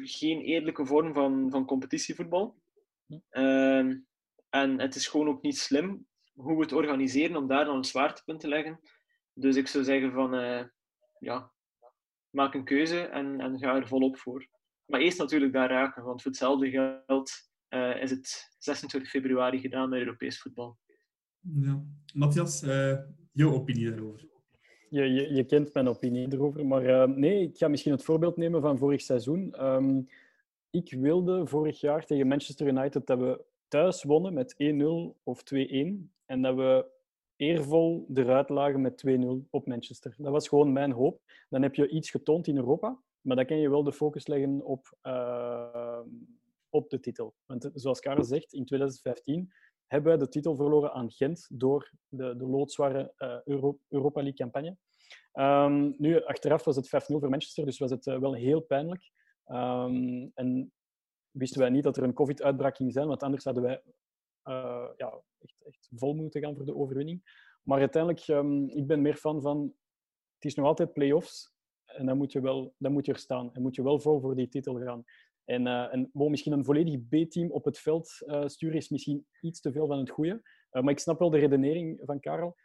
geen 0.02 0.40
eerlijke 0.40 0.86
vorm 0.86 1.14
van, 1.14 1.50
van 1.50 1.66
competitievoetbal. 1.66 2.56
Uh, 3.30 3.78
en 4.48 4.80
het 4.80 4.94
is 4.94 5.06
gewoon 5.06 5.28
ook 5.28 5.42
niet 5.42 5.58
slim 5.58 6.06
hoe 6.32 6.56
we 6.56 6.62
het 6.62 6.72
organiseren 6.72 7.36
om 7.36 7.46
daar 7.46 7.64
dan 7.64 7.76
een 7.76 7.84
zwaartepunt 7.84 8.40
te 8.40 8.48
leggen. 8.48 8.80
Dus 9.32 9.56
ik 9.56 9.68
zou 9.68 9.84
zeggen 9.84 10.12
van, 10.12 10.34
uh, 10.34 10.64
ja, 11.18 11.52
maak 12.30 12.54
een 12.54 12.64
keuze 12.64 13.00
en, 13.00 13.40
en 13.40 13.58
ga 13.58 13.74
er 13.74 13.88
volop 13.88 14.18
voor. 14.18 14.48
Maar 14.84 15.00
eerst 15.00 15.18
natuurlijk 15.18 15.52
daar 15.52 15.70
raken, 15.70 16.04
want 16.04 16.22
voor 16.22 16.30
hetzelfde 16.30 16.70
geld 16.70 17.32
uh, 17.68 18.02
is 18.02 18.10
het 18.10 18.54
26 18.58 19.10
februari 19.10 19.60
gedaan 19.60 19.88
met 19.88 19.98
Europees 19.98 20.40
voetbal. 20.40 20.78
Ja. 21.40 21.84
Matthias, 22.12 22.60
jouw 23.32 23.52
opinie 23.52 23.90
daarover? 23.90 24.32
Je, 25.02 25.34
je, 25.34 25.44
kent 25.44 25.74
mijn 25.74 25.88
opinie 25.88 26.32
erover, 26.32 26.66
maar 26.66 26.84
uh, 26.84 27.16
nee, 27.16 27.42
ik 27.42 27.56
ga 27.56 27.68
misschien 27.68 27.92
het 27.92 28.02
voorbeeld 28.02 28.36
nemen 28.36 28.60
van 28.60 28.78
vorig 28.78 29.00
seizoen. 29.00 29.64
Um, 29.64 30.08
ik 30.70 30.92
wilde 30.92 31.46
vorig 31.46 31.80
jaar 31.80 32.04
tegen 32.06 32.26
Manchester 32.26 32.66
United 32.66 33.06
dat 33.06 33.18
we 33.18 33.44
thuis 33.68 34.02
wonnen 34.02 34.34
met 34.34 34.54
1-0 34.62 34.86
of 35.22 35.42
2-1 35.54 35.56
en 36.24 36.42
dat 36.42 36.54
we 36.54 36.86
eervol 37.36 38.06
eruit 38.14 38.48
lagen 38.48 38.80
met 38.80 39.04
2-0 39.06 39.48
op 39.50 39.66
Manchester. 39.66 40.14
Dat 40.18 40.32
was 40.32 40.48
gewoon 40.48 40.72
mijn 40.72 40.92
hoop. 40.92 41.20
Dan 41.48 41.62
heb 41.62 41.74
je 41.74 41.88
iets 41.88 42.10
getoond 42.10 42.46
in 42.46 42.56
Europa, 42.56 42.98
maar 43.20 43.36
dan 43.36 43.46
kan 43.46 43.58
je 43.58 43.70
wel 43.70 43.84
de 43.84 43.92
focus 43.92 44.26
leggen 44.26 44.64
op, 44.64 44.98
uh, 45.02 46.00
op 46.68 46.90
de 46.90 47.00
titel. 47.00 47.34
Want 47.46 47.70
zoals 47.74 48.00
Karel 48.00 48.24
zegt, 48.24 48.52
in 48.52 48.64
2015 48.64 49.52
hebben 49.86 50.10
wij 50.10 50.18
de 50.18 50.28
titel 50.28 50.56
verloren 50.56 50.92
aan 50.92 51.10
Gent 51.10 51.46
door 51.52 51.90
de, 52.08 52.36
de 52.36 52.46
loodzware 52.46 53.12
Euro 53.44 53.78
Europa 53.88 54.20
League-campagne. 54.20 54.76
Um, 55.32 55.94
nu, 55.98 56.24
achteraf 56.24 56.64
was 56.64 56.76
het 56.76 56.86
5-0 56.86 56.88
voor 57.06 57.28
Manchester, 57.28 57.64
dus 57.64 57.78
was 57.78 57.90
het 57.90 58.06
uh, 58.06 58.18
wel 58.18 58.34
heel 58.34 58.60
pijnlijk. 58.60 59.10
Um, 59.46 60.30
en 60.34 60.72
wisten 61.30 61.60
wij 61.60 61.70
niet 61.70 61.82
dat 61.82 61.96
er 61.96 62.02
een 62.02 62.14
COVID-uitbraak 62.14 62.76
ging 62.76 62.92
zijn, 62.92 63.06
want 63.06 63.22
anders 63.22 63.44
hadden 63.44 63.62
wij 63.62 63.82
uh, 64.44 64.88
ja, 64.96 65.22
echt, 65.38 65.62
echt 65.64 65.88
vol 65.94 66.14
moeten 66.14 66.42
gaan 66.42 66.56
voor 66.56 66.64
de 66.64 66.76
overwinning. 66.76 67.22
Maar 67.62 67.78
uiteindelijk, 67.78 68.28
um, 68.28 68.68
ik 68.68 68.86
ben 68.86 69.02
meer 69.02 69.16
van, 69.16 69.74
het 70.34 70.44
is 70.44 70.54
nog 70.54 70.66
altijd 70.66 70.92
play-offs 70.92 71.52
en 71.84 72.06
dan 72.06 72.16
moet 72.16 72.32
je, 72.32 72.40
wel, 72.40 72.74
dan 72.78 72.92
moet 72.92 73.06
je 73.06 73.12
er 73.12 73.18
staan 73.18 73.54
en 73.54 73.62
moet 73.62 73.74
je 73.74 73.82
wel 73.82 74.00
vol 74.00 74.20
voor 74.20 74.36
die 74.36 74.48
titel 74.48 74.80
gaan. 74.80 75.04
En, 75.44 75.66
uh, 75.66 75.94
en 75.94 76.10
bon, 76.12 76.30
misschien 76.30 76.52
een 76.52 76.64
volledig 76.64 77.00
B-team 77.08 77.50
op 77.50 77.64
het 77.64 77.78
veld 77.78 78.22
uh, 78.26 78.46
sturen 78.46 78.76
is 78.76 78.88
misschien 78.88 79.26
iets 79.40 79.60
te 79.60 79.72
veel 79.72 79.86
van 79.86 79.98
het 79.98 80.10
goede. 80.10 80.42
Maar 80.70 80.90
ik 80.90 80.98
snap 80.98 81.18
wel 81.18 81.30
de 81.30 81.38
redenering 81.38 82.00
van 82.04 82.20
Karel. 82.20 82.56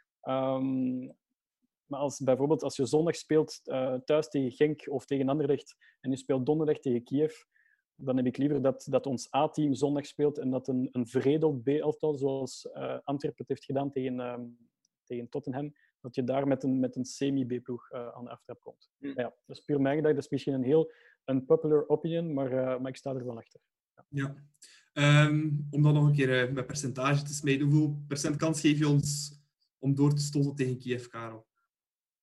Maar 1.90 2.00
als, 2.00 2.20
bijvoorbeeld 2.20 2.64
als 2.64 2.76
je 2.76 2.86
zondag 2.86 3.16
speelt 3.16 3.62
uh, 3.66 3.94
thuis 3.94 4.30
tegen 4.30 4.52
Genk 4.52 4.88
of 4.90 5.06
tegen 5.06 5.30
Anderlecht 5.30 5.76
en 6.00 6.12
je 6.12 6.18
speelt 6.18 6.46
donderdag 6.46 6.80
tegen 6.80 7.04
Kiev, 7.04 7.34
dan 7.96 8.18
heb 8.18 8.26
ik 8.26 8.38
liever 8.38 8.62
dat, 8.62 8.88
dat 8.90 9.06
ons 9.06 9.34
A-team 9.36 9.74
zondag 9.74 10.06
speelt 10.06 10.38
en 10.38 10.50
dat 10.50 10.68
een, 10.68 10.90
een 10.92 11.08
veredeld 11.08 11.64
B-elftal, 11.64 12.18
zoals 12.18 12.68
uh, 12.74 12.98
Antwerpen 13.04 13.40
het 13.40 13.48
heeft 13.48 13.66
gedaan 13.66 13.92
tegen, 13.92 14.20
um, 14.20 14.58
tegen 15.04 15.30
Tottenham, 15.30 15.74
dat 16.02 16.16
je 16.16 16.24
daar 16.24 16.48
met 16.48 16.64
een, 16.64 16.80
met 16.80 16.96
een 16.96 17.06
semi-B-ploeg 17.06 17.92
uh, 17.92 18.08
aan 18.08 18.24
de 18.24 18.30
aftrap 18.30 18.60
komt. 18.60 18.90
Mm. 18.98 19.14
Ja, 19.16 19.34
dat 19.46 19.58
is 19.58 19.60
puur 19.60 19.82
mijn 19.82 19.96
gedachte. 19.96 20.16
Dat 20.16 20.26
is 20.26 20.32
misschien 20.32 20.54
een 20.54 20.64
heel 20.64 20.92
unpopular 21.26 21.88
opinion, 21.88 22.34
maar, 22.34 22.82
maar 22.82 22.92
ik 22.92 22.96
sta 22.96 23.14
er 23.14 23.26
wel 23.26 23.38
achter. 23.38 23.60
Ja. 24.10 24.36
ja. 24.94 25.28
Um, 25.28 25.68
om 25.70 25.84
dan 25.84 25.94
nog 25.94 26.06
een 26.06 26.16
keer 26.16 26.54
met 26.54 26.68
percentage 26.68 27.24
te 27.24 27.34
smijten, 27.34 27.68
hoeveel 27.68 28.04
procent 28.08 28.36
kans 28.36 28.62
geef 28.62 28.80
je 28.80 28.88
ons 28.88 29.40
om 29.80 29.96
door 29.96 30.14
te 30.14 30.22
stoten 30.22 30.56
tegen 30.56 30.78
Kiev, 30.78 31.08
Karel? 31.08 31.48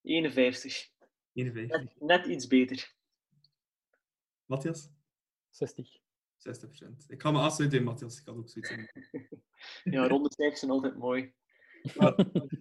51. 0.07 0.91
51. 1.33 1.79
Net, 1.79 2.01
net 2.01 2.27
iets 2.27 2.47
beter. 2.47 2.95
Matthias? 4.45 4.91
60. 5.51 5.99
60 6.37 6.69
procent. 6.69 7.05
Ik 7.09 7.23
ga 7.23 7.31
me 7.31 7.39
afsluiten 7.39 7.79
in 7.79 7.85
Matthias. 7.85 8.21
Ik 8.21 8.27
had 8.27 8.37
ook 8.37 8.49
zoiets 8.49 8.71
in. 8.71 8.91
ja, 9.95 10.07
ronde 10.09 10.33
cijfers 10.33 10.61
zijn 10.61 10.71
altijd 10.71 10.97
mooi. 10.97 11.35
Maar 11.97 12.15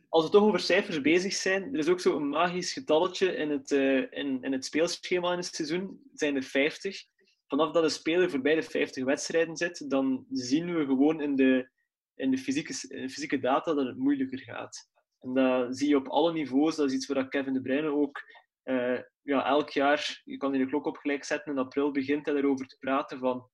als 0.09 0.25
we 0.25 0.31
toch 0.31 0.43
over 0.43 0.59
cijfers 0.59 1.01
bezig 1.01 1.33
zijn, 1.33 1.73
er 1.73 1.79
is 1.79 1.87
ook 1.87 1.99
zo'n 1.99 2.29
magisch 2.29 2.73
getalletje 2.73 3.35
in 3.35 3.49
het, 3.49 3.71
uh, 3.71 3.97
in, 3.97 4.43
in 4.43 4.51
het 4.51 4.65
speelschema 4.65 5.31
in 5.31 5.37
het 5.37 5.55
seizoen. 5.55 6.01
Het 6.09 6.19
zijn 6.19 6.35
er 6.35 6.43
50. 6.43 7.05
Vanaf 7.47 7.71
dat 7.71 7.83
een 7.83 7.89
speler 7.89 8.29
voorbij 8.29 8.55
de 8.55 8.63
50 8.63 9.03
wedstrijden 9.03 9.57
zit, 9.57 9.89
dan 9.89 10.25
zien 10.29 10.75
we 10.75 10.85
gewoon 10.85 11.21
in 11.21 11.35
de, 11.35 11.69
in 12.15 12.31
de 12.31 12.37
fysieke, 12.37 12.95
in 12.95 13.01
de 13.01 13.09
fysieke 13.09 13.39
data 13.39 13.73
dat 13.73 13.85
het 13.85 13.97
moeilijker 13.97 14.39
gaat. 14.39 14.89
En 15.25 15.33
dat 15.33 15.77
zie 15.77 15.89
je 15.89 15.95
op 15.95 16.07
alle 16.07 16.33
niveaus. 16.33 16.75
Dat 16.75 16.87
is 16.87 16.93
iets 16.93 17.07
waar 17.07 17.27
Kevin 17.27 17.53
De 17.53 17.61
Bruyne 17.61 17.87
ook 17.87 18.21
uh, 18.63 18.99
ja, 19.21 19.45
elk 19.45 19.69
jaar, 19.69 20.21
je 20.23 20.37
kan 20.37 20.53
hier 20.53 20.63
de 20.63 20.69
klok 20.69 20.85
op 20.85 20.97
gelijk 20.97 21.23
zetten, 21.23 21.51
in 21.51 21.57
april 21.57 21.91
begint 21.91 22.25
hij 22.25 22.35
erover 22.35 22.67
te 22.67 22.77
praten 22.79 23.19
van 23.19 23.49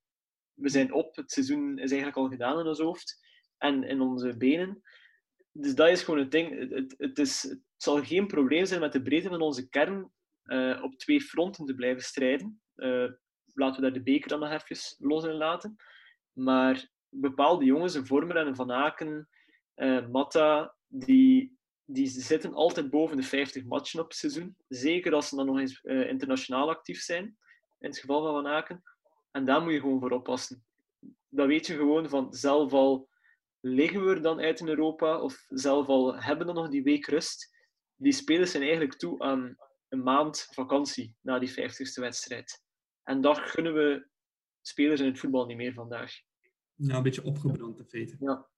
we 0.53 0.69
zijn 0.69 0.93
op, 0.93 1.15
het 1.15 1.32
seizoen 1.32 1.72
is 1.78 1.91
eigenlijk 1.91 2.17
al 2.17 2.30
gedaan 2.30 2.59
in 2.59 2.67
ons 2.67 2.80
hoofd 2.80 3.19
en 3.57 3.84
in 3.84 4.01
onze 4.01 4.38
benen. 4.38 4.82
Dus 5.51 5.76
dat 5.76 5.89
is 5.89 6.03
gewoon 6.03 6.19
het 6.19 6.32
ding. 6.32 6.74
Het, 6.74 6.95
het, 6.97 7.19
is, 7.19 7.57
zal 7.78 8.03
geen 8.03 8.28
probleem 8.28 8.65
zijn 8.65 8.80
met 8.80 8.93
de 8.93 9.01
breedte 9.01 9.30
van 9.30 9.41
onze 9.41 9.69
kern 9.69 10.11
uh, 10.43 10.84
op 10.84 10.97
twee 10.97 11.22
fronten 11.22 11.65
te 11.65 11.76
blijven 11.76 12.01
strijden. 12.01 12.61
Uh, 12.76 13.11
laten 13.53 13.76
we 13.76 13.82
daar 13.82 13.93
de 13.93 14.03
beker 14.03 14.30
dan 14.30 14.39
nog 14.39 14.51
even 14.51 14.95
los 14.97 15.24
in 15.24 15.34
laten. 15.34 15.76
Maar 16.32 16.89
bepaalde 17.09 17.65
jongens, 17.65 17.93
een 17.93 18.05
Vormer 18.05 18.36
en 18.36 18.47
een 18.47 18.55
Van 18.55 18.72
Aken, 18.72 19.30
Matta, 20.11 20.76
die, 20.88 21.59
die 21.94 22.08
zitten 22.08 22.54
altijd 22.54 22.89
boven 22.89 23.18
de 23.18 23.24
50 23.24 23.64
matchen 23.64 24.00
op 24.00 24.08
het 24.08 24.18
seizoen. 24.18 24.56
Zeker 24.68 25.14
als 25.14 25.30
ze 25.30 25.36
dan 25.36 25.46
nog 25.46 25.60
eens 25.60 25.82
internationaal 25.84 26.70
actief 26.70 27.02
zijn, 27.02 27.26
in 27.80 27.89
het 27.89 27.98
geval 27.98 28.22
van 28.24 28.34
Van 28.34 28.48
Aken. 28.48 28.84
En 29.32 29.46
daar 29.46 29.62
moet 29.62 29.74
je 29.74 29.80
gewoon 29.80 30.00
voor 30.00 30.12
oppassen. 30.12 30.66
Dat 31.30 31.48
weet 31.48 31.68
je 31.68 31.76
gewoon 31.76 32.10
van 32.10 32.34
zelf 32.34 32.74
al 32.74 33.10
liggen 33.60 34.06
we 34.06 34.10
er 34.10 34.22
dan 34.22 34.39
uit 34.39 34.60
in 34.60 34.68
Europa, 34.68 35.22
of 35.22 35.46
zelf 35.50 35.88
al 35.88 36.16
hebben 36.16 36.48
we 36.48 36.54
nog 36.54 36.70
die 36.70 36.84
week 36.84 37.06
rust. 37.06 37.50
Die 37.96 38.12
spelers 38.12 38.52
zijn 38.52 38.64
eigenlijk 38.64 38.96
toe 38.98 39.20
aan 39.20 39.58
een 39.89 40.04
maand 40.04 40.48
vakantie 40.52 41.16
na 41.22 41.39
die 41.39 41.52
50ste 41.52 42.02
wedstrijd. 42.02 42.64
En 43.04 43.22
dat 43.22 43.38
gunnen 43.39 43.74
we 43.74 44.08
spelers 44.62 45.00
in 45.00 45.06
het 45.06 45.20
voetbal 45.20 45.46
niet 45.46 45.58
meer 45.58 45.74
vandaag. 45.74 46.14
Ja, 46.76 46.96
een 46.96 47.04
beetje 47.04 47.24
opgebrand 47.24 47.80
in 47.80 47.86
feite. 47.86 48.16
Ja. 48.20 48.50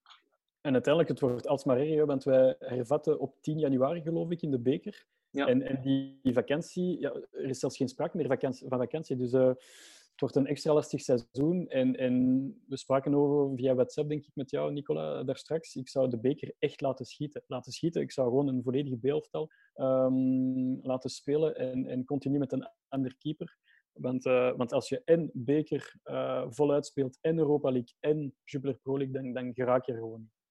En 0.63 0.73
uiteindelijk, 0.73 1.09
het 1.09 1.19
wordt 1.19 1.47
alsmaar 1.47 1.77
erger, 1.77 2.05
want 2.05 2.23
wij 2.23 2.55
hervatten 2.59 3.19
op 3.19 3.41
10 3.41 3.59
januari, 3.59 4.01
geloof 4.01 4.31
ik, 4.31 4.41
in 4.41 4.51
de 4.51 4.59
beker. 4.59 5.05
Ja. 5.29 5.47
En, 5.47 5.61
en 5.61 5.81
die, 5.81 6.19
die 6.21 6.33
vakantie, 6.33 6.99
ja, 6.99 7.13
er 7.31 7.49
is 7.49 7.59
zelfs 7.59 7.77
geen 7.77 7.87
sprake 7.87 8.17
meer 8.17 8.27
vakantie, 8.27 8.67
van 8.67 8.77
vakantie. 8.77 9.15
Dus 9.15 9.33
uh, 9.33 9.47
het 9.47 10.19
wordt 10.19 10.35
een 10.35 10.47
extra 10.47 10.73
lastig 10.73 11.01
seizoen. 11.01 11.67
En, 11.67 11.95
en 11.95 12.45
we 12.67 12.77
spraken 12.77 13.15
over 13.15 13.57
via 13.57 13.73
WhatsApp, 13.73 14.09
denk 14.09 14.25
ik, 14.25 14.35
met 14.35 14.49
jou, 14.49 14.71
Nicola, 14.71 15.23
daar 15.23 15.37
straks. 15.37 15.75
Ik 15.75 15.89
zou 15.89 16.09
de 16.09 16.19
beker 16.19 16.53
echt 16.59 16.81
laten 16.81 17.05
schieten. 17.05 17.43
Laten 17.47 17.71
schieten. 17.71 18.01
Ik 18.01 18.11
zou 18.11 18.27
gewoon 18.27 18.47
een 18.47 18.63
volledige 18.63 18.97
beelftal 18.97 19.51
um, 19.75 20.79
laten 20.81 21.09
spelen 21.09 21.55
en, 21.55 21.85
en 21.85 22.05
continu 22.05 22.37
met 22.37 22.51
een 22.51 22.69
ander 22.87 23.15
keeper. 23.17 23.57
Want, 23.93 24.25
uh, 24.25 24.55
want 24.55 24.73
als 24.73 24.89
je 24.89 25.01
en 25.05 25.29
beker 25.33 25.95
uh, 26.05 26.45
voluit 26.49 26.85
speelt, 26.85 27.17
en 27.21 27.37
Europa 27.37 27.71
League, 27.71 27.95
en 27.99 28.35
Jupiler 28.43 28.75
Pro 28.75 28.97
League, 28.97 29.21
dan, 29.21 29.33
dan 29.33 29.53
geraak 29.53 29.85
je 29.85 29.91
er 29.91 29.97
gewoon 29.97 30.21
niet. 30.21 30.42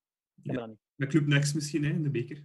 Ja. 0.43 0.67
niet. 0.67 0.79
Met 0.95 1.09
Club 1.09 1.27
Next 1.27 1.55
misschien, 1.55 1.85
hè, 1.85 1.91
in 1.91 2.03
de 2.03 2.11
beker. 2.11 2.45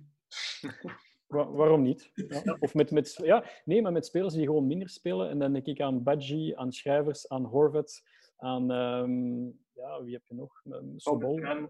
Waar, 1.27 1.51
waarom 1.51 1.81
niet? 1.81 2.11
Ja. 2.13 2.57
Of 2.59 2.73
met, 2.73 2.91
met, 2.91 3.19
ja, 3.23 3.45
nee, 3.65 3.81
maar 3.81 3.91
met 3.91 4.05
spelers 4.05 4.33
die 4.33 4.45
gewoon 4.45 4.67
minder 4.67 4.89
spelen. 4.89 5.29
En 5.29 5.39
dan 5.39 5.53
denk 5.53 5.65
ik 5.65 5.81
aan 5.81 6.03
Badji, 6.03 6.55
aan 6.55 6.71
Schrijvers, 6.71 7.27
aan 7.27 7.45
Horvat, 7.45 8.01
aan... 8.37 8.71
Um, 8.71 9.59
ja, 9.73 10.03
wie 10.03 10.13
heb 10.13 10.25
je 10.25 10.33
nog? 10.33 10.61
Um, 10.65 10.93
Sobol. 10.99 11.39
Uh, 11.39 11.65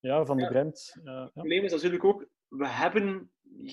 ja, 0.00 0.24
Van 0.24 0.36
de. 0.36 0.46
Bremt. 0.46 0.96
Uh, 0.96 1.04
Het 1.04 1.24
ja. 1.24 1.30
probleem 1.32 1.64
is 1.64 1.72
natuurlijk 1.72 2.04
ook, 2.04 2.28
we 2.48 2.68
hebben, 2.68 3.32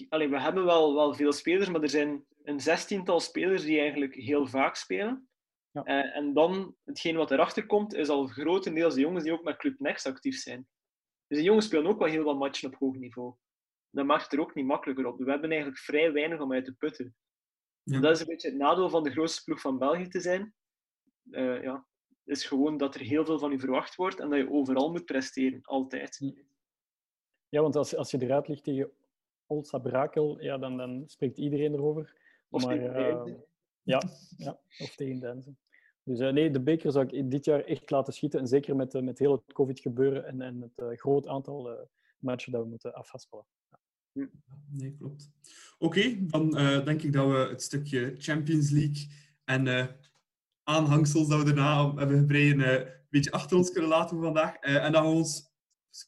allee, 0.09 0.29
we 0.29 0.41
hebben 0.41 0.65
wel, 0.65 0.93
wel 0.93 1.13
veel 1.13 1.31
spelers, 1.31 1.69
maar 1.69 1.81
er 1.81 1.89
zijn 1.89 2.25
een 2.43 2.59
zestiental 2.59 3.19
spelers 3.19 3.63
die 3.63 3.79
eigenlijk 3.79 4.15
heel 4.15 4.47
vaak 4.47 4.75
spelen. 4.75 5.29
Ja. 5.71 5.83
Eh, 5.83 6.15
en 6.15 6.33
dan, 6.33 6.75
hetgeen 6.85 7.15
wat 7.15 7.31
erachter 7.31 7.65
komt, 7.65 7.93
is 7.93 8.09
al 8.09 8.27
grotendeels 8.27 8.93
de 8.93 8.99
jongens 8.99 9.23
die 9.23 9.33
ook 9.33 9.43
met 9.43 9.57
Club 9.57 9.79
Next 9.79 10.05
actief 10.05 10.37
zijn. 10.37 10.67
Dus 11.27 11.37
die 11.37 11.47
jongens 11.47 11.65
spelen 11.65 11.87
ook 11.87 11.99
wel 11.99 12.07
heel 12.07 12.23
wat 12.23 12.37
matchen 12.37 12.67
op 12.67 12.79
hoog 12.79 12.95
niveau. 12.95 13.35
Dat 13.89 14.05
maakt 14.05 14.23
het 14.23 14.33
er 14.33 14.39
ook 14.39 14.55
niet 14.55 14.65
makkelijker 14.65 15.05
op. 15.05 15.17
We 15.17 15.31
hebben 15.31 15.49
eigenlijk 15.49 15.79
vrij 15.79 16.11
weinig 16.11 16.39
om 16.39 16.53
uit 16.53 16.65
te 16.65 16.73
putten. 16.73 17.15
Ja. 17.83 17.99
Dat 17.99 18.15
is 18.15 18.19
een 18.19 18.27
beetje 18.27 18.49
het 18.49 18.57
nadeel 18.57 18.89
van 18.89 19.03
de 19.03 19.11
grootste 19.11 19.43
ploeg 19.43 19.61
van 19.61 19.77
België 19.77 20.07
te 20.07 20.19
zijn. 20.19 20.53
Eh, 21.31 21.63
ja, 21.63 21.87
is 22.23 22.45
gewoon 22.45 22.77
dat 22.77 22.95
er 22.95 23.01
heel 23.01 23.25
veel 23.25 23.39
van 23.39 23.51
je 23.51 23.59
verwacht 23.59 23.95
wordt 23.95 24.19
en 24.19 24.29
dat 24.29 24.39
je 24.39 24.51
overal 24.51 24.91
moet 24.91 25.05
presteren, 25.05 25.59
altijd. 25.61 26.33
ja, 27.49 27.61
want 27.61 27.75
als, 27.75 27.95
als 27.95 28.11
je 28.11 28.21
eruit 28.21 28.47
ligt 28.47 28.63
tegen 28.63 28.91
Old 29.45 29.79
Brakel, 29.81 30.41
ja, 30.41 30.57
dan, 30.57 30.77
dan 30.77 31.03
spreekt 31.05 31.37
iedereen 31.37 31.73
erover. 31.73 32.15
Of 32.49 32.65
maar, 32.65 32.77
tegen 32.77 32.95
eh, 32.95 33.33
ja, 33.81 34.01
ja, 34.37 34.59
of 34.77 34.95
tegen 34.95 35.19
Denzen. 35.19 35.57
Dus 36.07 36.19
eh, 36.19 36.33
nee, 36.33 36.51
de 36.51 36.61
beker 36.61 36.91
zou 36.91 37.07
ik 37.07 37.31
dit 37.31 37.45
jaar 37.45 37.63
echt 37.63 37.89
laten 37.89 38.13
schieten. 38.13 38.39
En 38.39 38.47
zeker 38.47 38.75
met, 38.75 38.93
eh, 38.93 39.01
met 39.01 39.19
heel 39.19 39.31
het 39.31 39.53
COVID-gebeuren 39.53 40.25
en, 40.25 40.41
en 40.41 40.61
het 40.61 40.71
eh, 40.75 40.97
groot 40.97 41.27
aantal 41.27 41.87
matchen 42.19 42.51
dat 42.51 42.63
we 42.63 42.69
moeten 42.69 42.93
afhaspelen. 42.93 43.45
Nee, 44.69 44.95
klopt. 44.97 45.31
Oké, 45.77 46.25
dan 46.27 46.51
denk 46.85 47.01
ik 47.01 47.13
dat 47.13 47.27
we 47.27 47.37
het 47.37 47.61
stukje 47.61 48.15
Champions 48.17 48.69
League 48.69 49.07
en 49.43 49.89
aanhangsels 50.63 51.27
dat 51.27 51.43
we 51.43 51.53
daarna 51.53 51.93
hebben 51.95 52.17
gebreid 52.17 52.59
een 52.59 52.87
beetje 53.09 53.31
achter 53.31 53.57
ons 53.57 53.71
kunnen 53.71 53.89
laten 53.89 54.21
vandaag. 54.21 54.55
En 54.55 54.91
dat 54.91 55.01
we 55.01 55.09
ons 55.09 55.51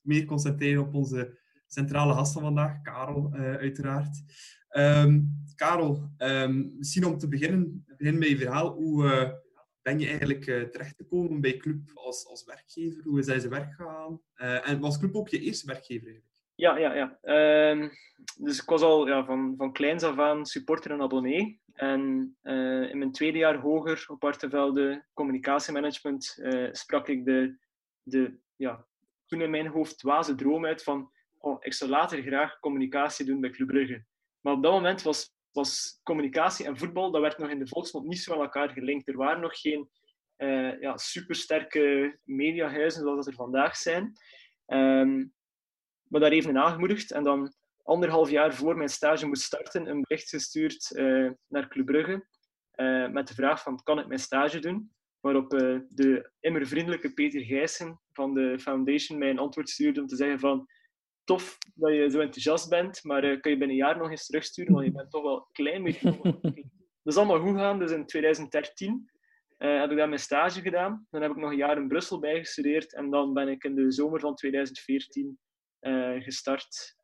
meer 0.03 0.25
concentreren 0.25 0.81
op 0.81 0.93
onze 0.93 1.37
centrale 1.67 2.13
gast 2.13 2.33
van 2.33 2.41
vandaag, 2.41 2.81
Karel, 2.81 3.33
uiteraard. 3.33 4.23
Ehm, 4.69 5.21
Karel, 5.55 6.11
ehm, 6.17 6.77
misschien 6.77 7.05
om 7.05 7.17
te 7.17 7.27
beginnen, 7.27 7.85
begin 7.97 8.17
met 8.17 8.29
je 8.29 8.37
verhaal. 8.37 8.73
Hoe 8.73 9.47
ben 9.82 9.99
je 9.99 10.07
eigenlijk 10.07 10.47
eh, 10.47 10.61
terechtgekomen 10.61 11.41
bij 11.41 11.57
Club 11.57 11.91
als, 11.93 12.27
als 12.27 12.43
werkgever? 12.43 13.03
Hoe 13.03 13.19
is 13.19 13.25
hij 13.25 13.39
zijn 13.39 13.51
werk 13.51 13.73
gegaan? 13.73 14.21
Eh, 14.34 14.69
en 14.69 14.80
was 14.80 14.99
Club 14.99 15.15
ook 15.15 15.30
je 15.30 15.39
eerste 15.39 15.65
werkgever 15.65 16.07
eigenlijk? 16.07 16.38
Ja, 16.55 16.77
ja, 16.77 16.93
ja. 16.93 17.19
Ehm, 17.21 17.89
dus 18.38 18.61
ik 18.61 18.69
was 18.69 18.82
al 18.82 19.07
ja, 19.07 19.25
van, 19.25 19.53
van 19.57 19.73
kleins 19.73 20.03
af 20.03 20.17
aan 20.17 20.45
supporter 20.45 20.91
en 20.91 21.01
abonnee. 21.01 21.61
En 21.73 22.36
eh, 22.41 22.89
in 22.89 22.97
mijn 22.97 23.11
tweede 23.11 23.38
jaar 23.38 23.55
hoger 23.55 24.05
op 24.07 24.23
Artevelde 24.23 25.05
communicatiemanagement 25.13 26.39
sprak 26.71 27.07
ik 27.07 27.25
de, 27.25 27.57
de 28.03 28.38
ja, 28.55 28.86
toen 29.25 29.41
in 29.41 29.49
mijn 29.49 29.67
hoofd 29.67 29.97
dwaze 29.99 30.36
droom 30.36 30.65
uit 30.65 30.84
van 30.84 31.11
oh, 31.39 31.57
ik 31.59 31.73
zou 31.73 31.89
later 31.89 32.21
graag 32.21 32.59
communicatie 32.59 33.25
doen 33.25 33.41
bij 33.41 33.49
Club 33.49 33.67
Brugge. 33.67 34.05
Maar 34.41 34.53
op 34.53 34.63
dat 34.63 34.71
moment 34.71 35.01
was, 35.01 35.34
was 35.51 35.99
communicatie 36.03 36.65
en 36.65 36.77
voetbal, 36.77 37.11
dat 37.11 37.21
werd 37.21 37.37
nog 37.37 37.49
in 37.49 37.59
de 37.59 37.67
volksmond 37.67 38.07
niet 38.07 38.19
zo 38.19 38.33
aan 38.33 38.39
elkaar 38.39 38.69
gelinkt. 38.69 39.07
Er 39.07 39.17
waren 39.17 39.41
nog 39.41 39.59
geen 39.59 39.89
eh, 40.35 40.79
ja, 40.79 40.97
supersterke 40.97 42.17
mediahuizen 42.23 43.01
zoals 43.01 43.17
dat 43.17 43.27
er 43.27 43.33
vandaag 43.33 43.75
zijn. 43.75 44.13
Ehm, 44.65 45.25
maar 46.07 46.21
daar 46.21 46.31
even 46.31 46.57
aangemoedigd. 46.57 47.11
En 47.11 47.23
dan 47.23 47.53
anderhalf 47.83 48.29
jaar 48.29 48.53
voor 48.55 48.77
mijn 48.77 48.89
stage 48.89 49.25
moest 49.25 49.41
starten, 49.41 49.87
een 49.87 50.01
bericht 50.01 50.29
gestuurd 50.29 50.95
eh, 50.95 51.29
naar 51.47 51.67
Club 51.67 51.85
Brugge. 51.85 52.27
eh, 52.71 53.09
met 53.09 53.27
de 53.27 53.33
vraag 53.33 53.61
van, 53.61 53.83
kan 53.83 53.99
ik 53.99 54.07
mijn 54.07 54.19
stage 54.19 54.59
doen? 54.59 54.91
Waarop 55.19 55.49
de 55.89 56.31
immer 56.39 56.67
vriendelijke 56.67 57.13
Peter 57.13 57.41
Gijssen 57.41 58.01
van 58.11 58.33
de 58.33 58.59
Foundation 58.59 59.17
mij 59.17 59.29
een 59.29 59.39
antwoord 59.39 59.69
stuurde 59.69 60.01
om 60.01 60.07
te 60.07 60.15
zeggen 60.15 60.39
van, 60.39 60.67
tof 61.30 61.57
dat 61.75 61.93
je 61.93 62.09
zo 62.09 62.19
enthousiast 62.19 62.69
bent, 62.69 63.03
maar 63.03 63.23
eh, 63.23 63.39
kun 63.41 63.51
je 63.51 63.57
binnen 63.57 63.69
een 63.69 63.84
jaar 63.84 63.97
nog 63.97 64.09
eens 64.09 64.25
terugsturen, 64.25 64.73
want 64.73 64.86
je 64.86 64.91
bent 64.91 65.11
toch 65.11 65.23
wel 65.23 65.36
een 65.36 65.51
klein 65.51 65.84
beetje... 65.84 66.17
dat 67.03 67.13
is 67.13 67.17
allemaal 67.17 67.39
goed 67.39 67.51
gegaan. 67.51 67.80
Dus 67.80 67.91
in 67.91 68.05
2013 68.05 69.09
eh, 69.57 69.80
heb 69.80 69.91
ik 69.91 69.97
daar 69.97 70.07
mijn 70.07 70.19
stage 70.19 70.61
gedaan. 70.61 71.07
Dan 71.09 71.21
heb 71.21 71.32
ik 71.32 71.38
nog 71.38 71.51
een 71.51 71.57
jaar 71.57 71.77
in 71.77 71.88
Brussel 71.88 72.19
bijgestudeerd. 72.19 72.93
En 72.93 73.09
dan 73.09 73.34
ben 73.34 73.47
ik 73.47 73.63
in 73.63 73.75
de 73.75 73.91
zomer 73.91 74.19
van 74.19 74.36
2014 74.36 75.39
eh, 75.80 76.23
gestart 76.23 76.97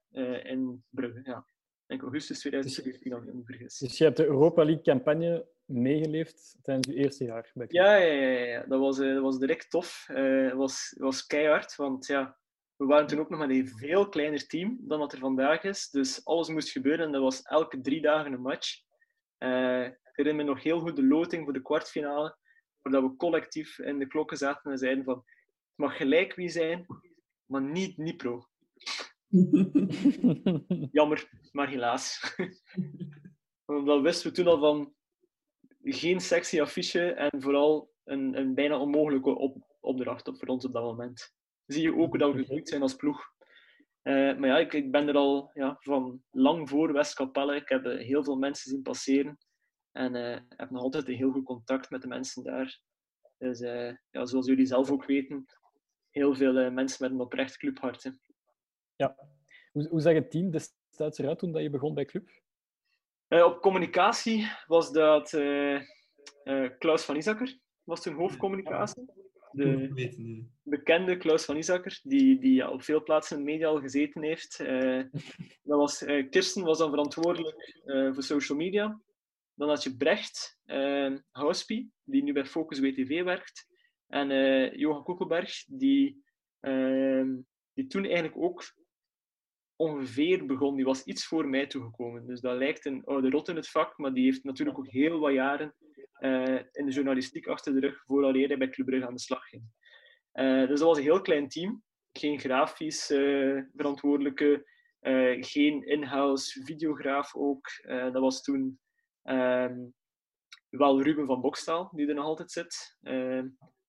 in 0.43 0.83
Brugge. 0.89 1.21
Ja. 1.23 1.37
Ik 1.37 1.85
denk 1.87 2.01
augustus 2.01 2.39
2014, 2.39 3.13
als 3.13 3.21
ik 3.21 3.27
me 3.27 3.35
niet 3.35 3.45
vergis. 3.45 3.77
Dus 3.77 3.97
je 3.97 4.03
hebt 4.03 4.17
de 4.17 4.25
Europa 4.25 4.63
League-campagne 4.63 5.47
meegeleefd 5.65 6.57
tijdens 6.61 6.87
je 6.87 6.93
eerste 6.93 7.23
jaar 7.23 7.51
bij. 7.53 7.65
Ja, 7.69 7.95
ja, 7.95 8.13
ja, 8.13 8.45
ja. 8.45 8.65
Dat, 8.67 8.79
was, 8.79 8.97
dat 8.97 9.21
was 9.21 9.39
direct 9.39 9.69
tof. 9.69 10.03
Het 10.07 10.53
was, 10.53 10.95
was 10.97 11.25
keihard, 11.25 11.75
want 11.75 12.07
ja, 12.07 12.37
we 12.77 12.85
waren 12.85 13.07
toen 13.07 13.19
ook 13.19 13.29
nog 13.29 13.39
met 13.39 13.49
een 13.49 13.67
veel 13.67 14.09
kleiner 14.09 14.47
team 14.47 14.77
dan 14.81 14.99
wat 14.99 15.13
er 15.13 15.19
vandaag 15.19 15.63
is. 15.63 15.89
Dus 15.89 16.25
alles 16.25 16.49
moest 16.49 16.69
gebeuren 16.69 17.05
en 17.05 17.11
dat 17.11 17.21
was 17.21 17.41
elke 17.41 17.81
drie 17.81 18.01
dagen 18.01 18.33
een 18.33 18.41
match. 18.41 18.81
Eh, 19.37 19.85
ik 19.85 20.11
herinner 20.11 20.45
me 20.45 20.51
nog 20.51 20.63
heel 20.63 20.79
goed 20.79 20.95
de 20.95 21.07
loting 21.07 21.43
voor 21.43 21.53
de 21.53 21.61
kwartfinale, 21.61 22.37
waar 22.81 23.03
we 23.03 23.15
collectief 23.15 23.79
in 23.79 23.99
de 23.99 24.07
klokken 24.07 24.37
zaten 24.37 24.71
en 24.71 24.77
zeiden 24.77 25.03
van 25.03 25.15
het 25.15 25.25
mag 25.75 25.97
gelijk 25.97 26.35
wie 26.35 26.49
zijn, 26.49 26.85
maar 27.45 27.61
niet 27.61 27.97
Nipro. 27.97 28.47
Jammer, 30.91 31.29
maar 31.51 31.69
helaas. 31.69 32.35
Omdat 33.65 34.01
wisten 34.01 34.29
we 34.29 34.35
toen 34.35 34.47
al 34.47 34.59
van 34.59 34.93
geen 35.83 36.19
sexy 36.19 36.61
affiche 36.61 37.11
en 37.13 37.41
vooral 37.41 37.93
een, 38.03 38.37
een 38.37 38.53
bijna 38.53 38.79
onmogelijke 38.79 39.35
op, 39.35 39.77
opdracht 39.79 40.27
op, 40.27 40.37
voor 40.37 40.47
ons 40.47 40.65
op 40.65 40.73
dat 40.73 40.83
moment. 40.83 41.33
Zie 41.65 41.81
je 41.81 41.95
ook 41.95 42.09
hoe 42.09 42.17
dat 42.17 42.31
we 42.33 42.37
gegroeid 42.37 42.69
zijn 42.69 42.81
als 42.81 42.95
ploeg. 42.95 43.33
Eh, 44.05 44.13
maar 44.13 44.47
ja, 44.47 44.57
ik, 44.57 44.73
ik 44.73 44.91
ben 44.91 45.07
er 45.07 45.15
al 45.15 45.51
ja, 45.53 45.77
van 45.79 46.23
lang 46.31 46.69
voor 46.69 46.93
Westkapelle. 46.93 47.55
Ik 47.55 47.69
heb 47.69 47.85
eh, 47.85 48.05
heel 48.05 48.23
veel 48.23 48.35
mensen 48.35 48.69
zien 48.69 48.81
passeren. 48.81 49.37
En 49.91 50.15
eh, 50.15 50.41
heb 50.49 50.69
nog 50.69 50.81
altijd 50.81 51.07
een 51.07 51.15
heel 51.15 51.31
goed 51.31 51.43
contact 51.43 51.89
met 51.89 52.01
de 52.01 52.07
mensen 52.07 52.43
daar. 52.43 52.81
Dus 53.37 53.59
ja, 54.09 54.25
zoals 54.25 54.45
jullie 54.45 54.65
zelf 54.65 54.91
ook 54.91 55.05
weten, 55.05 55.45
heel 56.09 56.35
veel 56.35 56.71
mensen 56.71 57.03
met 57.03 57.11
een 57.11 57.25
oprecht 57.25 57.57
clubhart. 57.57 58.03
hè. 58.03 58.11
Hoe, 59.71 59.87
hoe 59.87 60.01
zag 60.01 60.13
het 60.13 60.31
team 60.31 60.51
destijds 60.51 61.17
eruit 61.17 61.39
toen 61.39 61.51
dat 61.51 61.61
je 61.61 61.69
begon 61.69 61.93
bij 61.93 62.05
Club? 62.05 62.29
Op 63.27 63.61
communicatie 63.61 64.51
was 64.67 64.91
dat 64.91 65.29
Klaus 66.77 67.03
van 67.03 67.15
Isakker. 67.15 67.59
was 67.83 68.01
toen 68.01 68.13
hoofdcommunicatie. 68.13 69.05
De, 69.55 69.93
weten, 69.93 70.23
nee. 70.23 70.49
bekende 70.63 71.17
Klaus 71.17 71.45
van 71.45 71.57
Isakker, 71.57 71.99
die, 72.03 72.39
die 72.39 72.53
ja, 72.53 72.69
op 72.69 72.83
veel 72.83 73.03
plaatsen 73.03 73.37
in 73.37 73.45
de 73.45 73.51
media 73.51 73.67
al 73.67 73.79
gezeten 73.79 74.21
heeft. 74.21 74.59
Eh, 74.59 75.03
dat 75.69 75.77
was, 75.77 76.01
eh, 76.03 76.29
Kirsten 76.29 76.63
was 76.63 76.77
dan 76.77 76.89
verantwoordelijk 76.89 77.81
eh, 77.85 78.13
voor 78.13 78.23
social 78.23 78.57
media. 78.57 79.01
Dan 79.53 79.69
had 79.69 79.83
je 79.83 79.95
Brecht 79.95 80.57
uh, 80.65 81.15
Houspie, 81.31 81.91
die 82.03 82.23
nu 82.23 82.33
bij 82.33 82.45
Focus 82.45 82.79
WTV 82.79 83.23
werkt. 83.23 83.67
En 84.07 84.27
Johan 84.77 85.03
Koekelberg, 85.03 85.63
die, 85.67 86.23
ehm, 86.59 87.35
die 87.73 87.87
toen 87.87 88.05
eigenlijk 88.05 88.37
ook 88.37 88.63
ongeveer 89.75 90.45
begon. 90.45 90.75
Die 90.75 90.85
was 90.85 91.03
iets 91.03 91.25
voor 91.25 91.47
mij 91.47 91.67
toegekomen. 91.67 92.27
Dus 92.27 92.41
dat 92.41 92.57
lijkt 92.57 92.85
een 92.85 93.03
oude 93.05 93.29
rot 93.29 93.47
in 93.47 93.55
het 93.55 93.69
vak, 93.69 93.97
maar 93.97 94.13
die 94.13 94.23
heeft 94.23 94.43
natuurlijk 94.43 94.77
ook 94.77 94.87
heel 94.87 95.19
wat 95.19 95.33
jaren 95.33 95.75
eh, 96.15 96.59
in 96.71 96.85
de 96.85 96.91
journalistiek 96.91 97.47
achter 97.47 97.73
de 97.73 97.79
rug, 97.79 98.03
voordat 98.05 98.35
hij 98.35 98.57
bij 98.57 98.69
Club 98.69 98.85
Brugge 98.85 99.07
aan 99.07 99.13
de 99.13 99.19
slag 99.19 99.47
ging. 99.47 99.63
Eh, 100.31 100.67
dus 100.67 100.79
dat 100.79 100.87
was 100.87 100.97
een 100.97 101.03
heel 101.03 101.21
klein 101.21 101.47
team. 101.47 101.83
Geen 102.11 102.39
grafisch 102.39 103.09
eh, 103.09 103.61
verantwoordelijke, 103.75 104.73
geen 105.39 105.83
in-house 105.83 106.63
videograaf 106.63 107.35
ook. 107.35 107.67
Dat 107.87 108.19
was 108.19 108.41
toen 108.41 108.79
ehm, 109.21 109.77
wel 110.69 111.01
Ruben 111.01 111.25
van 111.25 111.41
Bokstaal, 111.41 111.91
die 111.95 112.07
er 112.07 112.15
nog 112.15 112.25
altijd 112.25 112.51
zit. 112.51 112.97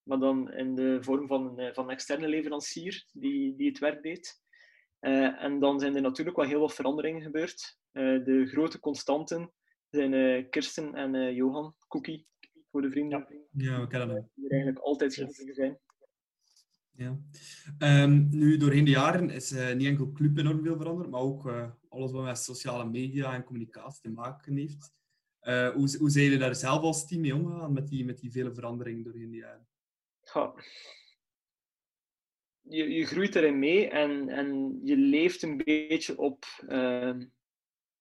Maar 0.02 0.18
dan 0.18 0.52
in 0.52 0.74
de 0.74 0.98
vorm 1.00 1.26
van 1.26 1.58
een, 1.58 1.74
van 1.74 1.84
een 1.84 1.90
externe 1.90 2.28
leverancier 2.28 3.04
die, 3.12 3.56
die 3.56 3.68
het 3.68 3.78
werk 3.78 4.02
deed. 4.02 4.42
En 5.00 5.58
dan 5.58 5.80
zijn 5.80 5.94
er 5.94 6.02
natuurlijk 6.02 6.36
wel 6.36 6.46
heel 6.46 6.60
wat 6.60 6.74
veranderingen 6.74 7.22
gebeurd. 7.22 7.78
De 7.92 8.46
grote 8.46 8.80
constanten 8.80 9.52
zijn 9.96 10.14
eh, 10.14 10.50
Kirsten 10.50 10.94
en 10.94 11.14
eh, 11.14 11.36
Johan, 11.36 11.74
Cookie, 11.88 12.26
voor 12.70 12.82
de 12.82 12.90
vrienden 12.90 13.26
Ja, 13.50 13.80
we 13.80 13.86
kennen 13.86 14.08
hem. 14.08 14.30
die 14.34 14.44
er 14.44 14.50
eigenlijk 14.52 14.84
altijd 14.84 15.14
gebleven 15.14 15.54
zijn. 15.54 15.78
Ja. 16.90 17.18
Ehm, 17.78 18.28
nu, 18.28 18.56
doorheen 18.56 18.84
de 18.84 18.90
jaren 18.90 19.30
is 19.30 19.52
eh, 19.52 19.74
niet 19.74 19.86
enkel 19.86 20.12
club 20.12 20.38
enorm 20.38 20.62
veel 20.62 20.76
veranderd, 20.76 21.10
maar 21.10 21.20
ook 21.20 21.46
alles 21.88 22.12
wat 22.12 22.24
met 22.24 22.38
sociale 22.38 22.84
media 22.90 23.34
en 23.34 23.44
communicatie 23.44 24.02
te 24.02 24.10
maken 24.10 24.56
heeft. 24.56 24.94
Hoe, 25.74 25.96
hoe 25.98 26.10
zijn 26.10 26.24
jullie 26.24 26.38
daar 26.38 26.54
zelf 26.54 26.82
als 26.82 27.06
team 27.06 27.20
mee 27.20 27.34
omgegaan 27.34 27.72
met 27.72 27.88
die, 27.88 28.04
met 28.04 28.18
die 28.18 28.30
vele 28.32 28.54
veranderingen 28.54 29.02
doorheen 29.04 29.30
de 29.30 29.36
jaren? 29.36 29.68
Ja. 30.34 30.54
Je, 32.60 32.88
je 32.90 33.06
groeit 33.06 33.34
erin 33.34 33.58
mee 33.58 33.88
en, 33.88 34.28
en 34.28 34.80
je 34.84 34.96
leeft 34.96 35.42
een 35.42 35.56
beetje 35.56 36.18
op. 36.18 36.44
ehm, 36.68 37.26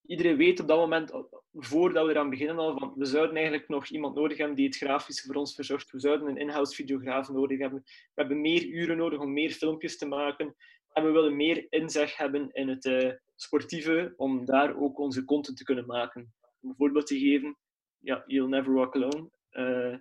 iedereen 0.05 0.37
weet 0.37 0.59
op 0.59 0.67
dat 0.67 0.77
moment, 0.77 1.11
voordat 1.57 2.05
we 2.05 2.11
eraan 2.11 2.29
beginnen, 2.29 2.57
al 2.57 2.77
van 2.77 2.93
we 2.95 3.05
zouden 3.05 3.35
eigenlijk 3.35 3.67
nog 3.67 3.87
iemand 3.87 4.15
nodig 4.15 4.37
hebben 4.37 4.55
die 4.55 4.65
het 4.65 4.77
grafische 4.77 5.25
voor 5.25 5.35
ons 5.35 5.55
verzorgt. 5.55 5.91
We 5.91 5.99
zouden 5.99 6.27
een 6.27 6.37
in-house 6.37 6.75
videograaf 6.75 7.29
nodig 7.29 7.59
hebben. 7.59 7.81
We 7.85 8.21
hebben 8.21 8.41
meer 8.41 8.65
uren 8.65 8.97
nodig 8.97 9.19
om 9.19 9.33
meer 9.33 9.51
filmpjes 9.51 9.97
te 9.97 10.05
maken. 10.05 10.55
En 10.93 11.03
we 11.03 11.11
willen 11.11 11.35
meer 11.35 11.67
inzeg 11.69 12.17
hebben 12.17 12.51
in 12.51 12.67
het 12.67 12.85
eh, 12.85 13.11
sportieve, 13.35 14.13
om 14.17 14.45
daar 14.45 14.77
ook 14.77 14.99
onze 14.99 15.25
content 15.25 15.57
te 15.57 15.63
kunnen 15.63 15.85
maken. 15.85 16.33
Om 16.61 16.69
een 16.69 16.75
voorbeeld 16.75 17.07
te 17.07 17.19
geven, 17.19 17.57
ja, 17.99 18.23
You'll 18.25 18.49
Never 18.49 18.73
Walk 18.73 18.95
Alone. 18.95 19.29
eh, 19.49 19.97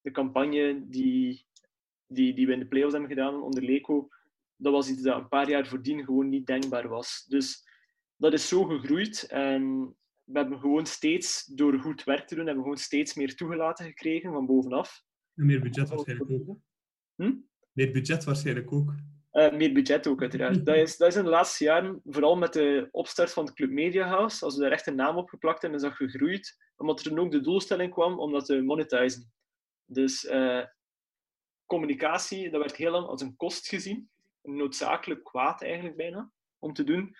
de 0.00 0.10
campagne 0.10 0.88
die, 0.88 1.46
die, 2.06 2.34
die 2.34 2.46
we 2.46 2.52
in 2.52 2.58
de 2.58 2.66
playoffs 2.66 2.92
hebben 2.92 3.10
gedaan 3.10 3.42
onder 3.42 3.62
Leco, 3.62 4.08
dat 4.56 4.72
was 4.72 4.88
iets 4.88 5.02
dat 5.02 5.16
een 5.16 5.28
paar 5.28 5.48
jaar 5.48 5.66
voordien 5.66 6.04
gewoon 6.04 6.28
niet 6.28 6.46
denkbaar 6.46 6.88
was. 6.88 7.24
Dus 7.28 7.68
dat 8.16 8.32
is 8.32 8.48
zo 8.48 8.64
gegroeid 8.64 9.26
en 9.26 9.94
we 10.24 10.38
hebben 10.38 10.60
gewoon 10.60 10.86
steeds, 10.86 11.44
door 11.44 11.78
goed 11.78 12.04
werk 12.04 12.26
te 12.26 12.34
doen, 12.34 12.46
hebben 12.46 12.62
we 12.62 12.68
gewoon 12.70 12.84
steeds 12.84 13.14
meer 13.14 13.34
toegelaten 13.34 13.84
gekregen 13.84 14.32
van 14.32 14.46
bovenaf. 14.46 15.02
En 15.34 15.46
meer 15.46 15.60
budget 15.60 15.88
waarschijnlijk 15.88 16.30
ook. 16.30 16.58
Hm? 17.14 17.34
Meer 17.72 17.92
budget 17.92 18.24
waarschijnlijk 18.24 18.72
ook. 18.72 18.94
Eh, 19.30 19.52
meer 19.52 19.72
budget 19.72 20.06
ook, 20.06 20.20
uiteraard. 20.20 20.66
Dat 20.66 20.76
is, 20.76 20.96
dat 20.96 21.08
is 21.08 21.16
in 21.16 21.24
de 21.24 21.30
laatste 21.30 21.64
jaren, 21.64 22.00
vooral 22.04 22.36
met 22.36 22.52
de 22.52 22.88
opstart 22.90 23.32
van 23.32 23.44
het 23.44 23.54
Club 23.54 23.70
Media 23.70 24.06
House, 24.06 24.44
als 24.44 24.56
we 24.56 24.62
daar 24.62 24.70
echt 24.70 24.86
een 24.86 24.94
naam 24.94 25.16
op 25.16 25.28
geplakt 25.28 25.62
hebben, 25.62 25.80
is 25.80 25.86
dat 25.86 25.96
gegroeid, 25.96 26.56
omdat 26.76 27.00
er 27.00 27.08
dan 27.14 27.18
ook 27.18 27.30
de 27.30 27.40
doelstelling 27.40 27.92
kwam 27.92 28.18
om 28.18 28.32
dat 28.32 28.44
te 28.44 28.62
monetizen. 28.62 29.32
Dus 29.84 30.26
eh, 30.26 30.64
communicatie, 31.66 32.50
dat 32.50 32.60
werd 32.60 32.76
heel 32.76 32.90
lang 32.90 33.06
als 33.06 33.20
een 33.20 33.36
kost 33.36 33.68
gezien, 33.68 34.10
een 34.42 34.56
noodzakelijk 34.56 35.24
kwaad 35.24 35.62
eigenlijk 35.62 35.96
bijna, 35.96 36.30
om 36.58 36.72
te 36.72 36.84
doen. 36.84 37.16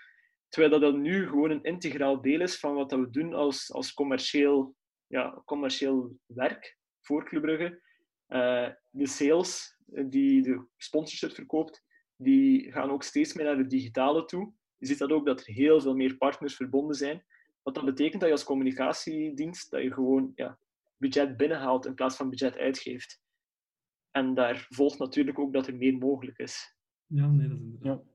Terwijl 0.55 0.81
dat, 0.81 0.93
dat 0.93 1.01
nu 1.01 1.29
gewoon 1.29 1.51
een 1.51 1.63
integraal 1.63 2.21
deel 2.21 2.41
is 2.41 2.59
van 2.59 2.75
wat 2.75 2.91
dat 2.91 2.99
we 2.99 3.11
doen 3.11 3.35
als, 3.35 3.73
als 3.73 3.95
commercieel, 3.95 4.77
ja, 5.07 5.43
commercieel 5.45 6.19
werk 6.27 6.79
voor 7.01 7.25
Club 7.25 7.43
Brugge. 7.43 7.81
Eh, 8.27 8.69
de 8.91 9.07
sales 9.07 9.79
die 9.87 10.43
de 10.43 10.67
sponsorship 10.77 11.33
verkoopt, 11.33 11.85
die 12.17 12.73
gaan 12.73 12.91
ook 12.91 13.03
steeds 13.03 13.35
meer 13.35 13.45
naar 13.45 13.57
het 13.57 13.71
digitale 13.71 14.25
toe. 14.25 14.53
Je 14.77 14.87
ziet 14.87 14.99
dat 14.99 15.13
ook 15.13 15.27
dat 15.27 15.41
er 15.41 15.53
heel 15.53 15.81
veel 15.81 15.95
meer 15.95 16.17
partners 16.17 16.57
verbonden 16.57 16.97
zijn. 16.97 17.25
Wat 17.63 17.75
dat 17.75 17.85
betekent 17.85 18.21
dat 18.21 18.29
je 18.29 18.37
als 18.37 18.45
communicatiedienst 18.45 19.71
dat 19.71 19.83
je 19.83 19.93
gewoon 19.93 20.33
ja, 20.35 20.59
budget 20.97 21.37
binnenhaalt 21.37 21.87
in 21.87 21.95
plaats 21.95 22.17
van 22.17 22.31
budget 22.31 22.57
uitgeeft. 22.57 23.21
En 24.11 24.35
daar 24.35 24.67
volgt 24.69 24.99
natuurlijk 24.99 25.39
ook 25.39 25.53
dat 25.53 25.67
er 25.67 25.77
meer 25.77 25.99
mogelijk 25.99 26.39
is. 26.39 26.77
Ja, 27.07 27.27
nee, 27.27 27.49
dat 27.49 27.59
is 27.59 27.65
inderdaad. 27.65 28.03
Ja. 28.07 28.14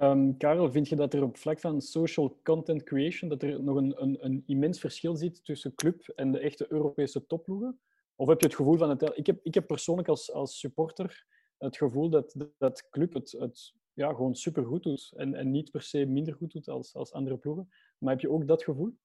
Ehm, 0.00 0.36
Karel, 0.36 0.72
vind 0.72 0.88
je 0.88 0.96
dat 0.96 1.14
er 1.14 1.22
op 1.22 1.36
vlak 1.36 1.60
van 1.60 1.80
social 1.80 2.38
content 2.42 2.82
creation 2.82 3.30
dat 3.30 3.42
er 3.42 3.62
nog 3.62 3.76
een, 3.76 4.02
een, 4.02 4.24
een 4.24 4.42
immens 4.46 4.80
verschil 4.80 5.16
zit 5.16 5.44
tussen 5.44 5.74
club 5.74 6.08
en 6.14 6.32
de 6.32 6.38
echte 6.38 6.66
Europese 6.68 7.26
topploegen? 7.26 7.80
Of 8.16 8.28
heb 8.28 8.40
je 8.40 8.46
het 8.46 8.54
gevoel 8.54 8.76
van 8.76 8.90
het... 8.90 9.12
Ik 9.14 9.26
heb, 9.26 9.40
ik 9.42 9.54
heb 9.54 9.66
persoonlijk 9.66 10.08
als, 10.08 10.32
als 10.32 10.58
supporter 10.58 11.26
het 11.58 11.76
gevoel 11.76 12.10
dat, 12.10 12.34
dat 12.58 12.88
club 12.90 13.12
het, 13.12 13.32
het 13.38 13.74
ja, 13.92 14.08
gewoon 14.08 14.34
supergoed 14.34 14.82
doet 14.82 15.12
en, 15.16 15.34
en 15.34 15.50
niet 15.50 15.70
per 15.70 15.82
se 15.82 16.06
minder 16.06 16.34
goed 16.34 16.52
doet 16.52 16.68
als, 16.68 16.94
als 16.94 17.12
andere 17.12 17.36
ploegen. 17.36 17.68
Maar 17.98 18.12
heb 18.12 18.20
je 18.20 18.30
ook 18.30 18.46
dat 18.46 18.62
gevoel? 18.62 18.96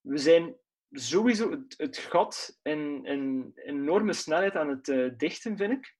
We 0.00 0.18
zijn 0.18 0.56
sowieso 0.90 1.50
het, 1.50 1.74
het 1.76 1.96
gat 1.96 2.58
in, 2.62 3.04
in 3.04 3.52
enorme 3.54 4.12
snelheid 4.12 4.54
aan 4.54 4.68
het 4.68 4.88
eh, 4.88 5.08
dichten, 5.16 5.56
vind 5.56 5.72
ik. 5.72 5.98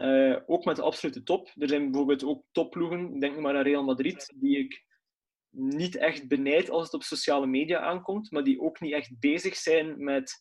Eh, 0.00 0.36
ook 0.46 0.64
met 0.64 0.76
de 0.76 0.82
absolute 0.82 1.22
top. 1.22 1.52
Er 1.56 1.68
zijn 1.68 1.84
bijvoorbeeld 1.84 2.24
ook 2.24 2.44
topploegen, 2.52 3.18
denk 3.18 3.38
maar 3.38 3.56
aan 3.56 3.62
Real 3.62 3.84
Madrid, 3.84 4.32
die 4.36 4.58
ik 4.58 4.84
niet 5.50 5.96
echt 5.96 6.28
benijd 6.28 6.70
als 6.70 6.84
het 6.84 6.94
op 6.94 7.02
sociale 7.02 7.46
media 7.46 7.78
aankomt, 7.78 8.30
maar 8.30 8.44
die 8.44 8.60
ook 8.60 8.80
niet 8.80 8.92
echt 8.92 9.18
bezig 9.18 9.56
zijn 9.56 10.04
met 10.04 10.40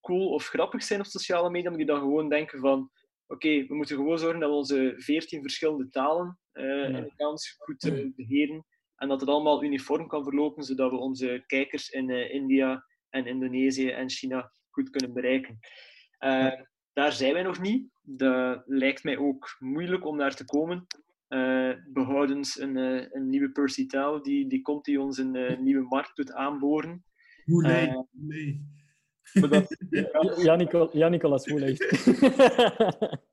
cool 0.00 0.28
of 0.28 0.46
grappig 0.46 0.82
zijn 0.82 1.00
op 1.00 1.06
sociale 1.06 1.50
media, 1.50 1.68
maar 1.68 1.78
die 1.78 1.86
dan 1.86 2.00
gewoon 2.00 2.28
denken 2.28 2.60
van 2.60 2.90
oké, 3.26 3.66
we 3.66 3.74
moeten 3.74 3.96
gewoon 3.96 4.18
zorgen 4.18 4.40
dat 4.40 4.50
we 4.50 4.56
onze 4.56 4.94
veertien 4.96 5.40
verschillende 5.40 5.88
talen 5.88 6.38
eh 6.52 6.84
in 6.84 6.92
de 6.92 7.12
kans 7.16 7.54
goed 7.58 7.84
eh, 7.84 8.06
beheren 8.14 8.66
en 8.96 9.08
dat 9.08 9.20
het 9.20 9.28
allemaal 9.28 9.64
uniform 9.64 10.06
kan 10.08 10.24
verlopen, 10.24 10.62
zodat 10.62 10.90
we 10.90 10.96
onze 10.96 11.44
kijkers 11.46 11.88
in 11.88 12.10
India 12.10 12.84
en 13.08 13.26
Indonesië 13.26 13.90
en 13.90 14.10
China 14.10 14.52
goed 14.70 14.90
kunnen 14.90 15.12
bereiken. 15.12 15.58
Daar 16.92 17.12
zijn 17.12 17.32
wij 17.32 17.42
nog 17.42 17.60
niet. 17.60 17.88
Dat 18.02 18.62
lijkt 18.66 19.04
mij 19.04 19.18
ook 19.18 19.56
moeilijk 19.58 20.06
om 20.06 20.18
daar 20.18 20.34
te 20.34 20.44
komen. 20.44 20.86
Eh, 21.30 21.70
behoudens 21.86 22.60
een, 22.60 22.76
eh, 22.76 23.06
een 23.10 23.28
nieuwe 23.28 23.50
Percy 23.50 23.86
die, 24.22 24.48
die 24.48 24.62
komt 24.62 24.84
die 24.84 25.00
ons 25.00 25.18
een 25.18 25.36
eh, 25.36 25.58
nieuwe 25.58 25.86
markt 25.88 26.16
doet 26.16 26.32
aanboren. 26.32 27.04
Hoe 27.44 27.62
nee, 27.62 28.06
nee. 28.10 28.66
Dat, 29.32 29.76
Ja, 30.42 30.88
ja, 30.92 31.08
Nicolas 31.08 31.46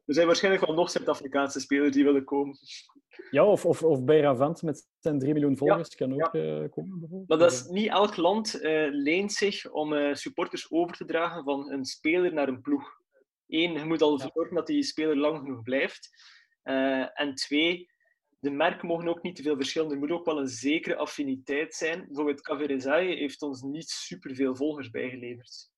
er 0.06 0.14
zijn 0.14 0.26
waarschijnlijk 0.26 0.66
wel 0.66 0.76
nog 0.76 0.90
Zuid-Afrikaanse 0.90 1.60
spelers 1.60 1.92
die 1.92 2.04
willen 2.04 2.24
komen. 2.24 2.58
ja, 3.32 3.46
of, 3.46 3.66
of, 3.66 3.84
of 3.84 4.04
Beiravant 4.04 4.62
met 4.62 4.88
zijn 5.00 5.20
3 5.20 5.34
miljoen 5.34 5.58
volgers 5.58 5.96
kan 5.96 6.14
ook 6.14 6.32
komen, 6.32 7.00
bijvoorbeeld. 7.00 7.28
Maar 7.28 7.38
dat 7.38 7.52
is, 7.52 7.68
niet 7.68 7.90
elk 7.90 8.16
land 8.16 8.60
leent 8.92 9.34
zich 9.34 9.72
om 9.72 10.16
supporters 10.16 10.72
over 10.72 10.96
te 10.96 11.06
dragen 11.06 11.44
van 11.44 11.72
een 11.72 11.86
speler 11.86 12.34
naar 12.34 12.48
een 12.48 12.62
ploeg. 12.62 13.06
Eén, 13.48 13.74
je 13.74 13.86
moet 13.86 14.02
al 14.02 14.20
zorgen 14.20 14.56
dat 14.56 14.68
die 14.68 14.84
speler 14.84 15.18
lang 15.18 15.40
genoeg 15.40 15.62
blijft. 15.62 16.10
Eh, 16.62 17.20
en 17.20 17.36
twee, 17.36 17.92
de 18.40 18.50
merken 18.50 18.88
mogen 18.88 19.08
ook 19.08 19.22
niet 19.22 19.36
te 19.36 19.42
veel 19.44 19.56
verschillen. 19.56 19.92
Er 19.92 19.98
moet 19.98 20.12
ook 20.12 20.26
wel 20.26 20.40
een 20.40 20.48
zekere 20.48 20.96
affiniteit 20.96 21.76
zijn. 21.76 22.06
Bijvoorbeeld 22.06 22.42
Caverezaille 22.42 23.16
heeft 23.16 23.42
ons 23.42 23.62
niet 23.62 23.90
superveel 23.90 24.56
volgers 24.56 24.90
bijgeleverd. 24.90 25.70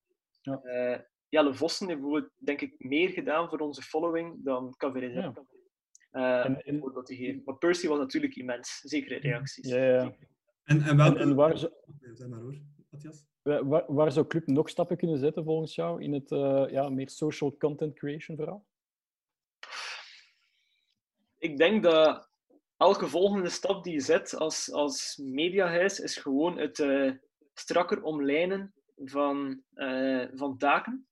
Ja. 0.41 0.61
Eh, 0.61 0.99
Jelle 1.29 1.53
Vossen 1.53 1.87
heeft 1.87 1.99
bijvoorbeeld, 1.99 2.31
denk 2.37 2.61
ik, 2.61 2.75
meer 2.77 3.09
gedaan 3.09 3.49
voor 3.49 3.59
onze 3.59 3.81
following 3.81 4.43
dan 4.43 4.75
Caverezaille. 4.77 5.45
Ja. 6.11 6.45
Eh, 6.45 6.67
En-. 6.67 7.41
Maar 7.45 7.57
Percy 7.57 7.87
was 7.87 7.97
natuurlijk 7.97 8.35
immens, 8.35 8.79
zeker 8.79 9.11
in 9.11 9.21
reacties. 9.21 9.67
Ja, 9.67 9.83
ja. 9.83 10.15
En, 10.63 10.81
en 10.81 10.97
welke... 10.97 11.19
En, 11.19 11.29
en 11.29 11.35
waar, 11.35 11.57
Ja, 11.57 11.69
Zeg 12.13 12.27
maar 12.27 12.39
hoor, 12.39 12.59
Matthias. 12.89 13.28
Waar, 13.41 13.83
waar 13.87 14.11
zou 14.11 14.27
Club 14.27 14.47
nog 14.47 14.69
stappen 14.69 14.97
kunnen 14.97 15.17
zetten 15.17 15.43
volgens 15.43 15.75
jou 15.75 16.03
in 16.03 16.13
het 16.13 16.31
eh, 16.31 16.65
ja, 16.69 16.89
meer 16.89 17.09
social 17.09 17.57
content 17.57 17.93
creation 17.93 18.37
verhaal? 18.37 18.65
ik 21.39 21.57
denk 21.57 21.83
dat 21.83 22.29
elke 22.77 23.07
volgende 23.07 23.49
stap 23.49 23.83
die 23.83 23.93
je 23.93 23.99
zet 23.99 24.35
als, 24.35 24.71
als 24.71 25.19
mediahuis 25.23 25.99
is 25.99 26.17
gewoon 26.17 26.57
het 26.57 26.79
eh, 26.79 27.11
strakker 27.53 28.03
omlijnen 28.03 28.73
van, 28.95 29.63
eh, 29.73 30.25
van 30.33 30.57
taken. 30.57 31.07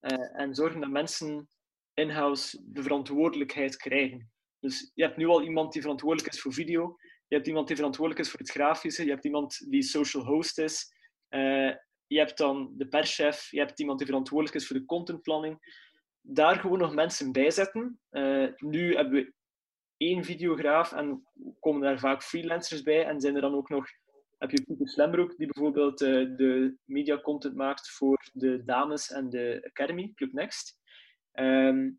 Eh, 0.00 0.40
en 0.40 0.54
zorgen 0.54 0.80
dat 0.80 0.90
mensen 0.90 1.48
in-house 1.94 2.62
de 2.64 2.82
verantwoordelijkheid 2.82 3.76
krijgen. 3.76 4.30
Dus 4.60 4.90
je 4.94 5.02
hebt 5.02 5.16
nu 5.16 5.26
al 5.26 5.42
iemand 5.42 5.72
die 5.72 5.82
verantwoordelijk 5.82 6.34
is 6.34 6.40
voor 6.40 6.52
video. 6.52 6.96
Je 7.28 7.34
hebt 7.34 7.46
iemand 7.46 7.66
die 7.66 7.76
verantwoordelijk 7.76 8.24
is 8.24 8.30
voor 8.30 8.40
het 8.40 8.50
grafische. 8.50 9.04
Je 9.04 9.10
hebt 9.10 9.24
iemand 9.24 9.70
die 9.70 9.82
social 9.82 10.24
host 10.24 10.58
is. 10.58 10.92
Eh, 11.28 11.74
je 12.06 12.18
hebt 12.18 12.38
dan 12.38 12.72
de 12.76 12.88
perschef. 12.88 13.50
Je 13.50 13.58
hebt 13.58 13.80
iemand 13.80 13.98
die 13.98 14.06
verantwoordelijk 14.06 14.56
is 14.56 14.66
voor 14.66 14.76
de 14.76 14.84
contentplanning. 14.84 15.86
Daar 16.20 16.58
gewoon 16.58 16.78
nog 16.78 16.94
mensen 16.94 17.32
bij 17.32 17.50
zetten. 17.50 18.00
Eh, 18.08 18.46
nu 18.56 18.94
hebben 18.94 19.12
we 19.12 19.32
één 19.96 20.24
videograaf 20.24 20.92
en 20.92 21.26
komen 21.60 21.80
daar 21.80 21.98
vaak 21.98 22.22
freelancers 22.22 22.82
bij. 22.82 23.04
En 23.04 23.20
zijn 23.20 23.34
er 23.34 23.40
dan 23.40 23.54
ook 23.54 23.68
nog 23.68 23.86
heb 24.38 24.50
je 24.50 24.62
Pieter 24.62 24.88
Slembroek, 24.88 25.36
die 25.36 25.46
bijvoorbeeld 25.52 26.00
uh, 26.00 26.36
de 26.36 26.76
media 26.84 27.20
content 27.20 27.54
maakt 27.54 27.90
voor 27.90 28.28
de 28.32 28.64
dames 28.64 29.10
en 29.10 29.30
de 29.30 29.64
Academy, 29.68 30.12
Club 30.14 30.32
Next. 30.32 30.78
Ehm, 31.32 31.90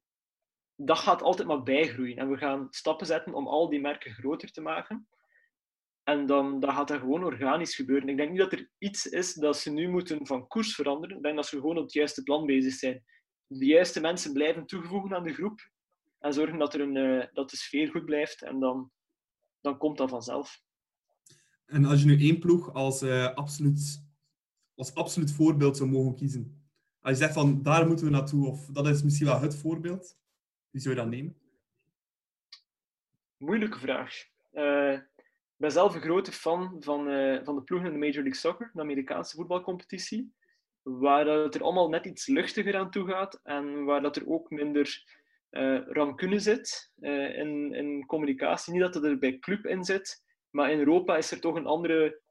dat 0.75 0.97
gaat 0.97 1.21
altijd 1.21 1.47
maar 1.47 1.63
bijgroeien. 1.63 2.17
En 2.17 2.29
we 2.29 2.37
gaan 2.37 2.67
stappen 2.69 3.05
zetten 3.05 3.33
om 3.33 3.47
al 3.47 3.69
die 3.69 3.81
merken 3.81 4.11
groter 4.11 4.51
te 4.51 4.61
maken. 4.61 5.07
En 6.09 6.25
dan, 6.25 6.59
dan 6.59 6.73
gaat 6.73 6.87
dat 6.87 6.99
gewoon 6.99 7.23
organisch 7.23 7.75
gebeuren. 7.75 8.09
Ik 8.09 8.17
denk 8.17 8.29
niet 8.29 8.39
dat 8.39 8.51
er 8.51 8.69
iets 8.77 9.07
is 9.07 9.33
dat 9.33 9.57
ze 9.57 9.71
nu 9.71 9.89
moeten 9.89 10.25
van 10.25 10.47
koers 10.47 10.75
veranderen. 10.75 11.17
Ik 11.17 11.23
denk 11.23 11.35
dat 11.35 11.45
ze 11.45 11.59
gewoon 11.59 11.77
op 11.77 11.83
het 11.83 11.93
juiste 11.93 12.23
plan 12.23 12.45
bezig 12.45 12.73
zijn. 12.73 13.03
De 13.47 13.65
juiste 13.65 14.01
mensen 14.01 14.33
blijven 14.33 14.65
toegevoegen 14.65 15.15
aan 15.15 15.23
de 15.23 15.33
groep. 15.33 15.71
En 16.19 16.33
zorgen 16.33 16.57
dat, 16.57 16.73
er 16.73 16.81
een, 16.81 16.95
uh, 16.95 17.25
dat 17.33 17.49
de 17.49 17.57
sfeer 17.57 17.87
goed 17.89 18.05
blijft. 18.05 18.41
En 18.41 18.59
dan, 18.59 18.91
dan 19.61 19.77
komt 19.77 19.97
dat 19.97 20.09
vanzelf. 20.09 20.61
En 21.65 21.85
als 21.85 21.99
je 21.99 22.05
nu 22.05 22.19
één 22.19 22.39
ploeg 22.39 22.73
als, 22.73 23.03
uh, 23.03 23.33
absoluut, 23.33 24.03
als 24.75 24.93
absoluut 24.93 25.31
voorbeeld 25.31 25.77
zou 25.77 25.89
mogen 25.89 26.15
kiezen. 26.15 26.69
Als 26.99 27.17
je 27.17 27.23
zegt 27.23 27.33
van 27.33 27.63
daar 27.63 27.87
moeten 27.87 28.05
we 28.05 28.11
naartoe, 28.11 28.47
of 28.47 28.65
dat 28.65 28.87
is 28.87 29.03
misschien 29.03 29.27
wel 29.27 29.39
het 29.39 29.55
voorbeeld, 29.55 30.17
wie 30.69 30.81
zou 30.81 30.95
je 30.95 31.01
dan 31.01 31.09
nemen? 31.09 31.37
Moeilijke 33.37 33.79
vraag. 33.79 34.13
Uh, 34.53 34.99
ben 35.59 35.71
zelf 35.71 35.95
een 35.95 36.01
grote 36.01 36.31
fan 36.31 36.75
van, 36.79 37.09
uh, 37.09 37.39
van 37.43 37.55
de 37.55 37.61
ploegen 37.61 37.87
in 37.87 37.93
de 37.93 37.99
Major 37.99 38.23
League 38.23 38.39
Soccer, 38.39 38.71
de 38.73 38.81
Amerikaanse 38.81 39.35
voetbalcompetitie. 39.35 40.33
Waar 40.81 41.27
het 41.27 41.55
er 41.55 41.63
allemaal 41.63 41.89
net 41.89 42.05
iets 42.05 42.27
luchtiger 42.27 42.75
aan 42.75 42.91
toe 42.91 43.07
gaat 43.07 43.39
en 43.43 43.83
waar 43.83 44.01
dat 44.01 44.15
er 44.15 44.29
ook 44.29 44.49
minder 44.49 45.03
uh, 45.51 45.79
rancune 45.87 46.39
zit 46.39 46.91
in, 46.99 47.73
in 47.73 48.05
communicatie. 48.05 48.73
Niet 48.73 48.81
dat 48.81 48.93
het 48.93 49.03
er 49.03 49.19
bij 49.19 49.39
club 49.39 49.65
in 49.65 49.83
zit, 49.83 50.23
maar 50.49 50.71
in 50.71 50.79
Europa 50.79 51.17
is 51.17 51.31
er 51.31 51.39
toch 51.39 51.55
een 51.55 51.65
andere 51.65 52.21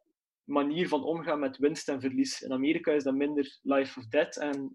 manier 0.44 0.88
van 0.88 1.04
omgaan 1.04 1.38
met 1.38 1.56
winst 1.56 1.88
en 1.88 2.00
verlies. 2.00 2.40
In 2.42 2.52
Amerika 2.52 2.92
is 2.92 3.02
dat 3.04 3.14
minder 3.14 3.58
life 3.62 3.98
of 3.98 4.06
death 4.06 4.36
en 4.36 4.74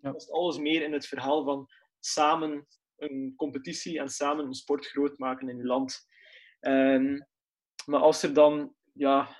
ja. 0.00 0.14
is 0.14 0.30
alles 0.30 0.58
meer 0.58 0.82
in 0.82 0.92
het 0.92 1.06
verhaal 1.06 1.44
van 1.44 1.68
samen 1.98 2.66
een 2.96 3.32
competitie 3.36 3.98
en 3.98 4.08
samen 4.08 4.44
een 4.44 4.54
sport 4.54 4.86
groot 4.86 5.18
maken 5.18 5.48
in 5.48 5.56
je 5.56 5.64
land. 5.64 6.06
Um, 6.60 7.26
maar 7.88 8.00
als 8.00 8.20
dan, 8.20 8.74
ja, 8.92 9.36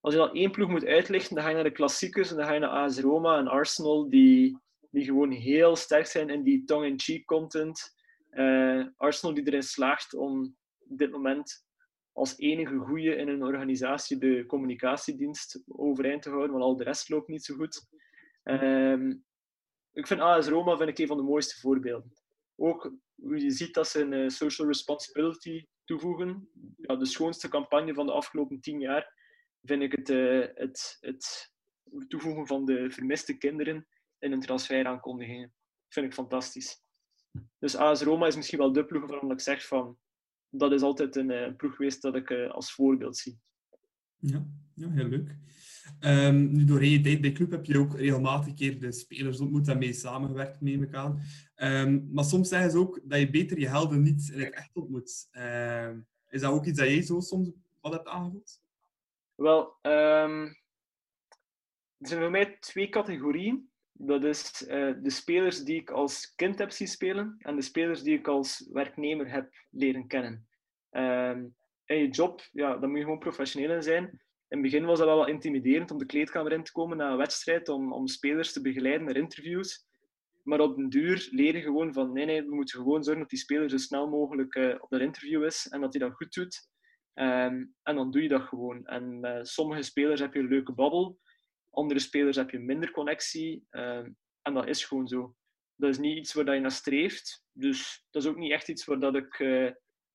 als 0.00 0.14
je 0.14 0.20
dan 0.20 0.34
één 0.34 0.50
ploeg 0.50 0.68
moet 0.68 0.84
uitlichten, 0.84 1.34
dan 1.34 1.44
ga 1.44 1.48
je 1.48 1.54
naar 1.54 1.64
de 1.64 1.72
klassiekers 1.72 2.30
en 2.30 2.36
dan 2.36 2.46
ga 2.46 2.52
je 2.52 2.60
naar 2.60 2.70
AS 2.70 2.98
Roma 2.98 3.38
en 3.38 3.48
Arsenal, 3.48 4.08
die, 4.08 4.58
die 4.90 5.04
gewoon 5.04 5.30
heel 5.30 5.76
sterk 5.76 6.06
zijn 6.06 6.30
in 6.30 6.42
die 6.42 6.64
tongue-in-cheek 6.64 7.24
content. 7.24 7.94
Uh, 8.30 8.86
Arsenal 8.96 9.34
die 9.34 9.46
erin 9.46 9.62
slaagt 9.62 10.14
om 10.14 10.56
op 10.78 10.98
dit 10.98 11.10
moment 11.10 11.66
als 12.12 12.38
enige 12.38 12.76
goede 12.76 13.16
in 13.16 13.28
een 13.28 13.42
organisatie 13.42 14.18
de 14.18 14.44
communicatiedienst 14.46 15.62
overeind 15.66 16.22
te 16.22 16.28
houden, 16.28 16.52
want 16.52 16.64
al 16.64 16.76
de 16.76 16.84
rest 16.84 17.08
loopt 17.08 17.28
niet 17.28 17.44
zo 17.44 17.54
goed. 17.54 17.88
Um, 18.44 19.24
ik 19.92 20.06
vind 20.06 20.20
AS 20.20 20.48
Roma 20.48 20.76
vind 20.76 20.88
ik 20.88 20.98
een 20.98 21.06
van 21.06 21.16
de 21.16 21.22
mooiste 21.22 21.60
voorbeelden. 21.60 22.12
Ook 22.56 22.94
hoe 23.14 23.40
je 23.40 23.50
ziet 23.50 23.74
dat 23.74 23.88
ze 23.88 24.00
een 24.00 24.12
uh, 24.12 24.28
social 24.28 24.66
responsibility 24.68 25.66
toevoegen. 25.84 26.48
Ja, 26.76 26.96
de 26.96 27.06
schoonste 27.06 27.48
campagne 27.48 27.94
van 27.94 28.06
de 28.06 28.12
afgelopen 28.12 28.60
tien 28.60 28.80
jaar 28.80 29.12
vind 29.62 29.82
ik 29.82 29.92
het, 29.92 30.08
uh, 30.08 30.46
het, 30.54 30.96
het 31.00 31.52
toevoegen 32.08 32.46
van 32.46 32.64
de 32.64 32.90
vermiste 32.90 33.38
kinderen 33.38 33.88
in 34.18 34.32
een 34.32 34.40
transferaankondiging. 34.40 35.52
Vind 35.88 36.06
ik 36.06 36.14
fantastisch. 36.14 36.82
Dus 37.58 37.76
AS 37.76 38.02
Roma 38.02 38.26
is 38.26 38.36
misschien 38.36 38.58
wel 38.58 38.72
de 38.72 38.84
ploeg 38.84 39.06
waarvan 39.06 39.30
ik 39.30 39.40
zeg 39.40 39.66
van 39.66 39.98
dat 40.48 40.72
is 40.72 40.82
altijd 40.82 41.16
een 41.16 41.30
uh, 41.30 41.56
ploeg 41.56 41.76
geweest 41.76 42.02
dat 42.02 42.14
ik 42.14 42.30
uh, 42.30 42.50
als 42.50 42.72
voorbeeld 42.72 43.16
zie. 43.16 43.40
Ja, 44.26 44.46
ja 44.74 44.90
heel 44.90 45.08
leuk. 45.08 45.36
Um, 46.00 46.52
nu, 46.52 46.64
doorheen 46.64 46.90
je 46.90 47.00
tijd 47.00 47.20
bij 47.20 47.32
Club 47.32 47.50
heb 47.50 47.64
je 47.64 47.78
ook 47.78 47.96
regelmatig 47.96 48.54
keer 48.54 48.80
de 48.80 48.92
spelers 48.92 49.40
ontmoet 49.40 49.68
en 49.68 49.78
mee 49.78 49.92
samengewerkt, 49.92 50.60
neem 50.60 50.82
ik 50.82 50.94
aan. 50.94 51.20
Um, 51.56 52.08
maar 52.12 52.24
soms 52.24 52.48
zeggen 52.48 52.70
ze 52.70 52.78
ook 52.78 53.00
dat 53.04 53.18
je 53.18 53.30
beter 53.30 53.58
je 53.58 53.68
helden 53.68 54.02
niet 54.02 54.30
in 54.32 54.40
het 54.40 54.54
echt 54.54 54.76
ontmoet. 54.76 55.28
Uh, 55.32 55.90
is 56.30 56.40
dat 56.40 56.52
ook 56.52 56.66
iets 56.66 56.78
dat 56.78 56.88
jij 56.88 57.02
zo 57.02 57.20
soms 57.20 57.50
wat 57.80 57.92
hebt 57.92 58.08
aangevoeld? 58.08 58.62
Wel, 59.34 59.78
er 59.82 60.56
zijn 61.98 62.20
voor 62.20 62.30
mij 62.30 62.56
twee 62.60 62.88
categorieën. 62.88 63.68
Dat 63.92 64.24
is 64.24 64.62
uh, 64.62 64.94
de 65.02 65.10
spelers 65.10 65.64
die 65.64 65.80
ik 65.80 65.90
als 65.90 66.34
kind 66.34 66.58
heb 66.58 66.70
zien 66.70 66.88
spelen 66.88 67.36
en 67.38 67.56
de 67.56 67.62
spelers 67.62 68.02
die 68.02 68.18
ik 68.18 68.28
als 68.28 68.68
werknemer 68.72 69.30
heb 69.30 69.54
leren 69.70 70.06
kennen. 70.06 70.46
In 71.86 71.96
je 71.96 72.08
job, 72.08 72.40
ja, 72.52 72.76
dan 72.76 72.88
moet 72.88 72.98
je 72.98 73.04
gewoon 73.04 73.18
professioneel 73.18 73.70
in 73.70 73.82
zijn. 73.82 74.04
In 74.48 74.60
het 74.60 74.62
begin 74.62 74.84
was 74.84 74.98
dat 74.98 75.06
wel 75.06 75.16
wat 75.16 75.28
intimiderend 75.28 75.90
om 75.90 75.98
de 75.98 76.06
kleedkamer 76.06 76.52
in 76.52 76.62
te 76.62 76.72
komen 76.72 76.96
na 76.96 77.10
een 77.10 77.16
wedstrijd, 77.16 77.68
om, 77.68 77.92
om 77.92 78.06
spelers 78.06 78.52
te 78.52 78.60
begeleiden 78.60 79.06
naar 79.06 79.16
interviews. 79.16 79.86
Maar 80.42 80.60
op 80.60 80.76
den 80.76 80.88
duur 80.88 81.28
leer 81.30 81.56
je 81.56 81.62
gewoon 81.62 81.92
van 81.92 82.12
nee, 82.12 82.24
nee, 82.24 82.42
we 82.42 82.54
moeten 82.54 82.78
gewoon 82.78 83.04
zorgen 83.04 83.22
dat 83.22 83.30
die 83.30 83.38
speler 83.38 83.70
zo 83.70 83.76
snel 83.76 84.08
mogelijk 84.08 84.54
uh, 84.54 84.74
op 84.78 84.90
dat 84.90 85.00
interview 85.00 85.44
is 85.44 85.68
en 85.68 85.80
dat 85.80 85.94
hij 85.94 86.08
dat 86.08 86.16
goed 86.16 86.34
doet. 86.34 86.68
Um, 87.14 87.74
en 87.82 87.94
dan 87.94 88.10
doe 88.10 88.22
je 88.22 88.28
dat 88.28 88.42
gewoon. 88.42 88.86
En 88.86 89.18
uh, 89.22 89.38
sommige 89.42 89.82
spelers 89.82 90.20
heb 90.20 90.34
je 90.34 90.40
een 90.40 90.48
leuke 90.48 90.72
babbel, 90.72 91.18
andere 91.70 92.00
spelers 92.00 92.36
heb 92.36 92.50
je 92.50 92.58
minder 92.58 92.90
connectie. 92.90 93.66
Um, 93.70 94.16
en 94.42 94.54
dat 94.54 94.68
is 94.68 94.84
gewoon 94.84 95.08
zo. 95.08 95.34
Dat 95.76 95.90
is 95.90 95.98
niet 95.98 96.18
iets 96.18 96.32
waar 96.32 96.54
je 96.54 96.60
naar 96.60 96.70
streeft. 96.70 97.44
Dus 97.52 98.06
dat 98.10 98.22
is 98.22 98.28
ook 98.28 98.36
niet 98.36 98.52
echt 98.52 98.68
iets 98.68 98.84
waar, 98.84 99.00
dat 99.00 99.16
ik, 99.16 99.38
uh, 99.38 99.70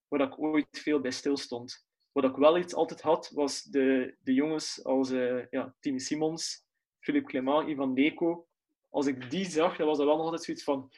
waar 0.10 0.20
dat 0.20 0.28
ik 0.28 0.40
ooit 0.40 0.68
veel 0.72 1.00
bij 1.00 1.12
stilstond. 1.12 1.88
Wat 2.12 2.24
ik 2.24 2.36
wel 2.36 2.58
iets 2.58 2.74
altijd 2.74 3.02
had, 3.02 3.32
was 3.34 3.64
de, 3.64 4.16
de 4.20 4.34
jongens 4.34 4.84
als 4.84 5.12
uh, 5.12 5.46
ja, 5.50 5.76
Timmy 5.80 6.00
Simons, 6.00 6.66
Philippe 7.00 7.30
Clement, 7.30 7.70
Ivan 7.70 7.94
Deco. 7.94 8.48
Als 8.90 9.06
ik 9.06 9.30
die 9.32 9.46
zag, 9.46 9.78
dan 9.78 9.88
was 9.88 9.98
dat 9.98 10.06
wel 10.06 10.16
nog 10.16 10.26
altijd 10.26 10.44
zoiets 10.44 10.64
van... 10.64 10.92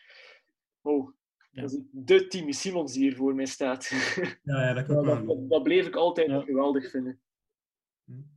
Oh, 0.81 1.13
ja. 1.51 1.61
dat 1.61 1.71
is 1.71 1.79
de 1.91 2.27
Timmy 2.27 2.51
Simons 2.51 2.93
die 2.93 3.01
hier 3.01 3.15
voor 3.15 3.35
mij 3.35 3.45
staat. 3.45 3.89
Ja, 4.43 4.61
ja 4.61 4.73
dat, 4.73 4.85
kan 4.85 5.05
dat, 5.05 5.27
dat, 5.27 5.49
dat 5.49 5.63
bleef 5.63 5.87
ik 5.87 5.95
altijd 5.95 6.27
ja. 6.27 6.41
geweldig 6.41 6.89
vinden. 6.89 7.21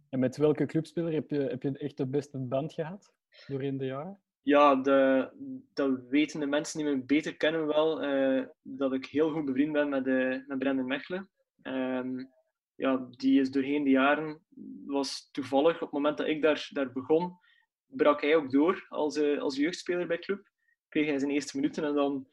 En 0.09 0.18
met 0.18 0.37
welke 0.37 0.66
clubspeler 0.66 1.12
heb 1.12 1.31
je, 1.31 1.39
heb 1.39 1.62
je 1.62 1.79
echt 1.79 1.97
de 1.97 2.07
beste 2.07 2.39
band 2.39 2.72
gehad 2.72 3.14
doorheen 3.47 3.77
de 3.77 3.85
jaren? 3.85 4.18
Ja, 4.45 4.74
de, 4.74 5.30
dat 5.74 6.01
weten 6.09 6.40
de 6.40 6.47
mensen 6.47 6.78
die 6.78 6.95
me 6.95 7.05
beter 7.05 7.36
kennen 7.36 7.66
wel, 7.66 8.05
uh, 8.05 8.47
dat 8.62 8.92
ik 8.92 9.07
heel 9.07 9.30
goed 9.30 9.45
bevriend 9.45 9.72
ben 9.72 9.88
met, 9.88 10.07
uh, 10.07 10.47
met 10.47 10.59
Brendan 10.59 10.86
Mechelen. 10.86 11.30
Um, 11.62 12.30
ja, 12.74 13.07
die 13.11 13.40
is 13.40 13.51
doorheen 13.51 13.84
de 13.84 13.90
jaren, 13.90 14.40
was 14.86 15.28
toevallig 15.32 15.74
op 15.74 15.80
het 15.80 15.90
moment 15.90 16.18
dat 16.18 16.26
ik 16.26 16.42
daar, 16.42 16.68
daar 16.72 16.92
begon, 16.92 17.38
brak 17.86 18.20
hij 18.20 18.36
ook 18.36 18.51
door 18.51 18.86
als, 18.88 19.16
uh, 19.16 19.40
als 19.40 19.57
jeugdspeler 19.57 20.07
bij 20.07 20.18
club. 20.18 20.49
Kreeg 20.88 21.07
hij 21.07 21.18
zijn 21.18 21.30
eerste 21.30 21.57
minuten 21.57 21.84
en 21.84 21.95
dan 21.95 22.28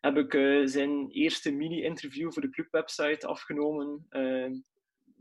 heb 0.00 0.16
ik 0.16 0.32
zijn 0.68 1.10
eerste 1.10 1.50
mini-interview 1.50 2.32
voor 2.32 2.42
de 2.42 2.50
clubwebsite 2.50 3.26
afgenomen 3.26 4.06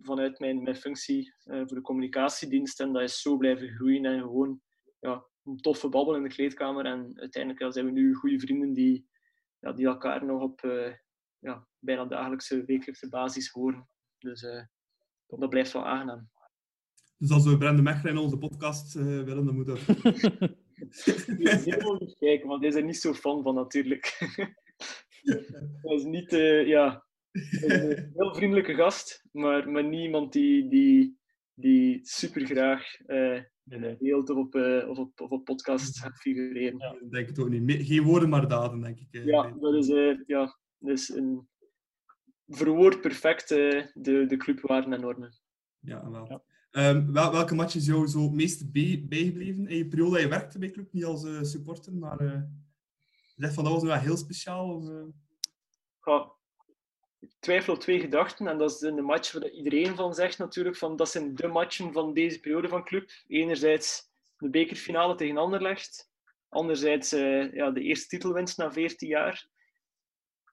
vanuit 0.02 0.40
mijn, 0.40 0.64
mijn 0.64 0.76
functie 0.76 1.34
voor 1.44 1.76
de 1.76 1.82
communicatiedienst. 1.82 2.80
En 2.80 2.94
dat 2.94 3.02
is 3.02 3.22
zo 3.22 3.38
blijven 3.38 3.70
groeien 3.70 4.06
en 4.06 4.20
gewoon 4.20 4.62
ja, 5.00 5.26
een 5.46 5.58
toffe 5.58 5.90
babbel 5.90 6.16
in 6.16 6.24
de 6.24 6.30
kleedkamer. 6.30 6.86
En 6.86 7.20
uiteindelijk 7.20 7.64
ja, 7.64 7.72
zijn 7.72 7.86
we 7.86 7.92
nu 7.92 8.14
goede 8.14 8.40
vrienden 8.40 8.74
die, 8.74 9.08
ja, 9.60 9.72
die 9.72 9.86
elkaar 9.86 10.26
nog 10.26 10.42
op 10.42 10.62
ja, 11.44 11.68
bijna 11.80 12.06
dagelijkse, 12.06 12.66
wekelijkse 12.66 13.10
basis 13.10 13.50
horen. 13.50 13.88
Dus 14.20 14.42
uh, 14.42 14.64
dat 15.28 15.50
blijft 15.50 15.74
wel 15.74 15.86
aangenaam. 15.86 16.32
Dus 17.18 17.32
als 17.32 17.46
we 17.46 17.58
Brenda 17.58 17.82
Mechelen 17.82 18.14
in 18.14 18.20
onze 18.20 18.38
podcast 18.38 18.96
uh, 18.96 19.04
willen, 19.04 19.46
dan 19.46 19.56
moet 19.56 19.66
dat... 19.66 19.80
heel 21.66 21.98
niet 22.00 22.16
kijken, 22.18 22.48
want 22.48 22.60
hij 22.60 22.70
is 22.70 22.76
er 22.76 22.84
niet 22.84 22.98
zo 22.98 23.14
fan 23.14 23.44
van 23.44 23.56
natuurlijk. 23.56 24.18
dat 25.82 26.00
is 26.00 26.04
niet, 26.04 26.32
ja... 26.68 27.06
een 27.32 28.12
heel 28.14 28.36
vriendelijke 28.36 28.76
gast, 28.76 29.26
maar, 29.32 29.70
maar 29.70 29.84
niet 29.84 30.02
iemand 30.02 30.34
die, 30.34 30.70
die, 30.70 31.20
die 31.54 32.00
super 32.04 32.46
graag 32.46 32.98
uh, 33.70 33.80
nee, 33.80 33.98
beeld 33.98 34.30
of 34.30 34.38
op, 34.38 34.56
uh, 34.56 34.90
of 34.90 34.98
op, 34.98 35.22
of 35.22 35.30
op 35.30 35.46
podcast 35.46 36.00
gaat 36.00 36.18
figureren. 36.18 36.78
Ja, 36.80 36.96
ik 37.02 37.12
denk 37.12 37.28
het 37.28 37.40
ook 37.40 37.50
niet. 37.50 37.86
Geen 37.86 38.04
woorden, 38.04 38.30
maar 38.30 38.48
daden, 38.48 38.82
denk 38.82 39.00
ik. 39.00 39.08
Ja, 39.26 39.52
dat 39.52 39.74
is, 39.74 39.90
uh, 39.90 40.20
ja, 40.26 40.58
dat 40.78 40.92
is 40.98 41.10
een 41.10 41.48
verwoord 42.48 43.02
perfect 43.02 43.52
uh, 43.52 43.86
de, 43.94 44.26
de 44.26 44.38
clubwaarden 44.38 44.94
en 44.94 45.02
normen. 45.02 45.34
Ja, 45.80 46.10
wel. 46.10 46.26
Ja. 46.30 46.44
Ehm, 46.72 47.12
wel, 47.12 47.32
welke 47.32 47.56
match 47.56 47.76
is 47.76 47.86
jou 47.86 48.08
zo 48.08 48.22
het 48.22 48.32
meest 48.32 48.72
bij- 48.72 49.06
bijgebleven 49.10 49.68
in 49.68 49.78
je 49.78 49.88
periode 49.88 50.12
dat 50.12 50.22
je 50.22 50.28
werkte 50.28 50.60
bij 50.60 50.72
Club? 50.72 50.94
Niet 50.94 51.06
als 51.06 51.24
eh, 51.24 51.42
supporter, 51.42 51.94
maar 51.94 52.22
uh, 52.22 52.42
zeg 53.36 53.54
van 53.54 53.64
dat 53.64 53.74
was 53.74 53.82
nu 53.82 53.88
wel 53.88 53.98
heel 53.98 54.18
speciaal. 54.18 54.76
Of, 54.76 54.90
eh? 54.90 55.06
Ja, 56.06 56.32
ik 57.24 57.36
twijfel 57.40 57.74
op 57.74 57.80
twee 57.80 58.00
gedachten. 58.00 58.48
En 58.48 58.58
dat 58.58 58.72
is 58.72 58.78
de 58.78 59.02
match 59.02 59.32
waar 59.32 59.50
iedereen 59.50 59.96
van 59.96 60.14
zegt 60.14 60.38
natuurlijk. 60.38 60.78
Van, 60.78 60.96
dat 60.96 61.10
zijn 61.10 61.36
de 61.36 61.48
matchen 61.48 61.94
van 61.94 62.14
deze 62.14 62.40
periode 62.40 62.68
van 62.68 62.84
club. 62.84 63.12
Enerzijds 63.28 64.12
de 64.38 64.50
bekerfinale 64.50 65.16
tegen 65.16 65.38
Anderlecht. 65.38 66.12
Anderzijds 66.50 67.12
eh, 67.12 67.54
ja, 67.54 67.72
de 67.72 67.82
eerste 67.82 68.08
titelwinst 68.08 68.58
na 68.58 68.72
14 68.72 69.08
jaar. 69.08 69.48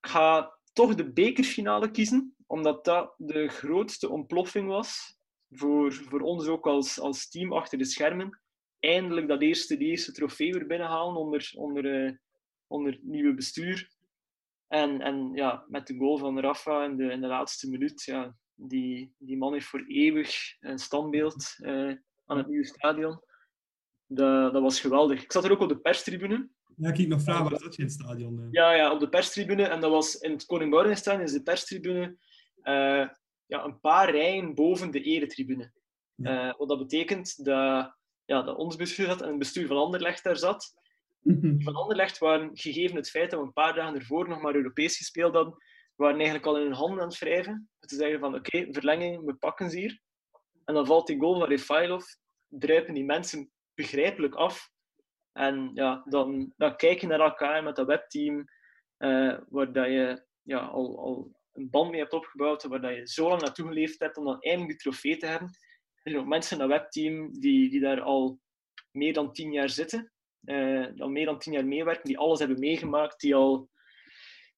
Ik 0.02 0.10
ga 0.10 0.58
toch 0.72 0.94
de 0.94 1.12
bekerfinale 1.12 1.90
kiezen. 1.90 2.34
Omdat 2.46 2.84
dat 2.84 3.14
de 3.16 3.48
grootste 3.48 4.08
ontploffing 4.08 4.68
was. 4.68 5.18
Voor, 5.50 5.92
voor 5.92 6.20
ons 6.20 6.46
ook 6.46 6.66
als, 6.66 7.00
als 7.00 7.28
team 7.28 7.52
achter 7.52 7.78
de 7.78 7.84
schermen. 7.84 8.40
Eindelijk 8.78 9.28
dat 9.28 9.42
eerste, 9.42 9.76
die 9.76 9.88
eerste 9.88 10.12
trofee 10.12 10.52
weer 10.52 10.66
binnenhalen 10.66 11.16
onder, 11.16 11.52
onder, 11.56 11.84
uh, 11.84 12.12
onder 12.66 12.98
nieuwe 13.02 13.34
bestuur. 13.34 13.90
En, 14.70 15.00
en 15.00 15.30
ja, 15.34 15.64
met 15.68 15.86
de 15.86 15.96
goal 15.96 16.18
van 16.18 16.40
Rafa 16.40 16.84
in 16.84 16.96
de, 16.96 17.04
in 17.04 17.20
de 17.20 17.26
laatste 17.26 17.70
minuut, 17.70 18.02
ja, 18.02 18.36
die, 18.54 19.14
die 19.18 19.36
man 19.36 19.52
heeft 19.52 19.66
voor 19.66 19.84
eeuwig 19.86 20.56
een 20.60 20.78
standbeeld 20.78 21.56
uh, 21.58 21.94
aan 22.24 22.36
het 22.36 22.48
nieuwe 22.48 22.66
stadion. 22.66 23.20
Dat, 24.06 24.52
dat 24.52 24.62
was 24.62 24.80
geweldig. 24.80 25.22
Ik 25.22 25.32
zat 25.32 25.44
er 25.44 25.50
ook 25.50 25.60
op 25.60 25.68
de 25.68 25.80
perstribune. 25.80 26.48
Ja, 26.76 26.92
ik 26.92 27.08
nog 27.08 27.22
vragen, 27.22 27.50
waar 27.50 27.60
zat 27.60 27.74
je 27.74 27.82
in 27.82 27.88
het 27.88 27.96
stadion? 28.00 28.48
Ja, 28.50 28.72
ja, 28.72 28.92
op 28.92 29.00
de 29.00 29.08
perstribune. 29.08 29.62
En 29.62 29.80
dat 29.80 29.90
was 29.90 30.14
in 30.14 30.30
het 30.30 30.46
Koning 30.46 30.86
is 30.86 31.02
de 31.32 31.42
perstribune 31.42 32.16
uh, 32.62 33.08
ja, 33.46 33.64
een 33.64 33.80
paar 33.80 34.10
rijen 34.10 34.54
boven 34.54 34.90
de 34.90 35.02
eretribune. 35.02 35.72
Ja. 36.14 36.48
Uh, 36.48 36.54
wat 36.58 36.68
dat 36.68 36.78
betekent 36.78 37.44
dat, 37.44 37.96
ja, 38.24 38.42
dat 38.42 38.56
ons 38.56 38.76
bestuur 38.76 39.06
zat 39.06 39.22
en 39.22 39.28
het 39.28 39.38
bestuur 39.38 39.66
van 39.66 39.76
Anderlecht 39.76 40.24
daar 40.24 40.36
zat. 40.36 40.74
Die 41.22 41.64
van 41.64 41.74
Anderlecht 41.74 42.18
waren, 42.18 42.50
gegeven 42.52 42.96
het 42.96 43.10
feit 43.10 43.30
dat 43.30 43.40
we 43.40 43.46
een 43.46 43.52
paar 43.52 43.74
dagen 43.74 43.94
ervoor 43.94 44.28
nog 44.28 44.40
maar 44.40 44.54
Europees 44.54 44.96
gespeeld 44.96 45.34
hadden, 45.34 45.56
waren 45.94 46.16
eigenlijk 46.16 46.46
al 46.46 46.56
in 46.56 46.62
hun 46.62 46.72
handen 46.72 47.00
aan 47.00 47.08
het 47.08 47.18
wrijven. 47.18 47.68
Te 47.78 47.94
zeggen 47.94 48.20
van, 48.20 48.34
oké, 48.34 48.66
verlenging, 48.70 49.24
we 49.24 49.34
pakken 49.34 49.70
ze 49.70 49.78
hier. 49.78 50.00
En 50.64 50.74
dan 50.74 50.86
valt 50.86 51.06
die 51.06 51.18
goal 51.18 51.38
van 51.38 51.48
Refailov, 51.48 52.04
druipen 52.48 52.94
die 52.94 53.04
mensen 53.04 53.50
begrijpelijk 53.74 54.34
af. 54.34 54.70
En 55.32 55.70
ja, 55.74 56.02
dan, 56.04 56.52
dan 56.56 56.76
kijk 56.76 57.00
je 57.00 57.06
naar 57.06 57.20
elkaar 57.20 57.62
met 57.62 57.76
dat 57.76 57.86
webteam, 57.86 58.44
uh, 58.98 59.38
waar 59.48 59.72
dat 59.72 59.86
je 59.86 60.26
ja, 60.42 60.58
al, 60.58 60.98
al 60.98 61.40
een 61.52 61.70
band 61.70 61.90
mee 61.90 62.00
hebt 62.00 62.12
opgebouwd, 62.12 62.62
waar 62.62 62.80
dat 62.80 62.94
je 62.94 63.08
zo 63.08 63.28
lang 63.28 63.40
naartoe 63.40 63.66
geleefd 63.66 63.98
hebt 63.98 64.16
om 64.16 64.24
dan 64.24 64.40
eindelijk 64.40 64.70
die 64.70 64.78
trofee 64.78 65.16
te 65.16 65.26
hebben. 65.26 65.48
Er 66.02 66.12
zijn 66.12 66.28
mensen 66.28 66.60
in 66.60 66.68
dat 66.68 66.78
webteam 66.78 67.40
die, 67.40 67.70
die 67.70 67.80
daar 67.80 68.00
al 68.00 68.40
meer 68.90 69.12
dan 69.12 69.32
tien 69.32 69.52
jaar 69.52 69.68
zitten 69.68 70.12
uh, 70.44 70.86
al 70.96 71.08
meer 71.08 71.24
dan 71.24 71.38
tien 71.38 71.52
jaar 71.52 71.66
meewerken, 71.66 72.04
die 72.04 72.18
alles 72.18 72.38
hebben 72.38 72.58
meegemaakt, 72.58 73.20
die 73.20 73.34
al 73.34 73.68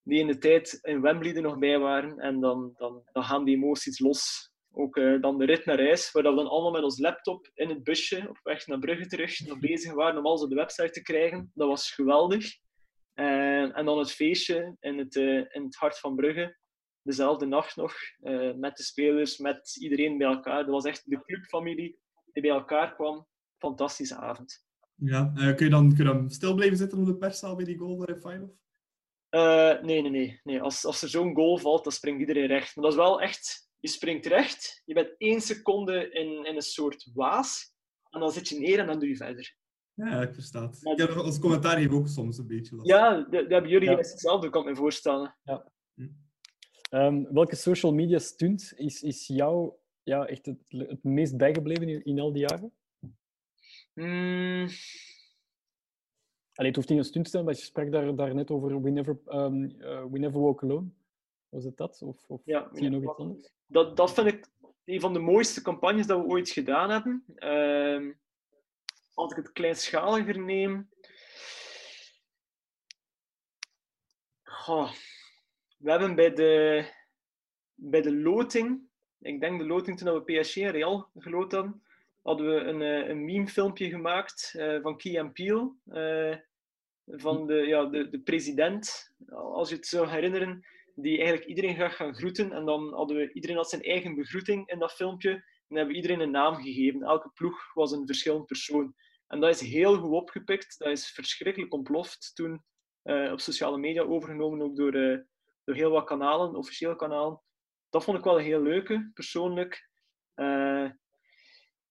die 0.02 0.18
in 0.18 0.26
de 0.26 0.38
tijd 0.38 0.78
in 0.82 1.00
Wembley 1.00 1.32
nog 1.32 1.58
bij 1.58 1.78
waren. 1.78 2.18
En 2.18 2.40
dan, 2.40 2.72
dan, 2.76 3.02
dan 3.12 3.24
gaan 3.24 3.44
die 3.44 3.56
emoties 3.56 3.98
los. 3.98 4.50
Ook 4.74 4.96
uh, 4.96 5.20
dan 5.20 5.38
de 5.38 5.44
rit 5.44 5.64
naar 5.64 5.78
huis, 5.78 6.12
waar 6.12 6.22
we 6.22 6.34
dan 6.34 6.48
allemaal 6.48 6.70
met 6.70 6.82
ons 6.82 6.98
laptop 6.98 7.50
in 7.54 7.68
het 7.68 7.84
busje 7.84 8.28
op 8.28 8.40
weg 8.42 8.66
naar 8.66 8.78
Brugge 8.78 9.06
terug 9.06 9.46
nog 9.46 9.58
bezig 9.58 9.92
waren 9.92 10.18
om 10.18 10.26
alles 10.26 10.42
op 10.42 10.48
de 10.48 10.54
website 10.54 10.90
te 10.90 11.02
krijgen. 11.02 11.50
Dat 11.54 11.68
was 11.68 11.90
geweldig. 11.90 12.58
Uh, 13.14 13.76
en 13.76 13.84
dan 13.84 13.98
het 13.98 14.12
feestje 14.12 14.76
in 14.80 14.98
het, 14.98 15.14
in 15.14 15.64
het 15.64 15.76
hart 15.76 15.98
van 15.98 16.16
Brugge. 16.16 16.60
Dezelfde 17.02 17.46
nacht 17.46 17.76
nog, 17.76 17.94
met 18.56 18.76
de 18.76 18.82
spelers, 18.82 19.38
met 19.38 19.76
iedereen 19.80 20.18
bij 20.18 20.26
elkaar. 20.26 20.64
Dat 20.64 20.74
was 20.74 20.84
echt 20.84 21.10
de 21.10 21.22
clubfamilie 21.22 21.98
die 22.32 22.42
bij 22.42 22.50
elkaar 22.50 22.94
kwam. 22.94 23.26
Fantastische 23.58 24.16
avond. 24.16 24.64
Ja, 24.94 25.32
uh, 25.36 25.54
kun, 25.54 25.64
je 25.64 25.70
dan, 25.70 25.88
kun 25.88 26.04
je 26.04 26.12
dan 26.12 26.30
stil 26.30 26.54
blijven 26.54 26.76
zitten 26.76 26.98
op 26.98 27.06
de 27.06 27.16
perszaal 27.16 27.56
bij 27.56 27.64
die 27.64 27.78
goal 27.78 27.96
van 27.96 28.04
Refailov? 28.04 28.50
Uh, 29.30 29.82
nee, 29.82 30.02
nee, 30.02 30.10
nee. 30.10 30.40
nee. 30.44 30.60
Als, 30.60 30.84
als 30.84 31.02
er 31.02 31.08
zo'n 31.08 31.34
goal 31.34 31.58
valt, 31.58 31.84
dan 31.84 31.92
springt 31.92 32.20
iedereen 32.20 32.46
recht. 32.46 32.76
Maar 32.76 32.84
dat 32.84 32.92
is 32.92 32.98
wel 32.98 33.20
echt... 33.20 33.70
Je 33.78 33.88
springt 33.88 34.26
recht, 34.26 34.82
je 34.84 34.94
bent 34.94 35.14
één 35.18 35.40
seconde 35.40 36.10
in, 36.10 36.46
in 36.46 36.54
een 36.54 36.62
soort 36.62 37.10
waas, 37.14 37.74
en 38.10 38.20
dan 38.20 38.32
zit 38.32 38.48
je 38.48 38.58
neer 38.58 38.78
en 38.78 38.86
dan 38.86 38.98
doe 38.98 39.08
je 39.08 39.16
verder. 39.16 39.56
Ja, 39.94 40.22
ik 40.22 40.34
versta 40.34 40.66
het. 40.66 40.78
Ik 40.82 40.98
heb 40.98 41.10
als 41.10 41.38
commentaar 41.38 41.78
hier 41.78 41.94
ook 41.94 42.08
soms 42.08 42.38
een 42.38 42.46
beetje 42.46 42.76
last. 42.76 42.88
Ja, 42.88 43.16
dat, 43.16 43.30
dat 43.30 43.50
hebben 43.50 43.70
jullie 43.70 43.90
ja. 43.90 43.96
hetzelfde, 43.96 44.50
kan 44.50 44.62
ik 44.62 44.68
me 44.68 44.76
voorstellen. 44.76 45.36
Ja. 45.42 45.72
Hm. 45.94 46.08
Um, 46.90 47.32
welke 47.32 47.56
social 47.56 47.92
media 47.92 48.18
stunt 48.18 48.72
is, 48.76 49.02
is 49.02 49.26
jou 49.26 49.72
ja, 50.02 50.26
echt 50.26 50.46
het, 50.46 50.58
het 50.68 51.04
meest 51.04 51.36
bijgebleven 51.36 51.88
in, 51.88 52.04
in 52.04 52.20
al 52.20 52.32
die 52.32 52.46
jaren? 52.48 52.72
Mm. 53.94 54.68
Allee, 56.54 56.70
het 56.70 56.76
hoeft 56.76 56.88
niet 56.88 56.98
een 56.98 57.04
stunt 57.04 57.24
te 57.24 57.30
zijn, 57.30 57.44
maar 57.44 57.54
je 57.54 57.60
sprak 57.60 57.92
daar, 57.92 58.14
daar 58.14 58.34
net 58.34 58.50
over 58.50 58.82
We 58.82 58.90
Never, 58.90 59.18
um, 59.26 59.64
uh, 59.64 60.04
we 60.04 60.18
never 60.18 60.40
Walk 60.40 60.62
Alone. 60.62 60.88
Was 61.48 61.64
het 61.64 61.76
dat? 61.76 62.02
Of, 62.02 62.28
of 62.28 62.42
ja, 62.44 62.68
zie 62.72 62.82
je 62.82 62.90
nog 62.90 63.02
iets 63.02 63.16
anders? 63.16 63.52
Dat, 63.66 63.96
dat 63.96 64.12
vind 64.12 64.26
ik 64.26 64.48
een 64.84 65.00
van 65.00 65.12
de 65.12 65.18
mooiste 65.18 65.62
campagnes 65.62 66.06
dat 66.06 66.18
we 66.18 66.26
ooit 66.26 66.50
gedaan 66.50 66.90
hebben. 66.90 67.24
Um, 67.38 68.20
als 69.14 69.30
ik 69.30 69.36
het 69.36 69.52
kleinschaliger 69.52 70.38
neem... 70.38 70.90
Goh. 74.42 74.92
We 75.78 75.90
hebben 75.90 76.14
bij 76.14 76.32
de, 76.32 76.84
bij 77.74 78.02
de 78.02 78.16
loting, 78.16 78.80
ik 79.18 79.40
denk 79.40 79.58
de 79.58 79.66
loting 79.66 79.98
toen 79.98 80.24
we 80.24 80.40
PSG 80.40 80.56
en 80.56 80.70
Real 80.70 81.10
geloot 81.14 81.52
hadden, 81.52 81.82
hadden 82.22 82.54
we 82.54 82.60
een, 82.60 82.80
een 83.10 83.24
meme-filmpje 83.24 83.88
gemaakt 83.88 84.54
uh, 84.56 84.82
van 84.82 84.96
Key 84.96 85.20
and 85.20 85.32
Peele. 85.32 85.72
Uh, 85.86 86.36
van 87.06 87.46
de, 87.46 87.54
ja, 87.54 87.84
de, 87.84 88.08
de 88.08 88.20
president, 88.20 89.12
als 89.30 89.68
je 89.68 89.74
het 89.74 89.86
zou 89.86 90.08
herinneren, 90.08 90.66
die 90.94 91.16
eigenlijk 91.16 91.46
iedereen 91.48 91.74
graag 91.74 91.96
gaan 91.96 92.14
groeten. 92.14 92.52
En 92.52 92.64
dan 92.64 92.94
hadden 92.94 93.16
we, 93.16 93.32
iedereen 93.32 93.56
had 93.56 93.68
zijn 93.68 93.82
eigen 93.82 94.14
begroeting 94.14 94.68
in 94.68 94.78
dat 94.78 94.92
filmpje. 94.92 95.30
En 95.68 95.76
hebben 95.76 95.94
we 95.94 96.00
iedereen 96.00 96.20
een 96.20 96.30
naam 96.30 96.54
gegeven. 96.54 97.02
Elke 97.02 97.30
ploeg 97.34 97.74
was 97.74 97.92
een 97.92 98.06
verschillend 98.06 98.46
persoon. 98.46 98.94
En 99.26 99.40
dat 99.40 99.50
is 99.50 99.60
heel 99.60 99.96
goed 99.96 100.10
opgepikt. 100.10 100.78
Dat 100.78 100.88
is 100.88 101.10
verschrikkelijk 101.10 101.72
ontploft 101.72 102.30
toen 102.34 102.64
uh, 103.04 103.32
op 103.32 103.40
sociale 103.40 103.78
media, 103.78 104.02
overgenomen 104.02 104.60
ook 104.60 104.76
door, 104.76 104.92
door 105.64 105.74
heel 105.74 105.90
wat 105.90 106.04
kanalen, 106.04 106.54
officiële 106.54 106.96
kanalen. 106.96 107.40
Dat 107.90 108.04
vond 108.04 108.18
ik 108.18 108.24
wel 108.24 108.38
een 108.38 108.44
heel 108.44 108.62
leuke, 108.62 109.10
persoonlijk. 109.14 109.90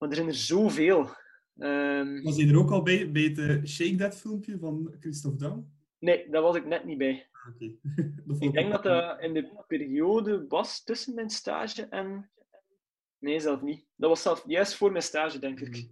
Maar 0.01 0.09
er 0.09 0.15
zijn 0.15 0.27
er 0.27 0.33
zoveel. 0.33 0.99
Um... 1.57 2.23
Was 2.23 2.35
je 2.35 2.47
er 2.47 2.57
ook 2.57 2.71
al 2.71 2.83
bij, 2.83 3.11
bij 3.11 3.21
het 3.21 3.37
uh, 3.37 3.63
Shake 3.65 3.95
That 3.95 4.15
filmpje 4.15 4.57
van 4.59 4.95
Christophe 4.99 5.37
Daum? 5.37 5.71
Nee, 5.99 6.29
daar 6.29 6.41
was 6.41 6.55
ik 6.55 6.65
net 6.65 6.85
niet 6.85 6.97
bij. 6.97 7.27
Okay. 7.53 7.77
ik 8.47 8.53
denk 8.53 8.71
dat 8.71 8.83
dat 8.83 9.21
in 9.21 9.33
de 9.33 9.63
periode 9.67 10.45
was 10.47 10.83
tussen 10.83 11.15
mijn 11.15 11.29
stage 11.29 11.85
en... 11.85 12.29
Nee, 13.17 13.39
zelf 13.39 13.61
niet. 13.61 13.85
Dat 13.95 14.09
was 14.09 14.21
zelf 14.21 14.43
juist 14.47 14.75
voor 14.75 14.91
mijn 14.91 15.03
stage, 15.03 15.39
denk 15.39 15.59
ik. 15.59 15.89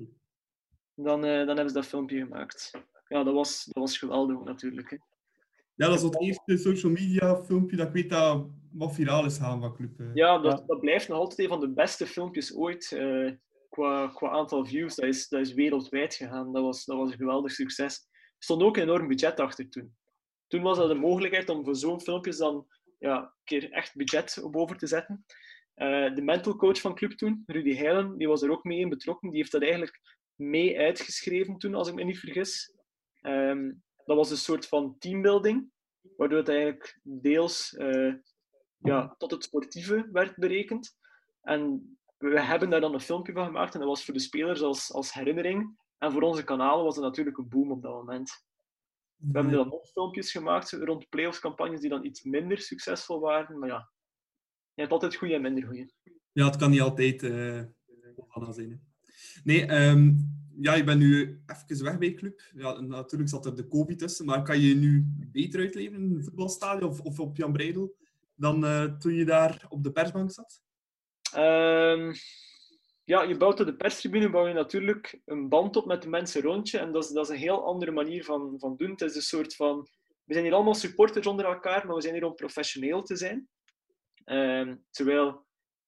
Dan, 0.93 1.25
uh, 1.25 1.37
dan 1.37 1.47
hebben 1.47 1.69
ze 1.69 1.73
dat 1.73 1.85
filmpje 1.85 2.19
gemaakt. 2.19 2.71
Ja, 3.07 3.23
dat 3.23 3.33
was, 3.33 3.65
dat 3.65 3.83
was 3.83 3.97
geweldig 3.97 4.43
natuurlijk. 4.43 4.89
Hè. 4.89 4.97
Ja, 5.75 5.87
dat 5.87 5.95
is 5.95 6.01
het 6.01 6.21
eerste 6.21 6.57
social 6.57 6.91
media 6.91 7.43
filmpje 7.43 7.77
dat 7.77 7.87
ik 7.87 7.93
weet 7.93 8.09
dat 8.09 8.47
wat 8.71 8.93
viraal 8.93 9.25
is 9.25 9.37
gaan 9.37 9.61
van 9.61 9.75
Club. 9.75 9.99
Uh. 9.99 10.13
Ja, 10.13 10.37
dat, 10.37 10.67
dat 10.67 10.79
blijft 10.79 11.07
nog 11.07 11.17
altijd 11.17 11.39
een 11.39 11.47
van 11.47 11.59
de 11.59 11.69
beste 11.69 12.07
filmpjes 12.07 12.55
ooit. 12.55 12.91
Uh, 12.91 13.31
qua, 13.69 14.07
qua 14.07 14.29
aantal 14.29 14.65
views, 14.65 14.95
dat 14.95 15.05
is, 15.05 15.27
dat 15.27 15.39
is 15.39 15.53
wereldwijd 15.53 16.15
gegaan. 16.15 16.53
Dat 16.53 16.63
was, 16.63 16.85
dat 16.85 16.97
was 16.97 17.11
een 17.11 17.17
geweldig 17.17 17.51
succes. 17.51 18.07
Er 18.11 18.43
stond 18.45 18.61
ook 18.61 18.77
een 18.77 18.83
enorm 18.83 19.07
budget 19.07 19.39
achter 19.39 19.69
toen. 19.69 19.97
Toen 20.47 20.61
was 20.61 20.77
dat 20.77 20.87
de 20.87 20.95
mogelijkheid 20.95 21.49
om 21.49 21.65
voor 21.65 21.75
zo'n 21.75 22.01
filmpjes 22.01 22.37
dan 22.37 22.67
ja, 22.97 23.21
een 23.21 23.31
keer 23.43 23.71
echt 23.71 23.95
budget 23.95 24.43
op 24.43 24.55
over 24.55 24.77
te 24.77 24.87
zetten. 24.87 25.25
Uh, 25.75 26.15
de 26.15 26.21
mental 26.21 26.55
coach 26.55 26.81
van 26.81 26.95
Club 26.95 27.11
toen, 27.11 27.43
Rudy 27.45 27.75
Heilen, 27.75 28.17
die 28.17 28.27
was 28.27 28.41
er 28.41 28.51
ook 28.51 28.63
mee 28.63 28.79
in 28.79 28.89
betrokken. 28.89 29.29
Die 29.29 29.37
heeft 29.37 29.51
dat 29.51 29.61
eigenlijk 29.61 29.99
mee 30.35 30.79
uitgeschreven 30.79 31.57
toen, 31.57 31.75
als 31.75 31.87
ik 31.87 31.93
me 31.93 32.03
niet 32.03 32.19
vergis. 32.19 32.73
Um, 33.21 33.83
dat 34.05 34.17
was 34.17 34.31
een 34.31 34.37
soort 34.37 34.67
van 34.67 34.95
teambuilding, 34.97 35.71
waardoor 36.17 36.37
het 36.37 36.49
eigenlijk 36.49 36.99
deels 37.03 37.73
uh, 37.77 38.13
ja, 38.77 39.15
tot 39.17 39.31
het 39.31 39.43
sportieve 39.43 40.09
werd 40.11 40.35
berekend. 40.35 40.97
En 41.41 41.98
we 42.19 42.41
hebben 42.41 42.69
daar 42.69 42.81
dan 42.81 42.93
een 42.93 43.01
filmpje 43.01 43.33
van 43.33 43.45
gemaakt 43.45 43.73
en 43.73 43.79
dat 43.79 43.89
was 43.89 44.05
voor 44.05 44.13
de 44.13 44.19
spelers 44.19 44.61
als, 44.61 44.93
als 44.93 45.13
herinnering. 45.13 45.77
En 45.97 46.11
voor 46.11 46.21
onze 46.21 46.43
kanalen 46.43 46.83
was 46.83 46.95
het 46.95 47.03
natuurlijk 47.03 47.37
een 47.37 47.49
boom 47.49 47.71
op 47.71 47.81
dat 47.81 47.93
moment. 47.93 48.43
We 49.15 49.31
hebben 49.31 49.53
dan 49.53 49.67
nog 49.67 49.87
filmpjes 49.87 50.31
gemaakt 50.31 50.71
rond 50.71 51.09
playoffs-campagnes 51.09 51.79
die 51.79 51.89
dan 51.89 52.05
iets 52.05 52.23
minder 52.23 52.57
succesvol 52.57 53.19
waren. 53.19 53.59
Maar 53.59 53.69
ja, 53.69 53.91
je 54.73 54.81
hebt 54.81 54.91
altijd 54.91 55.15
goede 55.15 55.33
en 55.33 55.41
minder 55.41 55.63
goede. 55.63 55.91
Ja, 56.31 56.45
het 56.45 56.55
kan 56.55 56.69
niet 56.69 56.81
altijd 56.81 57.23
uh, 57.23 57.63
zijn. 58.49 58.81
Nee, 59.43 59.89
um, 59.89 60.17
ja, 60.59 60.73
je 60.73 60.83
bent 60.83 60.99
nu 60.99 61.41
even 61.45 61.83
weg 61.83 61.97
bij 61.97 62.13
club. 62.13 62.41
Ja, 62.55 62.79
natuurlijk 62.79 63.29
zat 63.29 63.45
er 63.45 63.55
de 63.55 63.67
COVID 63.67 63.99
tussen, 63.99 64.25
maar 64.25 64.43
kan 64.43 64.59
je 64.59 64.75
nu 64.75 65.05
beter 65.31 65.59
uitleven 65.59 65.95
in 65.95 66.15
een 66.15 66.23
voetbalstadion 66.23 66.89
of, 66.89 67.01
of 67.01 67.19
op 67.19 67.37
Jan 67.37 67.51
Breidel 67.51 67.95
dan 68.35 68.63
uh, 68.63 68.83
toen 68.83 69.13
je 69.13 69.25
daar 69.25 69.65
op 69.69 69.83
de 69.83 69.91
persbank 69.91 70.31
zat? 70.31 70.61
Um, 71.37 72.13
ja, 73.03 73.21
je 73.21 73.37
bouwt 73.37 73.59
op 73.59 73.65
de 73.65 73.75
perstribune 73.75 74.29
bouw 74.29 74.47
je 74.47 74.53
natuurlijk 74.53 75.19
een 75.25 75.49
band 75.49 75.75
op 75.75 75.85
met 75.85 76.01
de 76.01 76.09
mensen 76.09 76.41
rond 76.41 76.69
je. 76.69 76.77
En 76.77 76.91
dat 76.91 77.03
is, 77.03 77.09
dat 77.09 77.25
is 77.25 77.31
een 77.31 77.41
heel 77.41 77.65
andere 77.65 77.91
manier 77.91 78.23
van, 78.23 78.55
van 78.59 78.75
doen. 78.75 78.91
Het 78.91 79.01
is 79.01 79.15
een 79.15 79.21
soort 79.21 79.55
van... 79.55 79.87
We 80.23 80.33
zijn 80.33 80.45
hier 80.45 80.53
allemaal 80.53 80.73
supporters 80.73 81.27
onder 81.27 81.45
elkaar, 81.45 81.85
maar 81.85 81.95
we 81.95 82.01
zijn 82.01 82.13
hier 82.13 82.25
om 82.25 82.35
professioneel 82.35 83.01
te 83.01 83.15
zijn. 83.15 83.49
Ehm, 84.23 84.75
terwijl, 84.89 85.45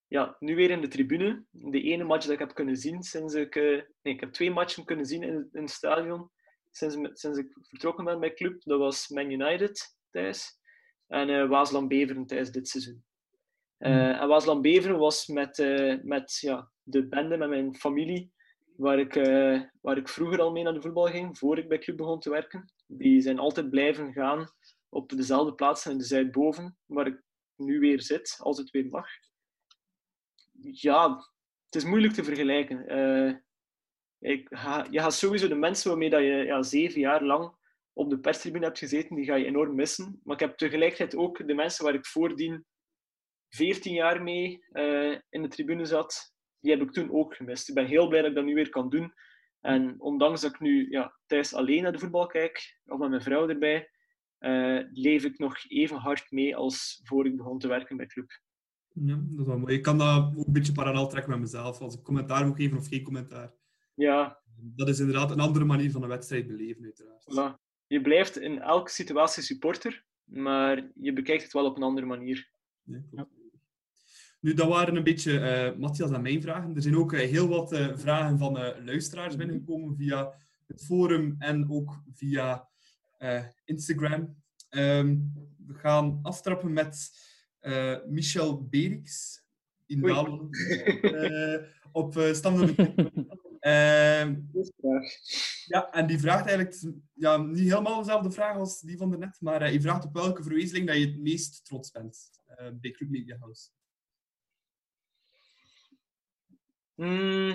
ja, 0.07 0.35
nu 0.39 0.55
weer 0.55 0.69
in 0.69 0.81
de 0.81 0.87
tribune. 0.87 1.43
De 1.49 1.81
ene 1.81 2.03
match 2.03 2.25
dat 2.25 2.33
ik 2.33 2.39
heb 2.39 2.53
kunnen 2.53 2.77
zien 2.77 3.03
sinds 3.03 3.33
ik... 3.33 3.55
eh, 3.55 3.81
nee, 4.01 4.13
ik 4.13 4.19
heb 4.19 4.31
twee 4.31 4.51
matchen 4.51 4.85
kunnen 4.85 5.05
zien 5.05 5.23
in, 5.23 5.49
het 5.51 5.69
stadion 5.69 6.29
sinds, 6.71 6.95
sinds 7.21 7.37
ik 7.37 7.57
vertrokken 7.61 8.05
ben 8.05 8.19
bij 8.19 8.33
club. 8.33 8.63
Dat 8.63 8.79
was 8.79 9.07
Man 9.07 9.31
United 9.31 9.95
thuis 10.09 10.59
en 11.07 11.29
eh 11.29 11.49
Waasland 11.49 11.87
Beveren 11.87 12.25
tijdens 12.25 12.51
dit 12.51 12.67
seizoen. 12.67 13.03
Eh, 13.81 14.21
en 14.21 14.27
Waasland 14.27 14.61
Beveren 14.61 14.97
was 14.97 15.27
met, 15.27 15.59
eh, 15.59 15.97
met 16.03 16.37
ja, 16.39 16.71
de 16.83 17.07
bende, 17.07 17.37
met 17.37 17.49
mijn 17.49 17.75
familie, 17.75 18.31
waar 18.75 18.99
ik, 18.99 19.15
eh, 19.15 19.61
waar 19.81 19.97
ik 19.97 20.09
vroeger 20.09 20.41
al 20.41 20.51
mee 20.51 20.63
naar 20.63 20.73
de 20.73 20.81
voetbal 20.81 21.05
ging, 21.07 21.37
voor 21.37 21.57
ik 21.57 21.67
bij 21.67 21.77
club 21.77 21.97
begon 21.97 22.19
te 22.19 22.29
werken. 22.29 22.73
Die 22.87 23.21
zijn 23.21 23.39
altijd 23.39 23.69
blijven 23.69 24.13
gaan 24.13 24.47
op 24.89 25.09
dezelfde 25.09 25.53
plaatsen 25.53 25.91
in 25.91 25.97
de 25.97 26.03
Zuidboven, 26.03 26.77
waar 26.85 27.07
ik 27.07 27.21
nu 27.55 27.79
weer 27.79 28.01
zit, 28.01 28.35
als 28.39 28.57
het 28.57 28.69
weer 28.69 28.87
mag. 28.87 29.07
Ja, 30.61 31.15
het 31.65 31.75
is 31.75 31.83
moeilijk 31.83 32.13
te 32.13 32.23
vergelijken. 32.23 32.79
Ik 34.19 34.47
ga, 34.49 34.87
je 34.89 34.99
gaat 34.99 35.13
sowieso 35.13 35.47
de 35.47 35.55
mensen 35.55 35.89
waarmee 35.89 36.09
dat 36.09 36.21
je 36.21 36.43
ja, 36.45 36.63
zeven 36.63 36.99
jaar 36.99 37.23
lang 37.23 37.55
op 37.93 38.09
de 38.09 38.19
perstribune 38.19 38.65
hebt 38.65 38.79
gezeten, 38.79 39.15
die 39.15 39.25
ga 39.25 39.35
je 39.35 39.45
enorm 39.45 39.75
missen. 39.75 40.19
Maar 40.23 40.35
ik 40.35 40.41
heb 40.41 40.57
tegelijkertijd 40.57 41.15
ook 41.15 41.47
de 41.47 41.53
mensen 41.53 41.85
waar 41.85 41.93
ik 41.93 42.05
voordien 42.05 42.65
14 43.55 43.93
jaar 43.93 44.23
mee 44.23 44.65
eh, 44.71 45.17
in 45.29 45.41
de 45.41 45.47
tribune 45.47 45.85
zat, 45.85 46.33
die 46.59 46.71
heb 46.71 46.81
ik 46.81 46.91
toen 46.91 47.11
ook 47.11 47.35
gemist. 47.35 47.69
Ik 47.69 47.75
ben 47.75 47.85
heel 47.85 48.07
blij 48.07 48.21
dat 48.21 48.29
ik 48.29 48.35
dat 48.35 48.45
nu 48.45 48.53
weer 48.53 48.69
kan 48.69 48.89
doen. 48.89 49.13
En 49.59 49.95
ondanks 50.01 50.41
dat 50.41 50.53
ik 50.53 50.59
nu 50.59 50.89
ja, 50.89 51.17
thuis 51.25 51.53
alleen 51.53 51.83
naar 51.83 51.91
de 51.91 51.99
voetbal 51.99 52.27
kijk, 52.27 52.79
of 52.85 52.99
met 52.99 53.09
mijn 53.09 53.21
vrouw 53.21 53.49
erbij, 53.49 53.89
eh, 54.37 54.79
leef 54.91 55.23
ik 55.23 55.37
nog 55.39 55.55
even 55.67 55.97
hard 55.97 56.31
mee 56.31 56.55
als 56.55 57.01
voor 57.03 57.25
ik 57.25 57.37
begon 57.37 57.59
te 57.59 57.67
werken 57.67 57.97
bij 57.97 58.05
club. 58.05 58.31
Ja, 58.93 59.15
dat 59.29 59.39
is 59.39 59.45
wel 59.45 59.57
mooi. 59.57 59.75
Ik 59.75 59.81
kan 59.81 59.97
dat 59.97 60.35
ook 60.37 60.45
een 60.47 60.53
beetje 60.53 60.73
parallel 60.73 61.07
trekken 61.07 61.31
met 61.31 61.39
mezelf. 61.39 61.79
Als 61.79 61.95
ik 61.95 62.03
commentaar 62.03 62.47
moet 62.47 62.55
geven 62.57 62.77
of 62.77 62.87
geen 62.87 63.03
commentaar. 63.03 63.53
Ja, 63.93 64.41
Dat 64.55 64.87
is 64.87 64.99
inderdaad 64.99 65.31
een 65.31 65.39
andere 65.39 65.65
manier 65.65 65.91
van 65.91 66.03
een 66.03 66.09
wedstrijd 66.09 66.47
beleven, 66.47 66.83
uiteraard. 66.83 67.23
voilà. 67.23 67.59
Je 67.87 68.01
blijft 68.01 68.37
in 68.37 68.61
elke 68.61 68.91
situatie 68.91 69.43
supporter, 69.43 70.05
maar 70.23 70.91
je 70.95 71.13
bekijkt 71.13 71.43
het 71.43 71.53
wel 71.53 71.65
op 71.65 71.75
een 71.75 71.83
andere 71.83 72.05
manier. 72.05 72.49
Ja. 72.83 73.27
Nu, 74.41 74.53
dat 74.53 74.67
waren 74.67 74.95
een 74.95 75.03
beetje 75.03 75.39
eh, 75.39 75.77
Matthias 75.77 76.11
en 76.11 76.21
mijn 76.21 76.41
vragen. 76.41 76.75
Er 76.75 76.81
zijn 76.81 76.97
ook 76.97 77.13
eh, 77.13 77.29
heel 77.29 77.47
wat 77.47 77.71
eh, 77.71 77.97
vragen 77.97 78.37
van 78.37 78.53
luisteraars 78.85 79.35
binnengekomen 79.35 79.95
via 79.95 80.33
het 80.67 80.85
forum 80.85 81.35
en 81.39 81.69
ook 81.69 82.03
via 82.13 82.69
Instagram. 83.65 84.35
Ehm, 84.69 85.17
we 85.67 85.73
gaan 85.73 86.19
aftrappen 86.21 86.73
met 86.73 87.11
Michel 88.07 88.67
Berix 88.69 89.39
in. 89.85 90.01
Dalen 90.01 90.49
op 91.91 92.15
uh, 92.15 92.33
Stam 92.33 92.59
Ehm, 93.59 94.35
ja, 95.65 95.91
en 95.91 96.07
die 96.07 96.19
vraagt 96.19 96.47
eigenlijk 96.47 96.83
ja, 97.13 97.37
niet 97.37 97.69
helemaal 97.69 97.97
dezelfde 97.97 98.31
vraag 98.31 98.57
als 98.57 98.81
die 98.81 98.97
van 98.97 99.09
daarnet, 99.09 99.37
maar 99.39 99.59
hij 99.59 99.81
vraagt 99.81 100.05
op 100.05 100.13
welke 100.13 100.43
verwezenling 100.43 100.87
dat 100.87 100.97
je 100.97 101.05
het 101.05 101.19
meest 101.19 101.65
trots 101.65 101.91
bent 101.91 102.29
bij 102.81 102.91
Club 102.91 103.09
Media 103.09 103.37
House. 103.37 103.69
Mm. 107.01 107.51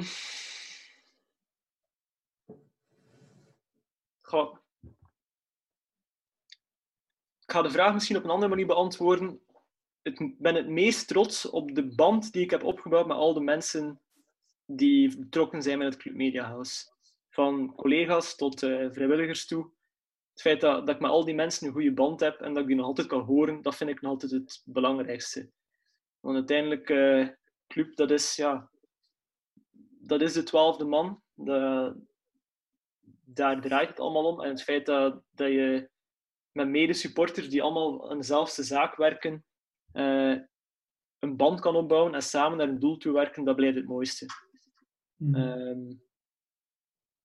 Ik 7.40 7.53
ga 7.53 7.62
de 7.62 7.70
vraag 7.70 7.92
misschien 7.92 8.16
op 8.16 8.24
een 8.24 8.30
andere 8.30 8.49
manier 8.49 8.66
beantwoorden. 8.66 9.40
Ik 10.03 10.34
ben 10.38 10.55
het 10.55 10.68
meest 10.68 11.09
trots 11.09 11.51
op 11.51 11.74
de 11.74 11.94
band 11.94 12.32
die 12.32 12.42
ik 12.42 12.51
heb 12.51 12.64
opgebouwd 12.64 13.07
met 13.07 13.16
al 13.16 13.34
de 13.34 13.40
mensen 13.40 14.01
die 14.64 15.18
betrokken 15.18 15.62
zijn 15.62 15.78
met 15.78 15.92
het 15.92 16.03
Club 16.03 16.14
Media 16.14 16.44
House. 16.44 16.90
Van 17.28 17.74
collega's 17.74 18.36
tot 18.36 18.62
eh, 18.62 18.90
vrijwilligers 18.90 19.47
toe. 19.47 19.70
Het 20.32 20.40
feit 20.40 20.61
dat, 20.61 20.86
dat 20.86 20.94
ik 20.94 21.01
met 21.01 21.11
al 21.11 21.24
die 21.24 21.34
mensen 21.34 21.66
een 21.66 21.72
goede 21.72 21.92
band 21.92 22.20
heb 22.20 22.40
en 22.40 22.53
dat 22.53 22.62
ik 22.62 22.68
die 22.68 22.76
nog 22.76 22.86
altijd 22.86 23.07
kan 23.07 23.20
horen, 23.20 23.62
dat 23.62 23.76
vind 23.76 23.90
ik 23.90 24.01
nog 24.01 24.12
altijd 24.12 24.32
het 24.32 24.62
belangrijkste. 24.64 25.51
Want 26.20 26.36
uiteindelijk, 26.36 26.90
eh, 26.90 27.28
club, 27.66 27.97
dat 27.97 28.11
is, 28.11 28.36
ja, 28.36 28.70
dat 30.07 30.20
is 30.20 30.32
de 30.32 30.42
twaalfde 30.42 30.84
man. 30.84 31.22
De, 31.34 31.94
daar 33.24 33.61
draait 33.61 33.88
het 33.88 34.00
allemaal 34.00 34.24
om. 34.24 34.42
En 34.42 34.48
het 34.48 34.62
feit 34.62 34.86
dat, 34.86 35.22
dat 35.30 35.48
je 35.48 35.90
met 36.52 36.68
medesupporters 36.68 37.48
die 37.48 37.62
allemaal 37.62 38.11
aan 38.11 38.16
dezelfde 38.16 38.62
zaak 38.62 38.96
werken, 38.96 39.44
eh, 39.92 40.36
een 41.18 41.36
band 41.36 41.61
kan 41.61 41.76
opbouwen 41.76 42.14
en 42.14 42.22
samen 42.22 42.59
naar 42.59 42.68
een 42.68 42.78
doel 42.78 42.96
toe 42.96 43.12
werken, 43.12 43.44
dat 43.44 43.57
blijft 43.57 43.76
het 43.76 43.86
mooiste. 43.86 44.26
Ehm, 45.32 45.92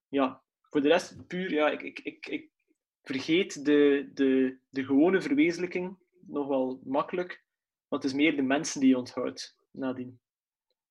ja, 0.08 0.42
voor 0.60 0.82
de 0.82 0.88
rest 0.88 1.26
puur, 1.26 1.52
ja, 1.52 1.70
ik, 1.70 1.82
ik, 1.82 1.98
ik, 1.98 2.26
ik 2.26 2.50
vergeet 3.02 3.64
de, 3.64 4.10
de, 4.14 4.58
de 4.68 4.84
gewone 4.84 5.20
verwezenlijking 5.20 5.98
nog 6.26 6.46
wel 6.46 6.80
makkelijk, 6.84 7.44
want 7.88 8.02
het 8.02 8.12
is 8.12 8.18
meer 8.18 8.36
de 8.36 8.42
mensen 8.42 8.80
die 8.80 8.88
je 8.88 8.98
onthoudt 8.98 9.56
nadien. 9.70 10.20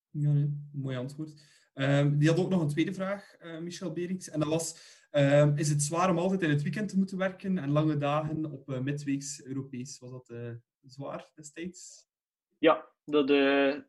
Ja, 0.09 0.31
nee, 0.31 0.69
mooi 0.71 0.97
antwoord. 0.97 1.49
Ehm, 1.73 2.17
die 2.17 2.29
had 2.29 2.39
ook 2.39 2.49
nog 2.49 2.61
een 2.61 2.67
tweede 2.67 2.93
vraag, 2.93 3.35
eh, 3.39 3.59
Michel 3.59 3.91
Berings. 3.91 4.29
En 4.29 4.39
dat 4.39 4.49
was, 4.49 4.75
ehm, 5.11 5.57
is 5.57 5.69
het 5.69 5.81
zwaar 5.81 6.09
om 6.09 6.17
altijd 6.17 6.41
in 6.41 6.49
het 6.49 6.61
weekend 6.61 6.89
te 6.89 6.97
moeten 6.97 7.17
werken 7.17 7.57
en 7.57 7.69
lange 7.69 7.97
dagen 7.97 8.51
op 8.51 8.69
uh, 8.69 8.79
midweeks 8.79 9.43
Europees? 9.43 9.99
Was 9.99 10.11
dat 10.11 10.29
eh, 10.29 10.51
zwaar 10.85 11.29
destijds? 11.35 12.09
Ja, 12.57 12.87
dat, 13.05 13.27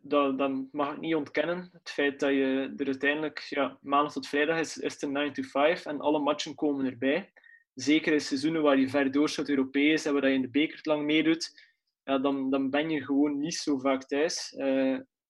dat, 0.03 0.73
mag 0.73 0.93
ik 0.93 1.01
niet 1.01 1.15
ontkennen. 1.15 1.69
Het 1.73 1.91
feit 1.91 2.21
dat 2.21 2.31
je 2.31 2.75
er 2.77 2.87
uiteindelijk, 2.87 3.39
ja, 3.39 3.79
maandag 3.81 4.13
tot 4.13 4.29
vrijdag 4.29 4.59
is, 4.59 4.79
is 4.79 4.93
het 4.93 5.03
een 5.03 5.13
9 5.13 5.33
to 5.33 5.43
5 5.43 5.87
en 5.87 6.01
alle 6.01 6.19
matchen 6.19 6.55
komen 6.55 6.87
erbij. 6.87 7.33
Zeker 7.75 8.13
in 8.13 8.21
seizoenen 8.21 8.63
waar 8.63 8.79
je 8.79 8.89
ver 8.89 9.13
doorschoot 9.13 9.49
Europees 9.49 10.05
en 10.05 10.13
waar 10.13 10.29
je 10.29 10.35
in 10.35 10.43
de 10.43 10.51
beker 10.51 10.81
lang 10.83 11.05
meedoet, 11.05 11.71
ja, 12.05 12.19
dan, 12.19 12.51
dan 12.51 12.71
ben 12.71 12.91
je 12.91 13.05
gewoon 13.05 13.39
niet 13.39 13.55
zo 13.55 13.79
vaak 13.79 14.05
thuis. 14.05 14.55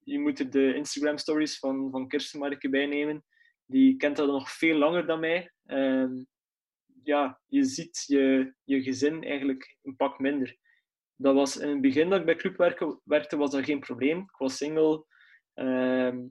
Je 0.04 0.18
moet 0.18 0.38
er 0.38 0.50
de 0.50 0.74
Instagram 0.74 1.18
stories 1.18 1.58
van, 1.58 1.90
van 1.90 2.08
Kirsten 2.08 2.40
maar 2.40 2.50
een 2.50 2.58
keer 2.58 2.70
bij 2.70 2.86
nemen. 2.86 3.24
Die 3.66 3.96
kent 3.96 4.16
dat 4.16 4.26
nog 4.26 4.50
veel 4.50 4.76
langer 4.76 5.06
dan 5.06 5.20
mij. 5.20 5.52
Ehm, 5.66 6.24
ja, 7.02 7.40
je 7.46 7.64
ziet 7.64 8.04
je, 8.06 8.54
je 8.64 8.82
gezin 8.82 9.24
eigenlijk 9.24 9.76
een 9.82 9.96
pak 9.96 10.18
minder. 10.18 10.56
Dat 11.16 11.34
was 11.34 11.56
in 11.56 11.68
het 11.68 11.80
begin 11.80 12.10
dat 12.10 12.20
ik 12.20 12.26
bij 12.26 12.36
club 12.36 12.56
werkte, 13.04 13.36
was 13.36 13.50
dat 13.50 13.64
geen 13.64 13.80
probleem. 13.80 14.18
Ik 14.18 14.36
was 14.38 14.56
single. 14.56 15.04
Ehm, 15.54 16.26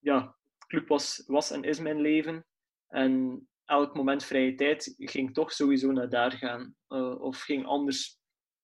ja, 0.00 0.36
club 0.66 0.88
was, 0.88 1.22
was 1.26 1.50
en 1.50 1.62
is 1.62 1.78
mijn 1.78 2.00
leven. 2.00 2.46
En 2.88 3.46
elk 3.64 3.94
moment 3.94 4.24
vrije 4.24 4.54
tijd 4.54 4.94
ging 4.96 5.34
toch 5.34 5.52
sowieso 5.52 5.92
naar 5.92 6.08
daar 6.08 6.32
gaan. 6.32 6.74
Uh, 6.88 7.20
of 7.20 7.40
ging 7.40 7.66
anders 7.66 8.18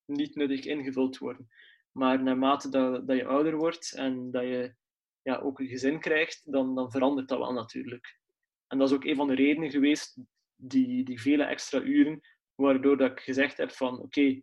niet 0.05 0.35
nuttig 0.35 0.65
ingevuld 0.65 1.19
worden. 1.19 1.49
Maar 1.93 2.23
naarmate 2.23 2.69
dat, 2.69 3.07
dat 3.07 3.17
je 3.17 3.27
ouder 3.27 3.57
wordt 3.57 3.93
en 3.93 4.31
dat 4.31 4.43
je 4.43 4.75
ja, 5.23 5.37
ook 5.37 5.59
een 5.59 5.67
gezin 5.67 6.01
krijgt, 6.01 6.53
dan, 6.53 6.75
dan 6.75 6.91
verandert 6.91 7.29
dat 7.29 7.39
wel 7.39 7.53
natuurlijk. 7.53 8.19
En 8.67 8.79
dat 8.79 8.89
is 8.89 8.95
ook 8.95 9.05
een 9.05 9.17
van 9.17 9.27
de 9.27 9.35
redenen 9.35 9.71
geweest, 9.71 10.21
die, 10.57 11.05
die 11.05 11.21
vele 11.21 11.45
extra 11.45 11.81
uren, 11.81 12.21
waardoor 12.55 12.97
dat 12.97 13.11
ik 13.11 13.21
gezegd 13.21 13.57
heb 13.57 13.71
van 13.71 13.95
oké, 13.95 14.05
okay, 14.05 14.43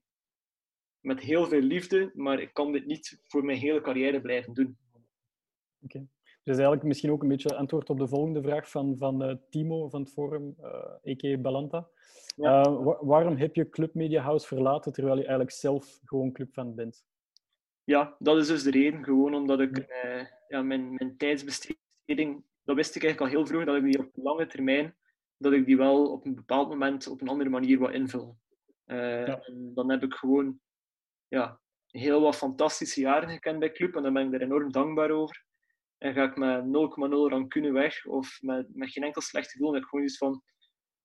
met 1.00 1.20
heel 1.20 1.46
veel 1.46 1.62
liefde, 1.62 2.12
maar 2.14 2.40
ik 2.40 2.54
kan 2.54 2.72
dit 2.72 2.86
niet 2.86 3.22
voor 3.28 3.46
mijn 3.46 3.58
hele 3.58 3.82
carrière 3.82 4.22
blijven 4.22 4.54
doen. 4.54 4.78
Oké. 4.94 5.04
Okay. 5.82 6.08
Dus 6.44 6.58
eigenlijk 6.58 6.84
misschien 6.84 7.12
ook 7.12 7.22
een 7.22 7.30
beetje 7.30 7.56
antwoord 7.56 7.90
op 7.90 8.00
de 8.00 8.08
volgende 8.08 8.42
vraag 8.42 8.70
van, 8.70 8.98
van 8.98 9.30
uh, 9.30 9.36
Timo 9.50 9.90
van 9.90 10.02
het 10.02 10.12
forum, 10.12 10.56
uh, 10.60 11.12
a.k.a. 11.12 11.38
Balanta. 11.38 11.88
Ja. 12.36 12.66
Uh, 12.66 12.84
wa 12.84 12.98
waarom 13.02 13.36
heb 13.36 13.56
je 13.56 13.70
Club 13.70 13.94
Media 13.94 14.22
House 14.22 14.48
verlaten 14.48 14.94
terwijl 14.94 15.16
je 15.16 15.22
eigenlijk 15.22 15.52
zelf 15.52 16.00
gewoon 16.04 16.32
clubfan 16.32 16.76
bent? 16.76 17.06
Ja, 17.90 18.16
dat 18.20 18.38
is 18.38 18.48
dus 18.48 18.64
de 18.64 18.72
reden. 18.72 19.04
Gewoon 19.04 19.34
omdat 19.34 19.60
ik 19.60 19.78
uh, 19.78 20.26
ja, 20.48 20.62
mijn, 20.62 20.94
mijn 20.94 21.18
tijdsbesteding, 21.18 22.44
dat 22.64 22.76
wist 22.76 22.96
ik 22.96 23.04
eigenlijk 23.04 23.20
al 23.20 23.38
heel 23.38 23.48
vroeg, 23.48 23.66
dat 23.66 23.76
ik 23.76 23.84
die 23.84 24.00
op 24.00 24.12
lange 24.16 24.48
termijn, 24.48 24.96
dat 25.38 25.54
ik 25.54 25.66
die 25.66 25.78
wel 25.78 26.12
op 26.12 26.26
een 26.26 26.36
bepaald 26.36 26.70
moment 26.70 27.08
op 27.08 27.22
een 27.22 27.28
andere 27.28 27.50
manier 27.50 27.80
wil 27.80 27.90
invullen. 27.90 28.40
Uh, 28.86 29.28
ja. 29.28 29.40
En 29.40 29.72
dan 29.74 29.90
heb 29.90 30.04
ik 30.04 30.14
gewoon 30.14 30.60
ja, 31.28 31.60
heel 31.88 32.22
wat 32.22 32.36
fantastische 32.36 33.00
jaren 33.00 33.30
gekend 33.30 33.60
bij 33.60 33.72
club 33.72 33.96
en 33.96 34.04
daar 34.04 34.12
ben 34.12 34.28
ik 34.28 34.34
er 34.34 34.42
enorm 34.42 34.72
dankbaar 34.72 35.12
over. 35.12 35.46
En 35.98 36.14
ga 36.14 36.24
ik 36.24 36.38
met 36.38 36.64
0,0 36.64 36.70
rancune 37.10 37.72
weg 37.72 38.06
of 38.06 38.38
met, 38.42 38.76
met 38.76 38.92
geen 38.92 39.04
enkel 39.04 39.22
slecht 39.22 39.52
gevoel. 39.52 39.76
Ik 39.76 39.86
gewoon 39.86 40.06
iets 40.06 40.18
van, 40.18 40.44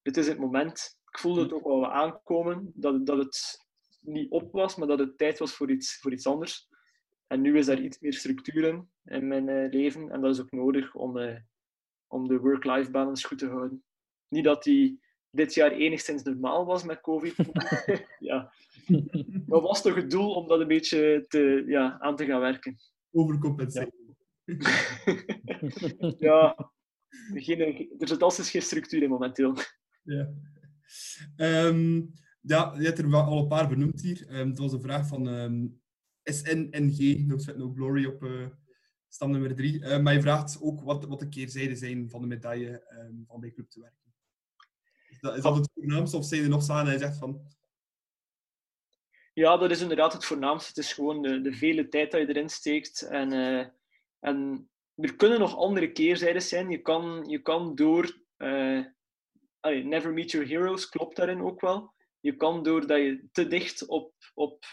dit 0.01 0.17
is 0.17 0.27
het 0.27 0.37
moment. 0.37 0.99
Ik 1.11 1.19
voelde 1.19 1.41
het 1.41 1.53
ook 1.53 1.67
wel 1.67 1.91
aankomen, 1.91 2.71
dat, 2.75 3.05
dat 3.05 3.17
het 3.17 3.65
niet 4.01 4.31
op 4.31 4.51
was, 4.51 4.75
maar 4.75 4.87
dat 4.87 4.99
het 4.99 5.17
tijd 5.17 5.39
was 5.39 5.55
voor 5.55 5.71
iets, 5.71 5.99
voor 5.99 6.11
iets 6.11 6.27
anders. 6.27 6.73
En 7.27 7.41
nu 7.41 7.57
is 7.57 7.65
daar 7.65 7.81
iets 7.81 7.99
meer 7.99 8.13
structuur 8.13 8.63
in, 8.63 8.89
in 9.03 9.27
mijn 9.27 9.49
eh, 9.49 9.71
leven. 9.71 10.11
En 10.11 10.21
dat 10.21 10.33
is 10.33 10.41
ook 10.41 10.51
nodig 10.51 10.95
om, 10.95 11.17
eh, 11.17 11.39
om 12.07 12.27
de 12.27 12.39
work-life 12.39 12.91
balance 12.91 13.27
goed 13.27 13.37
te 13.37 13.47
houden. 13.47 13.83
Niet 14.27 14.43
dat 14.43 14.63
die 14.63 15.03
dit 15.29 15.53
jaar 15.53 15.71
enigszins 15.71 16.23
normaal 16.23 16.65
was 16.65 16.83
met 16.83 17.01
COVID. 17.01 17.35
ja. 18.19 18.53
Maar 19.45 19.61
was 19.61 19.81
toch 19.81 19.95
het 19.95 20.11
doel 20.11 20.33
om 20.33 20.47
dat 20.47 20.59
een 20.59 20.67
beetje 20.67 21.25
te, 21.27 21.63
ja, 21.67 21.99
aan 21.99 22.15
te 22.15 22.25
gaan 22.25 22.39
werken? 22.39 22.77
Overcompenseren. 23.11 23.93
Ja, 26.17 26.71
geen, 27.33 27.59
er 27.97 28.07
zit 28.07 28.21
altijd 28.21 28.47
geen 28.47 28.61
structuur 28.61 29.03
in 29.03 29.09
momenteel. 29.09 29.55
Ja. 30.03 30.33
Ehm, 31.35 32.01
ja, 32.41 32.73
je 32.77 32.85
hebt 32.85 32.97
er 32.97 33.09
wel 33.09 33.21
al 33.21 33.41
een 33.41 33.47
paar 33.47 33.67
benoemd 33.67 34.01
hier. 34.01 34.27
Ehm, 34.27 34.49
het 34.49 34.57
was 34.57 34.73
een 34.73 34.81
vraag 34.81 35.07
van 35.07 35.27
ehm, 36.25 36.69
SNNG, 36.71 37.27
No 37.55 37.73
Glory 37.73 38.05
op 38.05 38.51
stam 39.15 39.31
nummer 39.31 39.55
drie. 39.55 39.83
Eh, 39.85 39.99
maar 39.99 40.13
je 40.13 40.21
vraagt 40.21 40.61
ook 40.61 40.81
wat, 40.81 41.05
wat 41.05 41.19
de 41.19 41.29
keerzijden 41.29 41.77
zijn 41.77 42.09
van 42.09 42.21
de 42.21 42.27
medaille 42.27 42.83
ehm, 42.87 43.15
van 43.27 43.39
bij 43.39 43.51
club 43.51 43.69
te 43.69 43.79
werken. 43.79 44.13
Is 45.09 45.19
dat, 45.19 45.35
is 45.35 45.43
dat 45.43 45.55
het 45.55 45.69
voornaamste 45.73 46.17
of 46.17 46.25
zijn 46.25 46.43
er 46.43 46.49
nog 46.49 46.63
zaken 46.63 46.87
en 46.87 46.93
je 46.93 46.99
zegt 46.99 47.17
van... 47.17 47.53
Ja, 49.33 49.57
dat 49.57 49.71
is 49.71 49.81
inderdaad 49.81 50.13
het 50.13 50.25
voornaamste. 50.25 50.69
Het 50.69 50.77
is 50.77 50.93
gewoon 50.93 51.21
de, 51.21 51.41
de 51.41 51.53
vele 51.53 51.87
tijd 51.87 52.11
dat 52.11 52.21
je 52.21 52.27
erin 52.27 52.49
steekt. 52.49 53.01
En, 53.01 53.31
eh, 53.31 53.67
en 54.19 54.69
er 54.95 55.15
kunnen 55.15 55.39
nog 55.39 55.57
andere 55.57 55.91
keerzijden 55.91 56.41
zijn. 56.41 56.69
Je 56.69 56.81
kan, 56.81 57.23
je 57.27 57.41
kan 57.41 57.75
door... 57.75 58.23
never 59.61 60.13
meet 60.13 60.31
your 60.31 60.47
heroes 60.47 60.89
klopt 60.89 61.15
daarin 61.15 61.41
ook 61.41 61.61
wel. 61.61 61.93
Je 62.25 62.35
kan 62.35 62.63
doordat 62.63 62.97
je 62.97 63.27
te 63.31 63.47
dicht 63.47 63.87
op, 63.87 64.13
op 64.33 64.65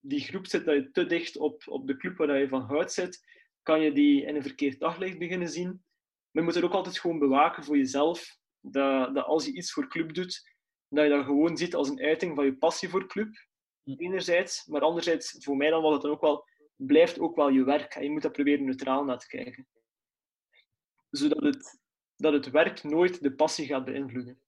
die 0.00 0.20
groep 0.20 0.46
zit, 0.46 0.64
dat 0.64 0.74
je 0.74 0.90
te 0.90 1.06
dicht 1.06 1.36
op, 1.36 1.62
op 1.66 1.86
de 1.86 1.96
club 1.96 2.16
waar 2.16 2.38
je 2.38 2.48
van 2.48 2.60
houdt 2.60 2.92
zit, 2.92 3.24
kan 3.62 3.80
je 3.80 3.92
die 3.92 4.24
in 4.24 4.36
een 4.36 4.42
verkeerd 4.42 4.80
daglicht 4.80 5.18
beginnen 5.18 5.48
zien. 5.48 5.68
Maar 5.68 6.42
je 6.42 6.42
moet 6.42 6.54
er 6.54 6.64
ook 6.64 6.72
altijd 6.72 6.98
gewoon 6.98 7.18
bewaken 7.18 7.64
voor 7.64 7.76
jezelf, 7.76 8.38
dat, 8.60 9.14
dat 9.14 9.24
als 9.24 9.44
je 9.44 9.52
iets 9.52 9.72
voor 9.72 9.88
club 9.88 10.14
doet, 10.14 10.54
dat 10.88 11.04
je 11.04 11.10
dat 11.10 11.24
gewoon 11.24 11.56
ziet 11.56 11.74
als 11.74 11.88
een 11.88 12.00
uiting 12.00 12.34
van 12.34 12.44
je 12.44 12.56
passie 12.56 12.88
voor 12.88 13.06
club, 13.06 13.46
enerzijds. 13.84 14.66
Maar 14.66 14.80
anderzijds, 14.80 15.36
voor 15.38 15.56
mij 15.56 15.70
dan 15.70 15.82
was 15.82 15.92
het 15.92 16.02
dan 16.02 16.10
ook 16.10 16.20
wel, 16.20 16.46
blijft 16.76 17.18
ook 17.18 17.36
wel 17.36 17.48
je 17.48 17.64
werk. 17.64 17.94
En 17.94 18.02
je 18.02 18.10
moet 18.10 18.22
dat 18.22 18.32
proberen 18.32 18.64
neutraal 18.64 19.04
naar 19.04 19.18
te 19.18 19.26
kijken. 19.26 19.68
Zodat 21.10 21.42
het, 21.42 21.80
dat 22.16 22.32
het 22.32 22.50
werk 22.50 22.82
nooit 22.82 23.22
de 23.22 23.34
passie 23.34 23.66
gaat 23.66 23.84
beïnvloeden. 23.84 24.41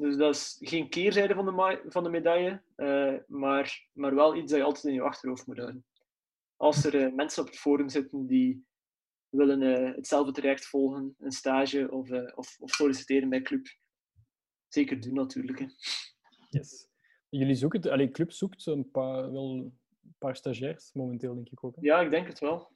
Dus 0.00 0.16
dat 0.16 0.34
is 0.34 0.56
geen 0.60 0.88
keerzijde 0.88 1.34
van 1.34 1.44
de, 1.44 1.82
van 1.88 2.02
de 2.04 2.10
medaille, 2.10 2.62
eh, 2.76 3.14
maar, 3.26 3.88
maar 3.92 4.14
wel 4.14 4.36
iets 4.36 4.50
dat 4.50 4.60
je 4.60 4.64
altijd 4.66 4.84
in 4.84 4.92
je 4.92 5.00
achterhoofd 5.02 5.46
moet 5.46 5.56
houden. 5.58 5.84
Als 6.56 6.84
er 6.84 7.04
eh, 7.04 7.12
mensen 7.12 7.42
op 7.42 7.48
het 7.48 7.58
forum 7.58 7.88
zitten 7.88 8.26
die 8.26 8.66
willen 9.28 9.62
eh, 9.62 9.94
hetzelfde 9.94 10.32
traject 10.32 10.66
volgen, 10.66 11.14
een 11.18 11.30
stage 11.32 11.90
of, 11.90 12.10
of, 12.34 12.56
of 12.60 12.70
solliciteren 12.70 13.28
bij 13.28 13.42
club, 13.42 13.66
zeker 14.68 15.00
doen 15.00 15.14
natuurlijk. 15.14 15.58
Hè. 15.58 15.66
Yes. 16.50 16.88
Jullie 17.28 17.54
zoeken, 17.54 17.80
het- 17.80 17.90
allee, 17.90 18.10
club 18.10 18.32
zoekt 18.32 18.66
een 18.66 18.90
paar, 18.90 19.32
wel 19.32 19.50
een 19.50 19.78
paar 20.18 20.36
stagiairs 20.36 20.92
momenteel, 20.92 21.34
denk 21.34 21.48
ik 21.50 21.64
ook. 21.64 21.74
hè? 21.76 21.80
Ja, 21.82 22.00
ik 22.00 22.10
denk 22.10 22.26
het 22.26 22.38
wel. 22.38 22.70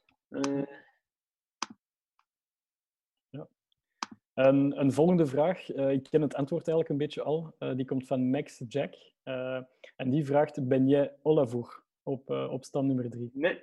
Eh, 4.33 4.45
En 4.47 4.79
een 4.79 4.91
volgende 4.91 5.25
vraag, 5.25 5.69
eh, 5.69 5.91
ik 5.91 6.03
ken 6.09 6.21
het 6.21 6.35
antwoord 6.35 6.67
eigenlijk 6.67 6.89
een 6.89 7.05
beetje 7.05 7.23
al, 7.23 7.55
eh, 7.57 7.75
die 7.75 7.85
komt 7.85 8.07
van 8.07 8.29
Max 8.29 8.61
Jack. 8.67 8.93
Eh, 9.23 9.59
en 9.95 10.09
die 10.09 10.25
vraagt, 10.25 10.67
ben 10.67 10.87
jij 10.87 11.13
Olavoer 11.21 11.83
op, 12.03 12.29
op 12.29 12.65
stand 12.65 12.87
nummer 12.87 13.09
drie? 13.09 13.29
nee. 13.33 13.59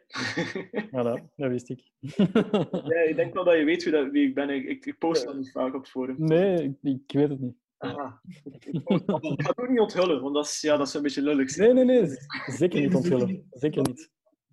Voilà, 0.92 1.24
dat 1.36 1.48
wist 1.50 1.68
ik. 1.70 1.90
ja, 2.92 3.00
ik 3.00 3.16
denk 3.16 3.34
wel 3.34 3.44
dat 3.44 3.56
je 3.56 3.64
weet 3.64 3.82
wie, 3.82 3.92
dat, 3.92 4.10
wie 4.10 4.28
ik 4.28 4.34
ben. 4.34 4.50
Ik, 4.50 4.86
ik 4.86 4.98
post 4.98 5.24
dat 5.24 5.36
niet 5.36 5.50
vaak 5.50 5.74
op 5.74 5.80
het 5.80 5.90
forum. 5.90 6.14
nee, 6.18 6.62
ik, 6.62 6.76
ik 6.82 7.12
weet 7.12 7.28
het 7.28 7.40
niet. 7.40 7.56
Aha. 7.78 8.20
Ik, 8.44 8.80
ga 8.84 8.94
het 9.36 9.58
ook 9.58 9.68
niet 9.68 9.80
onthullen, 9.80 10.22
want 10.22 10.34
dat 10.34 10.44
is, 10.44 10.60
ja, 10.60 10.76
dat 10.76 10.86
is 10.86 10.94
een 10.94 11.02
beetje 11.02 11.22
lullig. 11.22 11.56
Nee, 11.56 11.72
nee, 11.72 11.84
nee, 11.84 12.06
zeker 12.46 12.80
niet 12.80 12.94
onthullen. 12.94 13.46
Zeker 13.50 13.82
niet. 13.82 14.10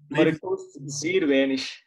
Maar 0.07 0.27
ik 0.27 0.39
post 0.39 0.79
zeer 0.85 1.27
weinig. 1.27 1.85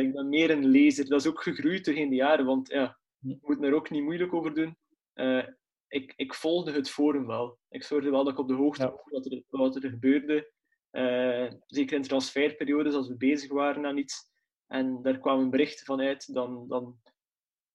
Ik 0.00 0.12
ben 0.12 0.28
meer 0.28 0.50
een 0.50 0.64
lezer. 0.64 1.08
Dat 1.08 1.20
is 1.20 1.26
ook 1.26 1.42
gegroeid 1.42 1.84
doorheen 1.84 2.08
de 2.08 2.14
jaren, 2.14 2.44
want 2.44 2.68
ja, 2.68 2.98
je 3.22 3.38
moet 3.40 3.62
er 3.62 3.74
ook 3.74 3.90
niet 3.90 4.02
moeilijk 4.02 4.34
over 4.34 4.54
doen. 4.54 4.76
Eh, 5.12 5.46
ik, 5.88 6.12
ik 6.16 6.34
volgde 6.34 6.72
het 6.72 6.90
forum 6.90 7.26
wel. 7.26 7.58
Ik 7.68 7.82
zorgde 7.82 8.10
wel 8.10 8.24
dat 8.24 8.32
ik 8.32 8.38
op 8.38 8.48
de 8.48 8.54
hoogte 8.54 8.82
Ja. 8.82 8.90
was 8.90 9.00
wat 9.10 9.26
er, 9.26 9.42
wat 9.48 9.76
er 9.76 9.90
gebeurde. 9.90 10.52
Eh, 10.90 11.52
zeker 11.66 11.96
in 11.96 12.02
transferperiodes, 12.02 12.94
als 12.94 13.08
we 13.08 13.16
bezig 13.16 13.50
waren 13.52 13.86
aan 13.86 13.96
iets. 13.98 14.30
En 14.66 15.02
daar 15.02 15.18
kwamen 15.18 15.50
berichten 15.50 15.86
van 15.86 16.00
uit, 16.00 16.34
dan, 16.34 16.68
dan 16.68 17.00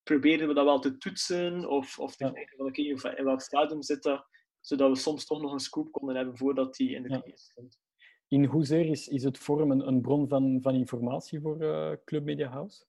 probeerden 0.03 0.47
we 0.47 0.53
dat 0.53 0.65
wel 0.65 0.79
te 0.79 0.97
toetsen 0.97 1.69
of, 1.69 1.99
of 1.99 2.15
te 2.15 2.25
Ja. 2.25 2.31
kijken 2.31 2.57
van 2.57 2.67
oké, 2.67 2.81
in 2.81 3.23
welk 3.25 3.41
stadium 3.41 3.81
zit 3.81 4.03
dat, 4.03 4.27
zodat 4.59 4.89
we 4.89 4.95
soms 4.95 5.25
toch 5.25 5.41
nog 5.41 5.51
een 5.51 5.59
scoop 5.59 5.91
konden 5.91 6.15
hebben 6.15 6.37
voordat 6.37 6.75
die 6.75 6.89
in 6.95 7.03
de 7.03 7.09
Ja. 7.09 7.21
stond. 7.35 7.79
In 8.27 8.45
hoezeer 8.45 8.85
is, 8.85 9.07
is 9.07 9.23
het 9.23 9.37
forum 9.37 9.71
een, 9.71 9.87
een 9.87 10.01
bron 10.01 10.27
van, 10.27 10.61
van 10.61 10.75
informatie 10.75 11.41
voor 11.41 11.59
eh, 11.61 11.91
Club 12.05 12.23
Media 12.23 12.49
House? 12.49 12.85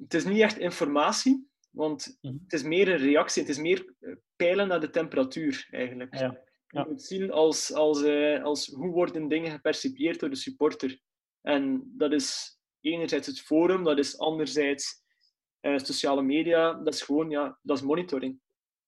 Het 0.00 0.14
is 0.14 0.24
niet 0.24 0.40
echt 0.40 0.58
informatie, 0.58 1.48
want 1.70 2.18
Mhm. 2.20 2.34
het 2.42 2.52
is 2.52 2.62
meer 2.62 2.88
een 2.88 2.96
reactie. 2.96 3.42
Het 3.42 3.50
is 3.50 3.58
meer 3.58 3.94
eh, 4.00 4.14
peilen 4.36 4.68
naar 4.68 4.80
de 4.80 4.90
temperatuur, 4.90 5.68
eigenlijk. 5.70 6.14
Ja, 6.14 6.20
ja. 6.66 6.80
Je 6.82 6.84
moet 6.88 7.02
zien 7.02 7.30
als, 7.30 7.72
als, 7.72 8.02
eh, 8.02 8.42
als 8.42 8.66
hoe 8.66 8.90
worden 8.92 9.28
dingen 9.28 9.50
gepercipieerd 9.50 10.20
door 10.20 10.30
de 10.30 10.36
supporter. 10.36 11.00
En 11.40 11.92
dat 11.96 12.12
is 12.12 12.58
enerzijds 12.80 13.26
het 13.26 13.40
forum, 13.40 13.84
dat 13.84 13.98
is 13.98 14.18
anderzijds 14.18 15.04
eh, 15.60 15.78
sociale 15.78 16.22
media. 16.22 16.72
Dat 16.74 16.94
is 16.94 17.02
gewoon, 17.02 17.30
ja, 17.30 17.58
dat 17.62 17.76
is 17.76 17.82
monitoring. 17.82 18.40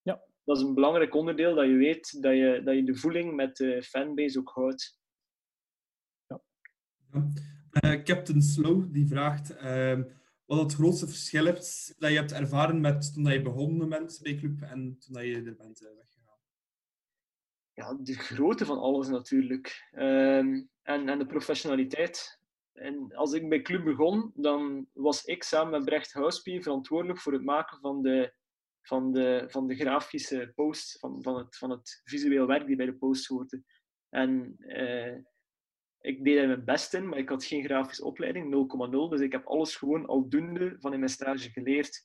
Ja. 0.02 0.22
Dat 0.44 0.56
is 0.56 0.62
een 0.62 0.74
belangrijk 0.74 1.14
onderdeel, 1.14 1.54
dat 1.54 1.66
je 1.66 1.74
weet 1.76 2.22
dat 2.22 2.32
je, 2.32 2.60
dat 2.64 2.74
je 2.74 2.84
de 2.84 2.96
voeling 2.96 3.34
met 3.34 3.56
de 3.56 3.82
fanbase 3.82 4.38
ook 4.38 4.48
houdt. 4.54 4.98
Ja. 6.26 6.40
Eh, 7.70 8.02
Captain 8.02 8.42
Slow 8.42 8.92
die 8.92 9.06
vraagt 9.06 9.56
ehm, 9.56 10.02
wat 10.48 10.58
het 10.58 10.74
grootste 10.74 11.06
verschil 11.06 11.46
is 11.46 11.94
dat 11.98 12.10
je 12.10 12.16
hebt 12.16 12.32
ervaren 12.32 12.80
met 12.80 13.14
toen 13.14 13.32
je 13.32 13.42
begonnen 13.42 13.88
bent 13.88 14.18
bij 14.22 14.34
Club 14.34 14.60
en 14.60 14.98
toen 14.98 15.24
je 15.24 15.34
er 15.34 15.56
bent 15.56 15.82
eh, 15.82 15.94
weggegaan. 15.94 16.38
ja, 17.72 17.94
de 17.94 18.14
grootte 18.14 18.64
van 18.64 18.78
alles 18.78 19.08
natuurlijk. 19.08 19.88
Ehm, 19.90 20.62
en, 20.82 21.08
en 21.08 21.18
de 21.18 21.26
professionaliteit. 21.26 22.40
En 22.72 23.14
als 23.14 23.32
ik 23.32 23.48
bij 23.48 23.62
Club 23.62 23.84
begon, 23.84 24.32
dan 24.34 24.88
was 24.92 25.24
ik 25.24 25.42
samen 25.42 25.70
met 25.70 25.84
Brecht 25.84 26.12
Houspie 26.12 26.62
verantwoordelijk 26.62 27.20
voor 27.20 27.32
het 27.32 27.44
maken 27.44 27.78
van 27.80 28.02
de, 28.02 28.34
van 28.82 29.12
de, 29.12 29.44
van 29.48 29.66
de 29.66 29.76
grafische 29.76 30.52
post, 30.54 30.98
van, 30.98 31.22
van, 31.22 31.38
het, 31.38 31.56
van 31.56 31.70
het 31.70 32.00
visueel 32.04 32.46
werk 32.46 32.66
die 32.66 32.76
bij 32.76 32.86
de 32.86 32.96
post 32.96 33.26
hoorde. 33.26 33.62
En 34.08 34.54
eh, 34.58 35.16
ik 36.08 36.24
deed 36.24 36.46
mijn 36.46 36.64
best 36.64 36.94
in, 36.94 37.08
maar 37.08 37.18
ik 37.18 37.28
had 37.28 37.44
geen 37.44 37.64
grafische 37.64 38.04
opleiding, 38.04 38.68
0,0. 38.90 39.10
Dus 39.10 39.20
ik 39.20 39.32
heb 39.32 39.46
alles 39.46 39.76
gewoon 39.76 40.06
aldoende 40.06 40.76
van 40.78 40.92
in 40.92 40.98
mijn 40.98 41.10
stage 41.10 41.50
geleerd. 41.50 42.04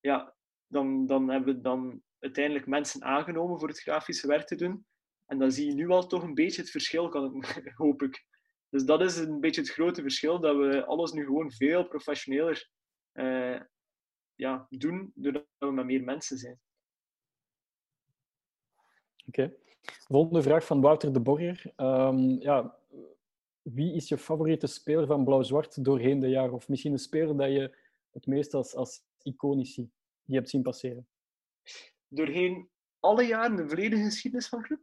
Ja, 0.00 0.34
dan, 0.66 1.06
dan 1.06 1.30
hebben 1.30 1.54
we 1.54 1.60
dan 1.60 2.02
uiteindelijk 2.18 2.66
mensen 2.66 3.02
aangenomen 3.02 3.58
voor 3.58 3.68
het 3.68 3.80
grafische 3.80 4.26
werk 4.26 4.46
te 4.46 4.56
doen. 4.56 4.86
En 5.26 5.38
dan 5.38 5.52
zie 5.52 5.66
je 5.66 5.74
nu 5.74 5.88
al 5.88 6.06
toch 6.06 6.22
een 6.22 6.34
beetje 6.34 6.60
het 6.60 6.70
verschil, 6.70 7.04
ik, 7.04 7.72
hoop 7.82 8.02
ik. 8.02 8.24
Dus 8.68 8.84
dat 8.84 9.00
is 9.00 9.16
een 9.16 9.40
beetje 9.40 9.60
het 9.60 9.70
grote 9.70 10.02
verschil, 10.02 10.40
dat 10.40 10.56
we 10.56 10.84
alles 10.84 11.12
nu 11.12 11.24
gewoon 11.24 11.52
veel 11.52 11.88
professioneler 11.88 12.70
eh, 13.12 13.60
ja, 14.34 14.66
doen, 14.70 15.12
doordat 15.14 15.46
we 15.58 15.72
met 15.72 15.84
meer 15.84 16.04
mensen 16.04 16.38
zijn. 16.38 16.60
Oké. 19.26 19.54
Volgende 20.06 20.42
vraag 20.42 20.66
van 20.66 20.80
Wouter 20.80 21.12
de 21.12 21.20
Borger. 21.20 21.72
Ehm, 21.76 22.18
ja, 22.18 22.78
wie 23.74 23.94
is 23.94 24.08
je 24.08 24.18
favoriete 24.18 24.66
speler 24.66 25.06
van 25.06 25.24
Blauw-Zwart 25.24 25.84
doorheen 25.84 26.20
de 26.20 26.28
jaren? 26.28 26.52
Of 26.52 26.68
misschien 26.68 26.92
een 26.92 26.98
speler 26.98 27.36
dat 27.36 27.52
je 27.52 27.76
het 28.10 28.26
meest 28.26 28.54
als, 28.54 28.74
als 28.74 29.02
iconisch 29.22 29.74
ziet, 29.74 29.90
die 30.24 30.36
hebt 30.36 30.50
zien 30.50 30.62
passeren? 30.62 31.08
Doorheen 32.08 32.68
alle 33.00 33.22
jaren 33.22 33.56
de 33.56 33.68
volledige 33.68 34.02
geschiedenis 34.02 34.48
van 34.48 34.62
club? 34.62 34.80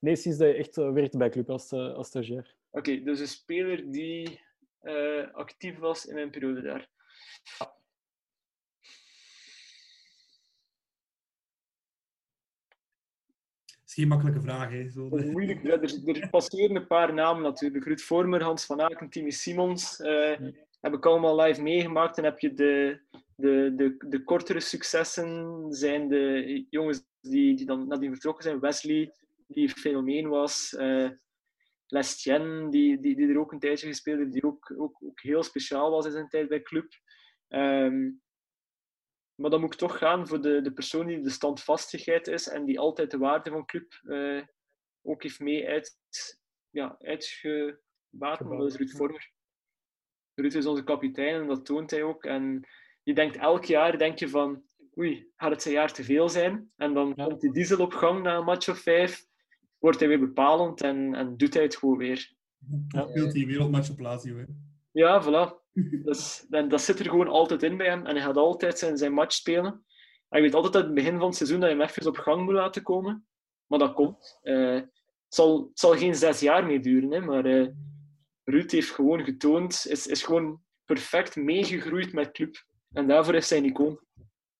Nee, 0.00 0.16
sinds 0.16 0.38
dat 0.38 0.48
je 0.48 0.54
echt 0.54 0.78
eh, 0.78 0.92
werkte 0.92 1.18
bij 1.18 1.30
Club 1.30 1.50
als, 1.50 1.72
eh, 1.72 1.94
als 1.94 2.06
stagiair. 2.06 2.56
Oké, 2.70 3.02
dus 3.02 3.20
een 3.20 3.28
speler 3.28 3.90
die 3.90 4.40
eh, 4.80 5.32
actief 5.32 5.78
was 5.78 6.06
in 6.06 6.14
mijn 6.14 6.30
periode 6.30 6.62
daar. 6.62 6.90
Dat 13.66 13.88
is 13.88 13.89
geen 14.00 14.08
makkelijke 14.08 14.40
vraag, 14.40 14.70
hè. 14.70 14.90
Zo 14.90 15.08
moeilijk. 15.08 15.64
Er, 15.64 15.82
er 16.08 16.28
passeren 16.30 16.76
een 16.76 16.86
paar 16.86 17.14
namen 17.14 17.42
natuurlijk. 17.42 17.84
Ruud 17.84 18.00
Vormer, 18.00 18.42
Hans 18.42 18.64
van 18.66 18.80
Aken, 18.80 19.08
Timmy 19.10 19.30
Simons. 19.30 20.00
eh, 20.00 20.38
heb 20.80 20.94
ik 20.94 21.06
allemaal 21.06 21.40
live 21.40 21.62
meegemaakt. 21.62 22.18
En 22.18 22.24
heb 22.24 22.38
je 22.38 22.54
de, 22.54 23.00
de, 23.36 23.72
de, 23.76 23.94
de 24.08 24.24
kortere 24.24 24.60
successen. 24.60 25.66
Zijn 25.68 26.08
de 26.08 26.66
jongens 26.70 27.02
die, 27.20 27.56
die 27.56 27.66
dan 27.66 27.88
nadien 27.88 28.12
vertrokken 28.12 28.42
zijn. 28.44 28.60
Wesley, 28.60 29.12
die 29.46 29.62
een 29.68 29.74
fenomeen 29.74 30.28
was. 30.28 30.74
eh, 30.74 31.08
Lestien, 31.86 32.70
die, 32.70 33.00
die, 33.00 33.16
die 33.16 33.28
er 33.28 33.38
ook 33.38 33.52
een 33.52 33.58
tijdje 33.58 33.86
gespeeld 33.86 34.18
heeft, 34.18 34.32
die 34.32 34.44
ook, 34.44 34.74
ook, 34.76 34.98
ook 35.02 35.20
heel 35.20 35.42
speciaal 35.42 35.90
was 35.90 36.06
in 36.06 36.12
zijn 36.12 36.28
tijd 36.28 36.48
bij 36.48 36.62
club. 36.62 36.92
Ehm, 37.48 38.10
maar 39.40 39.50
dan 39.50 39.60
moet 39.60 39.72
ik 39.72 39.78
toch 39.78 39.98
gaan 39.98 40.28
voor 40.28 40.40
de, 40.40 40.60
de 40.60 40.72
persoon 40.72 41.06
die 41.06 41.20
de 41.20 41.30
standvastigheid 41.30 42.26
is 42.26 42.48
en 42.48 42.64
die 42.64 42.78
altijd 42.78 43.10
de 43.10 43.18
waarde 43.18 43.50
van 43.50 43.64
club 43.64 44.00
uh, 44.02 44.42
ook 45.02 45.22
heeft 45.22 45.40
mee 45.40 45.68
uit, 45.68 45.98
ja, 46.70 46.96
uitgebaten. 46.98 48.48
Dat 48.48 48.66
is 48.66 48.76
Ruud 48.76 48.90
Vormer. 48.90 49.32
Ruud 50.34 50.54
is 50.54 50.66
onze 50.66 50.84
kapitein 50.84 51.40
en 51.40 51.46
dat 51.46 51.64
toont 51.64 51.90
hij 51.90 52.02
ook. 52.02 52.24
En 52.24 52.66
je 53.02 53.14
denkt 53.14 53.36
elk 53.36 53.64
jaar, 53.64 53.98
denk 53.98 54.18
je 54.18 54.28
van, 54.28 54.62
oei, 54.98 55.30
gaat 55.36 55.50
het 55.50 55.64
een 55.64 55.72
jaar 55.72 55.92
te 55.92 56.04
veel 56.04 56.28
zijn? 56.28 56.72
En 56.76 56.94
dan 56.94 57.14
komt 57.14 57.40
die 57.40 57.52
diesel 57.52 57.80
op 57.80 57.92
gang 57.92 58.22
na 58.22 58.36
een 58.36 58.44
match 58.44 58.68
of 58.68 58.78
vijf, 58.78 59.26
wordt 59.78 59.98
hij 59.98 60.08
weer 60.08 60.20
bepalend 60.20 60.80
en, 60.80 61.14
en 61.14 61.36
doet 61.36 61.54
hij 61.54 61.62
het 61.62 61.76
gewoon 61.76 61.96
weer. 61.96 62.34
Ja, 62.88 63.06
speelt 63.08 63.34
hij 63.34 63.46
wereldmatch 63.46 63.90
op 63.90 63.98
Lazio. 63.98 64.44
Ja, 64.90 65.22
voilà. 65.22 65.59
Dus, 66.04 66.46
en 66.50 66.68
dat 66.68 66.80
zit 66.80 66.98
er 66.98 67.10
gewoon 67.10 67.28
altijd 67.28 67.62
in 67.62 67.76
bij 67.76 67.86
hem. 67.86 68.06
En 68.06 68.14
hij 68.14 68.24
gaat 68.24 68.36
altijd 68.36 68.78
zijn, 68.78 68.96
zijn 68.96 69.12
match 69.12 69.32
spelen. 69.32 69.84
En 70.28 70.38
je 70.38 70.42
weet 70.42 70.54
altijd 70.54 70.74
uit 70.74 70.84
het 70.84 70.94
begin 70.94 71.18
van 71.18 71.26
het 71.26 71.36
seizoen 71.36 71.60
dat 71.60 71.70
je 71.70 71.76
hem 71.76 71.84
even 71.84 72.06
op 72.06 72.16
gang 72.16 72.44
moet 72.44 72.54
laten 72.54 72.82
komen. 72.82 73.26
Maar 73.66 73.78
dat 73.78 73.94
komt. 73.94 74.38
Uh, 74.42 74.74
het, 74.74 74.88
zal, 75.28 75.60
het 75.68 75.78
zal 75.78 75.96
geen 75.96 76.14
zes 76.14 76.40
jaar 76.40 76.66
meer 76.66 76.82
duren, 76.82 77.10
hè, 77.10 77.20
maar 77.20 77.46
uh, 77.46 77.68
Ruud 78.44 78.70
heeft 78.70 78.90
gewoon 78.90 79.24
getoond, 79.24 79.86
is, 79.88 80.06
is 80.06 80.22
gewoon 80.22 80.62
perfect 80.84 81.36
meegegroeid 81.36 82.12
met 82.12 82.30
club. 82.30 82.64
En 82.92 83.06
daarvoor 83.06 83.34
is 83.34 83.50
hij 83.50 83.58
een 83.58 83.64
icoon. 83.64 84.00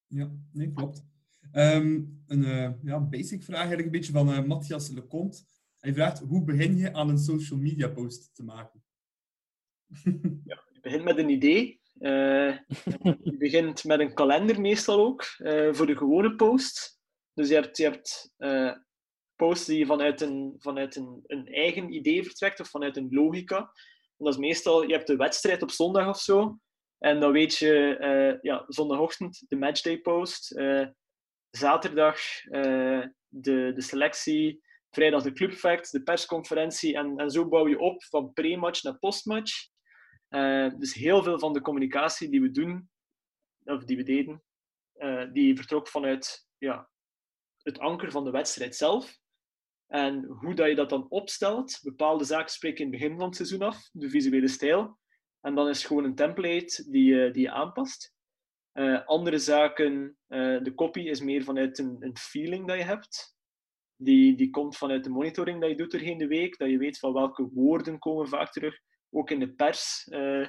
Ja, 0.07 0.31
nee, 0.53 0.73
klopt. 0.73 1.05
Um, 1.53 2.23
een 2.27 2.43
uh, 2.43 2.71
ja, 2.83 3.01
basic 3.01 3.43
vraag 3.43 3.59
eigenlijk 3.59 3.87
een 3.87 3.93
beetje 3.93 4.13
van 4.13 4.29
uh, 4.29 4.45
Matthias 4.45 4.89
Lecomte. 4.89 5.43
Hij 5.79 5.95
vraagt, 5.95 6.19
hoe 6.19 6.45
begin 6.45 6.77
je 6.77 6.93
aan 6.93 7.09
een 7.09 7.19
social 7.19 7.59
media 7.59 7.89
post 7.89 8.35
te 8.35 8.45
maken? 8.45 8.83
ja, 10.45 10.63
begint 10.81 11.05
met 11.05 11.19
een 11.19 11.29
idee. 11.29 11.81
Uh, 11.99 12.57
je 13.23 13.37
begint 13.39 13.85
met 13.85 14.01
een 14.01 14.15
kalender 14.15 14.61
meestal 14.61 15.01
ook, 15.01 15.25
voor 15.71 15.87
de 15.87 15.97
gewone 15.97 16.35
post. 16.35 16.99
Dus 17.35 17.49
je 17.49 17.55
hebt, 17.55 17.77
je 17.77 17.85
hebt 17.85 18.35
posts 19.37 19.67
die 19.67 19.87
vanuit, 19.87 20.21
een, 20.21 20.55
vanuit 20.59 20.97
een, 20.97 21.23
een 21.27 21.47
eigen 21.47 21.93
idee 21.93 22.25
vertrekt 22.25 22.61
of 22.61 22.69
vanuit 22.69 22.97
een 22.97 23.09
logica. 23.11 23.59
En 23.59 24.25
dat 24.25 24.35
is 24.35 24.41
meestal, 24.41 24.83
je 24.83 24.93
hebt 24.93 25.07
de 25.07 25.17
wedstrijd 25.17 25.63
op 25.63 25.71
zondag 25.71 26.09
of 26.09 26.21
zo. 26.21 26.59
En 26.99 27.21
dan 27.21 27.33
weet 27.33 27.57
je, 27.57 28.39
ja, 28.43 28.65
zondagochtend 28.69 29.45
de 29.49 29.57
matchday 29.57 29.99
post. 29.99 30.61
Zaterdag 31.51 32.21
de, 33.29 33.73
de 33.75 33.83
selectie. 33.83 34.63
Vrijdag 34.91 35.23
de 35.23 35.33
clubfact, 35.33 35.93
de 35.93 36.03
persconferentie. 36.03 36.97
En, 36.97 37.17
en 37.17 37.31
zo 37.31 37.49
bouw 37.49 37.69
je 37.69 37.79
op 37.79 38.05
van 38.05 38.33
pre-match 38.33 38.83
naar 38.83 38.99
post-match. 38.99 39.69
Dus 40.79 40.95
heel 40.95 41.23
veel 41.23 41.39
van 41.39 41.53
de 41.53 41.61
communicatie 41.61 42.31
die 42.31 42.41
we 42.41 42.51
doen, 42.51 42.91
of 43.65 43.85
die 43.85 43.97
we 43.97 44.03
deden, 44.03 44.43
die 45.33 45.57
vertrok 45.57 45.89
vanuit 45.89 46.47
ja, 46.59 46.91
het 47.63 47.79
anker 47.79 48.11
van 48.11 48.25
de 48.25 48.31
wedstrijd 48.31 48.77
zelf. 48.77 49.19
En 49.87 50.25
hoe 50.25 50.55
dat 50.55 50.69
je 50.69 50.75
dat 50.75 50.91
dan 50.91 51.09
opstelt, 51.09 51.79
bepaalde 51.83 52.25
zaken 52.25 52.51
spreken 52.51 52.85
in 52.85 52.91
het 52.91 53.01
begin 53.01 53.17
van 53.17 53.27
het 53.27 53.37
seizoen 53.37 53.63
af, 53.63 53.89
de 53.93 54.11
visuele 54.11 54.49
stijl. 54.49 54.99
En 55.41 55.55
dan 55.55 55.69
is 55.69 55.79
het 55.79 55.87
gewoon 55.87 56.05
een 56.05 56.15
template 56.15 56.91
die, 56.91 57.15
je, 57.15 57.31
die 57.31 57.43
je 57.43 57.51
aanpast. 57.51 58.15
Uh, 58.73 59.07
andere 59.07 59.39
zaken, 59.39 60.17
de 60.29 60.73
copy 60.75 61.01
is 61.01 61.21
meer 61.21 61.45
vanuit 61.45 61.79
een, 61.79 61.97
een, 62.01 62.17
feeling 62.17 62.67
dat 62.67 62.77
je 62.77 62.83
hebt. 62.83 63.37
Die, 63.97 64.37
die 64.37 64.51
komt 64.51 64.77
vanuit 64.77 65.05
de 65.05 65.11
monitoring 65.11 65.61
dat 65.61 65.71
je 65.71 65.77
doet 65.77 65.91
doorheen 65.91 66.19
de 66.19 66.27
week. 66.27 66.59
Dat 66.59 66.71
je 66.71 66.79
weet 66.79 66.99
van 66.99 67.13
welke 67.13 67.49
woorden 67.53 67.99
komen 67.99 68.29
vaak 68.29 68.53
terug, 68.53 68.79
ook 69.11 69.31
in 69.31 69.39
de 69.39 69.53
pers. 69.53 70.07
Uh, 70.11 70.49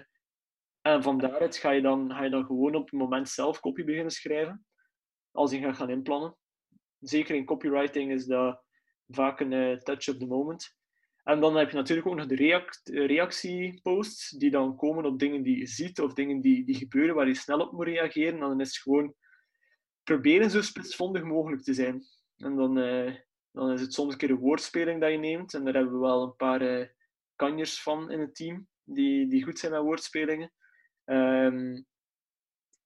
en 0.82 1.03
van 1.03 1.18
daaruit 1.18 1.57
ga 1.57 1.72
je, 1.72 1.82
dan, 1.82 2.12
ga 2.12 2.24
je 2.24 2.30
dan 2.30 2.45
gewoon 2.45 2.76
op 2.76 2.84
het 2.84 2.99
moment 2.99 3.30
zelf 3.30 3.59
copy 3.59 3.84
beginnen 3.84 4.12
schrijven. 4.12 4.66
Als 5.32 5.51
je 5.51 5.59
gaat 5.59 5.76
gaan 5.76 5.89
inplannen. 5.89 6.38
Zeker 6.99 7.36
in 7.36 7.45
copywriting 7.45 8.12
is 8.12 8.26
dat 8.26 8.64
vaak 9.07 9.39
een 9.39 9.80
touch 9.80 10.09
of 10.09 10.18
the 10.18 10.26
moment. 10.26 10.76
En 11.24 11.39
dan 11.39 11.55
heb 11.55 11.70
je 11.70 11.76
natuurlijk 11.76 12.07
ook 12.07 12.16
nog 12.16 12.26
de 12.26 12.36
react 12.36 12.82
reactieposts, 12.89 14.30
die 14.30 14.51
dan 14.51 14.76
komen 14.76 15.05
op 15.05 15.20
dingen 15.20 15.43
die 15.43 15.57
je 15.57 15.68
ziet 15.68 16.01
of 16.01 16.14
dingen 16.14 16.41
die, 16.41 16.66
die 16.66 16.76
gebeuren 16.76 17.16
waar 17.16 17.28
je 17.28 17.36
snel 17.36 17.59
op 17.59 17.72
moet 17.72 17.86
reageren. 17.88 18.34
En 18.34 18.39
dan 18.39 18.59
is 18.59 18.68
het 18.68 18.78
gewoon 18.78 19.16
proberen 20.03 20.49
zo 20.49 20.62
spitsvondig 20.62 21.24
mogelijk 21.24 21.62
te 21.62 21.74
zijn. 21.74 22.03
En 22.38 22.55
dan, 22.55 22.78
uh, 22.78 23.16
dan 23.51 23.72
is 23.72 23.82
het 23.82 23.93
soms 23.93 24.12
een 24.12 24.18
keer 24.18 24.30
een 24.30 24.38
woordspeling 24.38 25.01
dat 25.01 25.12
je 25.12 25.18
neemt. 25.18 25.53
En 25.53 25.64
daar 25.64 25.74
hebben 25.74 25.93
we 25.93 25.99
wel 25.99 26.24
een 26.24 26.36
paar 26.36 26.62
kanjers 27.48 27.82
van 27.82 28.12
in 28.12 28.20
het 28.20 28.36
team, 28.36 28.68
die, 28.84 29.28
die 29.28 29.44
goed 29.44 29.60
zijn 29.60 29.72
met 29.72 29.82
woordspelingen. 29.82 30.52
Um, 31.06 31.86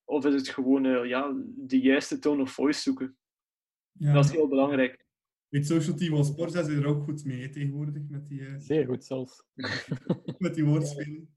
of 0.04 0.26
is 0.26 0.34
het 0.34 0.50
gewoon 0.50 0.86
uh, 0.86 1.06
ja, 1.06 1.34
de 1.56 1.80
juiste 1.80 2.20
tone 2.20 2.42
of 2.42 2.52
voice 2.52 2.82
zoeken. 2.82 3.18
Ja. 3.92 4.14
Dat 4.14 4.26
is 4.26 4.32
heel 4.32 4.48
belangrijk 4.48 5.06
het 5.56 5.66
social 5.66 5.96
team 5.96 6.14
als 6.14 6.28
Sporza 6.28 6.60
is 6.60 6.68
er 6.68 6.86
ook 6.86 7.04
goed 7.04 7.26
mee 7.26 7.50
tegenwoordig. 7.50 8.02
Met 8.10 8.28
die, 8.28 8.40
uh, 8.40 8.56
Zeer 8.58 8.86
goed 8.86 9.06
zelfs. 9.06 9.44
met 10.38 10.56
die 10.56 10.66
woordspelen. 10.66 11.30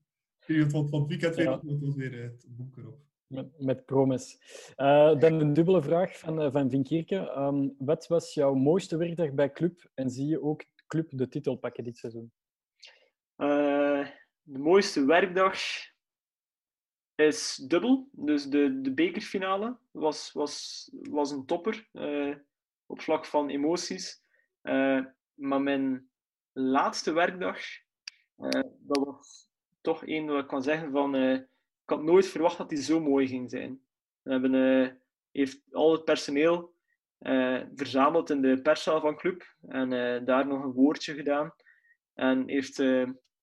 Ik 0.47 0.71
van, 0.71 0.89
van 0.89 1.01
het 1.01 1.09
weekend 1.09 1.35
weer, 1.35 1.45
ja. 1.45 1.61
weer 1.97 2.13
uh, 2.13 2.23
het 2.23 2.47
boek 2.49 2.77
erop. 2.77 2.99
Met, 3.27 3.61
met 3.61 3.85
promis. 3.87 4.39
Uh, 4.77 5.19
dan 5.19 5.41
een 5.41 5.53
dubbele 5.53 5.83
vraag 5.83 6.19
van, 6.19 6.53
van 6.53 6.71
Vinkierke. 6.71 7.17
Um, 7.37 7.75
wat 7.79 8.07
was 8.07 8.35
jouw 8.35 8.55
mooiste 8.55 8.97
werkdag 8.97 9.33
bij 9.33 9.53
Club 9.53 9.91
en 9.95 10.11
zie 10.11 10.27
je 10.27 10.43
ook 10.43 10.65
Club 10.87 11.11
de 11.11 11.29
titel 11.29 11.57
pakken 11.57 11.85
dit 11.85 11.97
seizoen? 11.97 12.33
De 13.39 14.59
mooiste 14.59 15.05
werkdag 15.05 15.59
is 17.15 17.55
dubbel. 17.57 18.09
Dus 18.13 18.45
de, 18.45 18.81
de 18.81 18.93
bekerfinale 18.93 19.79
was, 19.91 20.33
was, 20.33 20.89
was 20.93 21.31
een 21.31 21.47
topper 21.47 21.89
op 22.87 23.01
vlak 23.01 23.25
van 23.25 23.49
emoties. 23.49 24.23
Uh, 24.63 25.05
maar 25.35 25.63
mijn 25.63 26.11
laatste 26.53 27.13
werkdag, 27.13 27.59
uh, 28.39 28.63
dat 28.79 29.05
was 29.05 29.49
toch 29.81 30.05
één 30.05 30.27
wat 30.27 30.43
ik 30.43 30.47
kan 30.47 30.63
zeggen 30.63 30.91
van... 30.91 31.15
Uh, 31.15 31.33
ik 31.33 31.95
had 31.95 32.03
nooit 32.03 32.27
verwacht 32.27 32.59
dat 32.59 32.69
die 32.69 32.83
zo 32.83 33.01
mooi 33.01 33.27
ging 33.27 33.51
zijn. 33.51 33.81
We 34.23 34.31
hebben, 34.31 35.03
heeft 35.31 35.63
al 35.71 35.93
het 35.93 36.05
personeel 36.05 36.77
verzameld 37.75 38.31
in 38.31 38.41
de 38.41 38.63
perszaal 38.63 39.01
van 39.01 39.17
club 39.17 39.55
en 39.69 39.91
daar 40.25 40.47
nog 40.47 40.65
een 40.65 40.73
woordje 40.73 41.15
gedaan. 41.15 41.55
En 42.15 42.49
heeft 42.49 42.83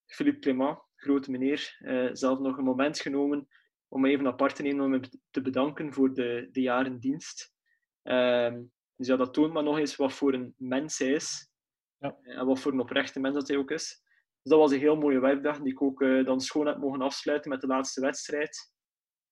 Philippe 0.06 0.40
Clément, 0.40 0.78
grote 0.96 1.30
meneer, 1.30 1.76
zelf 2.12 2.38
nog 2.38 2.58
een 2.58 2.64
moment 2.64 3.00
genomen 3.00 3.48
om 3.88 4.06
even 4.06 4.26
apart 4.26 4.56
te 4.56 4.62
nemen 4.62 4.84
om 4.84 4.92
hem 4.92 5.02
te 5.30 5.40
bedanken 5.40 5.92
voor 5.92 6.14
de, 6.14 6.48
de 6.52 6.60
jaren 6.60 6.98
dienst. 6.98 7.54
Ehm, 8.02 8.62
dus 8.96 9.06
ja, 9.06 9.16
dat 9.16 9.34
toont 9.34 9.52
maar 9.52 9.62
nog 9.62 9.78
eens 9.78 9.96
wat 9.96 10.12
voor 10.12 10.34
een 10.34 10.54
mens 10.56 10.98
hij 10.98 11.12
is. 11.12 11.50
Ja. 11.98 12.18
En 12.22 12.46
wat 12.46 12.60
voor 12.60 12.72
een 12.72 12.80
oprechte 12.80 13.20
mens 13.20 13.34
dat 13.34 13.48
hij 13.48 13.56
ook 13.56 13.70
is. 13.70 14.02
Dus 14.42 14.52
dat 14.52 14.58
was 14.58 14.72
een 14.72 14.78
heel 14.78 14.96
mooie 14.96 15.20
werkdag, 15.20 15.60
die 15.60 15.72
ik 15.72 15.82
ook 15.82 16.00
uh, 16.00 16.24
dan 16.24 16.40
schoon 16.40 16.66
heb 16.66 16.78
mogen 16.78 17.00
afsluiten 17.00 17.50
met 17.50 17.60
de 17.60 17.66
laatste 17.66 18.00
wedstrijd 18.00 18.72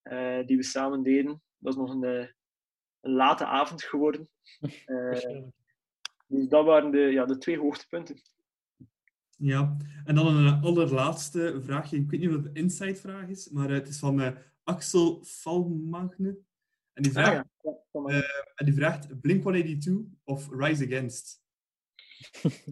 uh, 0.03 0.47
die 0.47 0.57
we 0.57 0.63
samen 0.63 1.03
deden. 1.03 1.43
Dat 1.59 1.73
is 1.73 1.79
nog 1.79 1.91
een, 1.91 2.03
uh, 2.03 2.29
een 3.01 3.13
late 3.13 3.47
avond 3.47 3.83
geworden. 3.83 4.29
dus 6.27 6.49
dat 6.49 6.65
waren 6.65 6.91
de, 6.91 6.99
ja, 6.99 7.25
de 7.25 7.39
twee 7.39 7.59
hoogtepunten. 7.59 8.23
Ja, 9.45 9.77
en 10.05 10.15
dan 10.15 10.27
een 10.27 10.63
allerlaatste 10.63 11.61
vraagje. 11.63 11.97
Ik 11.97 12.11
weet 12.11 12.21
niet 12.21 12.29
of 12.29 12.37
het 12.37 12.47
een 12.47 12.55
inside-vraag 12.55 13.29
is, 13.29 13.49
maar 13.49 13.71
het 13.71 13.89
is 13.89 13.99
van 13.99 14.37
Axel 14.63 15.25
Valmagne. 15.25 16.39
En 16.93 17.03
die 17.03 17.13
vraagt, 17.13 17.47
ah, 17.63 17.75
ja. 17.93 18.11
uh, 18.11 18.17
en 18.55 18.65
die 18.65 18.75
vraagt 18.75 19.21
Blink-182 19.21 19.93
of 20.25 20.49
Rise 20.51 20.85
Against? 20.85 21.43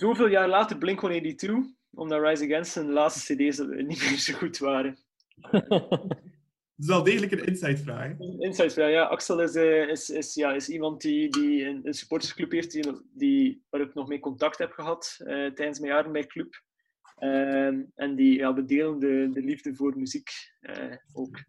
Zoveel 0.00 0.28
jaar 0.28 0.48
later 0.48 0.78
Blink-182, 0.78 1.50
omdat 1.90 2.20
Rise 2.20 2.44
Against 2.44 2.74
de 2.74 2.84
laatste 2.84 3.34
cd's 3.34 3.58
niet 3.58 3.86
meer 3.86 4.18
zo 4.18 4.34
goed 4.34 4.58
waren. 4.58 4.98
Dat 6.76 6.86
is 6.86 6.94
wel 6.94 7.02
degelijk 7.02 7.32
een 7.32 7.44
inside-vraag. 7.44 8.18
Inside-vraag, 8.38 8.90
ja. 8.90 9.02
Axel 9.02 9.42
is, 9.42 9.54
uh, 9.54 9.88
is, 9.88 10.10
is, 10.10 10.34
ja, 10.34 10.52
is 10.52 10.68
iemand 10.68 11.00
die, 11.00 11.28
die 11.28 11.64
een, 11.64 11.80
een 11.86 11.94
supportersclub 11.94 12.50
heeft, 12.50 12.70
die, 12.70 12.84
die, 13.12 13.64
waar 13.70 13.80
ik 13.80 13.94
nog 13.94 14.08
mee 14.08 14.20
contact 14.20 14.58
heb 14.58 14.72
gehad 14.72 15.16
uh, 15.18 15.26
tijdens 15.26 15.78
mijn 15.78 15.92
jaren 15.92 16.12
bij 16.12 16.26
club. 16.26 16.62
Uh, 17.18 17.66
en 17.94 18.14
die, 18.14 18.38
ja, 18.38 18.54
we 18.54 18.64
delen 18.64 18.98
de, 18.98 19.28
de 19.32 19.42
liefde 19.42 19.74
voor 19.74 19.98
muziek 19.98 20.30
uh, 20.60 20.96
ook. 21.12 21.44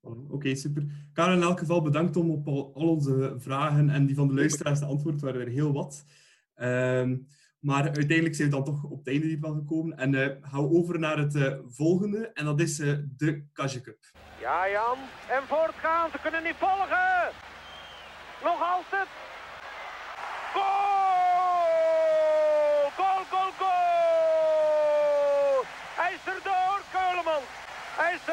Oké, 0.00 0.32
okay, 0.32 0.54
super. 0.54 0.86
Karel, 1.12 1.36
in 1.36 1.42
elk 1.42 1.58
geval 1.58 1.82
bedankt 1.82 2.16
om 2.16 2.30
op 2.30 2.46
al, 2.46 2.74
al, 2.74 2.88
onze 2.88 3.34
vragen 3.38 3.90
en 3.90 4.06
die 4.06 4.14
van 4.14 4.28
de 4.28 4.34
luisteraars 4.34 4.78
te 4.78 4.84
antwoorden. 4.84 5.20
Waren 5.20 5.40
er 5.40 5.48
heel 5.48 5.72
wat. 5.72 6.04
Maar 7.62 7.84
uiteindelijk 7.84 8.34
zijn 8.34 8.50
we 8.50 8.54
dan 8.54 8.64
toch 8.64 8.84
op 8.84 8.98
het 8.98 9.08
einde 9.08 9.26
hiervan 9.26 9.54
gekomen. 9.54 9.98
En 9.98 10.12
uh, 10.12 10.26
gaan 10.40 10.68
we 10.68 10.76
over 10.76 10.98
naar 10.98 11.18
het 11.18 11.34
eh, 11.34 11.54
volgende. 11.68 12.30
En 12.34 12.44
dat 12.44 12.60
is 12.60 12.78
eh, 12.78 12.94
de 13.16 13.44
Kasje 13.52 13.80
Cup. 13.80 13.98
Ja, 14.40 14.70
Jan. 14.70 14.98
En 15.28 15.42
voortgaan. 15.46 16.10
Ze 16.10 16.18
kunnen 16.22 16.42
niet 16.42 16.56
volgen. 16.58 17.30
Nog 18.42 18.60
altijd. 18.74 19.08
Goal! 20.54 20.90
Goal, 22.98 23.22
goal, 23.32 23.52
goal! 23.62 25.64
Hij 26.00 26.12
is 26.14 26.24
erdoor, 26.34 26.78
Keulemans. 26.92 27.48
Hij 28.00 28.14
is. 28.14 28.24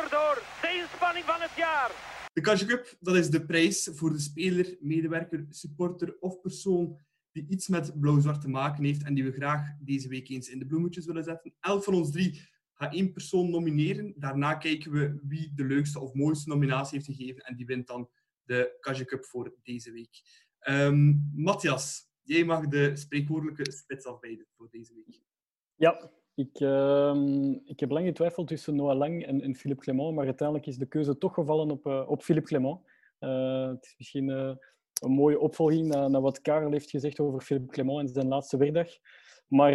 De 0.61 0.79
inspanning 0.81 1.25
van 1.25 1.41
het 1.41 1.55
jaar. 1.55 1.91
De 2.33 2.41
Kasje 2.41 2.65
Cup, 2.65 2.95
dat 2.99 3.15
is 3.15 3.29
de 3.29 3.45
prijs 3.45 3.89
voor 3.93 4.11
de 4.11 4.19
speler, 4.19 4.77
medewerker, 4.79 5.45
supporter 5.49 6.17
of 6.19 6.41
persoon 6.41 6.97
die 7.31 7.45
iets 7.47 7.67
met 7.67 7.99
blauw-zwart 7.99 8.41
te 8.41 8.49
maken 8.49 8.83
heeft 8.83 9.03
en 9.03 9.13
die 9.13 9.23
we 9.23 9.31
graag 9.31 9.77
deze 9.79 10.07
week 10.07 10.29
eens 10.29 10.49
in 10.49 10.59
de 10.59 10.65
bloemetjes 10.65 11.05
willen 11.05 11.23
zetten. 11.23 11.53
Elk 11.59 11.83
van 11.83 11.93
ons 11.93 12.11
drie 12.11 12.47
gaat 12.73 12.93
één 12.93 13.11
persoon 13.11 13.49
nomineren. 13.49 14.13
Daarna 14.17 14.53
kijken 14.53 14.91
we 14.91 15.19
wie 15.27 15.51
de 15.55 15.63
leukste 15.63 15.99
of 15.99 16.13
mooiste 16.13 16.49
nominatie 16.49 16.97
heeft 16.97 17.17
gegeven 17.17 17.43
en 17.43 17.55
die 17.55 17.65
wint 17.65 17.87
dan 17.87 18.09
de 18.43 18.77
Cash 18.79 19.03
Cup 19.03 19.25
voor 19.25 19.55
deze 19.63 19.91
week. 19.91 20.21
Ehm, 20.59 21.13
Matthias, 21.33 22.09
jij 22.21 22.43
mag 22.43 22.67
de 22.67 22.95
spreekwoordelijke 22.95 23.71
spits 23.71 24.05
voor 24.55 24.67
deze 24.71 24.93
week. 24.93 25.21
Ja, 25.75 26.11
ik, 26.35 26.59
ehm, 26.59 27.51
ik 27.51 27.79
heb 27.79 27.89
lang 27.89 28.05
getwijfeld 28.05 28.47
tussen 28.47 28.75
Noah 28.75 28.97
Lang 28.97 29.25
en, 29.25 29.41
en 29.41 29.55
Philippe 29.55 29.83
Clement, 29.83 30.15
maar 30.15 30.25
uiteindelijk 30.25 30.67
is 30.67 30.77
de 30.77 30.85
keuze 30.85 31.17
toch 31.17 31.33
gevallen 31.33 31.71
op, 31.71 31.85
uh, 31.85 32.09
op 32.09 32.23
Philippe 32.23 32.47
Clement. 32.47 32.79
Uh, 33.19 33.67
het 33.67 33.85
is 33.85 33.95
misschien 33.97 34.29
uh, 34.29 34.55
een 35.01 35.11
mooie 35.11 35.39
opvolging 35.39 35.87
naar, 35.87 36.21
wat 36.21 36.41
Karel 36.41 36.71
heeft 36.71 36.89
gezegd 36.89 37.19
over 37.19 37.41
Philippe 37.41 37.71
Clement 37.71 37.99
en 37.99 38.13
zijn 38.13 38.27
laatste 38.27 38.57
werkdag. 38.57 38.87
Maar 39.47 39.73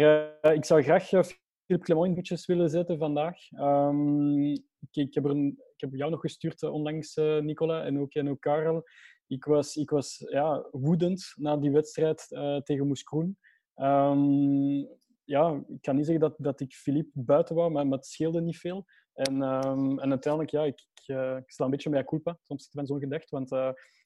ik 0.53 0.65
zou 0.65 0.81
graag 0.81 1.07
Philippe 1.07 1.85
Clement 1.85 2.07
in 2.07 2.13
boetjes 2.13 2.45
willen 2.45 2.69
zetten 2.69 2.97
vandaag. 2.97 3.51
Um, 3.51 4.51
ik, 4.51 4.61
ik, 4.91 5.13
heb 5.13 5.23
een, 5.23 5.47
ik, 5.47 5.81
heb 5.81 5.93
jou 5.93 6.11
nog 6.11 6.19
gestuurd 6.19 6.63
onlangs, 6.63 7.15
Nicola, 7.15 7.83
en 7.83 7.99
ook, 7.99 8.13
en 8.13 8.29
ook 8.29 8.41
Karel. 8.41 8.83
Ik 9.27 9.45
was, 9.45 9.75
ik 9.75 9.89
was 9.89 10.23
ja, 10.29 10.67
woedend 10.71 11.33
na 11.35 11.57
die 11.57 11.71
wedstrijd 11.71 12.27
tegen 12.63 12.87
Moes 12.87 13.03
Kroen. 13.03 13.37
Um, 13.75 14.87
ja, 15.23 15.63
ik 15.67 15.81
kan 15.81 15.95
niet 15.95 16.05
zeggen 16.05 16.23
dat, 16.23 16.35
dat 16.37 16.59
ik 16.59 16.73
Filip 16.73 17.09
buiten 17.13 17.55
wou, 17.55 17.71
maar, 17.71 17.85
het 17.85 18.05
scheelde 18.05 18.41
niet 18.41 18.57
veel. 18.57 18.85
En, 19.13 19.41
um, 19.41 19.99
en 19.99 20.09
uiteindelijk, 20.09 20.51
ja, 20.51 20.63
ik, 20.63 20.81
ik, 20.93 21.15
ik, 21.37 21.51
sta 21.51 21.63
een 21.63 21.71
beetje 21.71 21.89
met 21.89 22.05
culpa, 22.05 22.37
soms 22.41 22.69
van 22.71 22.85
zo'n 22.85 22.99
gedacht. 22.99 23.29
Want 23.29 23.49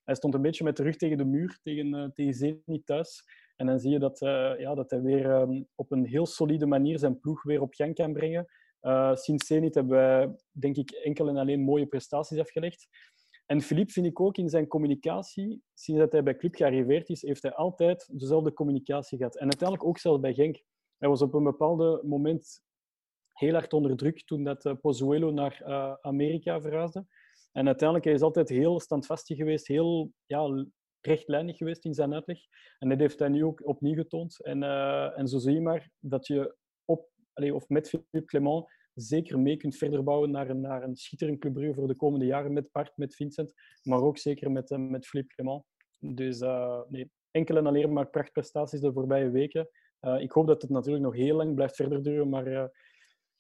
hij 0.09 0.17
stond 0.17 0.33
een 0.33 0.41
beetje 0.41 0.63
met 0.63 0.77
de 0.77 0.83
rug 0.83 0.95
tegen 0.95 1.17
de 1.17 1.25
muur, 1.25 1.59
tegen, 1.61 1.87
uh, 1.87 2.05
tegen 2.13 2.33
Zenit 2.33 2.85
thuis. 2.85 3.23
En 3.55 3.65
dan 3.65 3.79
zie 3.79 3.91
je 3.91 3.99
dat, 3.99 4.19
ja, 4.59 4.75
dat 4.75 4.89
hij 4.89 5.01
weer 5.01 5.31
um, 5.31 5.67
op 5.75 5.91
een 5.91 6.05
heel 6.05 6.25
solide 6.25 6.65
manier 6.65 6.99
zijn 6.99 7.19
ploeg 7.19 7.43
weer 7.43 7.61
op 7.61 7.73
gang 7.73 7.95
kan 7.95 8.13
brengen. 8.13 8.45
sinds 9.13 9.47
Zenit 9.47 9.75
hebben 9.75 9.97
wij, 9.97 10.35
denk 10.51 10.75
ik, 10.75 10.91
enkel 10.91 11.27
en 11.27 11.37
alleen 11.37 11.61
mooie 11.61 11.85
prestaties 11.85 12.39
afgelegd. 12.39 12.87
En 13.45 13.61
Filip 13.61 13.91
vind 13.91 14.05
ik 14.05 14.19
ook 14.19 14.37
in 14.37 14.49
zijn 14.49 14.67
communicatie, 14.67 15.63
sinds 15.73 16.01
dat 16.01 16.11
hij 16.11 16.23
bij 16.23 16.35
Club 16.35 16.55
gearriveerd 16.55 17.09
is, 17.09 17.21
heeft 17.21 17.41
hij 17.41 17.53
altijd 17.53 18.09
dezelfde 18.11 18.53
communicatie 18.53 19.17
gehad. 19.17 19.35
En 19.35 19.43
uiteindelijk 19.43 19.89
ook 19.89 19.97
zelfs 19.97 20.19
bij 20.19 20.33
Genk. 20.33 20.63
Hij 20.97 21.09
was 21.09 21.21
op 21.21 21.33
een 21.33 21.43
bepaald 21.43 22.03
moment 22.03 22.61
heel 23.33 23.53
hard 23.53 23.73
onder 23.73 23.95
druk 23.95 24.25
toen 24.25 24.43
dat 24.43 24.81
Pozuelo 24.81 25.31
naar 25.31 25.63
Amerika 26.01 26.61
verhuisde. 26.61 27.05
En 27.51 27.65
uiteindelijk 27.65 28.07
hij 28.07 28.13
is 28.13 28.21
altijd 28.21 28.49
heel 28.49 28.79
standvastig 28.79 29.37
geweest, 29.37 29.67
heel 29.67 30.11
ja, 30.25 30.65
rechtlijnig 31.01 31.57
geweest 31.57 31.85
in 31.85 31.93
zijn 31.93 32.13
uitleg. 32.13 32.39
En 32.79 32.89
dat 32.89 32.99
heeft 32.99 33.19
hij 33.19 33.29
nu 33.29 33.43
ook 33.43 33.67
opnieuw 33.67 33.95
getoond. 33.95 34.43
En, 34.43 34.61
uh, 34.61 35.17
en 35.17 35.27
zo 35.27 35.37
zie 35.37 35.53
je 35.53 35.61
maar 35.61 35.91
dat 35.99 36.27
je 36.27 36.55
op, 36.85 37.09
allez, 37.33 37.51
of 37.51 37.69
met 37.69 37.89
Philippe 37.89 38.25
Clement 38.25 38.65
zeker 38.93 39.39
mee 39.39 39.57
kunt 39.57 39.75
verder 39.75 40.03
bouwen 40.03 40.31
naar 40.31 40.49
een, 40.49 40.61
naar 40.61 40.83
een 40.83 40.95
schitterend 40.95 41.39
Club 41.39 41.75
voor 41.75 41.87
de 41.87 41.95
komende 41.95 42.25
jaren 42.25 42.53
met 42.53 42.71
Bart, 42.71 42.97
met 42.97 43.15
Vincent, 43.15 43.53
maar 43.83 44.01
ook 44.01 44.17
zeker 44.17 44.51
met, 44.51 44.69
met 44.77 45.07
Philippe 45.07 45.33
Clement. 45.33 45.63
Dus 45.99 46.39
nee, 46.89 47.11
enkel 47.31 47.57
en 47.57 47.65
alleen 47.65 47.93
maar 47.93 48.09
prachtprestaties 48.09 48.79
de 48.79 48.93
voorbije 48.93 49.29
weken. 49.29 49.69
Ik 50.19 50.31
hoop 50.31 50.47
dat 50.47 50.61
het 50.61 50.71
natuurlijk 50.71 51.03
nog 51.03 51.15
heel 51.15 51.35
lang 51.35 51.55
blijft 51.55 51.75
verder 51.75 52.03
duren, 52.03 52.29
maar 52.29 52.71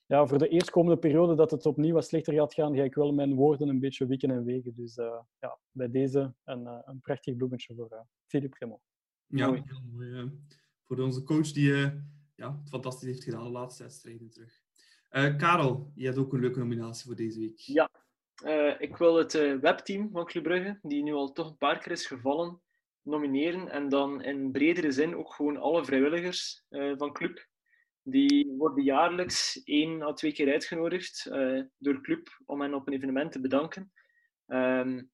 ja, 0.09 0.25
voor 0.27 0.37
de 0.37 0.47
eerstkomende 0.47 0.99
periode 0.99 1.35
dat 1.35 1.51
het 1.51 1.65
opnieuw 1.65 1.93
wat 1.93 2.07
slechter 2.07 2.33
gaat 2.33 2.53
gaan, 2.53 2.75
ga 2.75 2.83
ik 2.83 2.95
wel 2.95 3.13
mijn 3.13 3.35
woorden 3.35 3.67
een 3.67 3.79
beetje 3.79 4.05
wikken 4.05 4.31
en 4.31 4.43
wegen. 4.43 4.75
Dus 4.75 4.97
uh, 4.97 5.19
ja, 5.39 5.59
bij 5.71 5.89
deze 5.89 6.33
een, 6.43 6.65
een 6.65 6.99
prachtig 7.01 7.35
bloemetje 7.35 7.75
voor 7.75 8.05
Philippe 8.25 8.57
Clement. 8.57 8.81
Ja, 9.25 9.47
mooi. 9.47 9.63
heel 9.65 9.81
mooi. 9.91 10.31
voor 10.83 10.99
onze 10.99 11.23
coach 11.23 11.51
die 11.51 11.73
ja, 12.35 12.59
het 12.59 12.69
fantastisch 12.69 13.07
heeft 13.07 13.23
gedaan 13.23 13.43
de 13.43 13.49
laatste 13.49 13.83
wedstrijden 13.83 14.29
terug. 14.29 14.61
Karel, 15.37 15.91
je 15.95 16.05
hebt 16.05 16.17
ook 16.17 16.33
een 16.33 16.39
leuke 16.39 16.59
nominatie 16.59 17.05
voor 17.05 17.15
deze 17.15 17.39
week. 17.39 17.57
Ja, 17.57 17.89
ik 18.79 18.97
wil 18.97 19.15
het 19.15 19.33
webteam 19.61 20.09
van 20.11 20.25
Club 20.25 20.43
Brugge, 20.43 20.79
die 20.81 21.03
nu 21.03 21.13
al 21.13 21.31
toch 21.31 21.49
een 21.49 21.57
paar 21.57 21.79
keer 21.79 21.91
is 21.91 22.05
gevallen, 22.05 22.61
nomineren 23.01 23.69
en 23.69 23.89
dan 23.89 24.23
in 24.23 24.51
bredere 24.51 24.91
zin 24.91 25.15
ook 25.15 25.33
gewoon 25.33 25.57
alle 25.57 25.85
vrijwilligers 25.85 26.65
uh, 26.69 26.93
van 26.97 27.13
club. 27.13 27.48
Die 28.09 28.53
worden 28.57 28.83
jaarlijks 28.83 29.61
één 29.63 30.01
à 30.01 30.13
twee 30.13 30.33
keer 30.33 30.51
uitgenodigd 30.51 31.27
uh, 31.31 31.63
door 31.77 32.01
club 32.01 32.41
om 32.45 32.61
hen 32.61 32.73
op 32.73 32.87
een 32.87 32.93
evenement 32.93 33.31
te 33.31 33.41
bedanken. 33.41 33.91
Um, 34.47 35.11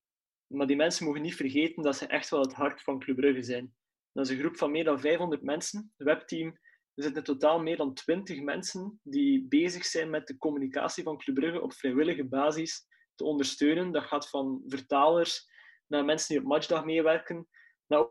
maar 0.47 0.67
die 0.67 0.75
mensen 0.75 1.05
mogen 1.05 1.21
niet 1.21 1.35
vergeten 1.35 1.83
dat 1.83 1.95
ze 1.95 2.07
echt 2.07 2.29
wel 2.29 2.41
het 2.41 2.53
hart 2.53 2.81
van 2.81 2.99
Club 2.99 3.15
Brugge 3.15 3.43
zijn. 3.43 3.75
Dat 4.11 4.25
is 4.25 4.31
een 4.31 4.39
groep 4.39 4.57
van 4.57 4.71
meer 4.71 4.83
dan 4.83 4.99
500 4.99 5.41
mensen. 5.41 5.93
Het 5.97 6.07
webteam 6.07 6.47
er 6.95 7.03
zitten 7.03 7.23
in 7.23 7.33
totaal 7.33 7.59
meer 7.59 7.77
dan 7.77 7.93
20 7.93 8.41
mensen 8.41 8.99
die 9.03 9.47
bezig 9.47 9.85
zijn 9.85 10.09
met 10.09 10.27
de 10.27 10.37
communicatie 10.37 11.03
van 11.03 11.17
Club 11.17 11.35
Brugge 11.35 11.61
op 11.61 11.73
vrijwillige 11.73 12.25
basis 12.25 12.87
te 13.15 13.23
ondersteunen. 13.23 13.91
Dat 13.91 14.03
gaat 14.03 14.29
van 14.29 14.63
vertalers 14.67 15.49
naar 15.87 16.05
mensen 16.05 16.27
die 16.27 16.43
op 16.43 16.49
matchdag 16.49 16.85
meewerken, 16.85 17.47
nou, 17.87 18.09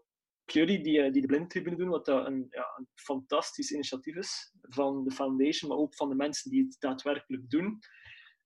jullie 0.53 0.83
die, 0.83 1.03
eh, 1.03 1.13
die 1.13 1.21
de 1.21 1.27
blindtribune 1.27 1.77
doen, 1.77 1.89
wat 1.89 2.09
een, 2.09 2.47
ja, 2.51 2.75
een 2.77 2.89
fantastisch 2.95 3.71
initiatief 3.73 4.17
is 4.17 4.53
van 4.61 5.05
de 5.05 5.11
foundation, 5.11 5.71
maar 5.71 5.79
ook 5.79 5.95
van 5.95 6.09
de 6.09 6.15
mensen 6.15 6.51
die 6.51 6.65
het 6.65 6.77
daadwerkelijk 6.79 7.51
doen. 7.51 7.79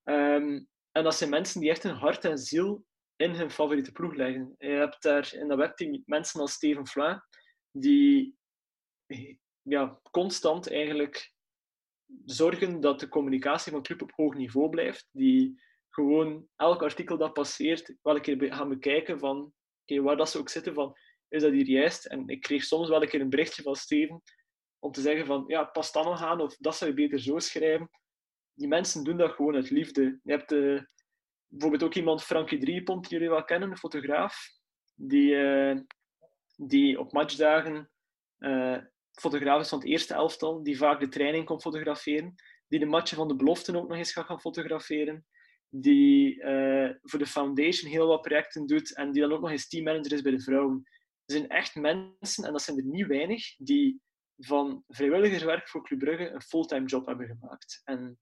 Um, 0.05 0.69
en 0.93 1.05
dat 1.05 1.15
zijn 1.15 1.31
mensen 1.31 1.61
die 1.61 1.70
echt 1.70 1.83
hun 1.83 1.95
hart 1.95 2.25
en 2.25 2.39
ziel 2.39 2.85
in 3.16 3.31
hun 3.31 3.51
favoriete 3.51 3.93
ploeg 3.93 4.15
leggen. 4.15 4.55
Je 4.59 4.69
hebt 4.69 5.03
daar 5.03 5.35
in 5.35 5.49
dat 5.49 5.59
webteam 5.59 6.03
mensen 6.07 6.41
als 6.41 6.53
Steven 6.53 6.87
Flin, 6.87 7.23
die 7.70 8.37
ja, 9.62 10.01
constant 10.11 10.70
eigenlijk 10.70 11.33
zorgen 12.25 12.81
dat 12.81 13.01
de 13.01 13.09
communicatie 13.09 13.73
van 13.73 13.83
club 13.83 14.03
op 14.03 14.12
hoog 14.12 14.35
niveau 14.35 14.69
blijft. 14.69 15.09
Die 15.12 15.62
gewoon 15.89 16.49
elk 16.57 16.83
artikel 16.83 17.19
dat 17.19 17.33
passeert 17.33 17.97
wel 18.03 18.16
een 18.16 18.23
keer 18.23 18.55
gaan 18.55 18.69
bekijken 18.69 19.19
van 19.19 19.53
okay, 19.83 20.01
waar 20.01 20.16
dat 20.16 20.31
ze 20.31 20.39
ook 20.39 20.49
zitten 20.49 20.75
van 20.75 20.97
is 21.29 21.43
dat 21.43 21.53
hier 21.53 21.67
juist? 21.67 22.07
En 22.07 22.29
ik 22.29 22.41
kreeg 22.41 22.65
soms 22.65 22.89
wel 22.89 23.03
een 23.03 23.09
keer 23.09 23.21
een 23.21 23.31
berichtje 23.31 23.63
van 23.63 23.77
Steven 23.77 24.23
om 24.79 24.93
te 24.93 25.01
zeggen 25.01 25.27
van, 25.27 25.45
ja, 25.47 25.65
pas 25.65 25.93
dan 25.93 26.05
nog 26.05 26.23
aan 26.23 26.41
of 26.41 26.57
dat 26.57 26.77
zou 26.77 26.91
je 26.91 26.97
beter 26.97 27.21
zo 27.21 27.39
schrijven. 27.39 27.91
Die 28.55 28.69
mensen 28.69 29.05
doen 29.05 29.17
dat 29.17 29.33
gewoon 29.33 29.55
uit 29.55 29.71
liefde. 29.71 30.21
Je 30.23 30.33
hebt 30.33 30.53
uh, 30.53 30.83
bijvoorbeeld 31.47 31.83
ook 31.83 31.95
iemand, 31.95 32.23
Frankie 32.23 32.59
Driepont, 32.59 33.03
die 33.03 33.13
jullie 33.19 33.35
wel 33.35 33.45
kennen, 33.45 33.71
een 33.71 33.77
fotograaf, 33.77 34.49
die, 34.95 35.31
uh, 35.31 35.81
die 36.57 37.01
op 37.01 37.13
matchdagen 37.13 37.91
uh, 38.39 38.79
fotograaf 39.13 39.61
is 39.61 39.69
van 39.69 39.79
het 39.79 39.89
eerste 39.89 40.15
elftal, 40.15 40.63
die 40.63 40.79
vaak 40.79 41.01
de 41.01 41.09
training 41.09 41.45
komt 41.45 41.63
fotograferen, 41.63 42.35
die 42.69 42.79
de 42.79 42.87
matchen 42.87 43.17
van 43.17 43.29
de 43.29 43.37
beloften 43.37 43.77
ook 43.77 43.89
nog 43.89 43.99
eens 43.99 44.13
gaat 44.13 44.27
gaan 44.27 44.41
fotograferen, 44.41 45.27
die 45.69 46.43
voor 47.03 47.19
de 47.19 47.27
foundation 47.27 47.91
heel 47.91 48.07
wat 48.07 48.23
projecten 48.23 48.67
doet 48.67 48.97
en 48.97 49.13
die 49.13 49.23
dan 49.23 49.33
ook 49.33 49.41
nog 49.41 49.51
eens 49.51 49.69
teammanager 49.69 50.13
is 50.13 50.23
bij 50.23 50.33
de 50.33 50.41
vrouwen. 50.41 50.85
Zijn 51.31 51.49
echt 51.49 51.75
mensen, 51.75 52.45
en 52.45 52.53
dat 52.53 52.63
zijn 52.63 52.77
er 52.77 52.85
niet 52.85 53.07
weinig, 53.07 53.57
die 53.57 54.01
van 54.37 54.85
vrijwilligerswerk 54.89 55.69
voor 55.69 55.85
Club 55.85 55.99
Brugge 55.99 56.31
een 56.31 56.43
fulltime 56.43 56.87
job 56.87 57.07
hebben 57.07 57.27
gemaakt. 57.27 57.81
En 57.85 58.19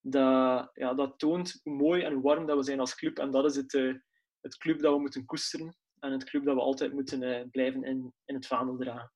dat, 0.00 0.70
ja, 0.72 0.94
dat 0.94 1.18
toont 1.18 1.60
hoe 1.62 1.74
mooi 1.74 2.02
en 2.02 2.20
warm 2.20 2.46
dat 2.46 2.56
we 2.56 2.62
zijn 2.62 2.80
als 2.80 2.94
club. 2.94 3.18
En 3.18 3.30
dat 3.30 3.44
is 3.44 3.56
het, 3.56 3.72
uh, 3.72 3.94
het 4.40 4.56
club 4.56 4.80
dat 4.80 4.94
we 4.94 5.00
moeten 5.00 5.24
koesteren. 5.24 5.76
En 5.98 6.12
het 6.12 6.24
club 6.24 6.44
dat 6.44 6.54
we 6.54 6.60
altijd 6.60 6.92
moeten 6.92 7.22
uh, 7.22 7.50
blijven 7.50 7.82
in, 7.82 8.12
in 8.24 8.34
het 8.34 8.46
vaandel 8.46 8.76
dragen. 8.76 9.12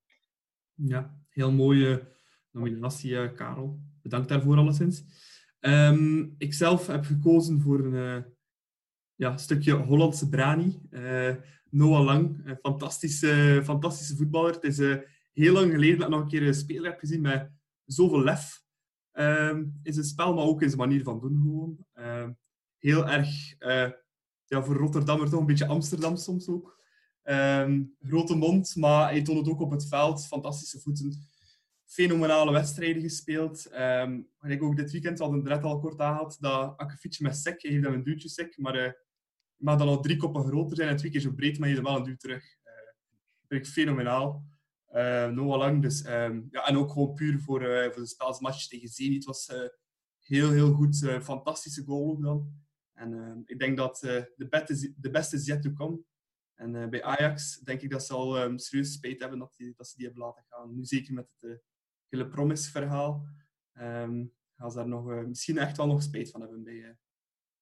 Ja, 0.75 1.19
heel 1.29 1.53
mooie 1.53 2.17
nominatie, 2.51 3.11
uh, 3.11 3.35
Karel. 3.35 3.81
Bedankt 4.03 4.29
daarvoor 4.29 4.57
alleszins. 4.57 5.05
Um, 5.61 6.35
ik 6.39 6.55
zelf 6.55 6.87
heb 6.87 7.05
gekozen 7.05 7.61
voor 7.61 7.85
een 7.85 8.37
ja, 9.15 9.37
stukje 9.37 9.73
Hollandse 9.73 10.29
brani. 10.29 10.81
Noah 11.71 12.05
Lang, 12.05 12.41
een 12.45 12.59
fantastische, 12.63 13.61
fantastische 13.65 14.17
voetballer. 14.17 14.53
Het 14.53 14.65
is 14.65 14.79
uh, 14.79 14.97
heel 15.33 15.53
lang 15.53 15.73
geleden 15.73 15.99
dat 15.99 16.09
ik 16.09 16.15
nog 16.15 16.23
een 16.23 16.29
keer 16.29 16.47
een 16.47 16.55
speler 16.55 16.91
heb 16.91 16.99
gezien 16.99 17.21
met 17.21 17.51
zoveel 17.85 18.23
lef 18.23 18.63
uh, 19.13 19.59
in 19.83 19.93
zijn 19.93 20.05
spel, 20.05 20.35
maar 20.35 20.45
ook 20.45 20.63
in 20.63 20.69
zijn 20.69 20.81
manier 20.81 21.03
van 21.03 21.21
doen 21.21 21.41
gewoon. 21.43 21.87
Uh, 21.95 22.29
heel 22.79 23.09
erg, 23.09 23.55
uh, 23.61 23.91
ja, 24.45 24.63
voor 24.63 24.77
Rotterdammer 24.77 25.31
toch 25.31 25.41
een 25.41 25.47
beetje 25.47 25.67
Amsterdam 25.67 26.17
soms 26.17 26.49
ook. 26.49 26.79
Ehm, 27.23 27.83
grote 28.01 28.35
mond, 28.35 28.77
maar 28.77 29.09
hij 29.09 29.23
toont 29.23 29.39
het 29.39 29.49
ook 29.49 29.61
op 29.61 29.71
het 29.71 29.89
veld. 29.89 30.27
Fantastische 30.27 30.81
voeten. 30.81 31.27
Fenomenale 31.85 32.53
wedstrijden 32.53 33.03
gespeeld. 33.03 33.71
Um, 33.73 34.29
ik 34.41 34.63
ook 34.63 34.77
dit 34.77 34.91
weekend, 34.91 35.19
we 35.19 35.25
hadden 35.25 35.43
net 35.43 35.63
al 35.63 35.79
kort 35.79 36.01
aangehaald, 36.01 36.41
dat 36.41 36.77
akkefietje 36.77 37.25
met 37.25 37.37
sek, 37.37 37.63
hij 37.63 37.71
heeft 37.71 37.83
dan 37.83 37.93
een 37.93 38.03
duwtje 38.03 38.29
sek, 38.29 38.59
maar 38.59 38.97
mag 39.59 39.79
dan 39.79 39.89
al 39.89 40.01
drie 40.01 40.17
koppen 40.17 40.45
groter 40.45 40.77
zijn 40.77 40.89
en 40.89 40.97
twee 40.97 41.11
keer 41.11 41.21
zo 41.21 41.33
breed, 41.33 41.59
maar 41.59 41.69
je 41.69 41.83
wel 41.83 41.97
een 41.97 42.03
duw 42.03 42.17
terug. 42.17 42.45
Uh, 42.45 42.73
vind 43.47 43.67
ik 43.67 43.73
fenomenaal. 43.73 44.45
Uh, 44.95 45.31
Lang, 45.35 45.83
dus, 45.83 46.07
um, 46.07 46.49
ja, 46.51 46.67
en 46.67 46.77
ook 46.77 46.93
gewoon 46.93 47.15
puur 47.15 47.39
voor, 47.39 47.63
uh, 47.63 47.91
voor 47.91 48.03
de 48.03 48.09
spelsmatch 48.09 48.69
tegen 48.69 48.89
Zenit 48.89 49.25
was 49.25 49.53
heel, 50.19 50.51
heel 50.51 50.73
goed. 50.73 50.99
fantastische 51.23 51.85
goal 51.85 52.11
ook 52.11 52.23
dan. 52.23 52.53
En 52.93 53.13
ehm, 53.13 53.41
ik 53.45 53.59
denk 53.59 53.77
dat 53.77 53.99
de, 53.99 54.47
beste, 54.51 54.95
de 54.97 55.11
beste 55.11 55.37
is 55.37 55.47
yet 55.47 55.63
to 55.63 55.73
come. 55.73 56.01
En 56.55 56.91
bij 56.91 57.03
Ajax 57.03 57.59
denk 57.59 57.81
ik 57.81 57.91
dat 57.91 58.07
ze 58.07 58.13
al 58.13 58.43
um, 58.43 58.59
serieus 58.59 58.93
spijt 58.93 59.21
hebben 59.21 59.39
dat, 59.39 59.55
die, 59.57 59.73
dat 59.77 59.89
ze 59.89 59.97
die 59.97 60.07
hebben 60.07 60.25
laten 60.25 60.45
gaan. 60.49 60.75
Nu 60.75 60.85
zeker 60.85 61.15
met 61.15 61.31
het 61.39 61.63
hele 62.09 62.29
promise-verhaal 62.29 63.27
gaan 64.57 64.71
ze 64.71 64.77
daar 64.77 64.89
nog, 64.89 65.27
misschien 65.27 65.59
echt 65.59 65.77
wel 65.77 65.87
nog 65.87 66.03
spijt 66.03 66.31
van 66.31 66.41
hebben 66.41 66.65
bij 66.65 66.97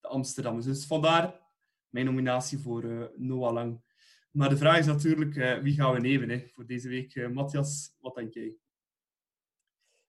de 0.01 0.09
Amsterdammers. 0.09 0.67
Dus 0.67 0.87
vandaar 0.87 1.46
mijn 1.89 2.07
nominatie 2.07 2.59
voor 2.59 3.13
Noah 3.17 3.53
Lang. 3.53 3.81
Maar 4.31 4.49
de 4.49 4.57
vraag 4.57 4.79
is 4.79 4.87
natuurlijk, 4.87 5.61
wie 5.63 5.75
gaan 5.75 5.95
we 5.95 6.01
nemen 6.01 6.29
hè, 6.29 6.47
voor 6.47 6.67
deze 6.67 6.89
week? 6.89 7.29
Matthias, 7.33 7.95
wat 7.99 8.15
denk 8.15 8.35
jij? 8.35 8.57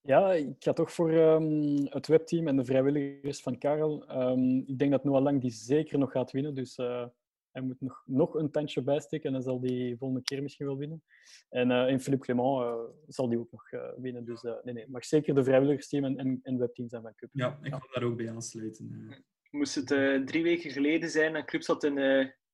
Ja, 0.01 0.33
ik 0.33 0.55
ga 0.59 0.73
toch 0.73 0.91
voor 0.91 1.11
um, 1.11 1.85
het 1.89 2.07
webteam 2.07 2.47
en 2.47 2.55
de 2.55 2.65
vrijwilligers 2.65 3.41
van 3.41 3.57
Karel. 3.57 4.21
Um, 4.29 4.63
ik 4.67 4.79
denk 4.79 4.91
dat 4.91 5.03
Noah 5.03 5.21
Lang 5.21 5.41
die 5.41 5.51
zeker 5.51 5.97
nog 5.97 6.11
gaat 6.11 6.31
winnen. 6.31 6.55
Dus 6.55 6.77
uh, 6.77 7.05
hij 7.51 7.61
moet 7.61 7.81
nog, 7.81 8.03
nog 8.05 8.33
een 8.33 8.51
tandje 8.51 8.81
bijsteken 8.81 9.27
en 9.27 9.33
dan 9.33 9.41
zal 9.41 9.59
die 9.59 9.97
volgende 9.97 10.23
keer 10.23 10.41
misschien 10.41 10.65
wel 10.65 10.77
winnen. 10.77 11.03
En, 11.49 11.69
uh, 11.69 11.91
en 11.91 11.99
Philippe 11.99 12.25
Clement 12.25 12.63
uh, 12.63 12.83
zal 13.07 13.29
die 13.29 13.39
ook 13.39 13.51
nog 13.51 13.69
winnen. 13.97 14.25
Dus 14.25 14.41
nee, 14.41 14.73
nee, 14.73 14.87
mag 14.87 15.05
zeker 15.05 15.35
de 15.35 15.43
vrijwilligersteam 15.43 16.03
en, 16.03 16.17
en, 16.17 16.39
en 16.43 16.57
webteam 16.57 16.89
zijn 16.89 17.01
van 17.01 17.15
Cup. 17.15 17.29
Ja, 17.31 17.59
ik 17.61 17.73
ga 17.73 17.87
daar 17.93 18.03
ook 18.03 18.17
bij 18.17 18.31
aansluiten. 18.31 19.15
Moest 19.57 19.75
het 19.75 19.87
drie 20.27 20.43
weken 20.43 20.71
geleden 20.71 21.09
zijn 21.09 21.35
en 21.35 21.45
Club 21.45 21.63
zat 21.63 21.83
in 21.83 21.97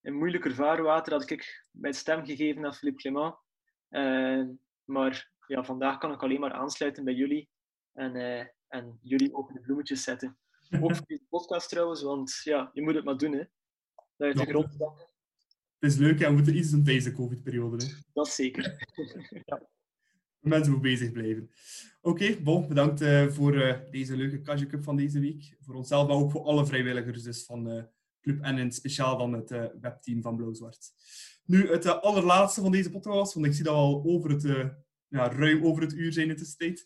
een 0.01 0.13
moeilijker 0.13 0.53
vaarwater, 0.53 1.13
had 1.13 1.29
ik 1.29 1.67
mijn 1.71 1.93
stem 1.93 2.25
gegeven 2.25 2.65
aan 2.65 2.73
Philippe 2.73 3.01
Clement. 3.01 3.35
maar 4.83 5.31
ja, 5.47 5.63
vandaag 5.63 5.97
kan 5.97 6.11
ik 6.11 6.23
alleen 6.23 6.39
maar 6.39 6.53
aansluiten 6.53 7.03
bij 7.03 7.13
jullie 7.13 7.49
en, 7.93 8.15
uh, 8.15 8.45
en 8.67 8.99
jullie 9.01 9.33
ook 9.33 9.53
de 9.53 9.61
bloemetjes 9.61 10.03
zetten. 10.03 10.37
Ook 10.81 10.95
voor 10.95 11.05
deze 11.07 11.25
podcast 11.29 11.69
trouwens, 11.69 12.01
want 12.01 12.39
ja, 12.43 12.69
je 12.73 12.81
moet 12.81 12.95
het 12.95 13.03
maar 13.03 13.17
doen. 13.17 13.31
Hè. 13.31 13.43
Dat 14.17 14.39
je 14.39 14.45
de 14.45 14.51
grond 14.51 14.73
Het 15.79 15.91
is 15.91 15.95
leuk, 15.95 16.19
ja, 16.19 16.27
we 16.27 16.33
moeten 16.33 16.57
iets 16.57 16.69
doen 16.69 16.83
deze 16.83 17.11
COVID-periode. 17.11 17.85
Dat 18.13 18.27
is 18.27 18.35
zeker. 18.35 18.87
ja. 19.45 19.61
Mensen 20.43 20.71
moeten 20.71 20.91
bezig 20.91 21.11
blijven. 21.11 21.49
Oké, 22.01 22.37
bon, 22.41 22.67
bedankt 22.67 23.01
uh, 23.01 23.27
voor 23.27 23.55
uh, 23.55 23.75
deze 23.91 24.17
leuke 24.17 24.41
Kaja 24.41 24.65
van 24.81 24.95
deze 24.95 25.19
week. 25.19 25.55
Voor 25.59 25.75
onszelf, 25.75 26.07
maar 26.07 26.15
ook 26.15 26.31
voor 26.31 26.43
alle 26.43 26.65
vrijwilligers 26.65 27.23
dus 27.23 27.45
van 27.45 27.71
uh, 27.71 27.83
Club 28.21 28.41
en 28.41 28.57
in 28.57 28.71
speciaal 28.71 29.17
van 29.17 29.33
het 29.33 29.49
webteam 29.81 30.21
van 30.21 30.35
Blauw-Zwart. 30.35 30.91
Nu, 31.45 31.69
het 31.69 32.01
allerlaatste 32.01 32.61
van 32.61 32.71
deze 32.71 32.91
podcast, 32.91 33.33
want 33.33 33.45
ik 33.45 33.53
zie 33.53 33.63
dat 33.63 33.73
we 33.73 33.79
al 33.79 34.03
over 34.05 34.29
het 34.31 34.73
ja, 35.07 35.29
ruim 35.29 35.65
over 35.65 35.81
het 35.83 35.93
uur 35.93 36.13
zijn 36.13 36.29
in 36.29 36.35
de 36.35 36.55
tijd. 36.57 36.85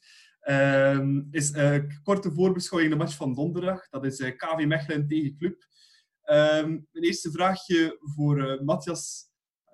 Uh, 0.49 0.99
is 1.31 1.51
uh, 1.51 1.77
korte 2.03 2.31
voorbeschouwing 2.31 2.91
de 2.91 2.97
match 2.97 3.15
van 3.15 3.33
donderdag. 3.33 3.89
Dat 3.89 4.05
is 4.05 4.19
eh, 4.19 4.35
KV 4.35 4.65
Mechelen 4.65 5.07
tegen 5.07 5.37
Club. 5.37 5.65
Um, 6.23 6.87
mijn 6.91 7.05
eerste 7.05 7.31
vraagje 7.31 7.97
voor 7.99 8.59
Matthias. 8.63 9.26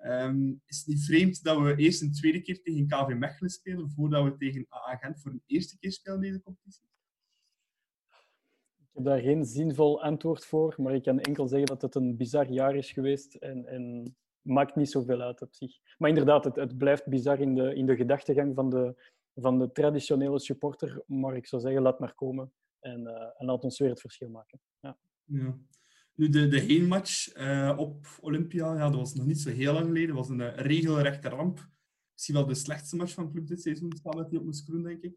Um, 0.06 0.62
is 0.66 0.78
het 0.78 0.86
niet 0.86 1.04
vreemd 1.04 1.42
dat 1.42 1.58
we 1.58 1.76
eerst 1.76 2.02
een 2.02 2.12
tweede 2.12 2.40
keer 2.40 2.62
tegen 2.62 2.86
KV 2.86 3.14
Mechelen 3.18 3.50
spelen 3.50 3.90
voordat 3.90 4.24
we 4.24 4.36
tegen 4.36 4.66
AA 4.68 4.96
Gent 4.96 5.20
voor 5.20 5.30
een 5.30 5.42
eerste 5.46 5.78
keer 5.78 5.92
spelen 5.92 6.22
in 6.22 6.30
deze 6.30 6.42
competitie? 6.42 6.84
Ik 8.78 8.90
heb 8.92 9.04
daar 9.04 9.20
geen 9.20 9.44
zinvol 9.44 10.02
antwoord 10.02 10.44
voor, 10.44 10.74
maar 10.76 10.94
ik 10.94 11.02
kan 11.02 11.20
enkel 11.20 11.48
zeggen 11.48 11.66
dat 11.66 11.82
het 11.82 11.94
een 11.94 12.16
bizar 12.16 12.50
jaar 12.50 12.76
is 12.76 12.92
geweest 12.92 13.34
en, 13.34 13.66
en 13.66 14.14
maakt 14.42 14.76
niet 14.76 14.90
zoveel 14.90 15.20
uit 15.20 15.42
op 15.42 15.54
zich. 15.54 15.78
Maar 15.98 16.08
inderdaad, 16.08 16.44
het, 16.44 16.56
het 16.56 16.78
blijft 16.78 17.06
bizar 17.06 17.40
in 17.40 17.54
de, 17.54 17.74
in 17.74 17.86
de 17.86 17.96
gedachtegang 17.96 18.54
van 18.54 18.70
de, 18.70 18.94
van 19.34 19.58
de 19.58 19.72
traditionele 19.72 20.38
supporter. 20.38 21.02
Maar 21.06 21.36
ik 21.36 21.46
zou 21.46 21.62
zeggen, 21.62 21.82
laat 21.82 21.98
maar 21.98 22.14
komen 22.14 22.52
en, 22.80 23.00
uh, 23.00 23.10
en 23.38 23.46
laat 23.46 23.64
ons 23.64 23.78
weer 23.78 23.90
het 23.90 24.00
verschil 24.00 24.28
maken. 24.28 24.60
Ja. 24.80 24.96
ja. 25.24 25.58
Nu, 26.14 26.28
de, 26.28 26.48
de 26.48 26.60
heenmatch 26.60 27.36
uh, 27.36 27.74
op 27.76 28.06
Olympia, 28.20 28.74
ja, 28.74 28.88
dat 28.88 28.94
was 28.94 29.14
nog 29.14 29.26
niet 29.26 29.40
zo 29.40 29.50
heel 29.50 29.72
lang 29.72 29.86
geleden. 29.86 30.14
Was 30.14 30.28
een 30.28 30.40
uh, 30.40 30.56
regelrechte 30.56 31.28
ramp. 31.28 31.68
Misschien 32.12 32.34
wel 32.34 32.46
de 32.46 32.54
slechtste 32.54 32.96
match 32.96 33.14
van 33.14 33.30
club 33.30 33.46
dit 33.46 33.62
seizoen, 33.62 33.92
samen 34.02 34.18
met 34.18 34.30
die 34.30 34.38
op 34.38 34.44
Moeskroen, 34.44 34.82
denk 34.82 35.02
ik. 35.02 35.14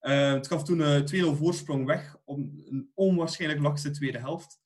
het 0.00 0.46
gaf 0.46 0.64
toen 0.64 0.80
een 0.80 1.34
2-0 1.34 1.38
voorsprong 1.38 1.86
weg 1.86 2.16
op 2.24 2.38
een 2.38 2.90
onwaarschijnlijk 2.94 3.62
lakse 3.62 3.90
tweede 3.90 4.18
helft. 4.18 4.60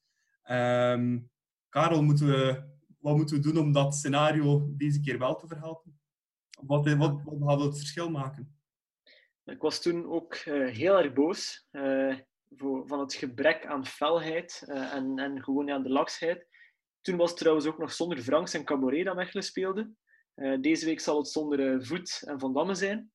Um, 0.50 1.30
Karel, 1.68 2.02
moeten 2.02 2.26
we 2.26 2.70
wat 3.02 3.16
moeten 3.16 3.36
we 3.36 3.42
doen 3.42 3.58
om 3.58 3.72
dat 3.72 3.94
scenario 3.94 4.72
deze 4.76 5.00
keer 5.00 5.18
wel 5.18 5.36
te 5.36 5.46
verhelpen? 5.46 6.00
Wat, 6.60 6.94
wat, 6.94 7.22
wat 7.24 7.48
gaat 7.48 7.60
het 7.60 7.78
verschil 7.78 8.10
maken? 8.10 8.56
Ik 9.44 9.60
was 9.60 9.82
toen 9.82 10.06
ook 10.06 10.34
heel 10.34 10.98
erg 10.98 11.12
boos 11.12 11.68
voor, 12.56 12.86
van 12.86 13.00
het 13.00 13.14
gebrek 13.14 13.66
aan 13.66 13.86
felheid 13.86 14.62
uh, 14.66 14.94
en, 14.94 15.18
en 15.18 15.42
gewoon 15.42 15.66
ja, 15.66 15.78
de 15.78 15.88
laksheid. 15.88 16.46
Toen 17.00 17.16
was 17.16 17.30
het 17.30 17.38
trouwens 17.38 17.66
ook 17.66 17.78
nog 17.78 17.92
zonder 17.92 18.18
Franks 18.18 18.54
en 18.54 18.64
Caboret 18.64 19.04
dat 19.04 19.16
Mechelen 19.16 19.44
speelde. 19.44 19.90
deze 20.60 20.84
week 20.84 21.00
zal 21.00 21.18
het 21.18 21.28
zonder 21.28 21.84
Voet 21.84 22.22
en 22.24 22.38
Van 22.38 22.52
Damme 22.52 22.74
zijn. 22.74 23.10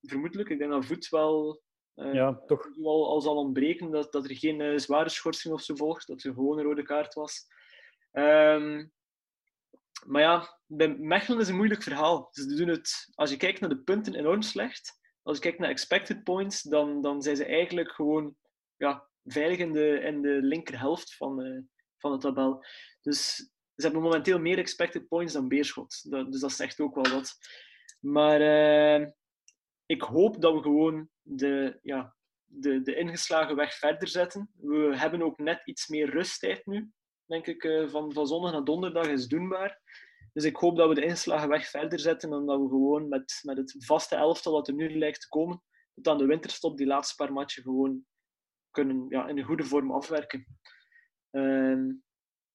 vermoedelijk, 0.00 0.48
ik 0.48 0.58
denk 0.58 0.70
dat 0.70 0.84
Voet 0.84 1.08
wel 1.08 1.62
ja, 1.94 2.42
toch. 2.46 2.66
al, 2.82 3.08
al 3.08 3.20
zal 3.20 3.36
ontbreken, 3.36 3.90
dat, 3.90 4.12
dat 4.12 4.24
er 4.24 4.36
geen 4.36 4.80
zware 4.80 5.08
schorsing 5.08 5.54
of 5.54 5.62
zo 5.62 5.74
volgt, 5.74 6.06
dat 6.06 6.22
er 6.22 6.32
gewoon 6.32 6.58
een 6.58 6.64
rode 6.64 6.82
kaart 6.82 7.14
was. 7.14 7.46
Um, 8.12 8.92
maar 10.06 10.22
ja, 10.22 10.58
bij 10.66 10.88
Mechelen 10.88 11.40
is 11.40 11.48
een 11.48 11.56
moeilijk 11.56 11.82
verhaal. 11.82 12.28
Ze 12.30 12.54
doen 12.54 12.68
het, 12.68 13.12
als 13.14 13.30
je 13.30 13.36
kijkt 13.36 13.60
naar 13.60 13.68
de 13.68 13.82
punten, 13.82 14.14
enorm 14.14 14.42
slecht. 14.42 14.98
Als 15.24 15.36
je 15.36 15.42
kijkt 15.42 15.58
naar 15.58 15.70
expected 15.70 16.24
points, 16.24 16.62
dan, 16.62 17.02
dan 17.02 17.22
zijn 17.22 17.36
ze 17.36 17.44
eigenlijk 17.44 17.90
gewoon 17.90 18.36
ja, 18.76 19.08
veilig 19.24 19.58
in 19.58 19.72
de, 19.72 20.00
in 20.00 20.22
de 20.22 20.42
linkerhelft 20.42 21.16
van, 21.16 21.40
uh, 21.40 21.60
van 21.98 22.12
de 22.12 22.18
tabel. 22.18 22.64
Dus 23.00 23.34
ze 23.74 23.84
hebben 23.84 24.02
momenteel 24.02 24.38
meer 24.38 24.58
expected 24.58 25.08
points 25.08 25.32
dan 25.32 25.48
Beerschot. 25.48 26.10
Dus 26.10 26.40
dat 26.40 26.52
zegt 26.52 26.80
ook 26.80 26.94
wel 26.94 27.14
wat. 27.14 27.36
Maar 28.00 28.40
uh, 29.00 29.06
ik 29.86 30.02
hoop 30.02 30.40
dat 30.40 30.54
we 30.54 30.60
gewoon 30.60 31.08
de, 31.20 31.78
ja, 31.82 32.14
de, 32.44 32.82
de 32.82 32.94
ingeslagen 32.94 33.56
weg 33.56 33.74
verder 33.74 34.08
zetten. 34.08 34.50
We 34.60 34.96
hebben 34.96 35.22
ook 35.22 35.38
net 35.38 35.66
iets 35.66 35.88
meer 35.88 36.10
rusttijd 36.10 36.66
nu 36.66 36.92
denk 37.26 37.46
ik, 37.46 37.64
eh, 37.64 37.88
van, 37.88 38.12
van 38.12 38.26
zondag 38.26 38.52
naar 38.52 38.64
donderdag 38.64 39.06
is 39.06 39.26
doenbaar. 39.26 39.80
Dus 40.34 40.44
ik 40.44 40.56
hoop 40.56 40.76
dat 40.76 40.88
we 40.88 40.94
de 40.94 41.04
inslagen 41.04 41.48
weg 41.48 41.66
verder 41.66 42.00
zetten 42.00 42.32
en 42.32 42.46
dat 42.46 42.60
we 42.60 42.68
gewoon 42.68 43.08
met, 43.08 43.40
met 43.42 43.56
het 43.56 43.74
vaste 43.78 44.16
elftal 44.16 44.52
dat 44.52 44.68
er 44.68 44.74
nu 44.74 44.98
lijkt 44.98 45.20
te 45.20 45.28
komen, 45.28 45.62
tot 45.94 46.08
aan 46.08 46.18
de 46.18 46.26
winterstop, 46.26 46.76
die 46.76 46.86
laatste 46.86 47.14
paar 47.14 47.32
matchen 47.32 47.62
gewoon 47.62 48.04
kunnen 48.70 49.06
ja, 49.08 49.28
in 49.28 49.38
een 49.38 49.44
goede 49.44 49.64
vorm 49.64 49.90
afwerken. 49.92 50.46
Uh, 51.30 51.92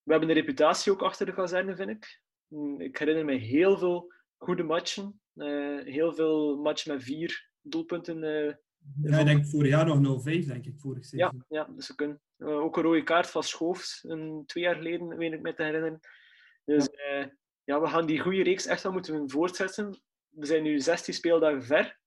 we 0.02 0.12
hebben 0.12 0.28
een 0.28 0.34
reputatie 0.34 0.92
ook 0.92 1.02
achter 1.02 1.26
de 1.26 1.34
kazerne, 1.34 1.76
vind 1.76 1.90
ik. 1.90 2.22
Mm, 2.46 2.80
ik 2.80 2.98
herinner 2.98 3.24
me 3.24 3.34
heel 3.34 3.78
veel 3.78 4.12
goede 4.36 4.62
matchen. 4.62 5.20
Uh, 5.34 5.84
heel 5.84 6.14
veel 6.14 6.56
matchen 6.56 6.92
met 6.92 7.02
vier 7.02 7.50
doelpunten 7.60 8.22
uh, 8.22 8.54
ja, 9.02 9.18
ik 9.18 9.26
denk 9.26 9.46
vorig 9.46 9.70
jaar 9.70 9.86
nog 9.86 10.20
0-5, 10.22 10.46
denk 10.46 10.66
ik, 10.66 10.78
vorig 10.78 11.04
seizoen. 11.04 11.44
Ja, 11.48 11.58
ja 11.58 11.72
dus 11.74 11.86
ze 11.86 11.94
kunnen. 11.94 12.20
Uh, 12.38 12.48
ook 12.48 12.76
een 12.76 12.82
rode 12.82 13.02
kaart 13.02 13.30
van 13.30 13.42
Schoofs, 13.42 14.04
een, 14.04 14.42
twee 14.46 14.64
jaar 14.64 14.74
geleden, 14.74 15.16
weet 15.16 15.32
ik 15.32 15.40
me 15.40 15.54
te 15.54 15.62
herinneren. 15.62 16.00
Dus 16.64 16.88
ja. 16.92 17.32
Ja, 17.70 17.80
we 17.80 17.88
gaan 17.88 18.06
die 18.06 18.20
goede 18.20 18.42
reeks 18.42 18.66
echt 18.66 18.82
wel 18.82 18.92
moeten 18.92 19.30
voortzetten. 19.30 20.00
We 20.28 20.46
zijn 20.46 20.62
nu 20.62 20.80
16 20.80 21.14
speeldagen 21.14 21.62
ver. 21.62 21.98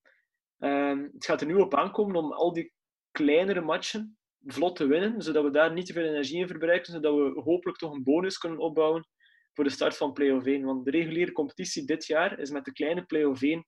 Uh, 0.59 1.03
het 1.13 1.25
gaat 1.25 1.41
er 1.41 1.47
nu 1.47 1.55
op 1.55 1.75
aankomen 1.75 2.15
om 2.15 2.31
al 2.31 2.53
die 2.53 2.73
kleinere 3.11 3.61
matchen 3.61 4.17
vlot 4.45 4.75
te 4.75 4.85
winnen, 4.85 5.21
zodat 5.21 5.43
we 5.43 5.49
daar 5.49 5.73
niet 5.73 5.85
te 5.85 5.93
veel 5.93 6.05
energie 6.05 6.39
in 6.39 6.47
verbruiken, 6.47 6.93
zodat 6.93 7.15
we 7.15 7.41
hopelijk 7.41 7.77
toch 7.77 7.93
een 7.93 8.03
bonus 8.03 8.37
kunnen 8.37 8.59
opbouwen 8.59 9.07
voor 9.53 9.63
de 9.63 9.69
start 9.69 9.97
van 9.97 10.13
play-off 10.13 10.45
1. 10.45 10.63
Want 10.63 10.85
de 10.85 10.91
reguliere 10.91 11.31
competitie 11.31 11.85
dit 11.85 12.05
jaar 12.05 12.39
is 12.39 12.49
met 12.49 12.65
de 12.65 12.73
kleine 12.73 13.05
play-off 13.05 13.41
1 13.41 13.65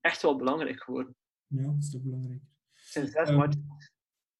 echt 0.00 0.22
wel 0.22 0.36
belangrijk 0.36 0.82
geworden. 0.82 1.16
Ja, 1.46 1.62
dat 1.62 1.76
is 1.78 1.90
toch 1.90 2.02
belangrijk. 2.02 2.42
Zijn 2.72 3.06
zes 3.06 3.30
uh, 3.30 3.36
matchen. 3.36 3.66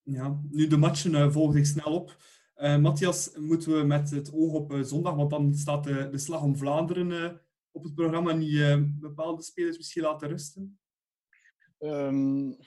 Ja, 0.01 0.41
nu 0.49 0.67
de 0.67 0.77
matchen 0.77 1.13
uh, 1.13 1.31
volgen 1.31 1.65
zich 1.65 1.65
snel 1.65 1.93
op. 1.93 2.15
Uh, 2.57 2.77
Matthias, 2.77 3.35
moeten 3.35 3.77
we 3.77 3.83
met 3.83 4.11
het 4.11 4.33
oog 4.33 4.53
op 4.53 4.71
uh, 4.71 4.83
zondag, 4.83 5.15
want 5.15 5.29
dan 5.29 5.53
staat 5.53 5.83
de, 5.83 6.09
de 6.09 6.17
Slag 6.17 6.43
om 6.43 6.57
Vlaanderen 6.57 7.41
op 7.71 7.83
het 7.83 7.95
programma, 7.95 8.31
niet 8.31 8.99
bepaalde 8.99 9.43
spelers 9.43 9.77
misschien 9.77 10.03
laten 10.03 10.27
rusten? 10.27 10.79
Um, 11.79 12.57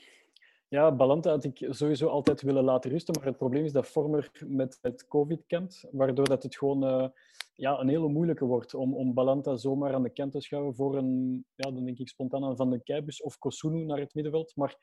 ja, 0.69 0.95
Balanta 0.95 1.31
had 1.31 1.45
ik 1.45 1.67
sowieso 1.71 2.07
altijd 2.07 2.43
willen 2.43 2.65
laten 2.65 2.91
rusten, 2.91 3.15
maar 3.15 3.25
het 3.25 3.37
probleem 3.37 3.65
is 3.65 3.73
dat 3.73 3.89
Vormer 3.89 4.31
met 4.47 4.79
het 4.83 5.07
COVID 5.09 5.45
kampt, 5.47 5.89
waardoor 5.91 6.29
dat 6.29 6.43
het 6.43 6.57
gewoon 6.57 7.13
ja, 7.55 7.81
een 7.81 7.89
hele 7.89 8.09
moeilijke 8.09 8.45
wordt 8.45 8.75
om, 8.75 8.95
om 8.95 9.15
Balanta 9.15 9.57
zomaar 9.57 9.95
aan 9.95 10.03
de 10.03 10.13
kant 10.13 10.33
te 10.33 10.41
schuiven 10.41 10.75
voor 10.75 10.97
een, 10.97 11.45
ja, 11.55 11.71
dan 11.71 11.85
denk 11.85 11.99
ik 11.99 12.09
spontaan 12.09 12.45
aan 12.45 12.57
Van 12.57 12.71
de 12.71 12.83
Keibus 12.83 13.23
of 13.23 13.39
Kosunu 13.39 13.85
naar 13.85 13.99
het 13.99 14.15
middenveld. 14.15 14.53
Maar 14.57 14.77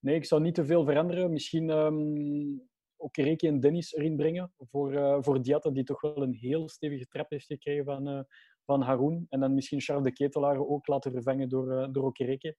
nee, 0.00 0.14
ik 0.14 0.24
zou 0.24 0.40
niet 0.40 0.54
te 0.54 0.64
veel 0.64 0.84
veranderen. 0.84 1.32
Misschien 1.32 1.70
um, 1.70 2.69
ook 3.00 3.16
Reki 3.16 3.46
en 3.46 3.60
Dennis 3.60 3.94
erin 3.94 4.16
brengen 4.16 4.52
voor, 4.58 4.92
uh, 4.92 5.16
voor 5.20 5.42
Diatta, 5.42 5.70
die 5.70 5.84
toch 5.84 6.00
wel 6.00 6.22
een 6.22 6.34
heel 6.34 6.68
stevige 6.68 7.06
trap 7.06 7.30
heeft 7.30 7.46
gekregen 7.46 7.84
van, 7.84 8.08
uh, 8.08 8.20
van 8.64 8.82
Haroun. 8.82 9.26
En 9.28 9.40
dan 9.40 9.54
misschien 9.54 9.80
Charles 9.80 10.04
de 10.04 10.12
Ketelaar 10.12 10.66
ook 10.66 10.86
laten 10.86 11.12
vervangen 11.12 11.48
door, 11.48 11.72
uh, 11.72 11.88
door 11.92 12.04
Okereke. 12.04 12.56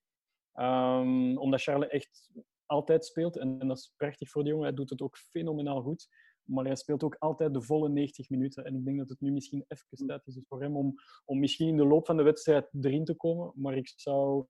Um, 0.54 1.38
omdat 1.38 1.62
Charles 1.62 1.88
echt 1.88 2.30
altijd 2.66 3.04
speelt 3.04 3.36
en, 3.36 3.58
dat 3.58 3.76
is 3.76 3.92
prachtig 3.96 4.30
voor 4.30 4.42
de 4.42 4.48
jongen. 4.48 4.66
Hij 4.66 4.74
doet 4.74 4.90
het 4.90 5.02
ook 5.02 5.18
fenomenaal 5.18 5.82
goed. 5.82 6.08
Maar 6.42 6.64
hij 6.64 6.76
speelt 6.76 7.02
ook 7.02 7.16
altijd 7.18 7.54
de 7.54 7.62
volle 7.62 7.88
90 7.88 8.28
minuten. 8.28 8.64
En 8.64 8.74
ik 8.74 8.84
denk 8.84 8.98
dat 8.98 9.08
het 9.08 9.20
nu 9.20 9.32
misschien 9.32 9.64
even 9.68 10.06
tijd 10.06 10.26
is 10.26 10.40
voor 10.48 10.62
hem 10.62 10.76
om, 10.76 10.94
om 11.24 11.38
misschien 11.38 11.68
in 11.68 11.76
de 11.76 11.86
loop 11.86 12.06
van 12.06 12.16
de 12.16 12.22
wedstrijd 12.22 12.68
erin 12.80 13.04
te 13.04 13.14
komen. 13.14 13.52
Maar 13.54 13.76
ik 13.76 13.92
zou 13.96 14.46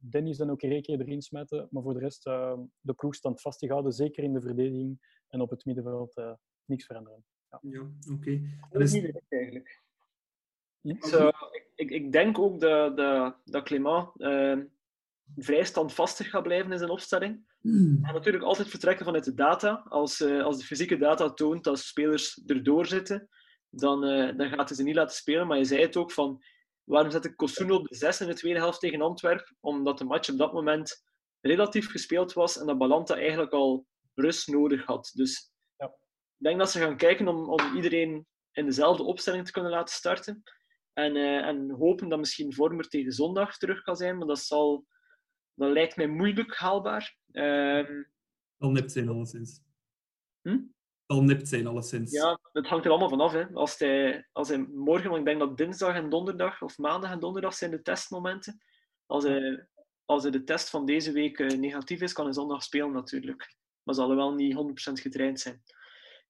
Dennis 0.00 0.36
dan 0.36 0.50
ook 0.50 0.62
een 0.62 0.82
keer 0.82 1.00
erin 1.00 1.22
smijten. 1.22 1.68
Maar 1.70 1.82
voor 1.82 1.94
de 1.94 2.00
rest 2.00 2.26
uh, 2.26 2.58
de 2.80 2.92
ploeg 2.92 3.16
vast 3.20 3.58
te 3.58 3.66
houden. 3.66 3.92
Zeker 3.92 4.22
in 4.24 4.32
de 4.32 4.40
verdediging 4.40 5.22
en 5.28 5.40
op 5.40 5.50
het 5.50 5.64
middenveld 5.64 6.16
uh, 6.16 6.32
niks 6.64 6.86
veranderen. 6.86 7.24
Ja, 7.50 7.58
ja 7.62 7.80
oké. 7.80 8.12
Okay. 8.12 8.42
Dat 8.70 8.82
is 8.82 8.92
niet 8.92 9.02
direct 9.02 9.32
eigenlijk. 9.32 9.82
Hm? 10.80 10.90
ik, 11.74 11.90
ik, 11.90 12.12
denk 12.12 12.38
ook 12.38 12.60
dat, 12.60 12.96
dat, 12.96 13.36
dat 13.44 13.64
Clément 13.64 14.10
uh, 14.16 14.58
vrij 15.36 15.64
standvastig 15.64 16.30
gaat 16.30 16.42
blijven 16.42 16.72
in 16.72 16.78
zijn 16.78 16.90
opstelling. 16.90 17.46
Mm. 17.60 17.98
En 18.02 18.14
natuurlijk 18.14 18.44
altijd 18.44 18.68
vertrekken 18.68 19.04
vanuit 19.04 19.24
de 19.24 19.34
data. 19.34 19.84
Als, 19.88 20.20
uh, 20.20 20.44
als 20.44 20.58
de 20.58 20.64
fysieke 20.64 20.96
data 20.96 21.32
toont 21.32 21.64
dat 21.64 21.78
spelers 21.78 22.42
erdoor 22.46 22.86
zitten, 22.86 23.28
dan, 23.70 24.04
uh, 24.04 24.36
dan 24.36 24.48
gaat 24.48 24.68
hij 24.68 24.76
ze 24.76 24.82
niet 24.82 24.94
laten 24.94 25.16
spelen. 25.16 25.46
Maar 25.46 25.58
je 25.58 25.64
zei 25.64 25.80
het 25.80 25.96
ook 25.96 26.12
van, 26.12 26.42
waarom 26.88 27.10
zet 27.10 27.24
ik 27.24 27.36
Kosuno 27.36 27.74
op 27.76 27.88
de 27.88 27.94
6 27.94 28.20
in 28.20 28.26
de 28.26 28.34
tweede 28.34 28.58
helft 28.58 28.80
tegen 28.80 29.00
Antwerpen? 29.00 29.56
Omdat 29.60 29.98
de 29.98 30.04
match 30.04 30.30
op 30.30 30.38
dat 30.38 30.52
moment 30.52 31.04
relatief 31.40 31.90
gespeeld 31.90 32.32
was 32.32 32.58
en 32.58 32.66
dat 32.66 32.78
Balanta 32.78 33.16
eigenlijk 33.16 33.52
al 33.52 33.86
rust 34.14 34.48
nodig 34.48 34.84
had. 34.84 35.10
Dus 35.14 35.52
ja. 35.76 35.86
ik 35.86 36.44
denk 36.44 36.58
dat 36.58 36.70
ze 36.70 36.78
gaan 36.78 36.96
kijken 36.96 37.28
om, 37.28 37.50
om 37.50 37.76
iedereen 37.76 38.26
in 38.52 38.64
dezelfde 38.64 39.02
opstelling 39.02 39.44
te 39.44 39.52
kunnen 39.52 39.70
laten 39.70 39.94
starten. 39.94 40.42
En, 40.92 41.16
uh, 41.16 41.46
en 41.46 41.70
hopen 41.70 42.08
dat 42.08 42.18
misschien 42.18 42.54
Vormer 42.54 42.88
tegen 42.88 43.12
zondag 43.12 43.56
terug 43.56 43.82
kan 43.82 43.96
zijn, 43.96 44.18
maar 44.18 44.26
dat, 44.26 44.38
zal, 44.38 44.86
dat 45.54 45.70
lijkt 45.70 45.96
mij 45.96 46.08
moeilijk 46.08 46.54
haalbaar. 46.54 47.16
Um, 47.32 48.10
Zal 48.58 48.70
nipt 48.70 48.92
zijn, 48.92 49.08
alleszins. 49.08 49.62
Hm? 50.42 50.58
Zal 51.08 51.22
nipt 51.22 51.48
zijn, 51.48 51.66
alleszins. 51.66 52.12
Ja, 52.12 52.38
het 52.52 52.66
hangt 52.66 52.84
er 52.84 52.90
allemaal 52.90 53.08
vanaf. 53.08 53.32
Hè. 53.32 53.46
Als, 53.52 53.78
hij, 53.78 54.28
als 54.32 54.48
hij 54.48 54.58
morgen, 54.58 55.08
want 55.08 55.18
ik 55.18 55.26
denk 55.26 55.38
dat 55.38 55.56
dinsdag 55.56 55.94
en 55.94 56.08
donderdag, 56.10 56.62
of 56.62 56.78
maandag 56.78 57.10
en 57.10 57.20
donderdag 57.20 57.54
zijn 57.54 57.70
de 57.70 57.82
testmomenten. 57.82 58.62
Als 59.06 59.24
hij, 59.24 59.66
als 60.04 60.22
hij 60.22 60.32
de 60.32 60.44
test 60.44 60.70
van 60.70 60.86
deze 60.86 61.12
week 61.12 61.38
uh, 61.38 61.58
negatief 61.58 62.00
is, 62.00 62.12
kan 62.12 62.24
hij 62.24 62.34
zondag 62.34 62.62
spelen 62.62 62.92
natuurlijk. 62.92 63.54
Maar 63.82 63.94
zal 63.94 64.06
hij 64.06 64.16
wel 64.16 64.34
niet 64.34 64.54
100% 64.54 64.92
getraind 64.92 65.40
zijn. 65.40 65.62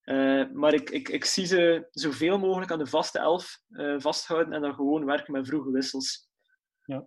Uh, 0.05 0.51
maar 0.53 0.75
ik, 0.75 0.91
ik, 0.91 1.09
ik 1.09 1.25
zie 1.25 1.47
ze 1.47 1.89
zoveel 1.91 2.39
mogelijk 2.39 2.71
aan 2.71 2.79
de 2.79 2.87
vaste 2.87 3.19
elf 3.19 3.61
uh, 3.69 4.01
vasthouden 4.01 4.53
en 4.53 4.61
dan 4.61 4.75
gewoon 4.75 5.05
werken 5.05 5.33
met 5.33 5.47
vroege 5.47 5.71
wissels. 5.71 6.29
Ja. 6.85 7.07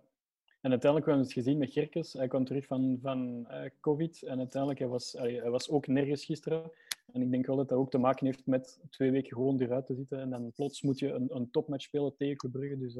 En 0.62 0.70
uiteindelijk 0.70 1.10
hebben 1.10 1.28
we 1.28 1.32
het 1.32 1.44
gezien 1.44 1.58
met 1.58 1.72
Gerkes. 1.72 2.12
Hij 2.12 2.28
kwam 2.28 2.44
terug 2.44 2.66
van, 2.66 2.98
van 3.02 3.46
uh, 3.50 3.64
COVID 3.80 4.22
en 4.22 4.38
uiteindelijk 4.38 4.80
hij 4.80 4.88
was 4.88 5.12
hij 5.12 5.50
was 5.50 5.70
ook 5.70 5.86
nergens 5.86 6.24
gisteren. 6.24 6.70
En 7.12 7.22
ik 7.22 7.30
denk 7.30 7.46
wel 7.46 7.56
dat 7.56 7.68
dat 7.68 7.78
ook 7.78 7.90
te 7.90 7.98
maken 7.98 8.26
heeft 8.26 8.46
met 8.46 8.80
twee 8.90 9.10
weken 9.10 9.36
gewoon 9.36 9.60
eruit 9.60 9.86
te 9.86 9.94
zitten. 9.94 10.20
En 10.20 10.30
dan 10.30 10.52
plots 10.52 10.82
moet 10.82 10.98
je 10.98 11.12
een, 11.12 11.34
een 11.34 11.50
topmatch 11.50 11.84
spelen 11.84 12.16
tegen 12.16 12.36
Club 12.36 12.52
Brugge. 12.52 12.78
Dus 12.78 12.94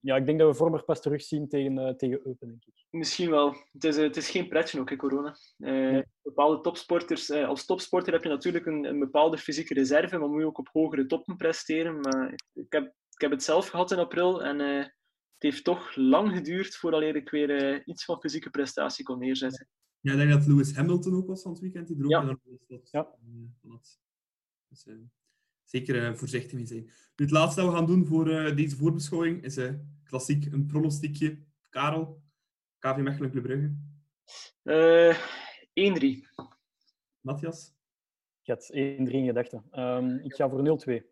ja, 0.00 0.16
ik 0.16 0.26
denk 0.26 0.38
dat 0.38 0.48
we 0.48 0.54
Vormer 0.54 0.84
pas 0.84 1.00
terugzien 1.00 1.48
tegen, 1.48 1.78
uh, 1.78 1.88
tegen 1.88 2.20
Eupen, 2.26 2.48
denk 2.48 2.64
ik. 2.64 2.84
Misschien 2.90 3.30
wel. 3.30 3.54
Het 3.72 3.84
is, 3.84 3.96
het 3.96 4.16
is 4.16 4.30
geen 4.30 4.48
pretje 4.48 4.80
ook, 4.80 4.90
hè, 4.90 4.96
corona. 4.96 5.36
Nee. 5.56 6.04
Bepaalde 6.22 6.60
topsporters... 6.60 7.30
als 7.30 7.64
topsporter 7.64 8.12
heb 8.12 8.22
je 8.22 8.28
natuurlijk 8.28 8.66
een, 8.66 8.84
een, 8.84 8.98
bepaalde 8.98 9.38
fysieke 9.38 9.74
reserve, 9.74 10.18
maar 10.18 10.28
moet 10.28 10.40
je 10.40 10.46
ook 10.46 10.58
op 10.58 10.68
hogere 10.72 11.06
toppen 11.06 11.36
presteren. 11.36 12.00
Maar 12.00 12.34
ik 12.52 12.72
heb, 12.72 12.84
ik 13.10 13.20
heb 13.20 13.30
het 13.30 13.42
zelf 13.42 13.68
gehad 13.68 13.90
in 13.90 13.98
april 13.98 14.44
en 14.44 14.60
heeft 15.46 15.64
toch 15.64 15.96
lang 15.96 16.32
geduurd 16.36 16.76
voordat 16.76 17.02
ik 17.02 17.30
weer 17.30 17.84
iets 17.86 18.04
van 18.04 18.20
fysieke 18.20 18.50
prestatie 18.50 19.04
kon 19.04 19.18
neerzetten. 19.18 19.68
Ja, 20.00 20.12
ik 20.12 20.18
denk 20.18 20.30
dat 20.30 20.46
Lewis 20.46 20.74
Hamilton 20.74 21.14
ook 21.14 21.26
was 21.26 21.42
van 21.42 21.52
het 21.52 21.60
weekend. 21.60 21.86
Die 21.86 22.04
ook 22.04 22.10
ja. 22.10 22.38
ja. 22.90 23.16
Dus, 24.68 24.86
zeker 25.64 26.16
voorzichtig 26.16 26.52
mee 26.52 26.66
zijn. 26.66 26.84
Nu, 26.84 27.24
het 27.24 27.30
laatste 27.30 27.60
dat 27.60 27.70
we 27.70 27.76
gaan 27.76 27.86
doen 27.86 28.06
voor 28.06 28.30
uh, 28.30 28.56
deze 28.56 28.76
voorbeschouwing 28.76 29.44
is 29.44 29.58
uh, 29.58 29.72
klassiek 30.04 30.52
een 30.52 30.66
pronostiekje. 30.66 31.38
Karel, 31.68 32.22
KV 32.78 32.96
Mechelen 32.96 33.30
Club 33.30 33.42
Brugge. 33.42 33.74
Uh, 34.62 35.16
1-3. 36.16 36.44
Matthias? 37.20 37.74
Ik 38.42 38.52
had 38.52 38.70
1-3 38.72 38.74
in 38.74 39.26
gedachten. 39.26 39.64
Um, 39.80 40.18
ik 40.18 40.34
ga 40.34 40.48
voor 40.48 40.80
0-2. 40.88 41.02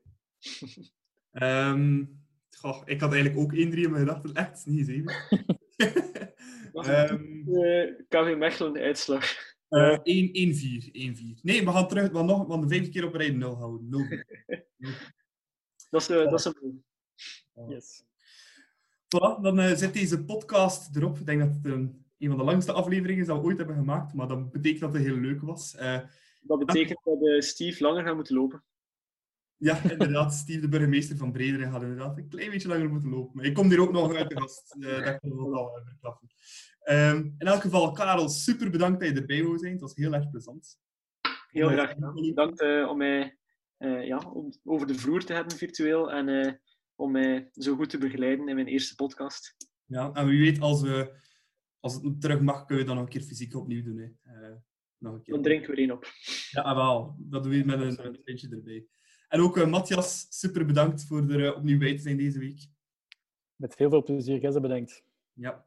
um, 1.33 2.24
goh, 2.55 2.83
ik 2.85 3.01
had 3.01 3.13
eigenlijk 3.13 3.43
ook 3.43 3.53
1-3 3.53 3.57
in 3.57 3.91
mijn 3.91 4.07
gedachten. 4.07 4.35
Echt 4.35 4.67
niet, 4.67 4.87
zeven. 4.87 5.15
um, 6.73 7.45
KV 8.09 8.35
Mechelen 8.37 8.77
uitslag. 8.77 9.53
Uh, 9.71 9.99
1-4. 9.99 10.03
Nee, 11.43 11.65
we 11.65 11.71
gaan 11.71 11.89
terug, 11.89 12.11
we 12.11 12.17
gaan 12.17 12.27
nog 12.27 12.47
we 12.47 12.53
gaan 12.53 12.61
de 12.61 12.69
vijfde 12.69 12.91
keer 12.91 13.07
op 13.07 13.15
rij 13.15 13.31
0 13.31 13.57
houden. 13.57 13.89
0. 13.89 14.01
dat 15.91 16.01
is, 16.01 16.11
uh, 16.11 16.31
dat 16.31 16.39
is 16.39 16.45
een 16.45 16.85
Yes. 17.69 18.05
Voilà, 19.15 19.41
dan 19.43 19.61
uh, 19.61 19.73
zit 19.75 19.93
deze 19.93 20.25
podcast 20.25 20.97
erop. 20.97 21.19
Ik 21.19 21.27
denk 21.27 21.41
dat 21.41 21.49
het 21.49 21.65
um, 21.65 22.05
een 22.19 22.29
van 22.29 22.39
de 22.39 22.45
langste 22.45 22.73
afleveringen 22.73 23.21
is 23.21 23.27
dat 23.27 23.37
we 23.41 23.45
ooit 23.45 23.59
hebben 23.59 23.77
gemaakt, 23.77 24.15
maar 24.15 24.29
dat 24.29 24.51
betekent 24.51 24.81
dat 24.81 24.93
het 24.93 25.03
heel 25.03 25.17
leuk 25.17 25.41
was. 25.41 25.75
Uh, 25.81 25.99
dat 26.41 26.59
betekent 26.59 27.01
dat 27.05 27.23
uh, 27.23 27.41
Steve 27.41 27.83
langer 27.83 28.05
gaat 28.05 28.15
moeten 28.15 28.35
lopen. 28.35 28.65
Ja, 29.57 29.83
inderdaad. 29.91 30.35
Steve, 30.43 30.61
de 30.61 30.69
burgemeester 30.69 31.17
van 31.17 31.33
Brederen, 31.33 31.71
gaat 31.71 31.83
inderdaad 31.83 32.19
een 32.19 32.29
klein 32.29 32.51
beetje 32.51 32.69
langer 32.69 32.91
moeten 32.91 33.11
lopen. 33.11 33.37
Maar 33.37 33.45
ik 33.45 33.55
kom 33.55 33.69
hier 33.69 33.81
ook 33.81 33.93
nog 33.93 34.15
uit 34.15 34.29
de 34.29 34.41
gast. 34.41 34.77
Uh, 34.79 34.89
dat 34.91 35.03
kan 35.03 35.31
ik 35.31 35.37
wel 35.37 35.81
verklappen. 35.85 36.29
Um, 36.91 37.35
in 37.39 37.47
elk 37.47 37.61
geval, 37.61 37.93
Karel, 37.93 38.29
super 38.29 38.71
bedankt 38.71 39.01
dat 39.01 39.09
je 39.09 39.15
erbij 39.15 39.43
wou 39.43 39.59
zijn. 39.59 39.73
Het 39.73 39.81
was 39.81 39.95
heel 39.95 40.13
erg 40.13 40.31
plezant. 40.31 40.79
Heel 41.51 41.69
graag 41.69 41.91
gedaan. 41.91 42.15
Bedankt 42.15 42.63
uh, 42.63 42.89
om 42.89 42.97
mij 42.97 43.37
uh, 43.79 44.07
ja, 44.07 44.19
om 44.19 44.53
over 44.65 44.87
de 44.87 44.95
vloer 44.95 45.25
te 45.25 45.33
hebben 45.33 45.57
virtueel 45.57 46.13
en 46.13 46.61
om 46.95 47.11
mij 47.11 47.49
zo 47.53 47.75
goed 47.75 47.91
te 47.91 47.99
begeleiden 47.99 48.49
in 48.49 48.55
mijn 48.55 48.67
eerste 48.67 48.95
podcast. 48.95 49.57
Ja, 49.85 50.13
en 50.13 50.27
wie 50.27 50.41
weet, 50.41 50.61
als, 50.61 50.83
we, 50.83 51.21
als 51.81 51.95
het 51.95 52.21
terug 52.21 52.41
mag, 52.41 52.65
kunnen 52.65 52.85
we 52.85 52.91
dan 52.91 52.95
nog 52.97 53.05
een 53.05 53.13
keer 53.13 53.29
fysiek 53.29 53.55
opnieuw 53.55 53.83
doen. 53.83 53.99
Hè. 53.99 54.09
nog 54.99 55.15
een 55.15 55.23
keer. 55.23 55.35
Dan 55.35 55.43
drinken 55.43 55.71
we 55.71 55.77
één 55.77 55.91
op. 55.91 56.07
Ja, 56.51 56.63
ah, 56.63 56.77
wel. 56.77 57.17
Dat 57.19 57.43
doen 57.43 57.53
we 57.53 57.65
met 57.65 57.81
een, 57.81 58.05
een 58.05 58.23
pintje 58.25 58.49
erbij. 58.49 58.87
En 59.29 59.41
ook 59.41 59.67
Matthias, 59.67 60.27
super 60.31 60.67
bedankt 60.67 61.05
voor 61.05 61.31
er 61.31 61.55
opnieuw 61.55 61.79
bij 61.79 61.97
te 61.97 62.03
zijn 62.03 62.17
deze 62.17 62.39
week. 62.39 62.67
Met 63.57 63.79
heel 63.79 63.91
veel 63.91 64.03
plezier, 64.03 64.39
Geze 64.39 64.61
bedankt. 64.61 65.03
Ja. 65.33 65.65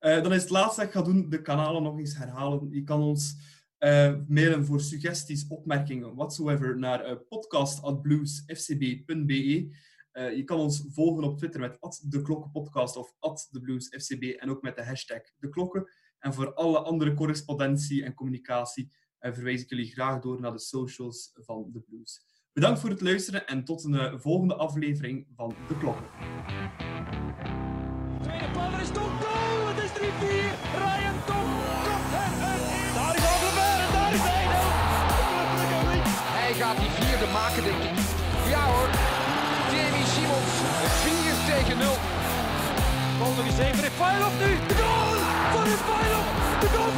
Uh, 0.00 0.22
dan 0.22 0.32
is 0.32 0.40
het 0.40 0.50
laatste 0.50 0.80
dat 0.80 0.88
ik 0.88 0.94
ga 0.96 1.02
doen, 1.02 1.28
de 1.28 1.42
kanalen 1.42 1.82
nog 1.82 1.98
eens 1.98 2.16
herhalen. 2.16 2.70
Je 2.70 2.82
kan 2.82 3.02
ons 3.02 3.36
uh, 3.78 4.14
mailen 4.28 4.66
voor 4.66 4.80
suggesties, 4.80 5.46
opmerkingen, 5.48 6.14
whatsoever, 6.14 6.78
naar 6.78 7.10
uh, 7.10 7.16
podcast.bluesfcb.be. 7.28 9.78
Uh, 10.12 10.36
je 10.36 10.44
kan 10.44 10.58
ons 10.58 10.84
volgen 10.88 11.24
op 11.24 11.38
Twitter 11.38 11.60
met 11.60 11.78
de 12.02 12.22
Klokkenpodcast 12.22 12.96
of 12.96 13.14
@thebluesfcb 13.50 14.22
en 14.22 14.50
ook 14.50 14.62
met 14.62 14.76
de 14.76 14.84
hashtag 14.84 15.20
de 15.38 15.48
Klokken. 15.48 15.88
En 16.18 16.34
voor 16.34 16.54
alle 16.54 16.78
andere 16.78 17.14
correspondentie 17.14 18.04
en 18.04 18.14
communicatie 18.14 18.92
verwijs 19.18 19.62
ik 19.62 19.70
jullie 19.70 19.92
graag 19.92 20.20
door 20.20 20.40
naar 20.40 20.52
de 20.52 20.58
socials 20.58 21.30
van 21.34 21.70
de 21.72 21.80
Blues. 21.80 22.24
Bedankt 22.52 22.80
voor 22.80 22.90
het 22.90 23.00
luisteren 23.00 23.46
en 23.46 23.64
tot 23.64 23.84
een 23.84 24.20
volgende 24.20 24.54
aflevering 24.54 25.26
van 25.36 25.54
De 25.68 25.76
Klokken. 25.78 26.04
Tweede 28.22 28.48
bal 28.54 28.72
is 28.80 28.90
top 28.98 29.12
goal! 29.22 29.66
Het 29.70 29.78
is 29.86 29.90
3-4! 29.90 30.02
Ryan 30.82 31.18
Tom 31.30 31.48
komt 31.86 32.12
in! 32.24 32.34
Daar 32.96 33.14
is 33.18 33.24
Algever 33.30 33.80
en 33.84 33.90
daar 33.96 34.12
is 34.16 34.24
Eidel! 34.38 34.68
Hij 36.38 36.52
gaat 36.60 36.78
die 36.82 36.92
vierde 36.98 37.28
maken, 37.38 37.62
denk 37.68 37.82
ik. 37.88 37.96
Ja 38.54 38.62
hoor, 38.72 38.88
Jamie 39.72 40.08
Simons, 40.14 40.52
4 41.04 41.36
tegen 41.50 41.76
0. 41.78 41.96
Bal 43.18 43.32
nog 43.38 43.46
eens 43.50 43.62
even, 43.66 43.82
Refailov 43.88 44.34
nu! 44.42 44.50
De 44.70 44.76
goal! 44.82 45.14
Voor 45.52 45.64
Refailov! 45.72 46.26
De 46.62 46.68
goal 46.74 46.90